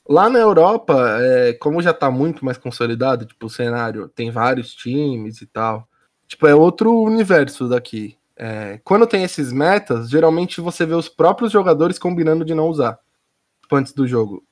lá 0.08 0.30
na 0.30 0.40
Europa, 0.40 0.96
é, 1.20 1.54
como 1.54 1.82
já 1.82 1.94
tá 1.94 2.12
muito 2.12 2.44
mais 2.44 2.58
consolidado, 2.58 3.26
tipo, 3.26 3.46
o 3.46 3.50
cenário 3.50 4.10
tem 4.10 4.30
vários 4.30 4.74
times 4.74 5.42
e 5.42 5.46
tal, 5.46 5.88
tipo, 6.28 6.46
é 6.48 6.54
outro 6.54 6.92
universo 7.02 7.68
daqui. 7.68 8.18
É, 8.38 8.80
quando 8.84 9.08
tem 9.08 9.24
esses 9.24 9.54
metas, 9.54 10.10
geralmente 10.10 10.60
você 10.60 10.86
vê 10.86 10.94
os 10.94 11.08
próprios 11.08 11.52
jogadores 11.52 11.98
combinando 11.98 12.44
de 12.44 12.54
não 12.54 12.68
usar, 12.68 13.00
tipo, 13.62 13.76
antes 13.76 13.94
do 13.94 14.06
jogo. 14.06 14.44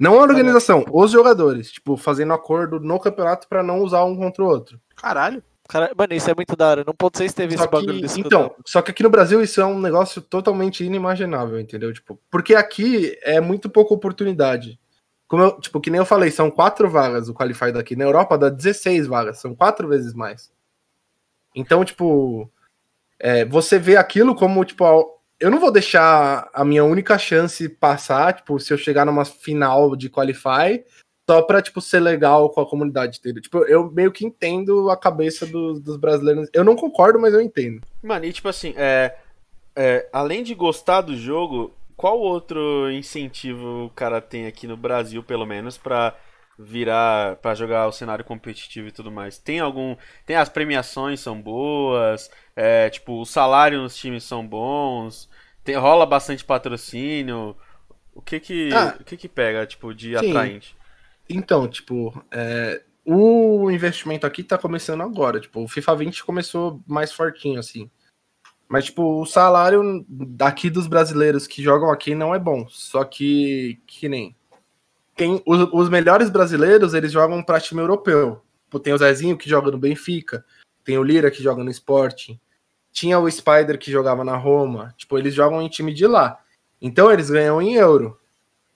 Não 0.00 0.18
a 0.18 0.22
organização, 0.22 0.84
os 0.92 1.10
jogadores, 1.10 1.72
tipo, 1.72 1.96
fazendo 1.96 2.32
acordo 2.32 2.78
no 2.78 3.00
campeonato 3.00 3.48
pra 3.48 3.64
não 3.64 3.80
usar 3.80 4.04
um 4.04 4.16
contra 4.16 4.44
o 4.44 4.46
outro. 4.46 4.80
Caralho. 4.94 5.42
Cara, 5.68 5.92
mano, 5.94 6.14
isso 6.14 6.30
é 6.30 6.34
muito 6.34 6.56
da 6.56 6.70
hora. 6.70 6.84
No 6.84 6.94
ponto 6.94 7.18
6 7.18 7.34
teve 7.34 7.56
Só 7.56 7.64
esse 7.64 7.70
bagulho 7.70 7.96
que, 7.96 8.00
desse 8.00 8.20
então, 8.20 8.54
só 8.66 8.80
que 8.80 8.90
aqui 8.90 9.02
no 9.02 9.10
Brasil 9.10 9.42
isso 9.42 9.60
é 9.60 9.66
um 9.66 9.78
negócio 9.78 10.22
totalmente 10.22 10.82
inimaginável, 10.82 11.60
entendeu? 11.60 11.92
Tipo, 11.92 12.18
porque 12.30 12.54
aqui 12.54 13.18
é 13.22 13.38
muito 13.38 13.68
pouca 13.68 13.92
oportunidade. 13.92 14.80
Como 15.26 15.42
eu, 15.42 15.60
tipo, 15.60 15.78
que 15.78 15.90
nem 15.90 15.98
eu 15.98 16.06
falei, 16.06 16.30
são 16.30 16.50
quatro 16.50 16.88
vagas 16.88 17.28
o 17.28 17.34
Qualify 17.34 17.70
daqui. 17.70 17.94
Na 17.94 18.04
Europa 18.04 18.38
dá 18.38 18.48
16 18.48 19.06
vagas, 19.06 19.40
são 19.40 19.54
quatro 19.54 19.86
vezes 19.86 20.14
mais. 20.14 20.50
Então, 21.54 21.84
tipo, 21.84 22.50
é, 23.18 23.44
você 23.44 23.78
vê 23.78 23.96
aquilo 23.96 24.34
como, 24.34 24.64
tipo, 24.64 24.84
eu 25.38 25.50
não 25.50 25.60
vou 25.60 25.70
deixar 25.70 26.48
a 26.54 26.64
minha 26.64 26.82
única 26.82 27.18
chance 27.18 27.68
passar, 27.68 28.32
tipo, 28.32 28.58
se 28.58 28.72
eu 28.72 28.78
chegar 28.78 29.04
numa 29.04 29.26
final 29.26 29.94
de 29.94 30.08
Qualify, 30.08 30.82
só 31.28 31.42
pra, 31.42 31.60
tipo, 31.60 31.78
ser 31.82 32.00
legal 32.00 32.48
com 32.48 32.62
a 32.62 32.66
comunidade 32.66 33.18
inteira. 33.18 33.38
Tipo, 33.38 33.58
eu 33.64 33.90
meio 33.90 34.10
que 34.10 34.24
entendo 34.24 34.88
a 34.88 34.96
cabeça 34.96 35.44
dos, 35.44 35.78
dos 35.78 35.98
brasileiros. 35.98 36.48
Eu 36.54 36.64
não 36.64 36.74
concordo, 36.74 37.18
mas 37.20 37.34
eu 37.34 37.40
entendo. 37.42 37.82
Mano, 38.02 38.24
e 38.24 38.32
tipo 38.32 38.48
assim, 38.48 38.72
é, 38.78 39.14
é, 39.76 40.08
além 40.10 40.42
de 40.42 40.54
gostar 40.54 41.02
do 41.02 41.14
jogo, 41.14 41.70
qual 41.96 42.18
outro 42.18 42.90
incentivo 42.90 43.84
o 43.84 43.90
cara 43.90 44.22
tem 44.22 44.46
aqui 44.46 44.66
no 44.66 44.76
Brasil, 44.76 45.22
pelo 45.22 45.44
menos, 45.44 45.76
pra 45.76 46.16
virar, 46.58 47.36
pra 47.36 47.54
jogar 47.54 47.86
o 47.86 47.92
cenário 47.92 48.24
competitivo 48.24 48.88
e 48.88 48.92
tudo 48.92 49.12
mais? 49.12 49.36
Tem 49.38 49.60
algum, 49.60 49.96
tem 50.24 50.34
as 50.34 50.48
premiações 50.48 51.20
são 51.20 51.38
boas, 51.38 52.30
é, 52.56 52.88
tipo, 52.88 53.20
o 53.20 53.26
salário 53.26 53.82
nos 53.82 53.94
times 53.94 54.24
são 54.24 54.46
bons, 54.46 55.28
tem, 55.62 55.76
rola 55.76 56.06
bastante 56.06 56.42
patrocínio. 56.42 57.54
O 58.14 58.22
que 58.22 58.40
que, 58.40 58.70
Ah. 58.72 58.96
o 58.98 59.04
que 59.04 59.16
que 59.16 59.28
pega, 59.28 59.66
tipo, 59.66 59.92
de 59.94 60.18
Sim. 60.18 60.30
atraente? 60.30 60.77
Então, 61.28 61.68
tipo, 61.68 62.24
é, 62.30 62.82
o 63.04 63.70
investimento 63.70 64.26
aqui 64.26 64.42
tá 64.42 64.56
começando 64.56 65.02
agora. 65.02 65.40
Tipo, 65.40 65.62
o 65.62 65.68
FIFA 65.68 65.96
20 65.96 66.24
começou 66.24 66.82
mais 66.86 67.12
fortinho, 67.12 67.58
assim. 67.58 67.90
Mas, 68.68 68.86
tipo, 68.86 69.20
o 69.20 69.26
salário 69.26 70.04
daqui 70.08 70.68
dos 70.68 70.86
brasileiros 70.86 71.46
que 71.46 71.62
jogam 71.62 71.90
aqui 71.90 72.14
não 72.14 72.34
é 72.34 72.38
bom. 72.38 72.66
Só 72.68 73.04
que, 73.04 73.80
que 73.86 74.08
nem. 74.08 74.36
Quem, 75.16 75.42
os, 75.46 75.68
os 75.72 75.88
melhores 75.88 76.30
brasileiros, 76.30 76.94
eles 76.94 77.10
jogam 77.10 77.42
pra 77.42 77.60
time 77.60 77.80
europeu. 77.80 78.42
Tem 78.82 78.92
o 78.92 78.98
Zezinho 78.98 79.38
que 79.38 79.48
joga 79.48 79.70
no 79.70 79.78
Benfica. 79.78 80.44
Tem 80.84 80.98
o 80.98 81.02
Lira 81.02 81.30
que 81.30 81.42
joga 81.42 81.64
no 81.64 81.70
Sporting. 81.70 82.38
Tinha 82.92 83.18
o 83.18 83.30
Spider 83.30 83.78
que 83.78 83.90
jogava 83.90 84.22
na 84.22 84.36
Roma. 84.36 84.94
Tipo, 84.96 85.18
eles 85.18 85.34
jogam 85.34 85.62
em 85.62 85.68
time 85.68 85.94
de 85.94 86.06
lá. 86.06 86.38
Então 86.80 87.10
eles 87.10 87.30
ganham 87.30 87.60
em 87.60 87.74
euro. 87.74 88.18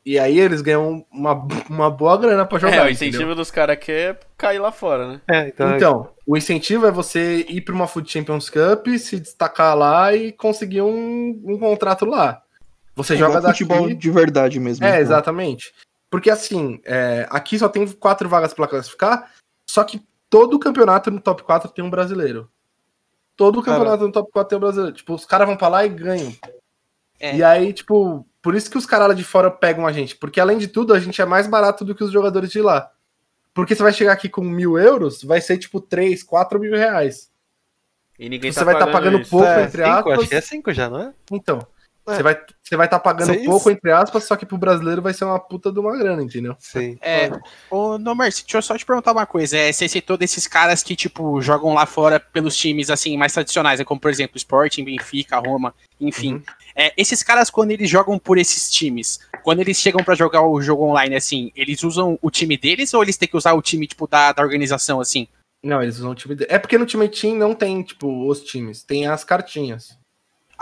E 0.05 0.19
aí 0.19 0.39
eles 0.41 0.61
ganham 0.63 1.07
uma, 1.13 1.47
uma 1.71 1.89
boa 1.91 2.17
grana 2.17 2.45
pra 2.45 2.59
jogar. 2.59 2.75
é, 2.75 2.81
o 2.81 2.91
entendeu? 2.91 3.09
incentivo 3.09 3.35
dos 3.37 3.51
caras 3.53 3.75
aqui 3.75 3.93
é 3.93 4.19
cair 4.37 4.59
lá 4.59 4.73
fora, 4.73 5.07
né? 5.07 5.21
É, 5.29 5.49
então, 5.49 5.77
Então, 5.77 6.11
o 6.27 6.37
incentivo 6.37 6.87
é 6.87 6.91
você 6.91 7.47
ir 7.49 7.61
para 7.61 7.75
uma 7.75 7.87
Food 7.87 8.11
Champions 8.11 8.51
Cup, 8.51 8.89
se 8.99 9.21
destacar 9.21 9.77
lá 9.77 10.13
e 10.13 10.33
conseguir 10.33 10.83
um, 10.83 11.41
um 11.45 11.57
contrato 11.59 12.05
lá. 12.05 12.43
Você 12.97 13.15
É 13.15 13.17
joga 13.17 13.31
igual 13.39 13.43
daqui. 13.45 13.65
futebol 13.65 13.95
de 13.95 14.11
verdade 14.11 14.59
mesmo. 14.59 14.85
É, 14.85 14.89
então. 14.91 15.01
exatamente. 15.01 15.73
Porque 16.11 16.29
assim, 16.31 16.81
é, 16.85 17.27
aqui 17.31 17.57
só 17.59 17.69
tem 17.69 17.87
quatro 17.87 18.29
vagas 18.29 18.53
para 18.53 18.67
classificar, 18.67 19.31
só 19.71 19.85
que 19.85 20.03
todo 20.29 20.59
campeonato 20.59 21.11
no 21.13 21.21
top 21.21 21.43
4 21.45 21.71
tem 21.71 21.85
um 21.85 21.89
brasileiro. 21.91 22.51
Todo 23.37 23.63
campeonato 23.63 24.05
no 24.05 24.13
top 24.13 24.31
4 24.33 24.49
tem 24.49 24.59
um 24.59 24.61
brasileiro. 24.61 24.95
Tipo, 24.97 25.15
os 25.15 25.25
caras 25.25 25.47
vão 25.47 25.57
pra 25.57 25.69
lá 25.69 25.87
e 25.87 25.89
ganham. 25.89 26.35
É. 27.19 27.37
E 27.37 27.43
aí, 27.43 27.73
tipo, 27.73 28.27
por 28.43 28.55
isso 28.57 28.71
que 28.71 28.77
os 28.77 28.85
caras 28.85 29.09
lá 29.09 29.15
de 29.15 29.25
fora 29.25 29.51
pegam 29.51 29.87
a 29.87 29.93
gente. 29.93 30.17
Porque 30.17 30.41
além 30.41 30.59
de 30.59 30.67
tudo, 30.69 30.93
a 30.93 31.01
gente 31.01 31.23
é 31.23 31.25
mais 31.25 31.47
barato 31.47 31.85
do 31.85 31.95
que 31.95 32.03
os 32.05 32.11
jogadores 32.13 32.51
de 32.51 32.61
lá. 32.61 32.91
Porque 33.55 33.75
você 33.75 33.83
vai 33.83 33.93
chegar 33.93 34.13
aqui 34.13 34.29
com 34.29 34.43
mil 34.43 34.79
euros, 34.79 35.23
vai 35.23 35.41
ser 35.41 35.59
tipo 35.59 35.81
3, 35.81 36.23
4 36.23 36.59
mil 36.59 36.73
reais. 36.73 37.31
E 38.19 38.29
ninguém 38.29 38.53
Você 38.53 38.59
tá 38.61 38.65
vai 38.65 38.75
estar 38.75 38.87
pagando 38.87 39.05
pagando 39.05 39.23
isso. 39.23 39.31
pouco, 39.31 39.47
É, 39.47 39.65
entre 39.65 39.85
cinco, 39.85 39.97
aspas. 39.99 40.19
acho 40.19 40.29
que 40.29 40.35
é 40.35 40.41
cinco 40.41 40.73
já, 40.73 40.89
não 40.91 41.01
é? 41.01 41.13
Então, 41.31 41.67
É. 42.07 42.17
você 42.17 42.23
vai 42.23 42.33
estar 42.33 42.47
você 42.63 42.77
vai 42.77 42.89
tá 42.89 42.99
pagando 42.99 43.35
Seis? 43.35 43.45
pouco, 43.45 43.71
entre 43.71 43.91
aspas, 43.93 44.25
só 44.25 44.35
que 44.35 44.47
pro 44.47 44.57
brasileiro 44.57 45.03
vai 45.03 45.13
ser 45.13 45.25
uma 45.25 45.39
puta 45.39 45.71
de 45.71 45.79
uma 45.79 45.97
grana, 45.97 46.23
entendeu? 46.23 46.57
Sim. 46.59 46.97
É, 47.03 47.31
ô, 47.71 47.99
Nomercy, 47.99 48.43
deixa 48.45 48.59
eu 48.59 48.63
só 48.63 48.77
te 48.79 48.85
perguntar 48.87 49.13
uma 49.13 49.27
coisa. 49.27 49.57
É, 49.59 49.71
você 49.71 49.87
citou 49.89 50.17
desses 50.17 50.47
caras 50.47 50.83
que, 50.83 50.97
tipo, 50.97 51.41
jogam 51.43 51.75
lá 51.75 51.85
fora 51.85 52.19
pelos 52.19 52.57
times, 52.57 52.89
assim, 52.89 53.17
mais 53.19 53.33
tradicionais, 53.35 53.79
né, 53.79 53.85
como, 53.85 54.01
por 54.01 54.11
exemplo, 54.11 54.37
Sporting, 54.39 54.85
Benfica, 54.85 55.39
Roma, 55.39 55.75
enfim. 56.01 56.35
Uhum. 56.35 56.43
É, 56.75 56.93
esses 56.97 57.23
caras, 57.23 57.51
quando 57.51 57.73
eles 57.73 57.91
jogam 57.91 58.19
por 58.19 58.39
esses 58.39 58.71
times, 58.71 59.21
quando 59.43 59.61
eles 59.61 59.77
chegam 59.77 60.03
pra 60.03 60.15
jogar 60.15 60.43
o 60.43 60.63
jogo 60.63 60.85
online, 60.87 61.15
assim, 61.15 61.53
eles 61.55 61.83
usam 61.83 62.19
o 62.23 62.31
time 62.31 62.57
deles 62.57 62.95
ou 62.95 63.03
eles 63.03 63.17
têm 63.19 63.29
que 63.29 63.37
usar 63.37 63.53
o 63.53 63.61
time, 63.63 63.87
tipo, 63.87 64.07
da, 64.07 64.33
da 64.33 64.43
organização, 64.43 64.99
assim? 65.01 65.29
Não, 65.63 65.83
eles 65.83 65.99
usam 65.99 66.11
o 66.11 66.15
time. 66.15 66.35
de- 66.35 66.47
É 66.49 66.59
porque 66.59 66.79
no 66.79 66.87
time 66.87 67.09
Team 67.09 67.37
não 67.37 67.55
tem, 67.55 67.83
tipo, 67.83 68.27
os 68.29 68.43
times, 68.43 68.83
tem 68.83 69.07
as 69.07 69.23
cartinhas. 69.25 69.97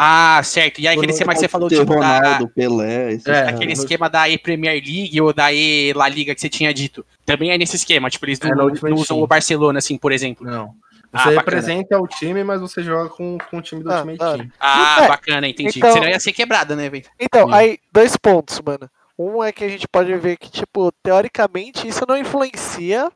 Ah, 0.02 0.40
certo. 0.42 0.80
E 0.80 0.88
aí 0.88 0.96
aquele 0.96 1.12
esquema 1.12 1.34
que 1.34 1.40
você 1.40 1.48
falou, 1.48 1.68
tipo, 1.68 1.84
da, 1.84 2.16
Ronaldo, 2.18 2.48
Pelé, 2.48 3.12
esses 3.12 3.26
É, 3.26 3.48
aquele 3.50 3.72
esquema 3.72 4.08
da 4.08 4.26
E-Premier 4.30 4.82
League 4.82 5.20
ou 5.20 5.30
da 5.32 5.52
E-La 5.52 6.08
Liga 6.08 6.34
que 6.34 6.40
você 6.40 6.48
tinha 6.48 6.72
dito. 6.72 7.04
Também 7.26 7.50
é 7.50 7.58
nesse 7.58 7.76
esquema, 7.76 8.08
tipo, 8.08 8.24
eles 8.24 8.40
É, 8.40 8.48
não, 8.48 8.64
Ultimate 8.64 8.90
não 8.94 8.96
usam 8.96 9.16
Team. 9.18 9.24
o 9.24 9.26
Barcelona, 9.26 9.78
assim, 9.78 9.98
por 9.98 10.10
exemplo. 10.10 10.46
Não. 10.46 10.74
Ah, 11.12 11.18
Você 11.24 11.34
bacana. 11.34 11.40
representa 11.40 12.00
o 12.00 12.06
time, 12.08 12.42
mas 12.44 12.60
você 12.62 12.82
joga 12.82 13.10
com, 13.10 13.36
com 13.50 13.58
o 13.58 13.60
time 13.62 13.82
do 13.82 13.90
Ah, 13.92 13.96
Ultimate 13.96 14.18
da 14.18 14.28
hora. 14.30 14.38
Team. 14.38 14.50
Ah, 14.58 14.96
É, 15.04 15.08
bacana, 15.08 15.48
entendi. 15.48 15.78
então- 15.78 15.92
Senão 15.92 16.08
ia 16.08 16.18
ser 16.20 16.32
quebrada, 16.32 16.74
né, 16.74 16.88
velho? 16.88 17.04
Então, 17.20 17.48
Sim. 17.48 17.54
aí, 17.54 17.78
dois 17.92 18.16
pontos, 18.16 18.58
mano. 18.64 18.88
Um 19.18 19.44
é 19.44 19.52
que 19.52 19.64
a 19.64 19.68
gente 19.68 19.86
pode 19.86 20.16
ver 20.16 20.38
que, 20.38 20.50
tipo, 20.50 20.90
teoricamente, 21.02 21.86
isso 21.86 22.04
não 22.08 22.16
influencia 22.16 23.10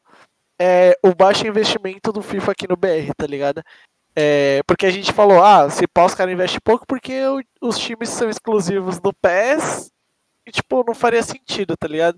é, 0.61 0.95
o 1.03 1.15
baixo 1.15 1.47
investimento 1.47 2.13
do 2.13 2.21
FIFA 2.21 2.53
aqui 2.53 2.69
no 2.69 2.77
BR, 2.77 3.13
tá 3.17 3.27
ligado? 3.27 3.63
É, 4.17 4.61
porque 4.67 4.87
a 4.87 4.91
gente 4.91 5.13
falou, 5.13 5.43
ah, 5.43 5.69
se 5.69 5.87
pá, 5.89 6.05
os 6.05 6.15
caras 6.15 6.33
investem 6.33 6.61
pouco 6.63 6.87
porque 6.87 7.13
o- 7.27 7.43
os 7.69 7.79
times 7.79 8.09
são 8.11 8.29
exclusivos 8.31 9.01
do 9.01 9.13
PES 9.13 9.91
e, 10.47 10.53
tipo, 10.53 10.85
não 10.87 10.95
faria 10.95 11.23
sentido, 11.23 11.77
tá 11.77 11.89
ligado? 11.89 12.17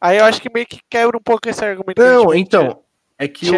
Aí 0.00 0.18
eu 0.18 0.24
acho 0.26 0.42
que 0.42 0.52
meio 0.52 0.66
que 0.66 0.80
quebra 0.90 1.16
um 1.16 1.22
pouco 1.22 1.48
esse 1.48 1.64
argumento. 1.64 2.02
Não, 2.02 2.34
então, 2.34 2.82
é 3.18 3.26
que 3.26 3.46
o. 3.48 3.50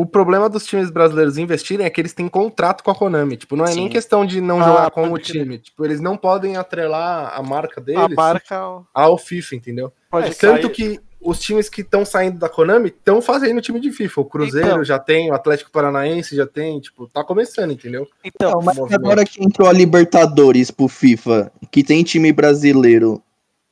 o 0.00 0.06
problema 0.06 0.48
dos 0.48 0.64
times 0.64 0.90
brasileiros 0.90 1.36
investirem 1.38 1.84
é 1.84 1.90
que 1.90 2.00
eles 2.00 2.12
têm 2.12 2.28
contrato 2.28 2.84
com 2.84 2.90
a 2.92 2.94
Konami. 2.94 3.36
Tipo, 3.36 3.56
não 3.56 3.64
é 3.64 3.74
nem 3.74 3.86
Sim. 3.86 3.88
questão 3.88 4.24
de 4.24 4.40
não 4.40 4.60
Ah, 4.60 4.64
jogar 4.64 4.90
com 4.92 5.10
o 5.10 5.18
time. 5.18 5.58
Tipo, 5.58 5.84
eles 5.84 6.00
não 6.00 6.16
podem 6.16 6.56
atrelar 6.56 7.32
a 7.36 7.42
marca 7.42 7.80
A 7.80 7.84
deles 7.84 8.14
marca 8.16 8.60
ao 8.94 9.18
FIFA, 9.18 9.56
entendeu? 9.56 9.92
pode 10.08 10.28
É. 10.28 10.34
Tanto 10.34 10.70
que 10.70 11.00
os 11.20 11.40
times 11.40 11.68
que 11.68 11.80
estão 11.80 12.04
saindo 12.04 12.38
da 12.38 12.48
Konami 12.48 12.90
estão 12.90 13.20
fazendo 13.20 13.60
time 13.60 13.80
de 13.80 13.90
FIFA. 13.90 14.20
O 14.20 14.24
Cruzeiro 14.24 14.68
Então. 14.68 14.84
já 14.84 15.00
tem, 15.00 15.32
o 15.32 15.34
Atlético 15.34 15.72
Paranaense 15.72 16.36
já 16.36 16.46
tem, 16.46 16.78
tipo, 16.78 17.08
tá 17.08 17.24
começando, 17.24 17.72
entendeu? 17.72 18.06
Então, 18.22 18.52
Não, 18.52 18.62
mas 18.62 18.78
agora 18.92 19.24
que 19.24 19.44
entrou 19.44 19.68
a 19.68 19.72
Libertadores 19.72 20.70
pro 20.70 20.86
FIFA, 20.86 21.50
que 21.72 21.82
tem 21.82 22.04
time 22.04 22.32
brasileiro, 22.32 23.20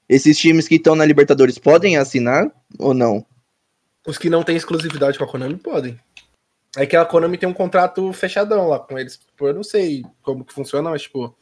esses 0.08 0.36
times 0.36 0.66
que 0.66 0.74
estão 0.74 0.96
na 0.96 1.04
Libertadores 1.04 1.56
podem 1.56 1.96
assinar 1.96 2.50
ou 2.80 2.92
não? 2.92 3.24
Os 4.04 4.18
que 4.18 4.28
não 4.28 4.42
têm 4.42 4.56
exclusividade 4.56 5.16
com 5.18 5.22
a 5.24 5.28
Konami 5.28 5.54
podem. 5.56 5.96
É 6.76 6.86
que 6.86 6.96
a 6.96 7.04
Konami 7.04 7.38
tem 7.38 7.48
um 7.48 7.52
contrato 7.54 8.12
fechadão 8.12 8.68
lá 8.68 8.78
com 8.78 8.98
eles. 8.98 9.16
Tipo, 9.16 9.48
eu 9.48 9.54
não 9.54 9.62
sei 9.64 10.04
como 10.22 10.44
que 10.44 10.52
funciona, 10.52 10.90
mas, 10.90 11.02
tipo. 11.02 11.34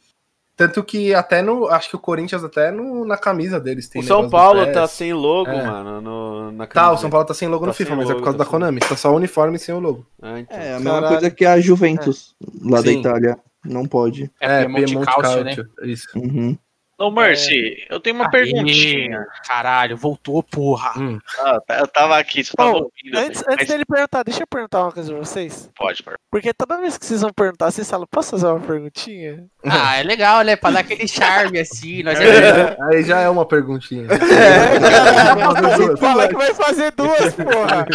Tanto 0.57 0.81
que 0.85 1.13
até 1.13 1.41
no. 1.41 1.67
Acho 1.67 1.89
que 1.89 1.95
o 1.97 1.99
Corinthians 1.99 2.41
até 2.41 2.71
no, 2.71 3.03
na 3.03 3.17
camisa 3.17 3.59
deles 3.59 3.89
tem. 3.89 4.01
O 4.01 4.05
São 4.05 4.29
Paulo 4.29 4.65
tá 4.71 4.87
sem 4.87 5.11
logo, 5.13 5.49
É. 5.49 5.65
mano, 5.67 5.99
no, 5.99 6.51
na 6.53 6.65
Tá, 6.65 6.93
o. 6.93 6.97
São 6.97 7.09
Paulo 7.09 7.27
tá 7.27 7.33
sem 7.33 7.49
logo 7.49 7.65
Tá 7.65 7.67
no 7.67 7.73
FIFA, 7.73 7.89
sem 7.89 7.97
mas 7.97 8.09
é 8.09 8.13
por 8.13 8.23
causa 8.23 8.37
tá 8.37 8.43
da 8.45 8.49
sem 8.49 8.51
Konami. 8.51 8.79
Tá 8.79 8.95
só 8.95 9.11
o 9.11 9.15
uniforme 9.17 9.59
sem 9.59 9.75
o 9.75 9.79
logo. 9.79 10.07
Ah, 10.21 10.39
então. 10.39 10.57
É, 10.57 10.69
a 10.71 10.79
mesma 10.79 10.91
Caralho. 10.93 11.07
coisa 11.13 11.31
que 11.31 11.45
a 11.45 11.59
Juventus, 11.59 12.33
lá 12.63 12.77
da 12.81 12.87
Sim. 12.89 12.99
Itália. 13.01 13.37
Não 13.65 13.85
pode. 13.85 14.31
É, 14.39 14.63
Piemonte 14.65 15.05
Calcio, 15.13 15.43
né? 15.43 15.55
Isso. 15.81 16.07
Uhum. 16.15 16.55
Ô, 16.97 17.11
Mercy, 17.11 17.85
eu 17.89 17.99
tenho 17.99 18.15
uma 18.15 18.25
Aê, 18.25 18.31
perguntinha. 18.31 19.25
Caralho, 19.45 19.97
voltou, 19.97 20.41
porra. 20.41 20.93
Hum. 20.97 21.19
Ah, 21.39 21.59
eu 21.79 21.87
tava 21.87 22.17
aqui, 22.17 22.41
só 22.41 22.53
tava 22.55 22.69
ouvindo. 22.77 23.17
antes, 23.17 23.43
mas 23.45 23.53
antes 23.55 23.67
dele 23.67 23.83
perguntar, 23.85 24.23
deixa 24.23 24.43
eu 24.43 24.47
perguntar 24.47 24.81
uma 24.81 24.91
coisa 24.93 25.11
pra 25.11 25.19
vocês. 25.19 25.69
Pode, 25.75 26.01
pode. 26.01 26.17
Porque 26.31 26.53
toda 26.53 26.79
vez 26.79 26.97
que 26.97 27.05
vocês 27.05 27.19
vão 27.21 27.33
perguntar, 27.33 27.69
vocês 27.69 27.89
falam, 27.89 28.07
posso 28.09 28.31
fazer 28.31 28.47
uma 28.47 28.61
perguntinha? 28.61 29.43
Ah, 29.65 29.97
é 29.97 30.03
legal, 30.03 30.41
né? 30.43 30.55
Pra 30.55 30.71
dar 30.71 30.79
aquele 30.79 31.05
charme 31.07 31.59
assim. 31.59 32.01
Nós 32.03 32.17
é... 32.19 32.77
Aí 32.83 33.03
já 33.03 33.19
é 33.19 33.27
uma 33.29 33.45
perguntinha. 33.45 34.07
É, 34.45 35.97
Fala 35.97 36.27
que 36.27 36.35
vai 36.35 36.53
fazer 36.53 36.91
duas, 36.91 37.33
porra! 37.35 37.85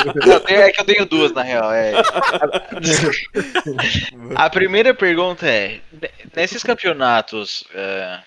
Tem- 0.47 0.57
é 0.57 0.71
que 0.73 0.81
eu 0.81 0.85
tenho 0.85 1.07
duas, 1.07 1.33
na 1.33 1.43
real. 1.43 1.73
É. 1.73 1.93
A 4.37 4.49
primeira 4.51 4.95
pergunta 4.95 5.47
é: 5.47 5.81
ne- 5.93 6.11
nesses 6.35 6.63
campeonatos, 6.63 7.65
é, 7.75 8.19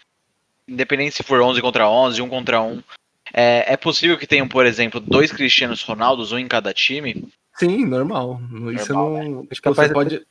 independente 0.68 1.16
se 1.16 1.24
for 1.24 1.42
11 1.42 1.62
contra 1.62 1.90
11, 1.90 2.22
1 2.22 2.30
contra 2.30 2.62
1, 2.62 2.82
é, 3.34 3.74
é 3.74 3.78
possível 3.78 4.18
que 4.18 4.28
tenham, 4.28 4.48
por 4.48 4.66
exemplo, 4.66 5.00
dois 5.00 5.32
Cristianos 5.32 5.82
Ronaldos, 5.84 6.32
um 6.32 6.38
em 6.38 6.48
cada 6.48 6.74
time? 6.74 7.28
Sim, 7.56 7.86
normal. 7.86 8.40
Isso 8.74 8.94
Normal, 8.94 9.24
não. 9.24 9.46
Tipo, 9.46 9.62
Capaz 9.62 9.76
você 9.78 9.88
de- 9.88 9.94
pode. 9.94 10.22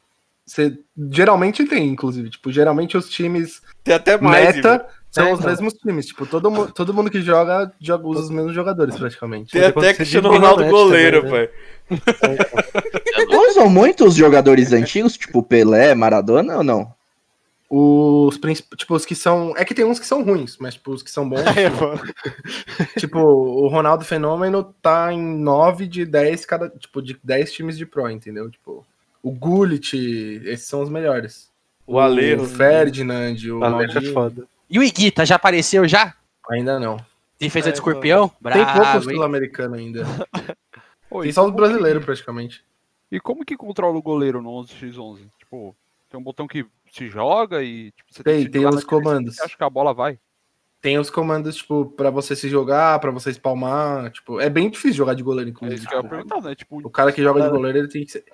Você, 0.44 0.76
geralmente 1.12 1.64
tem, 1.66 1.86
inclusive. 1.88 2.28
Tipo, 2.30 2.50
geralmente 2.50 2.96
os 2.96 3.08
times 3.08 3.62
Tem 3.84 3.94
até 3.94 4.18
mais. 4.20 4.56
meta 4.56 4.84
são 5.08 5.26
É, 5.28 5.32
os 5.32 5.38
então. 5.38 5.50
mesmos 5.50 5.74
times. 5.74 6.06
Tipo, 6.06 6.26
todo, 6.26 6.50
mu- 6.50 6.70
todo 6.72 6.92
mundo 6.92 7.08
que 7.10 7.22
joga, 7.22 7.72
joga 7.80 8.06
usa 8.08 8.22
os 8.22 8.30
mesmos 8.30 8.52
jogadores, 8.52 8.96
praticamente. 8.96 9.52
Tem 9.52 9.62
até 9.64 9.94
Cristiano 9.94 10.28
de 10.28 10.34
Ronaldo 10.34 10.64
Bilonete 10.64 10.84
goleiro, 10.84 11.22
também, 11.22 11.48
pai. 11.48 13.26
Não 13.28 13.48
usam 13.50 13.68
muitos 13.70 14.14
jogadores 14.14 14.72
antigos, 14.72 15.16
tipo 15.16 15.42
Pelé, 15.44 15.94
Maradona 15.94 16.56
ou 16.56 16.64
não? 16.64 16.92
Os 17.74 18.36
princip- 18.36 18.76
tipo, 18.76 18.94
os 18.94 19.06
que 19.06 19.14
são. 19.14 19.54
É 19.56 19.64
que 19.64 19.72
tem 19.74 19.82
uns 19.84 19.98
que 19.98 20.06
são 20.06 20.22
ruins, 20.22 20.58
mas 20.58 20.74
tipo, 20.74 20.92
os 20.92 21.02
que 21.02 21.10
são 21.10 21.26
bons. 21.26 21.40
Aí, 21.46 21.70
mano. 21.80 22.02
tipo, 22.98 23.18
o 23.18 23.66
Ronaldo 23.68 24.04
Fenômeno 24.04 24.62
tá 24.82 25.10
em 25.10 25.22
9 25.38 25.86
de 25.86 26.04
10 26.04 26.44
cada. 26.44 26.68
Tipo, 26.68 27.00
de 27.00 27.18
10 27.24 27.50
times 27.52 27.78
de 27.78 27.86
Pro, 27.86 28.10
entendeu? 28.10 28.50
Tipo, 28.50 28.84
o 29.22 29.30
Gullit, 29.30 29.94
esses 30.44 30.66
são 30.66 30.82
os 30.82 30.90
melhores. 30.90 31.50
O 31.86 31.98
Alejo. 31.98 32.42
O 32.42 32.46
Ferdinand, 32.46 33.36
o 33.50 33.60
Valeu, 33.60 33.80
é 33.80 33.86
Maldini, 33.86 34.12
foda. 34.12 34.46
E 34.68 34.78
o 34.78 34.82
Iguita, 34.82 35.24
já 35.24 35.36
apareceu 35.36 35.88
já? 35.88 36.14
Ainda 36.50 36.78
não. 36.78 36.98
Defesa 37.40 37.70
É, 37.70 37.72
de 37.72 37.78
escorpião? 37.78 38.28
tem 38.28 38.36
Bravo, 38.40 38.80
poucos 38.82 39.08
hein? 39.08 39.14
sul-americanos 39.14 39.78
ainda. 39.78 40.04
Oi, 41.10 41.24
Tem 41.24 41.32
só 41.32 41.40
os 41.42 41.46
como 41.46 41.56
brasileiros, 41.56 42.00
que- 42.00 42.06
praticamente. 42.06 42.62
E 43.10 43.18
como 43.18 43.44
que 43.46 43.56
controla 43.56 43.96
o 43.96 44.02
goleiro 44.02 44.40
no 44.42 44.50
11x11? 44.62 45.20
Tipo, 45.38 45.74
tem 46.10 46.20
um 46.20 46.22
botão 46.22 46.46
que 46.46 46.64
se 46.92 47.08
joga 47.08 47.62
e 47.62 47.90
tipo, 47.92 48.12
você 48.12 48.22
Tem, 48.22 48.48
tem 48.48 48.62
jogar 48.62 48.76
os 48.76 48.84
comandos. 48.84 49.40
Acha 49.40 49.56
que 49.56 49.64
a 49.64 49.70
bola 49.70 49.94
vai? 49.94 50.18
Tem 50.80 50.98
os 50.98 51.08
comandos, 51.08 51.56
tipo, 51.56 51.86
pra 51.86 52.10
você 52.10 52.36
se 52.36 52.48
jogar, 52.48 52.98
pra 52.98 53.10
você 53.10 53.30
espalmar. 53.30 54.10
Tipo, 54.10 54.40
é 54.40 54.50
bem 54.50 54.68
difícil 54.68 54.96
jogar 54.96 55.14
de 55.14 55.22
goleiro, 55.22 55.48
É 55.48 55.52
inclusive. 55.52 55.78
isso 55.80 55.88
que 55.88 55.94
eu 55.94 56.02
ia 56.02 56.08
perguntar, 56.08 56.40
né? 56.40 56.54
Tipo, 56.54 56.84
O 56.84 56.90
cara 56.90 57.12
que 57.12 57.22
joga 57.22 57.40
de 57.40 57.48
goleiro, 57.48 57.78
ele 57.78 57.88
tem 57.88 58.04
que 58.04 58.12
ser. 58.12 58.24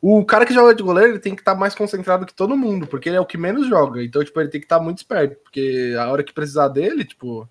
O 0.00 0.24
cara 0.24 0.46
que 0.46 0.54
joga 0.54 0.74
de 0.74 0.82
goleiro, 0.82 1.12
ele 1.12 1.18
tem 1.18 1.34
que 1.34 1.40
estar 1.42 1.54
mais 1.54 1.74
concentrado 1.74 2.24
que 2.24 2.34
todo 2.34 2.56
mundo, 2.56 2.86
porque 2.86 3.08
ele 3.08 3.16
é 3.16 3.20
o 3.20 3.26
que 3.26 3.36
menos 3.36 3.68
joga. 3.68 4.02
Então, 4.02 4.24
tipo, 4.24 4.40
ele 4.40 4.48
tem 4.48 4.60
que 4.60 4.64
estar 4.64 4.80
muito 4.80 4.98
esperto, 4.98 5.36
porque 5.42 5.94
a 5.98 6.10
hora 6.10 6.22
que 6.22 6.32
precisar 6.32 6.68
dele, 6.68 7.04
tipo, 7.04 7.48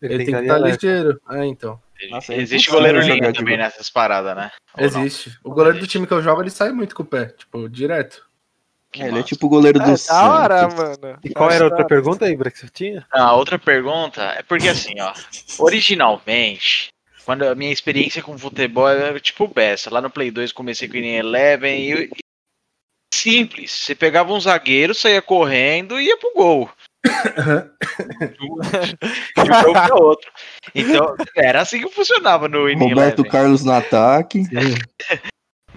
ele, 0.00 0.24
tem 0.24 0.34
que 0.34 0.40
estar 0.40 0.54
ali 0.54 0.72
ligeiro. 0.72 1.20
É, 1.30 1.44
então. 1.44 1.80
Nossa, 2.10 2.34
é 2.34 2.40
Existe 2.40 2.70
goleiro 2.70 3.00
linha 3.00 3.32
de 3.32 3.38
também 3.38 3.56
nessas 3.56 3.90
paradas, 3.90 4.36
né? 4.36 4.50
Ou 4.74 4.90
não? 4.90 5.00
Existe. 5.00 5.38
O 5.44 5.50
goleiro 5.50 5.78
do 5.78 5.86
time 5.86 6.06
que 6.06 6.12
eu 6.12 6.22
jogo, 6.22 6.42
ele 6.42 6.50
sai 6.50 6.70
muito 6.72 6.94
com 6.94 7.02
o 7.02 7.06
pé, 7.06 7.26
tipo, 7.26 7.68
direto. 7.68 8.25
Que 8.96 9.02
É, 9.02 9.08
ele 9.08 9.20
é 9.20 9.22
tipo 9.22 9.46
o 9.46 9.48
goleiro 9.50 9.78
do 9.78 9.90
É 9.90 9.94
da 10.08 10.30
hora, 10.30 10.68
mano. 10.68 11.18
E 11.22 11.28
qual 11.30 11.50
era 11.50 11.64
a 11.64 11.66
outra 11.66 11.80
hora. 11.80 11.86
pergunta 11.86 12.24
aí, 12.24 12.34
Bra, 12.34 12.50
que 12.50 12.58
você 12.58 12.68
tinha? 12.68 13.06
Ah, 13.12 13.34
outra 13.34 13.58
pergunta 13.58 14.22
é 14.22 14.42
porque 14.42 14.68
assim, 14.68 14.94
ó, 15.00 15.12
originalmente, 15.58 16.88
quando 17.26 17.42
a 17.42 17.54
minha 17.54 17.72
experiência 17.72 18.22
com 18.22 18.38
futebol 18.38 18.88
era 18.88 19.20
tipo 19.20 19.46
Bessa, 19.46 19.92
lá 19.92 20.00
no 20.00 20.08
Play 20.08 20.30
2 20.30 20.50
comecei 20.52 20.88
com 20.88 20.94
o 20.94 20.98
Eleven 20.98 21.78
e, 21.78 22.04
e 22.04 22.10
simples, 23.12 23.70
você 23.70 23.94
pegava 23.94 24.32
um 24.32 24.40
zagueiro, 24.40 24.94
saía 24.94 25.20
correndo 25.20 26.00
e 26.00 26.06
ia 26.06 26.16
pro 26.16 26.32
gol. 26.34 26.70
De 28.26 28.42
um 28.42 29.62
gol 29.62 29.72
pra 29.72 29.94
outro. 29.94 30.30
Então, 30.74 31.14
era 31.36 31.60
assim 31.60 31.80
que 31.80 31.88
funcionava 31.90 32.48
no 32.48 32.62
Roberto 32.72 33.20
Eleven. 33.20 33.30
Carlos 33.30 33.62
no 33.64 33.72
ataque. 33.72 34.42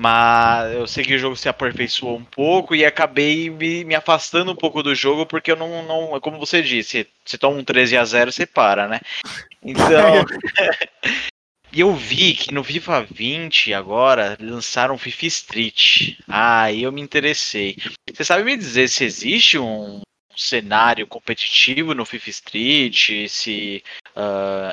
Mas 0.02 0.74
eu 0.76 0.88
sei 0.88 1.04
que 1.04 1.14
o 1.14 1.20
jogo 1.20 1.36
se 1.36 1.50
aperfeiçoou 1.50 2.16
um 2.16 2.24
pouco 2.24 2.74
e 2.74 2.86
acabei 2.86 3.50
me, 3.50 3.84
me 3.84 3.94
afastando 3.94 4.50
um 4.50 4.56
pouco 4.56 4.82
do 4.82 4.96
jogo 4.96 5.26
porque 5.26 5.52
eu 5.52 5.58
não, 5.58 5.84
não. 5.86 6.18
Como 6.22 6.40
você 6.40 6.62
disse, 6.62 7.06
você 7.26 7.38
toma 7.38 7.58
um 7.58 7.64
13 7.66 7.98
a 7.98 8.06
0 8.06 8.32
você 8.32 8.46
para, 8.46 8.88
né? 8.88 9.02
Então. 9.62 10.24
E 11.72 11.82
eu 11.82 11.94
vi 11.94 12.34
que 12.34 12.52
no 12.52 12.64
FIFA 12.64 13.06
20 13.12 13.76
agora 13.76 14.36
lançaram 14.42 14.98
FIFA 14.98 15.26
Street. 15.28 16.16
Ah, 16.28 16.64
aí 16.64 16.82
eu 16.82 16.92
me 16.92 17.00
interessei. 17.00 17.78
Você 18.12 18.24
sabe 18.26 18.44
me 18.44 18.58
dizer 18.58 18.90
se 18.90 19.04
existe 19.04 19.60
um 19.60 20.02
cenário 20.36 21.06
competitivo 21.06 21.94
no 21.94 22.06
FIFA 22.06 22.30
Street? 22.32 23.10
Se 23.30 23.84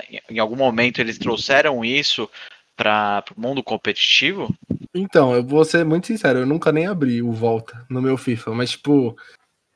em- 0.08 0.20
em 0.30 0.38
algum 0.38 0.56
momento 0.56 0.98
eles 0.98 1.18
trouxeram 1.18 1.84
isso 1.84 2.30
para 2.76 3.24
o 3.36 3.40
mundo 3.40 3.62
competitivo? 3.62 4.54
Então, 4.94 5.34
eu 5.34 5.44
vou 5.44 5.64
ser 5.64 5.84
muito 5.84 6.06
sincero, 6.06 6.40
eu 6.40 6.46
nunca 6.46 6.70
nem 6.70 6.86
abri 6.86 7.22
o 7.22 7.32
Volta 7.32 7.84
no 7.88 8.02
meu 8.02 8.16
FIFA, 8.16 8.52
mas, 8.52 8.70
tipo, 8.70 9.16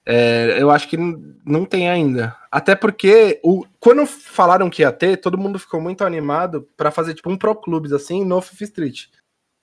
é, 0.07 0.57
eu 0.59 0.71
acho 0.71 0.89
que 0.89 0.97
não 0.97 1.65
tem 1.65 1.89
ainda. 1.89 2.37
Até 2.51 2.75
porque, 2.75 3.41
o, 3.43 3.65
quando 3.79 4.07
falaram 4.07 4.71
que 4.71 4.83
ia 4.83 4.93
ter, 4.93 5.17
todo 5.17 5.39
mundo 5.39 5.59
ficou 5.59 5.81
muito 5.81 6.05
animado 6.05 6.69
pra 6.77 6.91
fazer, 6.91 7.15
tipo, 7.15 7.31
um 7.31 7.37
Pro 7.37 7.55
Clubes, 7.55 7.93
assim, 7.93 8.25
no 8.25 8.41
FIFA 8.41 8.65
Street. 8.65 9.07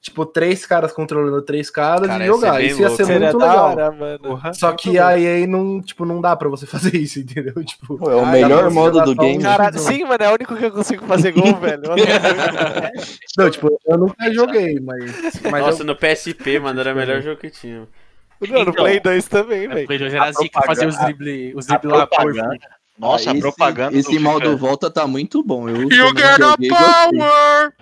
Tipo, 0.07 0.25
três 0.25 0.65
caras 0.65 0.93
controlando 0.93 1.41
três 1.41 1.69
caras 1.69 2.07
Cara, 2.07 2.23
e 2.23 2.27
jogar. 2.27 2.61
Isso 2.63 2.79
ia 2.79 2.87
louco. 2.87 2.95
ser 2.97 3.05
Seria 3.05 3.19
muito 3.31 3.37
legal. 3.39 3.67
hora. 3.71 4.19
Porra. 4.19 4.53
Só 4.53 4.71
que 4.71 4.97
a 4.97 5.19
EA 5.19 5.45
não, 5.45 5.81
tipo, 5.81 6.05
não 6.05 6.21
dá 6.21 6.33
pra 6.35 6.47
você 6.47 6.65
fazer 6.67 6.95
isso, 6.95 7.19
entendeu? 7.19 7.53
Tipo, 7.63 7.97
Pô, 7.97 8.09
é 8.09 8.15
o 8.15 8.19
ah, 8.23 8.25
melhor 8.27 8.71
modo 8.71 9.01
do 9.03 9.11
um 9.11 9.15
game. 9.15 9.43
Jogo. 9.43 9.79
sim, 9.79 10.03
mano, 10.05 10.23
é 10.23 10.29
o 10.29 10.33
único 10.33 10.55
que 10.55 10.63
eu 10.65 10.71
consigo 10.71 11.05
fazer 11.05 11.31
gol, 11.33 11.53
velho. 11.59 11.81
Não, 13.37 13.49
tipo, 13.49 13.79
eu 13.85 13.97
nunca 13.97 14.33
joguei, 14.33 14.79
mas. 14.79 15.41
mas 15.51 15.61
Nossa, 15.65 15.81
eu, 15.83 15.85
no 15.87 15.95
PSP, 15.95 16.59
mano, 16.59 16.79
era 16.79 16.93
o 16.93 16.95
melhor 16.95 17.21
jogo 17.21 17.39
que 17.39 17.49
tinha. 17.49 17.87
Não, 18.41 18.49
no 18.49 18.61
Então, 18.61 18.73
Play 18.73 18.99
2 18.99 19.27
também, 19.27 19.67
O 19.67 19.69
velho. 19.73 19.87
Play 19.87 19.99
2 19.99 20.13
era 20.13 20.25
assim 20.29 20.47
que 20.47 20.65
fazia 20.65 20.87
os 20.87 20.97
dribles 20.97 21.53
os 21.55 21.65
dribble 21.65 21.91
lá 21.91 22.07
por. 22.07 22.33
Nossa, 22.97 23.29
Ah, 23.29 23.31
a 23.31 23.33
esse- 23.33 23.41
propaganda 23.41 23.97
Esse 23.97 24.15
do 24.15 24.21
modo 24.21 24.57
volta 24.57 24.89
tá 24.89 25.05
muito 25.05 25.43
bom. 25.43 25.69
Eu 25.69 25.83
You 25.83 26.07
get 26.15 26.41
a 26.41 26.55
power! 26.57 27.73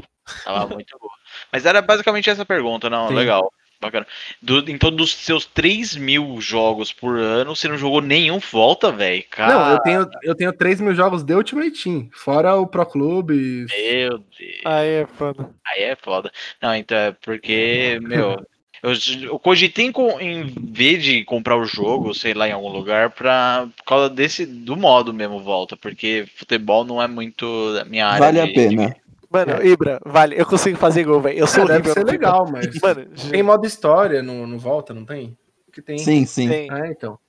tava 0.44 0.68
muito 0.74 0.98
boa. 1.00 1.12
Mas 1.56 1.66
era 1.66 1.82
basicamente 1.82 2.30
essa 2.30 2.45
pergunta, 2.45 2.89
não, 2.89 3.08
Sim. 3.08 3.14
legal. 3.16 3.49
Bacana. 3.80 4.06
Do, 4.41 4.60
então, 4.70 4.91
dos 4.91 5.14
seus 5.14 5.45
3 5.45 5.95
mil 5.95 6.39
jogos 6.41 6.91
por 6.91 7.18
ano, 7.18 7.56
você 7.56 7.68
não 7.70 7.78
jogou 7.78 8.01
nenhum 8.01 8.39
volta, 8.39 8.91
velho? 8.91 9.24
Não, 9.38 9.72
eu 9.72 9.80
tenho, 9.80 10.10
eu 10.24 10.36
tenho 10.36 10.51
3 10.53 10.82
mil 10.82 10.93
jogos 10.93 11.24
de 11.24 11.34
Ultimate 11.34 11.84
Team, 11.84 12.10
fora 12.12 12.56
o 12.56 12.68
Pro 12.68 12.86
Clube. 12.86 13.66
Meu 13.70 14.18
Deus. 14.18 14.62
Aí 14.66 14.89
é 14.89 15.08
foda. 15.08 15.49
Aí 15.66 15.84
é 15.84 15.95
foda. 15.95 16.32
Não, 16.62 16.76
então 16.76 16.97
é 16.97 17.12
porque, 17.12 17.99
meu. 18.01 18.38
Eu, 18.84 18.91
eu 19.24 19.39
cogitei 19.39 19.86
em, 19.86 19.91
em 20.22 20.43
vez 20.72 21.01
de 21.03 21.24
comprar 21.24 21.58
o 21.58 21.66
jogo, 21.66 22.14
sei 22.14 22.36
lá, 22.36 22.47
em 22.47 22.51
algum 22.51 22.70
lugar, 22.70 23.10
pra, 23.10 23.68
por 23.78 23.84
causa 23.84 24.10
desse, 24.12 24.45
do 24.45 24.76
modo 24.76 25.12
mesmo, 25.12 25.39
volta, 25.39 25.76
porque 25.76 26.28
futebol 26.36 26.84
não 26.86 27.01
é 27.01 27.08
muito 27.08 27.74
da 27.74 27.84
minha 27.84 28.06
área. 28.06 28.20
Vale 28.20 28.41
a 28.41 28.45
de- 28.45 28.95
Mano, 29.30 29.66
Ibra, 29.66 30.00
vale, 30.06 30.40
eu 30.40 30.46
consigo 30.46 30.78
fazer 30.78 31.04
gol, 31.04 31.22
velho. 31.22 31.40
Eu 31.40 31.48
sou 31.48 31.64
É, 31.64 31.68
deve 31.68 31.92
ser 31.92 32.06
legal, 32.06 32.48
mas. 32.50 32.68
Mano, 32.80 33.06
Tem 33.30 33.44
modo 33.44 33.66
história 33.66 34.22
no, 34.22 34.46
no 34.48 34.60
Volta, 34.60 34.94
não 34.94 35.06
tem? 35.06 35.38
Que 35.72 35.82
tem. 35.82 35.98
Sim, 35.98 36.26
sim. 36.26 36.48
tem. 36.48 36.70
Ah, 36.72 36.88
então. 36.88 37.20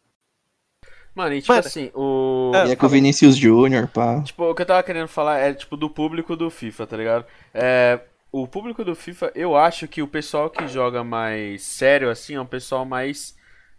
Mano, 1.14 1.34
e 1.34 1.40
tipo 1.40 1.52
Mano, 1.52 1.66
assim, 1.66 1.90
o. 1.94 2.52
é, 2.54 2.68
E 2.68 2.72
é 2.72 2.76
com 2.76 2.86
o 2.86 2.88
Vinicius 2.88 3.36
Júnior, 3.36 3.88
pá. 3.88 4.22
Tipo, 4.22 4.50
o 4.50 4.54
que 4.54 4.62
eu 4.62 4.66
tava 4.66 4.82
querendo 4.82 5.08
falar 5.08 5.38
é, 5.38 5.54
tipo, 5.54 5.76
do 5.76 5.88
público 5.88 6.36
do 6.36 6.50
FIFA, 6.50 6.86
tá 6.86 6.96
ligado? 6.96 7.24
É, 7.54 8.00
o 8.30 8.46
público 8.46 8.84
do 8.84 8.94
FIFA, 8.94 9.32
eu 9.34 9.56
acho 9.56 9.88
que 9.88 10.02
o 10.02 10.08
pessoal 10.08 10.50
que 10.50 10.68
joga 10.68 11.02
mais 11.02 11.62
sério, 11.62 12.10
assim, 12.10 12.34
é 12.34 12.40
um 12.40 12.46
pessoal 12.46 12.84
mais, 12.84 13.34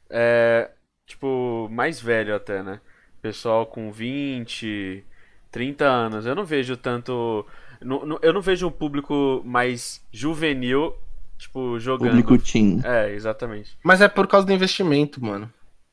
é, 0.09 0.71
tipo, 1.05 1.67
mais 1.71 2.01
velho 2.01 2.35
até, 2.35 2.63
né? 2.63 2.81
Pessoal 3.21 3.67
com 3.67 3.91
20, 3.91 5.05
30 5.51 5.85
anos. 5.85 6.25
Eu 6.25 6.35
não 6.35 6.45
vejo 6.45 6.75
tanto... 6.75 7.45
eu 7.81 8.33
não 8.33 8.41
vejo 8.41 8.67
um 8.67 8.71
público 8.71 9.41
mais 9.45 10.01
juvenil, 10.11 10.95
tipo, 11.37 11.79
jogando. 11.79 12.09
Público 12.09 12.37
Team. 12.37 12.81
É, 12.83 13.13
exatamente. 13.13 13.77
Mas 13.83 14.01
é 14.01 14.07
por 14.07 14.27
causa 14.27 14.45
do 14.45 14.53
investimento, 14.53 15.23
mano. 15.23 15.51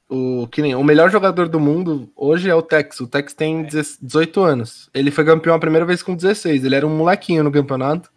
O, 0.08 0.46
que 0.48 0.60
nem, 0.60 0.74
o 0.74 0.84
melhor 0.84 1.10
jogador 1.10 1.48
do 1.48 1.58
mundo 1.58 2.10
hoje 2.14 2.50
é 2.50 2.54
o 2.54 2.62
Tex. 2.62 3.00
O 3.00 3.06
Tex 3.06 3.32
tem 3.34 3.64
18 3.64 4.42
anos. 4.42 4.90
Ele 4.92 5.10
foi 5.10 5.24
campeão 5.24 5.54
a 5.54 5.58
primeira 5.58 5.86
vez 5.86 6.02
com 6.02 6.14
16. 6.14 6.64
Ele 6.64 6.74
era 6.74 6.86
um 6.86 6.96
molequinho 6.96 7.42
no 7.42 7.52
campeonato 7.52 8.10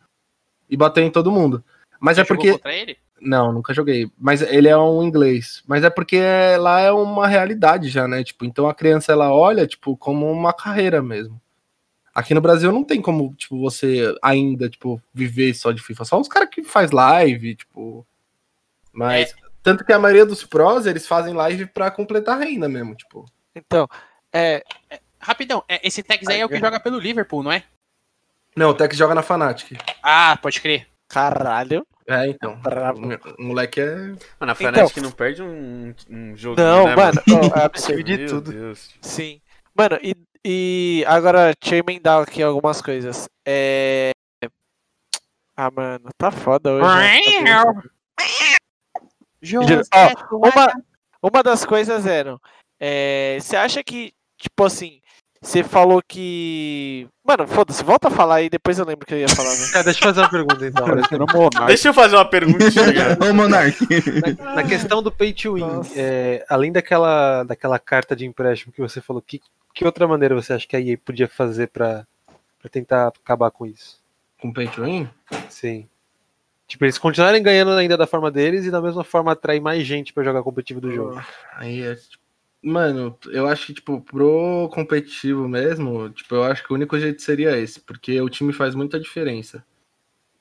e 0.69 0.75
bateu 0.75 1.03
em 1.03 1.09
todo 1.11 1.31
mundo. 1.31 1.63
Mas 1.99 2.17
é 2.17 2.23
Você 2.23 2.27
jogou 2.27 2.43
porque. 2.43 2.51
contra 2.57 2.73
ele? 2.73 2.97
Não, 3.19 3.51
nunca 3.51 3.73
joguei. 3.73 4.11
Mas 4.17 4.41
ele 4.41 4.67
é 4.67 4.77
um 4.77 5.01
inglês. 5.01 5.63
Mas 5.65 5.83
é 5.83 5.89
porque 5.89 6.21
lá 6.59 6.81
é 6.81 6.91
uma 6.91 7.27
realidade 7.27 7.89
já, 7.89 8.07
né? 8.07 8.23
Tipo, 8.23 8.45
então 8.45 8.67
a 8.67 8.75
criança 8.75 9.11
ela 9.11 9.33
olha, 9.33 9.65
tipo, 9.65 9.97
como 9.97 10.31
uma 10.31 10.53
carreira 10.53 11.01
mesmo. 11.01 11.41
Aqui 12.17 12.33
no 12.33 12.41
Brasil 12.41 12.71
não 12.71 12.83
tem 12.83 12.99
como, 12.99 13.31
tipo, 13.35 13.59
você 13.61 14.11
ainda, 14.23 14.67
tipo, 14.67 14.99
viver 15.13 15.53
só 15.53 15.71
de 15.71 15.83
FIFA. 15.83 16.03
Só 16.03 16.19
os 16.19 16.27
caras 16.27 16.49
que 16.49 16.63
faz 16.63 16.89
live, 16.89 17.55
tipo. 17.55 18.03
Mas. 18.91 19.35
Tanto 19.61 19.85
que 19.85 19.93
a 19.93 19.99
maioria 19.99 20.25
dos 20.25 20.43
pros, 20.43 20.87
eles 20.87 21.05
fazem 21.05 21.35
live 21.35 21.67
pra 21.67 21.91
completar 21.91 22.41
a 22.41 22.43
renda 22.43 22.67
mesmo, 22.67 22.95
tipo. 22.95 23.23
Então, 23.55 23.87
é. 24.33 24.63
Rapidão, 25.19 25.63
é, 25.69 25.79
esse 25.85 26.01
Tex 26.01 26.27
aí 26.27 26.39
é 26.39 26.45
o 26.45 26.49
que 26.49 26.57
joga 26.59 26.79
pelo 26.79 26.97
Liverpool, 26.97 27.43
não 27.43 27.51
é? 27.51 27.63
Não, 28.55 28.71
o 28.71 28.73
Tex 28.73 28.97
joga 28.97 29.13
na 29.13 29.21
Fnatic. 29.21 29.77
Ah, 30.01 30.39
pode 30.41 30.59
crer. 30.59 30.87
Caralho. 31.07 31.85
É, 32.07 32.27
então. 32.29 32.59
O 33.37 33.43
moleque 33.43 33.79
é. 33.79 33.95
Mano, 33.95 34.17
a 34.39 34.45
Então- 34.53 34.55
Fnatic 34.55 34.97
não 35.03 35.11
perde 35.11 35.43
um, 35.43 35.93
um 36.09 36.35
joguinho, 36.35 36.65
Não, 36.67 36.85
né, 36.87 36.95
mano, 36.95 37.21
ó, 37.53 37.59
é 37.59 37.63
absurdo. 37.63 38.03
de 38.03 38.25
tudo. 38.25 38.51
Deus. 38.51 38.89
Sim. 39.01 39.39
Mano, 39.75 39.99
e, 40.01 40.15
e 40.49 41.03
agora, 41.05 41.53
deixa 41.61 41.75
eu 41.75 41.79
emendar 41.79 42.21
aqui 42.21 42.41
algumas 42.41 42.81
coisas. 42.81 43.27
É. 43.45 44.11
Ah, 45.57 45.69
mano, 45.69 46.09
tá 46.17 46.31
foda 46.31 46.71
hoje. 46.71 46.85
né? 47.41 47.61
Juro, 49.41 49.81
ó, 49.93 50.37
uma, 50.37 50.73
uma 51.21 51.43
das 51.43 51.65
coisas 51.65 52.05
eram. 52.05 52.39
é, 52.79 53.37
Você 53.41 53.55
acha 53.55 53.83
que, 53.83 54.13
tipo 54.37 54.63
assim, 54.63 55.01
você 55.41 55.63
falou 55.63 56.01
que. 56.07 57.07
Mano, 57.25 57.45
foda-se, 57.47 57.83
volta 57.83 58.07
a 58.07 58.11
falar 58.11 58.35
aí, 58.35 58.49
depois 58.49 58.79
eu 58.79 58.85
lembro 58.85 59.05
que 59.05 59.13
eu 59.13 59.19
ia 59.19 59.29
falar. 59.29 59.49
Né? 59.49 59.67
Cara, 59.73 59.83
deixa 59.83 59.99
eu 59.99 60.03
fazer 60.03 60.21
uma 60.21 60.29
pergunta 60.29 60.65
então. 60.65 60.85
Um 60.85 61.39
monarca. 61.39 61.65
Deixa 61.65 61.87
eu 61.89 61.93
fazer 61.93 62.15
uma 62.15 62.29
perguntinha. 62.29 63.17
Ô, 63.29 63.33
Monark. 63.33 63.77
Na, 64.39 64.55
na 64.55 64.63
questão 64.63 65.03
do 65.03 65.11
pay 65.11 65.33
to 65.33 65.53
win, 65.53 65.81
é, 65.95 66.45
além 66.49 66.71
daquela, 66.71 67.43
daquela 67.43 67.77
carta 67.77 68.15
de 68.15 68.25
empréstimo 68.25 68.73
que 68.73 68.81
você 68.81 69.01
falou, 69.01 69.21
que, 69.21 69.41
que 69.77 69.85
outra 69.85 70.07
maneira 70.07 70.33
você 70.33 70.53
acha 70.53 70.67
que 70.67 70.75
a 70.75 70.81
EA 70.81 70.97
podia 70.97 71.27
fazer 71.27 71.67
pra, 71.67 72.07
pra 72.59 72.67
tentar 72.67 73.09
acabar 73.09 73.51
com 73.51 73.63
isso? 73.63 74.01
Com 74.41 74.51
pay 74.51 74.67
to 74.67 74.83
win? 74.83 75.07
Sim. 75.49 75.87
Tipo, 76.67 76.83
eles 76.85 76.97
continuarem 76.97 77.43
ganhando 77.43 77.71
ainda 77.71 77.95
da 77.95 78.07
forma 78.07 78.31
deles 78.31 78.65
e 78.65 78.71
da 78.71 78.81
mesma 78.81 79.03
forma 79.03 79.31
atrair 79.31 79.61
mais 79.61 79.85
gente 79.85 80.11
pra 80.13 80.23
jogar 80.23 80.41
competitivo 80.41 80.81
do 80.81 80.91
jogo. 80.91 81.21
Aí 81.53 81.83
é, 81.83 81.93
tipo, 81.93 82.23
mano, 82.61 83.15
eu 83.27 83.47
acho 83.47 83.67
que, 83.67 83.73
tipo, 83.75 84.01
pro 84.01 84.67
competitivo 84.73 85.47
mesmo, 85.47 86.09
tipo, 86.09 86.33
eu 86.33 86.43
acho 86.43 86.63
que 86.65 86.73
o 86.73 86.75
único 86.75 86.97
jeito 86.99 87.21
seria 87.21 87.55
esse, 87.55 87.79
porque 87.79 88.19
o 88.19 88.29
time 88.29 88.51
faz 88.51 88.73
muita 88.73 88.99
diferença. 88.99 89.63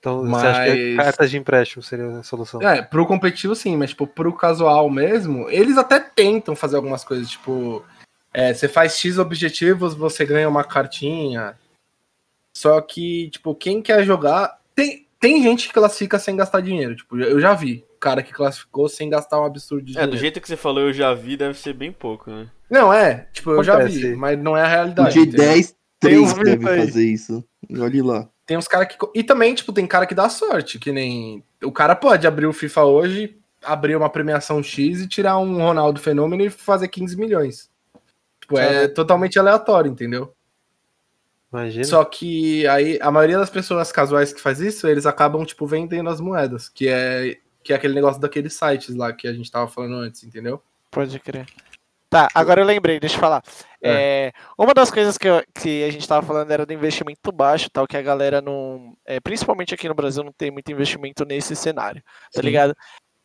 Então, 0.01 0.27
você 0.27 0.47
acha 0.47 0.73
que 0.73 0.95
Mas- 0.95 1.05
cartas 1.07 1.31
de 1.31 1.37
empréstimo 1.37 1.83
seria 1.83 2.07
a 2.19 2.23
solução? 2.23 2.63
É, 2.63 2.81
pro 2.81 3.07
competitivo 3.07 3.55
sim, 3.55 3.77
mas, 3.77 3.91
tipo, 3.91 4.07
pro 4.07 4.33
casual 4.33 4.89
mesmo, 4.89 5.49
eles 5.51 5.77
até 5.77 6.01
tentam 6.01 6.57
fazer 6.57 6.77
algumas 6.77 7.05
coisas, 7.05 7.29
tipo, 7.29 7.85
é, 8.39 8.53
você 8.53 8.69
faz 8.69 8.99
X 8.99 9.17
objetivos, 9.19 9.95
você 9.95 10.27
ganha 10.27 10.47
uma 10.49 10.63
cartinha. 10.63 11.57
Só 12.55 12.81
que, 12.81 13.31
tipo, 13.31 13.55
quem 13.55 13.81
quer 13.81 14.05
jogar. 14.05 14.59
Tem, 14.75 15.07
tem 15.19 15.43
gente 15.43 15.69
que 15.69 15.75
classifica 15.75 16.19
sem 16.19 16.37
gastar 16.37 16.61
dinheiro. 16.61 16.95
Tipo, 16.97 17.19
eu 17.19 17.41
já 17.41 17.55
vi 17.55 17.85
cara 17.99 18.23
que 18.23 18.33
classificou 18.33 18.89
sem 18.91 19.09
gastar 19.09 19.41
um 19.41 19.45
absurdo 19.45 19.85
de 19.85 19.93
É, 19.93 19.95
dinheiro. 19.95 20.11
do 20.13 20.19
jeito 20.19 20.41
que 20.41 20.47
você 20.47 20.57
falou, 20.57 20.83
eu 20.85 20.93
já 20.93 21.15
vi, 21.15 21.37
deve 21.37 21.59
ser 21.59 21.73
bem 21.73 21.91
pouco, 21.91 22.31
né? 22.31 22.47
Não, 22.71 22.93
é, 22.93 23.27
tipo, 23.33 23.53
eu 23.53 23.65
já 23.65 23.75
Acontece. 23.79 24.11
vi, 24.11 24.17
mas 24.17 24.39
não 24.39 24.55
é 24.57 24.63
a 24.63 24.67
realidade. 24.69 25.13
de 25.15 25.21
entendeu? 25.21 25.47
10, 25.47 25.77
Tem 25.99 26.19
uns 26.19 26.35
3 26.35 26.45
deve 26.59 26.69
aí. 26.69 26.87
fazer 26.87 27.05
isso. 27.07 27.45
Olha 27.71 28.05
lá. 28.05 28.29
Tem 28.45 28.57
uns 28.57 28.69
caras 28.69 28.89
que. 28.89 28.97
E 29.15 29.25
também, 29.25 29.55
tipo, 29.55 29.73
tem 29.73 29.87
cara 29.87 30.07
que 30.07 30.15
dá 30.15 30.29
sorte, 30.29 30.79
que 30.79 30.93
nem. 30.93 31.43
O 31.65 31.73
cara 31.73 31.97
pode 31.97 32.27
abrir 32.27 32.47
o 32.47 32.53
FIFA 32.53 32.85
hoje, 32.85 33.37
abrir 33.65 33.97
uma 33.97 34.11
premiação 34.11 34.63
X 34.63 35.01
e 35.01 35.09
tirar 35.09 35.39
um 35.39 35.57
Ronaldo 35.57 35.99
Fenômeno 36.01 36.45
e 36.45 36.51
fazer 36.51 36.89
15 36.89 37.17
milhões. 37.17 37.69
Tipo, 38.47 38.59
é 38.59 38.87
totalmente 38.87 39.39
aleatório, 39.39 39.91
entendeu? 39.91 40.33
Imagina. 41.53 41.85
Só 41.85 42.05
que 42.05 42.67
aí 42.69 42.99
a 43.03 43.11
maioria 43.11 43.39
das 43.39 43.51
pessoas 43.51 43.91
casuais 43.91 44.33
que 44.33 44.41
faz 44.41 44.61
isso, 44.61 44.87
eles 44.87 45.05
acabam, 45.05 45.45
tipo, 45.45 45.67
vendendo 45.67 46.09
as 46.09 46.21
moedas, 46.21 46.69
que 46.69 46.89
é, 46.89 47.39
que 47.63 47.73
é 47.73 47.77
aquele 47.77 47.95
negócio 47.95 48.21
daqueles 48.21 48.55
sites 48.55 48.95
lá 48.95 49.13
que 49.13 49.27
a 49.27 49.33
gente 49.33 49.51
tava 49.51 49.67
falando 49.67 49.97
antes, 49.97 50.23
entendeu? 50.23 50.63
Pode 50.91 51.19
crer. 51.19 51.47
Tá, 52.09 52.29
agora 52.35 52.61
eu 52.61 52.65
lembrei, 52.65 53.01
deixa 53.01 53.17
eu 53.17 53.21
falar. 53.21 53.43
É, 53.83 54.33
uma 54.57 54.73
das 54.73 54.91
coisas 54.93 55.19
que, 55.19 55.27
eu- 55.29 55.43
que 55.53 55.83
a 55.83 55.91
gente 55.91 56.07
tava 56.07 56.25
falando 56.25 56.51
era 56.51 56.65
do 56.65 56.73
investimento 56.73 57.33
baixo, 57.33 57.69
tal, 57.69 57.87
que 57.87 57.97
a 57.97 58.03
galera 58.03 58.41
não. 58.41 58.97
é, 59.05 59.19
principalmente 59.19 59.75
aqui 59.75 59.89
no 59.89 59.95
Brasil, 59.95 60.23
não 60.23 60.33
tem 60.33 60.51
muito 60.51 60.71
investimento 60.71 61.25
nesse 61.25 61.57
cenário, 61.57 62.01
tá 62.33 62.41
Sim. 62.41 62.47
ligado? 62.47 62.77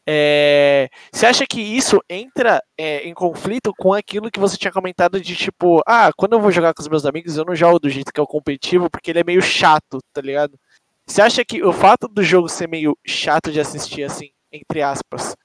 É, 0.08 0.89
você 1.12 1.28
acha 1.28 1.45
que 1.45 1.62
isso 1.62 2.02
entra 2.10 2.62
é, 2.78 3.08
em 3.08 3.14
conflito 3.14 3.72
com 3.78 3.93
aquilo 3.93 4.32
que 4.32 4.39
você 4.39 4.58
tinha 4.58 4.72
comentado 4.72 5.22
de 5.22 5.36
tipo, 5.36 5.82
ah, 5.86 6.12
quando 6.18 6.34
eu 6.34 6.41
vou 6.41 6.52
jogar 6.52 6.74
com 6.74 6.82
os 6.82 6.88
meus 6.88 7.06
amigos, 7.06 7.38
eu 7.38 7.45
não 7.45 7.56
jogo 7.56 7.80
do 7.80 7.89
jeito 7.89 8.12
que 8.12 8.20
é 8.20 8.24
o 8.24 8.28
competitivo, 8.28 8.89
porque 8.89 9.12
ele 9.12 9.20
é 9.20 9.24
meio 9.24 9.41
chato, 9.41 9.99
tá 10.12 10.22
ligado? 10.22 10.60
Você 11.06 11.22
acha 11.22 11.45
que 11.45 11.64
o 11.64 11.74
fato 11.74 12.08
do 12.08 12.24
jogo 12.24 12.47
ser 12.47 12.68
meio 12.68 12.97
chato 13.06 13.52
de 13.52 13.60
assistir, 13.60 14.04
assim, 14.04 14.32
entre 14.52 14.82
aspas, 14.82 15.36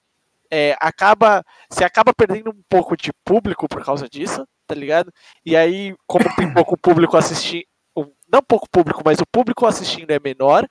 é, 0.51 0.77
acaba. 0.81 1.45
Você 1.69 1.85
acaba 1.85 2.15
perdendo 2.15 2.51
um 2.51 2.63
pouco 2.69 2.97
de 2.97 3.13
público 3.25 3.69
por 3.69 3.85
causa 3.85 4.09
disso, 4.09 4.47
tá 4.67 4.75
ligado? 4.75 5.13
E 5.45 5.57
aí, 5.57 5.95
como 6.07 6.25
tem 6.37 6.53
pouco 6.53 6.77
público 6.77 7.17
assistindo. 7.17 7.65
Não 8.31 8.43
pouco 8.43 8.69
público, 8.71 9.03
mas 9.05 9.19
o 9.21 9.27
público 9.27 9.67
assistindo 9.67 10.11
é 10.11 10.21
menor. 10.23 10.67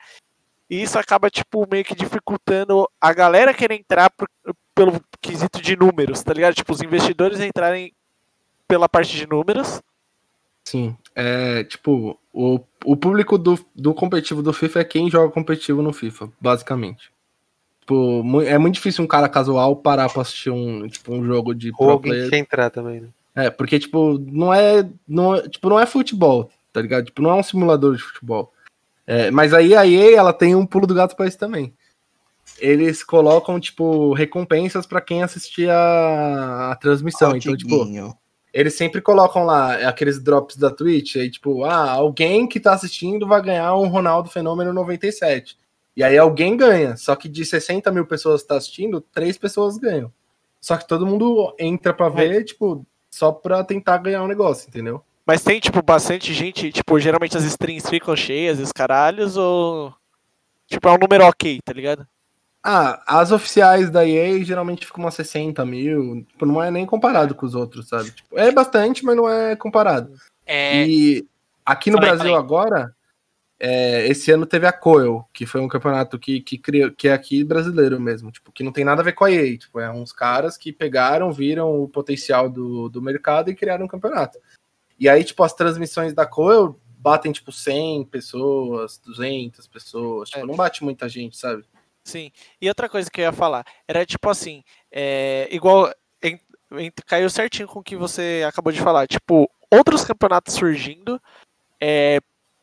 E 0.70 0.82
isso 0.82 0.98
acaba, 0.98 1.30
tipo, 1.30 1.68
meio 1.70 1.84
que 1.86 1.94
dificultando 1.96 2.90
a 3.00 3.14
galera 3.14 3.54
querer 3.54 3.76
entrar 3.76 4.10
por- 4.10 4.28
pelo 4.74 5.00
quesito 5.22 5.62
de 5.62 5.76
números, 5.76 6.24
tá 6.24 6.34
ligado? 6.34 6.56
Tipo, 6.56 6.74
os 6.74 6.82
investidores 6.82 7.40
entrarem 7.40 7.94
pela 8.68 8.90
parte 8.90 9.16
de 9.16 9.28
números. 9.28 9.82
Sim. 10.68 10.98
É, 11.14 11.64
tipo, 11.64 12.20
o, 12.34 12.60
o 12.84 12.98
público 12.98 13.38
do, 13.38 13.58
do 13.76 13.94
competitivo 13.94 14.42
do 14.42 14.52
FIFA 14.52 14.80
é 14.80 14.84
quem 14.84 15.10
joga 15.10 15.32
competitivo 15.32 15.82
no 15.84 15.94
FIFA, 15.94 16.30
basicamente. 16.42 17.12
Tipo, 17.82 18.42
é 18.42 18.58
muito 18.58 18.74
difícil 18.76 19.04
um 19.04 19.08
cara 19.08 19.30
casual 19.30 19.76
parar 19.76 20.10
pra 20.12 20.24
assistir 20.24 20.50
um, 20.50 20.88
tipo, 20.88 21.14
um 21.14 21.24
jogo 21.24 21.54
de 21.54 21.70
Ou 21.70 21.76
pro 21.78 21.90
alguém 21.92 22.12
player. 22.12 22.26
que 22.26 22.32
quer 22.32 22.38
entrar 22.40 22.70
também, 22.72 23.02
né? 23.02 23.10
É, 23.36 23.50
porque, 23.52 23.78
tipo, 23.78 24.18
não 24.18 24.52
é, 24.52 24.90
não, 25.08 25.36
é- 25.36 25.48
tipo, 25.48 25.70
não 25.70 25.80
é 25.80 25.86
futebol, 25.86 26.50
tá 26.74 26.82
ligado? 26.82 27.06
Tipo, 27.06 27.22
não 27.22 27.30
é 27.30 27.34
um 27.36 27.44
simulador 27.44 27.96
de 27.96 28.02
futebol. 28.02 28.52
É, 29.08 29.30
mas 29.30 29.54
aí 29.54 29.76
a 29.76 29.86
EA, 29.86 30.18
ela 30.18 30.34
tem 30.34 30.56
um 30.56 30.66
pulo 30.66 30.88
do 30.88 30.96
gato 30.96 31.16
pra 31.16 31.28
isso 31.28 31.38
também. 31.38 31.74
Eles 32.60 33.04
colocam, 33.04 33.60
tipo, 33.60 34.14
recompensas 34.14 34.86
pra 34.86 35.02
quem 35.02 35.22
assistir 35.22 35.70
a, 35.70 36.72
a 36.72 36.76
transmissão. 36.76 37.32
Ó, 37.32 37.36
então, 37.36 37.56
tipo, 37.56 37.86
eles 38.54 38.76
sempre 38.76 39.02
colocam 39.02 39.44
lá 39.44 39.74
aqueles 39.88 40.24
drops 40.24 40.56
da 40.56 40.72
Twitch, 40.72 41.18
aí, 41.18 41.30
tipo, 41.30 41.66
ah, 41.66 41.92
alguém 41.92 42.48
que 42.48 42.60
tá 42.60 42.74
assistindo 42.74 43.28
vai 43.28 43.42
ganhar 43.42 43.76
um 43.76 43.90
Ronaldo 43.90 44.30
Fenômeno 44.30 44.72
97. 44.72 45.58
E 45.96 46.04
aí 46.04 46.18
alguém 46.18 46.56
ganha. 46.56 46.96
Só 46.96 47.16
que 47.16 47.28
de 47.28 47.46
60 47.46 47.92
mil 47.92 48.06
pessoas 48.06 48.42
que 48.42 48.48
tá 48.48 48.56
assistindo, 48.56 49.02
três 49.02 49.38
pessoas 49.38 49.78
ganham. 49.78 50.12
Só 50.62 50.78
que 50.78 50.88
todo 50.88 51.06
mundo 51.06 51.54
entra 51.60 51.94
pra 51.94 52.10
ver, 52.10 52.44
tipo, 52.44 52.86
só 53.10 53.32
pra 53.32 53.64
tentar 53.64 53.98
ganhar 53.98 54.24
um 54.24 54.28
negócio, 54.28 54.68
entendeu? 54.68 55.04
Mas 55.26 55.44
tem, 55.44 55.60
tipo, 55.60 55.82
bastante 55.82 56.34
gente, 56.34 56.72
tipo, 56.72 57.00
geralmente 57.00 57.36
as 57.36 57.44
strings 57.44 57.90
ficam 57.90 58.16
cheias 58.16 58.60
e 58.60 58.62
os 58.62 58.72
caralhos, 58.72 59.36
ou. 59.36 59.94
Tipo, 60.68 60.88
é 60.88 60.92
um 60.92 60.98
número 60.98 61.26
ok, 61.26 61.60
tá 61.64 61.74
ligado? 61.74 62.08
Ah, 62.64 63.04
as 63.06 63.32
oficiais 63.32 63.92
da 63.92 64.08
EA 64.08 64.44
geralmente 64.44 64.86
ficam 64.86 65.04
umas 65.04 65.14
60 65.14 65.64
mil. 65.66 66.24
Tipo, 66.24 66.46
não 66.46 66.62
é 66.62 66.72
nem 66.72 66.86
comparado 66.86 67.36
com 67.36 67.46
os 67.46 67.54
outros, 67.54 67.88
sabe? 67.88 68.10
Tipo, 68.12 68.40
é 68.40 68.52
bastante, 68.52 69.06
mas 69.06 69.16
não 69.16 69.30
é 69.30 69.56
comparado. 69.56 70.14
É, 70.46 70.86
E 70.88 71.28
aqui 71.64 71.92
no 71.92 71.98
Falei, 71.98 72.10
Brasil 72.10 72.32
falei. 72.32 72.44
agora, 72.44 72.96
é, 73.60 74.08
esse 74.08 74.32
ano 74.32 74.48
teve 74.48 74.66
a 74.66 74.72
Coel, 74.72 75.28
que 75.32 75.46
foi 75.46 75.62
um 75.62 75.68
campeonato 75.68 76.18
que, 76.18 76.42
que, 76.42 76.58
criou, 76.58 76.92
que 76.92 77.08
é 77.08 77.14
aqui 77.14 77.44
brasileiro 77.44 78.00
mesmo, 78.00 78.32
tipo, 78.32 78.52
que 78.52 78.64
não 78.64 78.72
tem 78.72 78.84
nada 78.84 79.02
a 79.02 79.06
ver 79.06 79.14
com 79.14 79.26
a 79.26 79.32
EA. 79.32 79.58
Tipo, 79.58 79.80
é 79.80 79.92
uns 79.92 80.12
caras 80.12 80.58
que 80.58 80.74
pegaram, 80.74 81.32
viram 81.32 81.84
o 81.84 81.88
potencial 81.88 82.50
do, 82.50 82.90
do 82.90 83.02
mercado 83.02 83.52
e 83.52 83.56
criaram 83.56 83.86
um 83.86 83.88
campeonato. 83.88 84.40
E 85.00 85.10
aí, 85.10 85.24
tipo, 85.24 85.44
as 85.44 85.54
transmissões 85.54 86.14
da 86.14 86.26
Coel 86.26 86.80
batem, 86.98 87.32
tipo, 87.32 87.52
100 87.52 88.06
pessoas, 88.06 88.98
200 89.00 89.68
pessoas. 89.68 90.30
Tipo, 90.30 90.44
É. 90.44 90.48
não 90.48 90.56
bate 90.56 90.84
muita 90.84 91.08
gente, 91.10 91.38
sabe? 91.38 91.64
Sim. 92.04 92.32
E 92.62 92.68
outra 92.70 92.88
coisa 92.88 93.10
que 93.10 93.20
eu 93.22 93.26
ia 93.26 93.32
falar, 93.32 93.66
era 93.88 94.06
tipo 94.06 94.30
assim, 94.30 94.64
é, 94.92 95.48
igual 95.52 95.92
en- 96.24 96.40
en- 96.74 96.92
caiu 97.06 97.30
certinho 97.30 97.68
com 97.68 97.80
o 97.80 97.84
que 97.84 97.96
você 97.96 98.44
acabou 98.48 98.72
de 98.72 98.80
falar. 98.82 99.08
Tipo, 99.08 99.50
outros 99.72 100.04
campeonatos 100.06 100.54
surgindo, 100.54 101.20
é, 101.82 102.20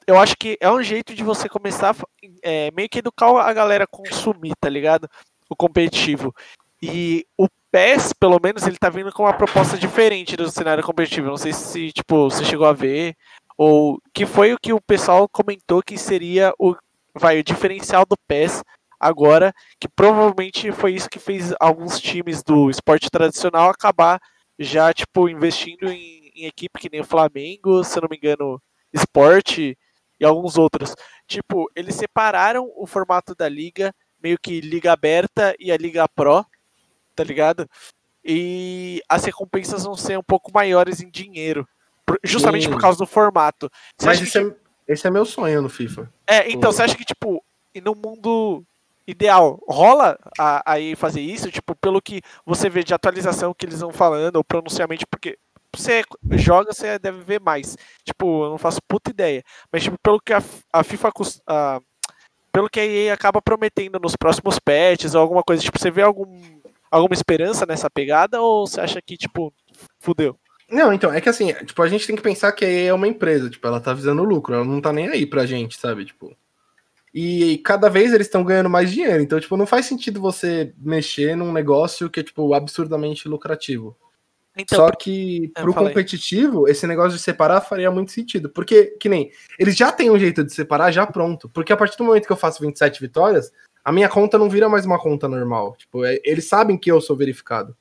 eu 0.07 0.17
acho 0.19 0.37
que 0.37 0.57
é 0.61 0.71
um 0.71 0.83
jeito 0.83 1.15
de 1.15 1.23
você 1.25 1.49
começar 1.49 1.95
é, 2.43 2.71
meio 2.73 2.89
que 2.89 2.99
educar 3.01 3.31
a 3.41 3.53
galera 3.53 3.85
a 3.85 3.87
consumir, 3.87 4.53
tá 4.61 4.69
ligado? 4.69 5.09
O 5.51 5.57
competitivo. 5.57 6.35
E 6.83 7.25
o 7.39 7.47
PES, 7.71 8.13
pelo 8.13 8.41
menos, 8.43 8.67
ele 8.67 8.77
tá 8.77 8.91
vindo 8.91 9.13
com 9.13 9.23
uma 9.23 9.33
proposta 9.33 9.79
diferente 9.79 10.37
do 10.37 10.51
cenário 10.51 10.83
competitivo. 10.83 11.29
Não 11.29 11.37
sei 11.37 11.53
se, 11.53 11.93
tipo, 11.93 12.29
você 12.29 12.45
chegou 12.45 12.67
a 12.67 12.73
ver, 12.73 13.17
ou 13.57 14.01
que 14.13 14.27
foi 14.27 14.53
o 14.53 14.59
que 14.59 14.73
o 14.73 14.81
pessoal 14.81 15.29
comentou 15.29 15.83
que 15.83 15.97
seria 15.97 16.53
o, 16.59 16.75
vai, 17.15 17.39
o 17.39 17.45
diferencial 17.45 18.05
do 18.05 18.17
PES 18.27 18.63
agora, 18.99 19.55
que 19.81 19.89
provavelmente 19.89 20.73
foi 20.73 20.95
isso 20.95 21.09
que 21.09 21.19
fez 21.19 21.55
alguns 21.61 22.01
times 22.01 22.43
do 22.43 22.69
esporte 22.69 23.09
tradicional 23.11 23.71
acabar 23.71 24.21
já, 24.59 24.93
tipo, 24.93 25.29
investindo 25.29 25.91
em, 25.91 26.33
em 26.35 26.47
equipe 26.47 26.81
que 26.81 26.91
nem 26.91 27.01
o 27.01 27.05
Flamengo, 27.05 27.83
se 27.85 27.97
eu 27.99 28.03
não 28.03 28.09
me 28.11 28.17
engano, 28.17 28.61
esporte 28.93 29.79
e 30.21 30.25
alguns 30.25 30.59
outros. 30.59 30.95
Tipo, 31.27 31.71
eles 31.75 31.95
separaram 31.95 32.71
o 32.77 32.87
formato 32.87 33.35
da 33.35 33.49
liga, 33.49 33.95
meio 34.23 34.39
que 34.39 34.61
liga 34.61 34.93
aberta 34.93 35.55
e 35.59 35.73
a 35.73 35.77
liga 35.77 36.09
pro, 36.09 36.45
tá 37.15 37.23
ligado? 37.25 37.69
E 38.25 39.03
as 39.09 39.25
recompensas 39.25 39.85
vão 39.85 39.97
ser 39.97 40.19
um 40.19 40.23
pouco 40.23 40.53
maiores 40.53 41.01
em 41.01 41.11
dinheiro, 41.11 41.67
justamente 42.23 42.67
Sim. 42.67 42.71
por 42.71 42.81
causa 42.81 42.99
do 42.99 43.07
formato. 43.07 43.71
Você 43.99 44.07
Mas 44.07 44.21
esse 44.23 44.33
que, 44.33 44.39
é, 44.39 44.93
esse 44.93 45.07
é 45.07 45.11
meu 45.11 45.25
sonho 45.25 45.61
no 45.63 45.69
FIFA. 45.69 46.13
é, 46.27 46.49
então, 46.49 46.71
Pô. 46.71 46.73
você 46.73 46.83
acha 46.83 46.97
que, 46.97 47.05
tipo, 47.05 47.43
e 47.75 47.81
no 47.81 47.95
mundo 47.95 48.63
ideal, 49.07 49.61
rola 49.69 50.17
a- 50.39 50.63
aí 50.65 50.95
fazer 50.95 51.21
isso? 51.21 51.51
Tipo, 51.51 51.75
pelo 51.75 52.01
que 52.01 52.23
você 52.47 52.69
vê 52.69 52.85
de 52.85 52.95
atualização 52.95 53.53
que 53.53 53.67
eles 53.67 53.81
vão 53.81 53.93
falando, 53.93 54.37
ou 54.37 54.45
pronunciamento, 54.45 55.05
porque 55.11 55.37
você 55.75 56.03
joga, 56.33 56.73
você 56.73 56.99
deve 57.01 57.23
ver 57.23 57.41
mais. 57.41 57.77
Tipo, 58.05 58.45
eu 58.45 58.51
não 58.51 58.59
faço 58.59 58.79
puta 58.87 59.11
ideia. 59.11 59.43
Mas, 59.73 59.83
tipo, 59.83 59.97
pelo 60.01 60.21
que 60.21 60.33
a, 60.33 60.41
a 60.73 60.85
FIFA. 60.85 61.11
a- 61.47 61.81
pelo 62.53 62.69
que 62.69 62.79
a 62.79 62.85
EA 62.85 63.15
acaba 63.15 63.41
prometendo 63.41 63.99
nos 63.99 64.15
próximos 64.15 64.59
patches 64.59 65.15
ou 65.15 65.23
alguma 65.23 65.43
coisa, 65.43 65.63
tipo, 65.63 65.79
você 65.79 65.91
vê 65.91 66.03
algum, 66.03 66.39
alguma 66.93 67.15
esperança 67.15 67.65
nessa 67.67 67.91
pegada 67.91 68.41
ou 68.41 68.67
você 68.67 68.81
acha 68.81 69.01
que, 69.01 69.17
tipo, 69.17 69.53
fudeu? 69.99 70.39
Não, 70.71 70.93
então, 70.93 71.13
é 71.13 71.21
que 71.21 71.29
assim, 71.29 71.53
tipo, 71.65 71.83
a 71.83 71.89
gente 71.89 72.07
tem 72.07 72.15
que 72.15 72.23
pensar 72.23 72.53
que 72.53 72.65
é 72.65 72.95
uma 72.95 73.09
empresa, 73.09 73.51
tipo, 73.51 73.67
ela 73.67 73.81
tá 73.81 73.93
visando 73.93 74.23
lucro, 74.23 74.55
ela 74.55 74.65
não 74.65 74.81
tá 74.81 74.93
nem 74.93 75.09
aí 75.09 75.27
pra 75.27 75.47
gente, 75.47 75.77
sabe, 75.79 76.05
tipo. 76.05 76.37
E 77.15 77.59
cada 77.59 77.91
vez 77.91 78.13
eles 78.13 78.27
estão 78.27 78.45
ganhando 78.45 78.71
mais 78.71 78.91
dinheiro, 78.91 79.23
então, 79.23 79.39
tipo, 79.39 79.57
não 79.57 79.67
faz 79.67 79.87
sentido 79.87 80.21
você 80.21 80.73
mexer 80.79 81.37
num 81.37 81.53
negócio 81.53 82.09
que 82.09 82.21
é, 82.21 82.23
tipo, 82.23 82.55
absurdamente 82.55 83.29
lucrativo. 83.29 83.97
Então, 84.57 84.79
Só 84.79 84.91
que 84.91 85.51
É, 85.57 85.63
pro 85.63 85.73
competitivo, 85.73 86.69
esse 86.69 86.87
negócio 86.87 87.17
de 87.17 87.23
separar 87.23 87.63
faria 87.63 87.91
muito 87.91 88.13
sentido. 88.13 88.51
Porque, 88.51 88.97
que 89.01 89.09
nem, 89.09 89.31
eles 89.59 89.75
já 89.77 89.91
têm 89.91 90.11
um 90.11 90.19
jeito 90.19 90.45
de 90.45 90.53
separar 90.53 90.91
já 90.91 91.07
pronto. 91.07 91.49
Porque 91.49 91.73
a 91.73 91.77
partir 91.77 91.97
do 91.97 92.05
momento 92.05 92.27
que 92.27 92.33
eu 92.33 92.37
faço 92.37 92.61
27 92.61 93.01
vitórias, 93.01 93.51
a 93.85 93.93
minha 93.93 94.09
conta 94.09 94.39
não 94.39 94.49
vira 94.49 94.69
mais 94.69 94.85
uma 94.87 94.99
conta 94.99 95.29
normal. 95.29 95.77
Tipo, 95.77 96.05
é- 96.05 96.21
eles 96.25 96.49
sabem 96.49 96.79
que 96.79 96.91
eu 96.91 97.01
sou 97.01 97.17
verificado. 97.17 97.77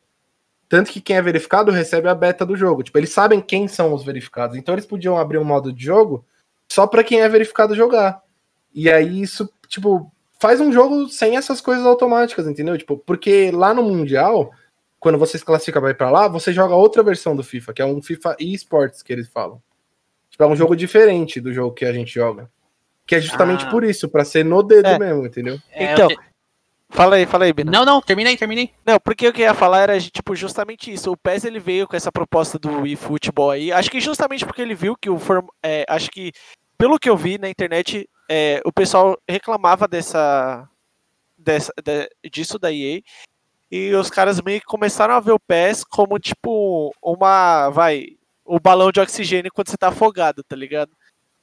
Tanto 0.68 0.92
que 0.92 1.02
quem 1.02 1.18
é 1.18 1.22
verificado 1.22 1.72
recebe 1.72 2.08
a 2.08 2.16
beta 2.16 2.46
do 2.46 2.56
jogo. 2.56 2.82
Tipo, 2.82 2.98
eles 2.98 3.12
sabem 3.12 3.42
quem 3.42 3.68
são 3.68 3.94
os 3.94 4.04
verificados. 4.04 4.56
Então 4.58 4.74
eles 4.74 4.86
podiam 4.86 5.18
abrir 5.18 5.38
um 5.38 5.44
modo 5.44 5.72
de 5.74 5.84
jogo 5.84 6.26
só 6.72 6.88
pra 6.88 7.04
quem 7.04 7.22
é 7.22 7.28
verificado 7.28 7.76
jogar. 7.76 8.22
E 8.74 8.90
aí 8.90 9.22
isso, 9.22 9.52
tipo, 9.68 10.10
faz 10.40 10.62
um 10.62 10.72
jogo 10.72 11.10
sem 11.10 11.36
essas 11.36 11.60
coisas 11.60 11.86
automáticas, 11.86 12.48
entendeu? 12.48 12.78
Tipo, 12.78 12.98
porque 12.98 13.52
lá 13.52 13.74
no 13.74 13.84
Mundial, 13.84 14.52
quando 15.00 15.18
você 15.18 15.38
se 15.38 15.44
classifica 15.44 15.82
pra 15.82 15.90
ir 15.90 15.96
pra 15.98 16.10
lá, 16.10 16.28
você 16.28 16.54
joga 16.54 16.74
outra 16.74 17.04
versão 17.04 17.36
do 17.36 17.44
FIFA, 17.44 17.74
que 17.74 17.82
é 17.82 17.86
um 17.86 18.02
FIFA 18.02 18.38
eSports, 18.40 19.04
que 19.04 19.12
eles 19.12 19.28
falam. 19.28 19.62
Tipo, 20.30 20.44
é 20.46 20.48
um 20.48 20.56
jogo 20.56 20.76
diferente 20.76 21.42
do 21.42 21.54
jogo 21.54 21.76
que 21.76 21.84
a 21.84 21.92
gente 21.92 22.14
joga. 22.14 22.50
Que 23.12 23.16
é 23.16 23.20
justamente 23.20 23.66
Ah. 23.66 23.70
por 23.70 23.84
isso, 23.84 24.08
pra 24.08 24.24
ser 24.24 24.46
no 24.46 24.64
dedo 24.64 24.88
É. 24.88 24.98
mesmo, 24.98 25.26
entendeu? 25.26 25.60
é, 25.74 25.92
Então, 25.92 26.08
fala 26.90 27.18
aí, 27.18 27.26
fala 27.26 27.44
aí, 27.44 27.52
Bina. 27.52 27.70
Não, 27.70 27.84
não, 27.84 28.02
terminei, 28.02 28.38
terminei. 28.38 28.72
Não, 28.86 28.98
porque 29.02 29.28
o 29.28 29.34
que 29.34 29.42
eu 29.42 29.48
ia 29.48 29.54
falar 29.54 29.80
era, 29.82 30.00
tipo, 30.00 30.34
justamente 30.34 30.94
isso. 30.94 31.12
O 31.12 31.18
PES, 31.18 31.44
ele 31.44 31.60
veio 31.60 31.86
com 31.90 31.96
essa 31.98 32.10
proposta 32.10 32.58
do 32.58 32.88
eFootball 32.88 33.52
aí. 33.52 33.70
Acho 33.70 33.92
que 33.92 34.00
justamente 34.00 34.46
porque 34.46 34.62
ele 34.62 34.74
viu 34.74 34.96
que 34.96 35.10
o 35.10 35.20
form... 35.20 35.46
é, 35.62 35.84
acho 35.90 36.10
que, 36.10 36.32
pelo 36.78 36.98
que 36.98 37.10
eu 37.10 37.18
vi 37.18 37.38
na 37.38 37.50
internet, 37.50 38.10
é, 38.30 38.62
o 38.64 38.72
pessoal 38.72 39.18
reclamava 39.28 39.90
dessa, 39.90 40.66
dessa 41.38 41.74
de- 41.84 42.30
disso 42.30 42.58
da 42.58 42.72
EA. 42.72 43.02
E 43.70 43.94
os 43.94 44.10
caras 44.10 44.42
meio 44.42 44.62
que 44.62 44.66
começaram 44.66 45.16
a 45.16 45.20
ver 45.20 45.34
o 45.34 45.40
PES 45.40 45.84
como, 45.84 46.18
tipo, 46.18 46.94
uma, 47.04 47.70
vai, 47.72 48.06
o 48.46 48.58
balão 48.58 48.90
de 48.90 49.02
oxigênio 49.02 49.52
quando 49.54 49.68
você 49.70 49.76
tá 49.76 49.90
afogado, 49.90 50.42
tá 50.46 50.56
ligado? 50.56 50.92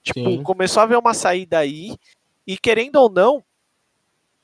Tipo, 0.02 0.30
Sim. 0.30 0.42
começou 0.42 0.82
a 0.82 0.86
ver 0.86 0.96
uma 0.96 1.14
saída 1.14 1.58
aí. 1.58 1.96
E 2.46 2.56
querendo 2.56 2.96
ou 2.96 3.10
não, 3.10 3.44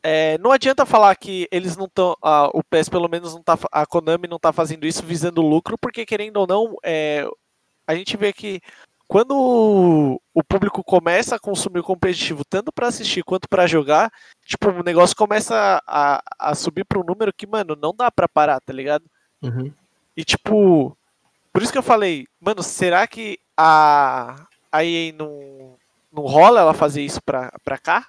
é, 0.03 0.37
não 0.39 0.51
adianta 0.51 0.85
falar 0.85 1.15
que 1.17 1.49
eles 1.51 1.77
não 1.77 1.87
estão. 1.87 2.15
o 2.53 2.63
PES 2.63 2.89
pelo 2.91 3.09
menos 3.09 3.35
não 3.35 3.43
tá. 3.43 3.59
A 3.73 3.87
Konami 3.87 4.29
não 4.29 4.39
tá 4.39 4.53
fazendo 4.53 4.87
isso 4.87 5.03
visando 5.03 5.41
lucro, 5.41 5.79
porque 5.79 6.05
querendo 6.05 6.37
ou 6.37 6.47
não, 6.47 6.77
é, 6.85 7.27
a 7.87 7.95
gente 7.95 8.17
vê 8.17 8.33
que 8.33 8.61
quando 9.09 9.33
o- 10.35 10.45
público 10.45 10.83
começa 10.83 11.37
a 11.37 11.39
consumir 11.39 11.81
o 11.81 11.85
competitivo, 11.85 12.45
tanto 12.45 12.73
pra 12.73 12.89
assistir 12.89 13.23
quanto 13.23 13.49
pra 13.49 13.67
jogar, 13.67 14.11
tipo, 14.45 14.69
o 14.71 14.83
negócio 14.83 15.17
começa 15.17 15.83
a, 15.87 16.23
a 16.39 16.55
subir 16.55 16.85
pra 16.85 16.99
um 16.99 17.05
número 17.05 17.33
que, 17.33 17.47
mano, 17.47 17.77
não 17.81 17.95
dá 17.95 18.11
pra 18.11 18.29
parar, 18.29 18.61
tá 18.61 18.73
ligado? 18.73 19.05
Uhum. 19.43 19.73
E 20.17 20.25
tipo, 20.25 20.97
por 21.53 21.63
isso 21.63 21.73
que 21.73 21.79
eu 21.79 21.83
falei, 21.83 22.27
mano, 22.41 22.63
será 22.63 23.07
que 23.07 23.39
a, 23.57 24.47
a 24.75 24.85
EA 24.85 25.13
não, 25.17 25.77
não 26.13 26.25
rola 26.25 26.61
ela 26.61 26.75
fazer 26.75 27.03
isso 27.03 27.21
pra, 27.23 27.53
pra 27.65 27.79
cá? 27.79 28.07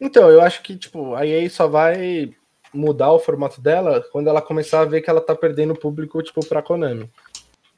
Então, 0.00 0.30
eu 0.30 0.40
acho 0.40 0.62
que, 0.62 0.76
tipo, 0.76 1.14
a 1.14 1.26
EA 1.26 1.48
só 1.50 1.66
vai 1.66 2.30
mudar 2.72 3.10
o 3.12 3.18
formato 3.18 3.60
dela 3.60 4.04
quando 4.12 4.28
ela 4.28 4.42
começar 4.42 4.80
a 4.80 4.84
ver 4.84 5.00
que 5.00 5.10
ela 5.10 5.20
tá 5.20 5.34
perdendo 5.34 5.74
público, 5.74 6.22
tipo, 6.22 6.44
pra 6.46 6.62
Konami. 6.62 7.10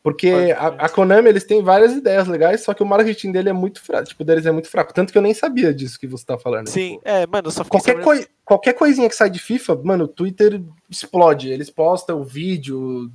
Porque 0.02 0.54
a, 0.56 0.68
a 0.68 0.88
Konami, 0.88 1.28
eles 1.28 1.44
têm 1.44 1.62
várias 1.62 1.92
ideias 1.92 2.26
legais, 2.28 2.62
só 2.62 2.72
que 2.74 2.82
o 2.82 2.86
marketing 2.86 3.32
dele 3.32 3.48
é 3.50 3.52
muito 3.52 3.80
fraco, 3.82 4.08
tipo, 4.08 4.24
deles 4.24 4.46
é 4.46 4.50
muito 4.52 4.68
fraco. 4.68 4.92
Tanto 4.94 5.12
que 5.12 5.18
eu 5.18 5.22
nem 5.22 5.34
sabia 5.34 5.72
disso 5.72 5.98
que 5.98 6.06
você 6.06 6.24
tá 6.24 6.38
falando. 6.38 6.68
Sim, 6.68 6.94
tipo, 6.96 7.08
é, 7.08 7.26
mano, 7.26 7.48
eu 7.48 7.50
só 7.50 7.64
Qualquer, 7.64 7.92
sabendo- 7.92 8.04
coi 8.04 8.26
qualquer 8.44 8.72
coisinha 8.74 9.08
que 9.08 9.14
sai 9.16 9.28
de 9.30 9.38
FIFA, 9.38 9.76
mano, 9.84 10.04
o 10.04 10.08
Twitter 10.08 10.62
explode. 10.90 11.50
Eles 11.50 11.68
postam 11.70 12.20
o 12.20 12.24
vídeo, 12.24 13.10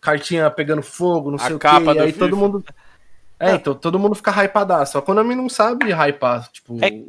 cartinha 0.00 0.50
pegando 0.50 0.82
fogo, 0.82 1.30
não 1.30 1.38
A 1.38 1.46
sei 1.46 1.56
o 1.56 1.58
quê. 1.58 1.66
E 1.66 1.98
aí 1.98 2.12
todo 2.12 2.30
FIFA. 2.34 2.36
mundo. 2.36 2.64
É, 3.40 3.54
então 3.54 3.74
todo 3.74 3.98
mundo 3.98 4.14
fica 4.14 4.30
hypadaço. 4.30 4.98
A 4.98 5.02
Konami 5.02 5.34
não 5.34 5.48
sabe 5.48 5.92
hypar, 5.92 6.48
tipo, 6.50 6.76
É- 6.84 7.02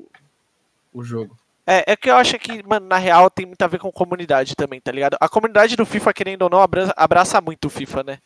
o 0.94 1.04
jogo. 1.04 1.36
É, 1.66 1.92
é 1.94 1.96
que 1.96 2.10
eu 2.10 2.16
acho 2.16 2.38
que, 2.40 2.64
mano, 2.68 2.88
na 2.88 2.98
real 2.98 3.30
tem 3.30 3.46
muito 3.46 3.62
a 3.62 3.68
ver 3.68 3.80
com 3.80 3.92
comunidade 3.92 4.56
também, 4.56 4.82
tá 4.82 4.92
ligado? 4.92 5.18
A 5.20 5.30
comunidade 5.30 5.76
do 5.76 5.86
FIFA, 5.86 6.14
querendo 6.14 6.42
ou 6.44 6.50
não, 6.50 6.62
abraça, 6.62 6.94
abraça 6.98 7.42
muito 7.42 7.66
o 7.66 7.70
FIFA, 7.70 8.04
né? 8.04 8.18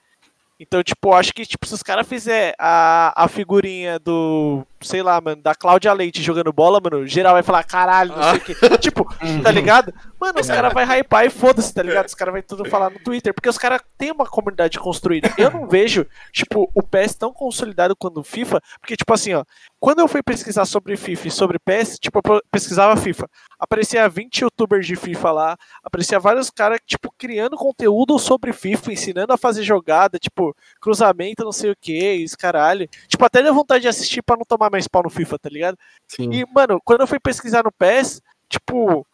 Então, 0.60 0.82
tipo, 0.82 1.10
eu 1.10 1.14
acho 1.14 1.34
que 1.34 1.45
tipo, 1.45 1.66
se 1.66 1.74
os 1.74 1.84
caras 1.84 2.08
fizer 2.08 2.54
a, 2.58 3.24
a 3.24 3.28
figurinha 3.28 3.99
do 3.99 4.66
sei 4.84 5.01
lá, 5.01 5.19
mano, 5.19 5.41
da 5.41 5.55
Cláudia 5.55 5.93
Leite 5.93 6.21
jogando 6.21 6.51
bola, 6.51 6.79
mano, 6.81 7.07
geral 7.07 7.34
vai 7.34 7.43
falar, 7.43 7.63
caralho, 7.63 8.15
não 8.15 8.23
sei 8.23 8.38
o 8.38 8.41
quê. 8.41 8.77
tipo, 8.77 9.07
tá 9.43 9.51
ligado? 9.51 9.93
Mano, 10.19 10.39
os 10.39 10.47
caras 10.47 10.73
vão 10.73 10.84
hypar 10.84 11.25
e 11.25 11.29
foda-se, 11.29 11.73
tá 11.73 11.81
ligado? 11.81 12.07
Os 12.07 12.15
caras 12.15 12.34
vão 12.34 12.41
tudo 12.41 12.65
falar 12.69 12.89
no 12.89 12.99
Twitter, 12.99 13.34
porque 13.34 13.49
os 13.49 13.57
caras 13.57 13.81
têm 13.97 14.11
uma 14.11 14.25
comunidade 14.25 14.79
construída. 14.79 15.34
Eu 15.38 15.51
não 15.51 15.67
vejo, 15.67 16.05
tipo, 16.31 16.69
o 16.73 16.81
PES 16.81 17.15
tão 17.15 17.34
consolidado 17.34 17.95
quanto 17.95 18.19
o 18.19 18.23
FIFA, 18.23 18.61
porque, 18.79 18.95
tipo 18.95 19.13
assim, 19.13 19.34
ó, 19.34 19.43
quando 19.79 19.99
eu 19.99 20.07
fui 20.07 20.23
pesquisar 20.23 20.65
sobre 20.65 20.95
FIFA 20.95 21.27
e 21.27 21.31
sobre 21.31 21.59
PES, 21.59 21.99
tipo, 21.99 22.19
eu 22.23 22.41
pesquisava 22.51 22.95
FIFA. 22.95 23.27
Aparecia 23.59 24.07
20 24.07 24.41
youtubers 24.41 24.88
de 24.88 24.95
FIFA 24.95 25.31
lá, 25.31 25.57
aparecia 25.84 26.19
vários 26.19 26.49
caras, 26.49 26.79
tipo, 26.86 27.13
criando 27.17 27.57
conteúdo 27.57 28.17
sobre 28.17 28.53
FIFA, 28.53 28.93
ensinando 28.93 29.34
a 29.34 29.38
fazer 29.38 29.63
jogada, 29.63 30.17
tipo, 30.17 30.55
cruzamento, 30.79 31.43
não 31.43 31.51
sei 31.51 31.71
o 31.71 31.75
que, 31.79 32.13
isso 32.13 32.38
caralho. 32.38 32.88
Tipo, 33.07 33.25
até 33.25 33.43
deu 33.43 33.53
vontade 33.53 33.84
de 33.84 33.88
assistir 33.88 34.21
pra 34.21 34.38
não 34.38 34.45
tomar 34.45 34.69
mais 34.74 34.88
pau 34.88 35.03
no 35.03 35.09
FIFA, 35.09 35.39
tá 35.39 35.49
ligado? 35.49 35.78
Sim. 36.07 36.30
E, 36.34 36.45
mano, 36.53 36.82
quando 36.84 37.01
eu 37.01 37.07
fui 37.07 37.19
pesquisar 37.19 37.63
no 37.63 37.71
PES, 37.71 38.21
tipo. 38.49 39.07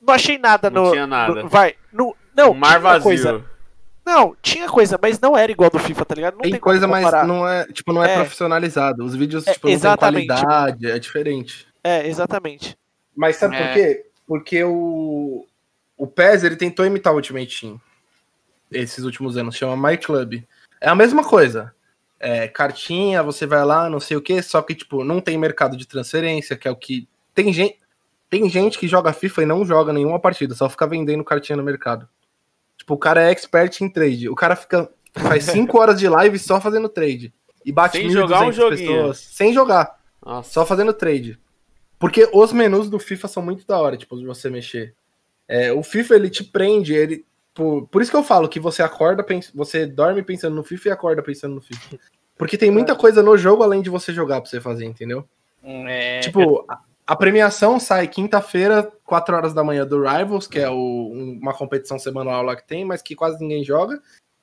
Não 0.00 0.14
achei 0.14 0.38
nada 0.38 0.70
Não 0.70 0.84
no. 0.84 0.90
tinha 0.92 1.06
nada. 1.06 1.42
no- 1.42 1.48
vai. 1.48 1.74
No, 1.92 2.16
não, 2.34 2.52
um 2.52 2.54
mar 2.54 2.68
tinha 2.70 2.80
vazio. 2.80 3.02
coisa. 3.02 3.44
Não, 4.06 4.34
tinha 4.40 4.68
coisa, 4.68 4.98
mas 5.02 5.20
não 5.20 5.36
era 5.36 5.52
igual 5.52 5.68
do 5.68 5.78
FIFA, 5.78 6.04
tá 6.06 6.14
ligado? 6.14 6.34
Não 6.34 6.40
tem, 6.40 6.52
tem, 6.52 6.60
coisa, 6.60 6.86
mas 6.88 7.04
não 7.26 7.46
é, 7.46 7.66
tipo, 7.66 7.92
não 7.92 8.02
é, 8.02 8.12
É. 8.12 8.14
profissionalizado. 8.16 9.04
Os 9.04 9.14
vídeos, 9.14 9.46
É, 9.46 9.52
tipo, 9.52 9.66
não 9.66 9.70
tem 9.70 9.74
exatamente. 9.76 10.26
qualidade, 10.28 10.90
é 10.90 10.98
diferente. 10.98 11.66
É, 11.84 12.06
exatamente. 12.08 12.78
Mas 13.14 13.36
sabe 13.36 13.56
É. 13.56 13.66
por 13.66 13.74
quê? 13.74 14.06
Porque 14.26 14.64
o, 14.64 15.44
o 15.96 16.06
PES, 16.06 16.44
ele 16.44 16.56
tentou 16.56 16.86
imitar 16.86 17.12
o 17.12 17.16
Ultimate 17.16 17.60
Team 17.60 17.78
esses 18.70 19.04
últimos 19.04 19.36
anos, 19.36 19.56
chama 19.56 19.90
My 19.90 19.96
Club. 19.98 20.42
É 20.80 20.88
a 20.88 20.94
mesma 20.94 21.22
coisa. 21.24 21.74
É, 22.20 22.48
cartinha, 22.48 23.22
você 23.22 23.46
vai 23.46 23.64
lá, 23.64 23.88
não 23.88 24.00
sei 24.00 24.16
o 24.16 24.22
que, 24.22 24.42
só 24.42 24.60
que, 24.60 24.74
tipo, 24.74 25.04
não 25.04 25.20
tem 25.20 25.38
mercado 25.38 25.76
de 25.76 25.86
transferência, 25.86 26.56
que 26.56 26.66
é 26.66 26.70
o 26.70 26.76
que... 26.76 27.08
Tem 27.34 27.52
gente, 27.52 27.78
tem 28.28 28.48
gente 28.48 28.78
que 28.78 28.88
joga 28.88 29.12
FIFA 29.12 29.42
e 29.42 29.46
não 29.46 29.64
joga 29.64 29.92
nenhuma 29.92 30.18
partida, 30.18 30.54
só 30.54 30.68
fica 30.68 30.86
vendendo 30.86 31.22
cartinha 31.24 31.56
no 31.56 31.62
mercado. 31.62 32.08
Tipo, 32.76 32.94
o 32.94 32.98
cara 32.98 33.22
é 33.22 33.30
expert 33.30 33.80
em 33.80 33.88
trade. 33.88 34.28
O 34.28 34.34
cara 34.34 34.56
fica 34.56 34.88
faz 35.14 35.44
5 35.50 35.78
horas 35.78 35.98
de 35.98 36.08
live 36.08 36.38
só 36.38 36.60
fazendo 36.60 36.88
trade. 36.88 37.32
E 37.64 37.72
bate 37.72 37.98
Sem 37.98 38.10
jogar 38.10 38.42
um 38.42 38.50
1.200 38.50 38.52
joguinho. 38.52 38.92
pessoas. 38.92 39.18
Sem 39.18 39.52
jogar. 39.52 39.98
Nossa. 40.24 40.50
Só 40.50 40.64
fazendo 40.64 40.92
trade. 40.92 41.38
Porque 41.98 42.28
os 42.32 42.52
menus 42.52 42.88
do 42.88 42.98
FIFA 42.98 43.28
são 43.28 43.42
muito 43.42 43.66
da 43.66 43.78
hora, 43.78 43.96
tipo, 43.96 44.16
de 44.16 44.24
você 44.24 44.48
mexer. 44.48 44.94
É, 45.46 45.72
o 45.72 45.82
FIFA, 45.82 46.14
ele 46.14 46.30
te 46.30 46.44
prende, 46.44 46.94
ele. 46.94 47.26
Por, 47.58 47.88
por 47.88 48.00
isso 48.00 48.12
que 48.12 48.16
eu 48.16 48.22
falo 48.22 48.48
que 48.48 48.60
você 48.60 48.84
acorda, 48.84 49.26
você 49.52 49.84
dorme 49.84 50.22
pensando 50.22 50.54
no 50.54 50.62
FIFA 50.62 50.88
e 50.88 50.92
acorda 50.92 51.22
pensando 51.24 51.56
no 51.56 51.60
FIFA. 51.60 51.98
Porque 52.36 52.56
tem 52.56 52.70
muita 52.70 52.94
coisa 52.94 53.20
no 53.20 53.36
jogo 53.36 53.64
além 53.64 53.82
de 53.82 53.90
você 53.90 54.12
jogar 54.12 54.40
pra 54.40 54.48
você 54.48 54.60
fazer, 54.60 54.84
entendeu? 54.84 55.28
É, 55.64 56.20
Tipo, 56.20 56.64
a, 56.68 56.78
a 57.04 57.16
premiação 57.16 57.80
sai 57.80 58.06
quinta-feira, 58.06 58.88
4 59.04 59.34
horas 59.34 59.52
da 59.52 59.64
manhã 59.64 59.84
do 59.84 60.00
Rivals, 60.00 60.46
que 60.46 60.60
é 60.60 60.70
o- 60.70 60.74
um- 61.12 61.36
uma 61.42 61.52
competição 61.52 61.98
semanal 61.98 62.44
lá 62.44 62.54
que 62.54 62.64
tem, 62.64 62.84
mas 62.84 63.02
que 63.02 63.16
quase 63.16 63.40
ninguém 63.40 63.64
joga. 63.64 64.00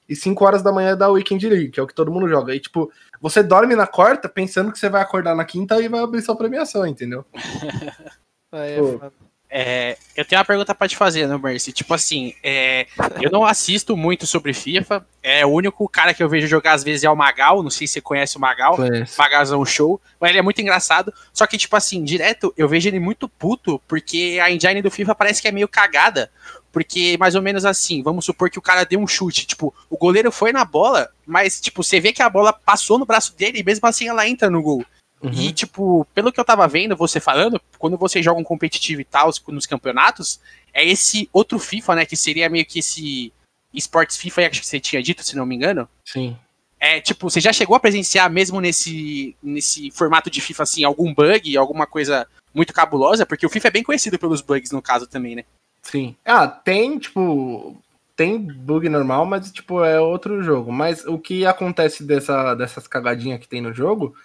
E 0.10 0.14
5 0.16 0.44
horas 0.44 0.62
da 0.62 0.74
manhã 0.74 0.98
da 0.98 1.10
Weekend 1.10 1.48
League, 1.48 1.70
que 1.70 1.80
é 1.80 1.84
o 1.84 1.88
que 1.88 1.96
todo 1.96 2.12
mundo 2.12 2.28
joga. 2.28 2.54
E, 2.54 2.60
tipo, 2.60 2.92
você 3.22 3.42
dorme 3.42 3.78
na 3.78 3.88
quarta 3.88 4.28
pensando 4.28 4.74
que 4.74 4.78
você 4.78 4.90
vai 4.90 5.02
acordar 5.02 5.34
na 5.34 5.46
quinta 5.46 5.82
e 5.82 5.88
vai 5.88 6.02
abrir 6.02 6.22
sua 6.22 6.36
premiação, 6.36 6.86
entendeu? 6.86 7.24
É, 8.52 8.78
Pô. 8.80 9.00
foda. 9.00 9.12
É, 9.50 9.98
eu 10.16 10.26
tenho 10.26 10.40
uma 10.40 10.46
pergunta 10.46 10.74
pra 10.74 10.88
te 10.88 10.98
fazer, 10.98 11.28
né, 11.28 11.38
Mercy? 11.38 11.72
Tipo 11.72 11.94
assim, 11.94 12.34
é, 12.44 12.88
eu 13.22 13.32
não 13.32 13.46
assisto 13.46 13.96
muito 13.96 14.26
sobre 14.26 14.54
FIFA. 14.54 15.06
É, 15.22 15.46
o 15.46 15.50
único 15.50 15.88
cara 15.88 16.14
que 16.14 16.22
eu 16.22 16.30
vejo 16.30 16.48
jogar 16.48 16.74
às 16.74 16.84
vezes 16.84 17.04
é 17.04 17.10
o 17.10 17.16
Magal. 17.16 17.64
Não 17.64 17.70
sei 17.70 17.88
se 17.88 17.94
você 17.94 18.02
conhece 18.02 18.38
o 18.38 18.40
Magal. 18.40 18.76
Conheço. 18.76 19.16
Magalzão 19.18 19.64
show. 19.66 20.02
Mas 20.20 20.32
ele 20.32 20.40
é 20.40 20.42
muito 20.42 20.62
engraçado. 20.62 21.14
Só 21.34 21.48
que, 21.48 21.58
tipo 21.58 21.76
assim, 21.76 22.04
direto 22.04 22.54
eu 22.58 22.68
vejo 22.68 22.90
ele 22.90 23.00
muito 23.00 23.30
puto, 23.30 23.82
porque 23.88 24.40
a 24.42 24.52
engine 24.52 24.82
do 24.82 24.92
FIFA 24.92 25.16
parece 25.16 25.42
que 25.42 25.48
é 25.48 25.52
meio 25.52 25.68
cagada. 25.68 26.32
Porque, 26.72 27.16
mais 27.18 27.36
ou 27.36 27.42
menos 27.42 27.64
assim, 27.64 28.04
vamos 28.04 28.26
supor 28.26 28.50
que 28.50 28.60
o 28.60 28.62
cara 28.62 28.84
deu 28.84 29.00
um 29.00 29.08
chute. 29.08 29.48
Tipo, 29.48 29.74
o 29.90 29.98
goleiro 29.98 30.30
foi 30.32 30.52
na 30.52 30.66
bola, 30.66 31.10
mas, 31.26 31.62
tipo, 31.62 31.82
você 31.82 32.02
vê 32.02 32.12
que 32.12 32.22
a 32.22 32.30
bola 32.30 32.52
passou 32.52 33.00
no 33.00 33.06
braço 33.06 33.34
dele 33.38 33.60
e 33.60 33.64
mesmo 33.64 33.88
assim 33.88 34.10
ela 34.10 34.28
entra 34.28 34.50
no 34.50 34.62
gol. 34.62 34.86
E, 35.24 35.52
tipo, 35.52 36.06
pelo 36.14 36.32
que 36.32 36.40
eu 36.40 36.46
tava 36.46 36.68
vendo 36.68 36.96
você 36.96 37.20
falando, 37.20 37.60
quando 37.80 37.98
você 37.98 38.22
joga 38.22 38.40
um 38.40 38.44
competitivo 38.44 39.02
e 39.02 39.06
tal, 39.06 39.32
nos 39.48 39.66
campeonatos, 39.66 40.40
é 40.74 40.86
esse 40.86 41.30
outro 41.34 41.58
FIFA, 41.58 41.96
né? 41.96 42.06
Que 42.06 42.16
seria 42.16 42.50
meio 42.50 42.66
que 42.66 42.80
esse 42.80 43.34
Esports 43.74 44.18
FIFA, 44.18 44.48
acho 44.48 44.62
que 44.62 44.68
você 44.68 44.80
tinha 44.80 45.02
dito, 45.02 45.24
se 45.24 45.36
não 45.36 45.46
me 45.46 45.56
engano. 45.56 45.88
Sim. 46.06 46.38
É, 46.80 47.00
tipo, 47.00 47.30
você 47.30 47.40
já 47.40 47.52
chegou 47.52 47.76
a 47.76 47.80
presenciar 47.80 48.30
mesmo 48.30 48.62
nesse, 48.62 49.36
nesse 49.42 49.90
formato 49.92 50.30
de 50.30 50.42
FIFA, 50.42 50.64
assim, 50.64 50.84
algum 50.84 51.14
bug, 51.14 51.58
alguma 51.58 51.88
coisa 51.88 52.28
muito 52.54 52.74
cabulosa? 52.74 53.26
Porque 53.26 53.46
o 53.46 53.50
FIFA 53.50 53.68
é 53.70 53.72
bem 53.72 53.84
conhecido 53.84 54.20
pelos 54.20 54.42
bugs, 54.42 54.72
no 54.72 54.82
caso, 54.82 55.08
também, 55.08 55.36
né? 55.36 55.46
Sim. 55.82 56.16
Ah, 56.24 56.48
tem, 56.48 56.98
tipo. 57.00 57.78
Tem 58.16 58.40
bug 58.40 58.88
normal, 58.88 59.26
mas, 59.26 59.52
tipo, 59.52 59.84
é 59.84 60.00
outro 60.00 60.42
jogo. 60.42 60.72
Mas 60.72 61.06
o 61.06 61.20
que 61.20 61.46
acontece 61.46 62.02
dessa, 62.04 62.56
dessas 62.56 62.88
cagadinhas 62.88 63.42
que 63.42 63.48
tem 63.48 63.60
no 63.60 63.74
jogo 63.74 64.16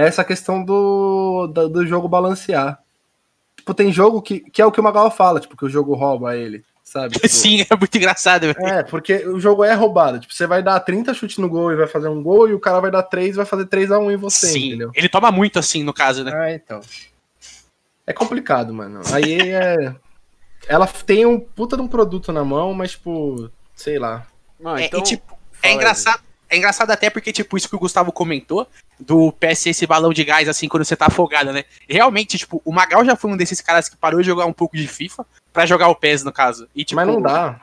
é 0.00 0.08
essa 0.08 0.24
questão 0.24 0.64
do, 0.64 1.46
do, 1.46 1.68
do 1.68 1.86
jogo 1.86 2.08
balancear. 2.08 2.78
Tipo, 3.56 3.74
tem 3.74 3.92
jogo 3.92 4.22
que, 4.22 4.40
que 4.40 4.62
é 4.62 4.66
o 4.66 4.72
que 4.72 4.80
o 4.80 4.82
Magal 4.82 5.10
fala, 5.10 5.38
tipo, 5.38 5.56
que 5.56 5.64
o 5.64 5.68
jogo 5.68 5.94
rouba 5.94 6.36
ele, 6.36 6.64
sabe? 6.82 7.14
Tipo, 7.20 7.28
Sim, 7.28 7.66
é 7.68 7.76
muito 7.76 7.96
engraçado. 7.96 8.42
velho. 8.42 8.66
É, 8.66 8.82
porque 8.82 9.26
o 9.26 9.38
jogo 9.38 9.62
é 9.62 9.74
roubado. 9.74 10.18
Tipo, 10.18 10.32
você 10.32 10.46
vai 10.46 10.62
dar 10.62 10.80
30 10.80 11.12
chutes 11.12 11.36
no 11.36 11.48
gol 11.48 11.70
e 11.72 11.76
vai 11.76 11.86
fazer 11.86 12.08
um 12.08 12.22
gol, 12.22 12.48
e 12.48 12.54
o 12.54 12.60
cara 12.60 12.80
vai 12.80 12.90
dar 12.90 13.02
3 13.02 13.34
e 13.34 13.36
vai 13.36 13.44
fazer 13.44 13.66
3x1 13.66 14.12
em 14.12 14.16
você, 14.16 14.46
Sim, 14.46 14.68
entendeu? 14.68 14.90
ele 14.94 15.08
toma 15.08 15.30
muito 15.30 15.58
assim, 15.58 15.82
no 15.82 15.92
caso, 15.92 16.24
né? 16.24 16.32
Ah, 16.34 16.52
então. 16.52 16.80
É 18.06 18.12
complicado, 18.12 18.72
mano. 18.72 19.02
Aí 19.12 19.52
é. 19.52 19.94
Ela 20.66 20.86
tem 20.86 21.26
um 21.26 21.38
puta 21.38 21.76
de 21.76 21.82
um 21.82 21.88
produto 21.88 22.32
na 22.32 22.44
mão, 22.44 22.72
mas, 22.74 22.92
tipo, 22.92 23.50
sei 23.74 23.98
lá. 23.98 24.26
Não, 24.58 24.76
É, 24.76 24.86
então, 24.86 25.00
e, 25.00 25.02
tipo, 25.02 25.38
fala 25.52 25.74
é 25.74 25.76
aí. 25.76 25.78
É 26.50 26.56
engraçado 26.56 26.90
até 26.90 27.08
porque, 27.08 27.32
tipo, 27.32 27.56
isso 27.56 27.68
que 27.68 27.76
o 27.76 27.78
Gustavo 27.78 28.10
comentou, 28.10 28.66
do 28.98 29.32
PS 29.32 29.66
esse 29.66 29.86
balão 29.86 30.12
de 30.12 30.24
gás, 30.24 30.48
assim, 30.48 30.68
quando 30.68 30.84
você 30.84 30.96
tá 30.96 31.06
afogado, 31.06 31.52
né? 31.52 31.64
Realmente, 31.88 32.36
tipo, 32.36 32.60
o 32.64 32.72
Magal 32.72 33.04
já 33.04 33.14
foi 33.14 33.30
um 33.30 33.36
desses 33.36 33.60
caras 33.60 33.88
que 33.88 33.96
parou 33.96 34.20
de 34.20 34.26
jogar 34.26 34.46
um 34.46 34.52
pouco 34.52 34.76
de 34.76 34.88
FIFA 34.88 35.24
pra 35.52 35.64
jogar 35.64 35.88
o 35.88 35.94
PES, 35.94 36.24
no 36.24 36.32
caso. 36.32 36.68
E, 36.74 36.84
tipo, 36.84 36.96
mas 36.96 37.06
não 37.06 37.22
dá. 37.22 37.60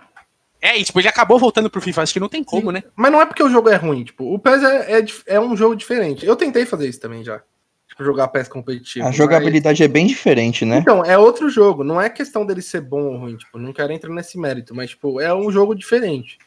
É, 0.62 0.78
e, 0.78 0.84
tipo, 0.84 1.00
ele 1.00 1.08
acabou 1.08 1.38
voltando 1.38 1.70
pro 1.70 1.82
FIFA, 1.82 2.02
acho 2.02 2.14
que 2.14 2.20
não 2.20 2.30
tem 2.30 2.44
como, 2.44 2.72
né? 2.72 2.84
Mas 2.96 3.12
não 3.12 3.22
é 3.22 3.26
porque 3.26 3.44
o 3.44 3.50
jogo 3.50 3.70
é 3.70 3.76
ruim, 3.76 4.04
tipo, 4.06 4.34
o 4.34 4.40
PES 4.40 4.64
é, 4.64 5.00
é, 5.00 5.06
é 5.28 5.40
um 5.40 5.56
jogo 5.56 5.76
diferente. 5.76 6.26
Eu 6.26 6.36
tentei 6.36 6.66
fazer 6.66 6.88
isso 6.88 7.00
também 7.00 7.24
já. 7.24 7.42
Tipo, 7.90 8.04
jogar 8.04 8.28
PES 8.30 8.48
competitivo. 8.48 9.06
A 9.06 9.10
mas- 9.10 9.16
jogabilidade 9.16 9.84
é 9.84 9.88
bem 9.88 10.08
diferente, 10.08 10.66
né? 10.66 10.78
Então, 10.80 11.04
é 11.06 11.18
outro 11.18 11.50
jogo. 11.50 11.84
Não 11.84 12.02
é 12.02 12.10
questão 12.10 12.46
dele 12.46 12.62
ser 12.62 12.82
bom 12.82 13.02
ou 13.04 13.18
ruim, 13.18 13.38
tipo, 13.38 13.58
não 13.58 13.72
quero 13.74 13.92
entrar 13.92 14.14
nesse 14.14 14.38
mérito, 14.38 14.74
mas, 14.74 14.92
tipo, 14.92 15.22
é 15.22 15.34
um 15.34 15.52
jogo 15.52 15.76
diferente. 15.76 16.38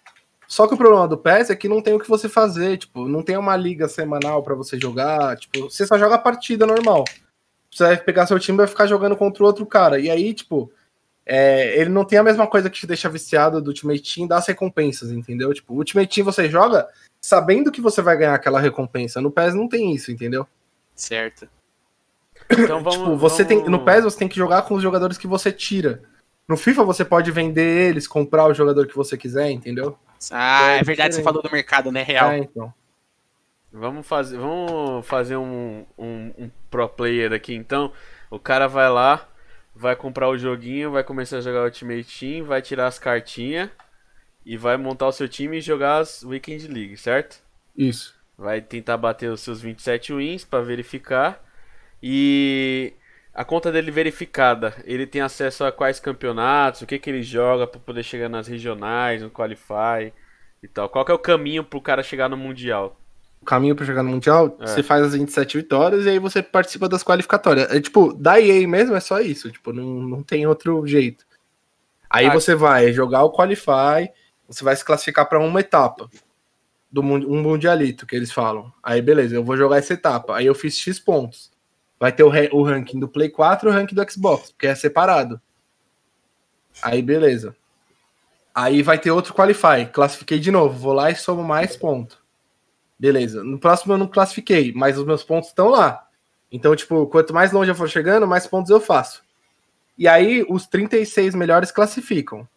Só 0.51 0.67
que 0.67 0.75
o 0.75 0.77
problema 0.77 1.07
do 1.07 1.17
PES 1.17 1.51
é 1.51 1.55
que 1.55 1.69
não 1.69 1.81
tem 1.81 1.95
o 1.95 1.99
que 2.01 2.09
você 2.09 2.29
fazer, 2.29 2.77
tipo, 2.77 3.07
não 3.07 3.23
tem 3.23 3.37
uma 3.37 3.57
liga 3.57 3.87
semanal 3.87 4.43
pra 4.43 4.53
você 4.53 4.77
jogar, 4.81 5.37
tipo, 5.37 5.71
você 5.71 5.87
só 5.87 5.97
joga 5.97 6.17
a 6.17 6.19
partida 6.19 6.67
normal. 6.67 7.05
Você 7.71 7.85
vai 7.85 7.97
pegar 7.97 8.27
seu 8.27 8.37
time 8.37 8.57
e 8.57 8.63
vai 8.63 8.67
ficar 8.67 8.89
jogando 8.89 9.17
contra 9.17 9.45
o 9.45 9.47
outro 9.47 9.65
cara. 9.65 10.01
E 10.01 10.11
aí, 10.11 10.35
tipo, 10.35 10.69
é, 11.25 11.81
ele 11.81 11.89
não 11.89 12.05
tem 12.05 12.19
a 12.19 12.25
mesma 12.25 12.49
coisa 12.49 12.69
que 12.69 12.81
te 12.81 12.87
deixa 12.89 13.09
viciado 13.09 13.63
do 13.63 13.69
Ultimate 13.69 14.03
Team 14.03 14.27
das 14.27 14.45
recompensas, 14.49 15.13
entendeu? 15.13 15.55
Tipo, 15.55 15.73
o 15.73 15.77
Ultimate 15.77 16.13
Team 16.13 16.25
você 16.25 16.51
joga 16.51 16.89
sabendo 17.21 17.71
que 17.71 17.81
você 17.81 18.03
vai 18.03 18.17
ganhar 18.17 18.35
aquela 18.35 18.59
recompensa. 18.59 19.21
No 19.21 19.31
PES 19.31 19.55
não 19.55 19.69
tem 19.69 19.95
isso, 19.95 20.11
entendeu? 20.11 20.45
Certo. 20.97 21.49
Então 22.51 22.83
vamos, 22.83 22.99
tipo, 22.99 23.17
você 23.17 23.45
vamos- 23.45 23.63
tem 23.63 23.71
no 23.71 23.85
PES 23.85 24.03
você 24.03 24.19
tem 24.19 24.29
que 24.29 24.37
jogar 24.37 24.63
com 24.63 24.75
os 24.75 24.83
jogadores 24.83 25.17
que 25.17 25.29
você 25.29 25.53
tira. 25.53 26.03
No 26.49 26.57
FIFA 26.57 26.83
você 26.83 27.05
pode 27.05 27.31
vender 27.31 27.91
eles, 27.91 28.09
comprar 28.09 28.47
o 28.49 28.55
jogador 28.55 28.89
que 28.89 28.97
você 28.97 29.17
quiser, 29.17 29.49
entendeu? 29.53 29.97
Ah, 30.31 30.77
É 30.77 30.81
é 30.81 30.83
verdade, 30.83 31.14
você 31.14 31.23
falou 31.23 31.43
do 31.43 31.51
mercado, 31.51 31.91
né? 31.93 32.03
Real. 32.03 32.31
É, 32.33 32.39
então. 32.39 32.73
Vamos 33.73 34.07
fazer, 34.07 34.37
vamos 34.37 35.07
fazer 35.07 35.37
um, 35.37 35.87
um, 35.97 36.33
um 36.37 36.51
pro 36.71 36.89
player 36.89 37.33
aqui 37.33 37.55
então. 37.55 37.93
O 38.29 38.39
cara 38.39 38.66
vai 38.66 38.89
lá, 38.91 39.29
vai 39.75 39.95
comprar 39.95 40.29
o 40.29 40.37
joguinho, 40.37 40.91
vai 40.91 41.05
começar 41.05 41.39
a 41.39 41.41
jogar 41.41 41.64
Ultimate 41.64 42.05
Team, 42.18 42.45
vai 42.45 42.61
tirar 42.61 42.89
as 42.89 42.99
cartinhas 42.99 43.71
e 44.47 44.57
vai 44.57 44.77
montar 44.77 45.09
o 45.09 45.12
seu 45.12 45.29
time 45.29 45.59
e 45.59 45.62
jogar 45.62 45.99
as 45.99 46.25
Weekend 46.25 46.68
League, 46.68 46.97
certo? 46.99 47.43
Isso. 47.77 48.14
Vai 48.39 48.61
tentar 48.62 48.97
bater 48.97 49.31
os 49.31 49.41
seus 49.41 49.61
27 49.62 50.12
wins 50.14 50.45
para 50.45 50.64
verificar. 50.64 51.45
E 52.03 52.95
a 53.35 53.45
conta 53.45 53.70
dele 53.70 53.91
verificada, 53.91 54.74
ele 54.85 55.07
tem 55.07 55.20
acesso 55.20 55.64
a 55.64 55.72
quais 55.72 56.01
campeonatos, 56.01 56.83
o 56.83 56.87
que, 56.87 56.99
que 56.99 57.09
ele 57.11 57.22
joga 57.22 57.66
para 57.66 57.81
poder 57.81 58.03
chegar 58.03 58.28
nas 58.28 58.47
regionais, 58.49 59.22
no 59.22 59.31
Qualify 59.31 60.12
e 60.62 60.68
tal. 60.68 60.89
Qual 60.89 61.05
que 61.05 61.12
é 61.12 61.14
o 61.14 61.18
caminho 61.18 61.64
pro 61.64 61.81
cara 61.81 62.03
chegar 62.03 62.28
no 62.28 62.37
Mundial? 62.37 62.97
O 63.41 63.45
caminho 63.45 63.74
pra 63.74 63.87
chegar 63.87 64.03
no 64.03 64.11
Mundial, 64.11 64.57
É. 64.61 64.66
você 64.66 64.83
faz 64.83 65.03
as 65.03 65.12
27 65.14 65.57
vitórias 65.59 66.05
e 66.05 66.11
aí 66.11 66.18
você 66.18 66.43
participa 66.43 66.89
das 66.89 67.03
qualificatórias. 67.03 67.70
É 67.72 67.81
tipo, 67.81 68.12
da 68.12 68.39
EA 68.41 68.66
mesmo 68.68 68.95
é 68.95 69.01
só 69.01 69.20
isso, 69.20 69.51
tipo, 69.51 69.72
não, 69.72 69.85
não 70.03 70.22
tem 70.22 70.47
outro 70.47 70.87
jeito. 70.87 71.24
Aí 72.11 72.26
Ah. 72.26 72.33
você 72.35 72.55
vai 72.55 72.93
jogar 72.93 73.22
o 73.22 73.33
Qualify, 73.33 74.11
você 74.49 74.62
vai 74.64 74.74
se 74.76 74.85
classificar 74.85 75.26
pra 75.28 75.39
uma 75.39 75.61
etapa. 75.61 76.09
do 76.93 77.03
um 77.03 77.41
mundialito 77.41 78.05
que 78.05 78.16
eles 78.16 78.33
falam. 78.33 78.72
Aí 78.83 79.01
beleza, 79.01 79.37
eu 79.37 79.45
vou 79.45 79.57
jogar 79.57 79.76
essa 79.76 79.95
etapa. 79.95 80.37
Aí 80.37 80.47
eu 80.47 80.55
fiz 80.57 80.76
X 80.76 80.99
pontos. 80.99 81.49
Vai 82.01 82.11
ter 82.11 82.25
o, 82.25 82.31
o 82.57 82.63
ranking 82.65 82.99
do 82.99 83.07
Play 83.07 83.29
4 83.29 83.69
e 83.69 83.71
o 83.71 83.75
ranking 83.75 83.95
do 83.95 84.11
Xbox, 84.11 84.51
porque 84.51 84.67
é 84.67 84.75
separado. 84.75 85.41
Aí 86.83 87.03
beleza. 87.03 87.55
Aí 88.55 88.83
vai 88.83 88.99
ter 88.99 89.11
outro 89.11 89.35
Qualify. 89.35 89.87
Classifiquei 89.93 90.39
de 90.39 90.51
novo. 90.51 90.79
Vou 90.79 90.95
lá 90.95 91.11
e 91.11 91.15
somo 91.15 91.45
mais 91.45 91.77
pontos. 91.77 92.19
Beleza. 92.99 93.45
No 93.45 93.59
próximo 93.59 93.93
eu 93.93 93.99
não 93.99 94.09
classifiquei, 94.09 94.73
mas 94.75 94.99
os 94.99 95.05
meus 95.05 95.23
pontos 95.23 95.51
estão 95.51 95.69
lá. 95.69 96.07
Então, 96.51 96.75
tipo, 96.75 97.07
quanto 97.07 97.33
mais 97.33 97.53
longe 97.53 97.71
eu 97.71 97.75
for 97.75 97.89
chegando, 97.89 98.27
mais 98.27 98.47
pontos 98.47 98.71
eu 98.71 98.81
faço. 98.81 99.23
E 99.97 100.09
aí, 100.09 100.45
os 100.49 100.67
36 100.67 101.35
melhores 101.35 101.71
classificam. 101.71 102.49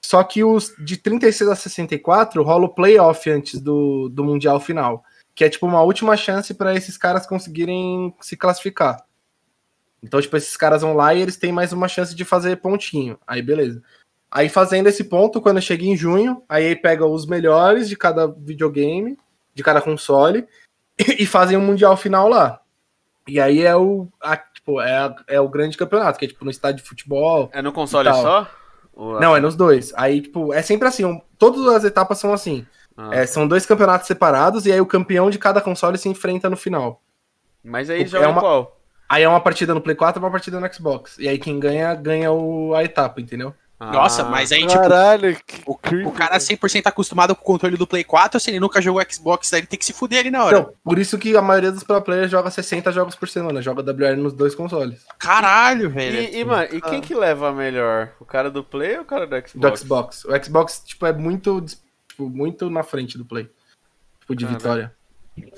Só 0.00 0.22
que 0.22 0.44
os 0.44 0.74
de 0.78 0.96
36 0.96 1.48
a 1.48 1.56
64 1.56 2.42
rola 2.42 2.66
o 2.66 2.74
playoff 2.74 3.30
antes 3.30 3.60
do, 3.60 4.08
do 4.08 4.24
Mundial 4.24 4.60
final. 4.60 5.02
Que 5.34 5.44
é 5.44 5.48
tipo 5.48 5.66
uma 5.66 5.82
última 5.82 6.16
chance 6.16 6.52
para 6.54 6.74
esses 6.74 6.96
caras 6.96 7.26
conseguirem 7.26 8.14
se 8.20 8.36
classificar. 8.36 9.04
Então, 10.02 10.20
tipo, 10.20 10.36
esses 10.36 10.56
caras 10.56 10.82
vão 10.82 10.94
lá 10.94 11.14
e 11.14 11.20
eles 11.22 11.36
têm 11.36 11.52
mais 11.52 11.72
uma 11.72 11.88
chance 11.88 12.14
de 12.14 12.24
fazer 12.24 12.56
pontinho. 12.56 13.18
Aí, 13.26 13.40
beleza. 13.40 13.82
Aí, 14.30 14.48
fazendo 14.48 14.88
esse 14.88 15.04
ponto, 15.04 15.40
quando 15.40 15.60
chega 15.62 15.84
em 15.84 15.96
junho, 15.96 16.42
aí 16.48 16.74
pega 16.74 17.06
os 17.06 17.24
melhores 17.26 17.88
de 17.88 17.96
cada 17.96 18.26
videogame, 18.26 19.16
de 19.54 19.62
cada 19.62 19.80
console, 19.80 20.46
e 20.98 21.24
fazem 21.24 21.56
um 21.56 21.60
Mundial 21.64 21.96
final 21.96 22.28
lá. 22.28 22.60
E 23.28 23.38
aí 23.38 23.62
é 23.62 23.76
o, 23.76 24.08
a- 24.20 24.36
tipo, 24.36 24.80
é, 24.80 24.96
a- 24.96 25.14
é 25.28 25.40
o 25.40 25.48
grande 25.48 25.76
campeonato, 25.76 26.18
que 26.18 26.24
é 26.24 26.28
tipo 26.28 26.44
no 26.44 26.50
estádio 26.50 26.82
de 26.82 26.88
futebol. 26.88 27.48
É 27.52 27.62
no 27.62 27.72
console 27.72 28.08
só? 28.22 28.50
Ou- 28.94 29.20
Não, 29.20 29.36
é 29.36 29.40
nos 29.40 29.54
dois. 29.54 29.92
Aí, 29.94 30.20
tipo, 30.22 30.52
é 30.52 30.60
sempre 30.62 30.88
assim. 30.88 31.04
um- 31.04 31.20
todas 31.38 31.64
as 31.68 31.84
etapas 31.84 32.18
são 32.18 32.32
assim. 32.32 32.66
Ah. 32.96 33.10
É, 33.12 33.26
são 33.26 33.46
dois 33.48 33.64
campeonatos 33.66 34.06
separados 34.06 34.66
e 34.66 34.72
aí 34.72 34.80
o 34.80 34.86
campeão 34.86 35.30
de 35.30 35.38
cada 35.38 35.60
console 35.60 35.96
se 35.98 36.08
enfrenta 36.08 36.48
no 36.50 36.56
final. 36.56 37.02
Mas 37.64 37.88
aí 37.90 38.02
É 38.02 38.06
joga 38.06 38.28
uma- 38.28 38.40
qual? 38.40 38.80
Aí 39.08 39.22
é 39.22 39.28
uma 39.28 39.40
partida 39.40 39.74
no 39.74 39.80
Play 39.80 39.94
4 39.94 40.18
e 40.20 40.24
uma 40.24 40.30
partida 40.30 40.58
no 40.58 40.72
Xbox. 40.74 41.18
E 41.18 41.28
aí 41.28 41.38
quem 41.38 41.60
ganha, 41.60 41.94
ganha 41.94 42.32
o, 42.32 42.74
a 42.74 42.82
etapa, 42.82 43.20
entendeu? 43.20 43.54
Nossa, 43.78 44.22
Ah, 44.22 44.26
mas 44.26 44.52
aí, 44.52 44.64
tipo, 44.64 44.80
Caralho, 44.80 45.36
que 45.44 45.60
o, 45.66 45.72
o 46.08 46.12
cara 46.12 46.38
100% 46.38 46.86
acostumado 46.86 47.34
com 47.34 47.42
o 47.42 47.44
controle 47.44 47.76
do 47.76 47.84
Play 47.84 48.04
4, 48.04 48.38
se 48.38 48.48
ele 48.48 48.60
nunca 48.60 48.80
jogou 48.80 49.02
Xbox, 49.10 49.52
aí 49.52 49.58
ele 49.58 49.66
tem 49.66 49.76
que 49.76 49.84
se 49.84 49.92
fuder 49.92 50.20
ali 50.20 50.30
na 50.30 50.44
hora. 50.44 50.58
Então, 50.60 50.72
por 50.84 51.00
isso 51.00 51.18
que 51.18 51.36
a 51.36 51.42
maioria 51.42 51.72
dos 51.72 51.82
pro 51.82 52.00
players 52.00 52.30
joga 52.30 52.48
60 52.48 52.92
jogos 52.92 53.16
por 53.16 53.28
semana, 53.28 53.60
joga 53.60 53.82
WR 53.82 54.16
nos 54.16 54.32
dois 54.34 54.54
consoles. 54.54 55.04
Caralho, 55.18 55.90
velho. 55.90 56.16
E, 56.16 56.38
e, 56.38 56.44
mano, 56.44 56.68
e 56.72 56.80
quem 56.80 57.00
que 57.00 57.12
leva 57.12 57.50
melhor? 57.52 58.12
O 58.20 58.24
cara 58.24 58.52
do 58.52 58.62
Play 58.62 58.96
ou 58.98 59.02
o 59.02 59.04
cara 59.04 59.26
do 59.26 59.34
Xbox? 59.48 59.52
Do 59.54 59.76
Xbox. 59.76 60.24
O 60.26 60.44
Xbox, 60.44 60.82
tipo, 60.86 61.04
é 61.04 61.12
muito, 61.12 61.60
tipo, 62.12 62.28
muito 62.28 62.70
na 62.70 62.82
frente 62.82 63.18
do 63.18 63.24
Play. 63.24 63.50
Tipo, 64.20 64.36
de 64.36 64.46
vitória. 64.46 64.94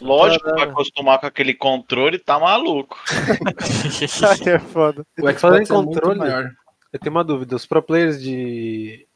Lógico, 0.01 0.45
pra 0.45 0.65
acostumar 0.65 1.19
com 1.19 1.27
aquele 1.27 1.53
controle, 1.53 2.19
tá 2.19 2.39
maluco. 2.39 2.97
Aí 4.47 4.53
é 4.53 4.59
foda. 4.59 5.05
O 5.19 5.33
Falando 5.35 5.67
Xbox 5.67 5.71
em 5.71 5.73
é 5.73 5.77
controle, 5.77 6.19
maior. 6.19 6.53
Eu 6.93 6.99
tenho 7.01 7.15
uma 7.15 7.25
dúvida. 7.25 7.57
Os 7.57 7.67
pro 7.67 7.83
players 7.83 8.23
de, 8.23 9.07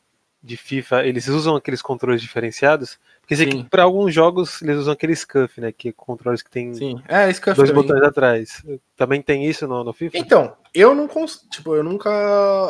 de 0.42 0.56
FIFA, 0.56 1.06
eles 1.06 1.28
usam 1.28 1.54
aqueles 1.54 1.80
controles 1.80 2.20
diferenciados? 2.20 2.98
Porque 3.28 3.36
sei 3.36 3.52
Sim. 3.52 3.62
que 3.62 3.68
para 3.68 3.82
alguns 3.82 4.14
jogos 4.14 4.62
eles 4.62 4.78
usam 4.78 4.94
aquele 4.94 5.12
SCUF, 5.14 5.60
né? 5.60 5.70
Que 5.70 5.90
é 5.90 5.92
controles 5.92 6.40
que 6.40 6.50
tem 6.50 6.72
Sim. 6.72 6.98
É, 7.06 7.24
eu 7.28 7.54
dois 7.54 7.68
falei. 7.68 7.74
botões 7.74 8.02
atrás. 8.02 8.64
Também 8.96 9.20
tem 9.20 9.44
isso 9.44 9.68
no, 9.68 9.84
no 9.84 9.92
FIFA? 9.92 10.16
Então, 10.16 10.56
eu 10.72 10.94
não 10.94 11.06
cons... 11.06 11.46
tipo, 11.50 11.74
eu 11.74 11.84
nunca 11.84 12.08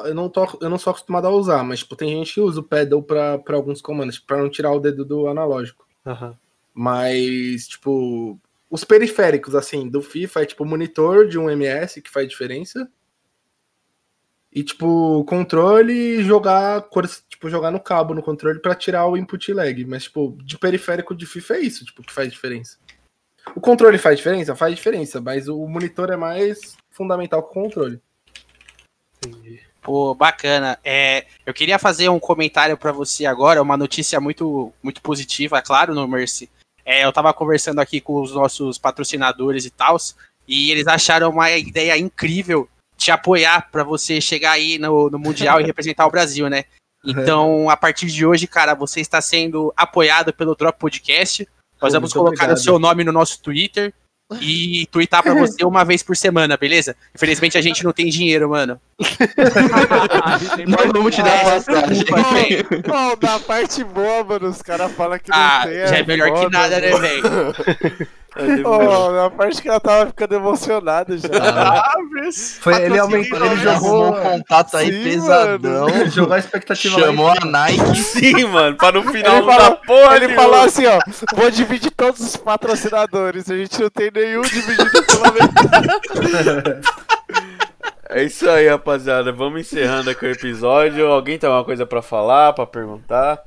eu 0.04 0.16
não 0.16 0.28
tô 0.28 0.44
eu 0.60 0.68
não 0.68 0.76
sou 0.76 0.90
acostumado 0.90 1.28
a 1.28 1.30
usar, 1.30 1.62
mas 1.62 1.78
tipo, 1.78 1.94
tem 1.94 2.08
gente 2.08 2.34
que 2.34 2.40
usa 2.40 2.58
o 2.58 2.64
pedal 2.64 3.00
pra 3.00 3.38
para 3.38 3.54
alguns 3.54 3.80
comandos, 3.80 4.18
para 4.18 4.38
não 4.38 4.50
tirar 4.50 4.72
o 4.72 4.80
dedo 4.80 5.04
do 5.04 5.28
analógico. 5.28 5.86
Aham. 6.04 6.36
Mas 6.74 7.68
tipo, 7.68 8.36
os 8.68 8.82
periféricos 8.82 9.54
assim 9.54 9.88
do 9.88 10.02
FIFA 10.02 10.42
é 10.42 10.46
tipo 10.46 10.64
monitor 10.64 11.28
de 11.28 11.38
um 11.38 11.48
MS 11.48 12.02
que 12.02 12.10
faz 12.10 12.26
diferença. 12.26 12.90
E 14.52 14.62
tipo, 14.62 15.24
controle 15.24 16.22
jogar, 16.22 16.88
tipo, 17.28 17.50
jogar 17.50 17.70
no 17.70 17.78
cabo 17.78 18.14
no 18.14 18.22
controle 18.22 18.58
pra 18.60 18.74
tirar 18.74 19.06
o 19.06 19.16
input 19.16 19.52
lag, 19.52 19.84
mas 19.84 20.04
tipo, 20.04 20.36
de 20.42 20.56
periférico 20.56 21.14
de 21.14 21.26
FIFA 21.26 21.56
é 21.56 21.60
isso, 21.60 21.84
tipo, 21.84 22.02
que 22.02 22.12
faz 22.12 22.32
diferença. 22.32 22.78
O 23.54 23.60
controle 23.60 23.98
faz 23.98 24.16
diferença? 24.16 24.56
Faz 24.56 24.74
diferença, 24.74 25.20
mas 25.20 25.48
o 25.48 25.66
monitor 25.66 26.10
é 26.10 26.16
mais 26.16 26.76
fundamental 26.90 27.42
que 27.42 27.50
o 27.50 27.62
controle. 27.62 28.00
Entendi. 29.24 29.60
Pô, 29.82 30.14
bacana. 30.14 30.78
É, 30.84 31.26
eu 31.46 31.54
queria 31.54 31.78
fazer 31.78 32.08
um 32.08 32.18
comentário 32.18 32.76
pra 32.76 32.92
você 32.92 33.24
agora, 33.26 33.62
uma 33.62 33.76
notícia 33.76 34.20
muito, 34.20 34.72
muito 34.82 35.00
positiva, 35.00 35.62
claro, 35.62 35.94
no 35.94 36.06
Mercy. 36.06 36.50
É, 36.84 37.04
eu 37.04 37.12
tava 37.12 37.32
conversando 37.34 37.80
aqui 37.80 38.00
com 38.00 38.20
os 38.20 38.32
nossos 38.32 38.78
patrocinadores 38.78 39.64
e 39.64 39.70
tal, 39.70 39.96
e 40.46 40.70
eles 40.70 40.86
acharam 40.86 41.30
uma 41.30 41.50
ideia 41.50 41.96
incrível 41.98 42.68
te 42.98 43.10
apoiar 43.12 43.70
pra 43.70 43.84
você 43.84 44.20
chegar 44.20 44.52
aí 44.52 44.76
no, 44.76 45.08
no 45.08 45.18
Mundial 45.18 45.60
e 45.60 45.64
representar 45.64 46.06
o 46.06 46.10
Brasil, 46.10 46.50
né? 46.50 46.64
Então, 47.04 47.70
a 47.70 47.76
partir 47.76 48.06
de 48.06 48.26
hoje, 48.26 48.46
cara, 48.46 48.74
você 48.74 49.00
está 49.00 49.20
sendo 49.20 49.72
apoiado 49.76 50.32
pelo 50.32 50.56
Drop 50.56 50.78
Podcast. 50.78 51.48
Nós 51.80 51.92
vamos 51.92 52.12
muito 52.12 52.14
colocar 52.14 52.44
obrigado. 52.44 52.56
o 52.56 52.60
seu 52.60 52.78
nome 52.78 53.04
no 53.04 53.12
nosso 53.12 53.40
Twitter 53.40 53.94
e 54.40 54.86
twittar 54.90 55.22
pra 55.22 55.32
você 55.38 55.64
uma 55.64 55.84
vez 55.84 56.02
por 56.02 56.16
semana, 56.16 56.56
beleza? 56.56 56.96
Infelizmente 57.14 57.56
a 57.56 57.62
gente 57.62 57.84
não 57.84 57.92
tem 57.92 58.08
dinheiro, 58.08 58.50
mano. 58.50 58.80
Nós 60.66 60.86
vamos 60.92 61.14
te 61.14 61.22
dar 61.22 61.44
passagem. 61.44 62.04
Ó, 62.90 63.16
na 63.24 63.38
parte 63.38 63.84
boa, 63.84 64.24
mano, 64.24 64.48
os 64.48 64.60
caras 64.62 64.90
falam 64.92 65.18
que 65.18 65.30
não 65.30 65.36
Ah, 65.38 65.62
tem. 65.64 65.86
já 65.86 65.96
é 65.98 66.02
melhor 66.04 66.32
que 66.32 66.50
nada, 66.52 66.80
né, 66.80 66.90
velho? 66.90 67.22
Ó, 68.64 69.10
na 69.10 69.30
parte 69.30 69.60
que 69.60 69.68
ela 69.68 69.80
tava 69.80 70.06
ficando 70.06 70.34
emocionada 70.34 71.16
já. 71.18 71.28
Ah, 71.32 71.92
Foi, 72.60 72.82
ele 72.84 72.98
aumentou, 72.98 73.44
ele 73.44 73.56
jogou, 73.56 74.10
um 74.10 74.20
contato 74.20 74.76
aí 74.76 74.92
Sim, 74.92 75.02
pesadão. 75.02 75.88
jogou 76.10 76.34
a 76.34 76.38
expectativa 76.38 77.00
Chamou 77.00 77.26
lá 77.26 77.34
a 77.40 77.44
Nike. 77.44 77.96
Sim, 77.98 78.44
mano, 78.44 78.76
pra 78.76 78.92
no 78.92 79.02
final 79.02 79.36
Ele 79.38 79.46
não 79.46 79.52
falou- 79.52 79.76
porra 79.78 80.16
Ele 80.16 80.34
falou 80.34 80.60
assim, 80.60 80.86
ó, 80.86 80.98
vou 81.34 81.50
dividir 81.50 81.90
todos 81.90 82.20
os 82.20 82.36
patrocinadores, 82.36 83.50
a 83.50 83.56
gente 83.56 83.80
não 83.80 83.90
tem 83.90 84.10
nenhum 84.14 84.42
dividido 84.42 84.90
pela 85.04 85.32
metade. 85.32 86.80
É 88.10 88.22
isso 88.22 88.48
aí, 88.48 88.68
rapaziada. 88.68 89.30
Vamos 89.32 89.60
encerrando 89.60 90.10
aqui 90.10 90.24
o 90.24 90.30
episódio. 90.30 91.06
Alguém 91.06 91.38
tem 91.38 91.48
alguma 91.48 91.64
coisa 91.64 91.84
pra 91.84 92.00
falar, 92.00 92.52
pra 92.52 92.66
perguntar? 92.66 93.42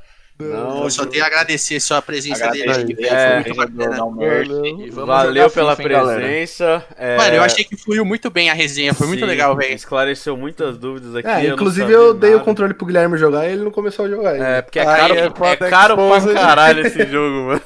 Não, 0.49 0.83
Eu 0.83 0.89
só 0.89 1.05
tenho 1.05 1.23
a 1.23 1.27
agradecer 1.27 1.75
a 1.75 1.81
sua 1.81 2.01
presença 2.01 2.47
dele 2.49 2.63
Agradeço 2.63 2.85
aqui, 2.85 2.93
de 2.95 3.01
velho. 3.01 3.15
É, 3.15 3.43
muito 3.43 5.05
Valeu 5.05 5.43
jogar 5.43 5.49
pela 5.53 5.75
FIFA, 5.75 5.89
presença. 5.89 6.85
É, 6.97 7.17
Mano, 7.17 7.35
eu 7.35 7.43
achei 7.43 7.63
que 7.63 7.77
fluiu 7.77 8.03
muito 8.03 8.29
bem 8.29 8.49
a 8.49 8.53
resenha, 8.53 8.93
foi 8.93 9.07
muito 9.07 9.19
sim, 9.19 9.25
legal, 9.25 9.55
velho. 9.55 9.73
Esclareceu 9.73 10.35
muitas 10.35 10.77
dúvidas 10.77 11.15
aqui. 11.15 11.27
É, 11.27 11.49
eu 11.49 11.53
inclusive 11.53 11.91
eu 11.91 12.13
dei 12.13 12.31
o 12.31 12.33
nada. 12.33 12.45
controle 12.45 12.73
pro 12.73 12.85
Guilherme 12.85 13.17
jogar 13.17 13.47
e 13.47 13.53
ele 13.53 13.63
não 13.63 13.71
começou 13.71 14.05
a 14.05 14.09
jogar. 14.09 14.31
ainda. 14.31 14.47
É, 14.47 14.61
porque 14.61 14.79
é 14.79 14.85
caro, 14.85 15.13
é 15.13 15.25
é 15.25 15.29
caro 15.69 15.95
pra 15.95 16.33
caralho 16.33 16.81
esse 16.87 17.05
jogo, 17.05 17.47
mano. 17.47 17.61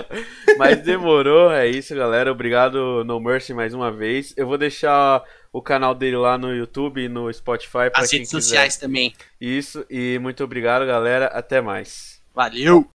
Mas 0.58 0.80
demorou, 0.82 1.50
é 1.50 1.66
isso, 1.66 1.94
galera. 1.94 2.30
Obrigado, 2.30 3.04
No 3.04 3.18
Mercy, 3.18 3.52
mais 3.54 3.74
uma 3.74 3.90
vez. 3.90 4.32
Eu 4.36 4.46
vou 4.46 4.58
deixar 4.58 5.22
o 5.52 5.60
canal 5.60 5.94
dele 5.94 6.16
lá 6.16 6.38
no 6.38 6.54
YouTube 6.54 7.02
e 7.02 7.08
no 7.08 7.32
Spotify 7.32 7.90
As 7.94 8.10
redes 8.12 8.28
quiser. 8.30 8.40
sociais 8.42 8.76
também. 8.76 9.14
Isso, 9.40 9.84
e 9.90 10.18
muito 10.20 10.44
obrigado, 10.44 10.86
galera. 10.86 11.26
Até 11.26 11.60
mais. 11.60 12.20
Valeu! 12.34 12.88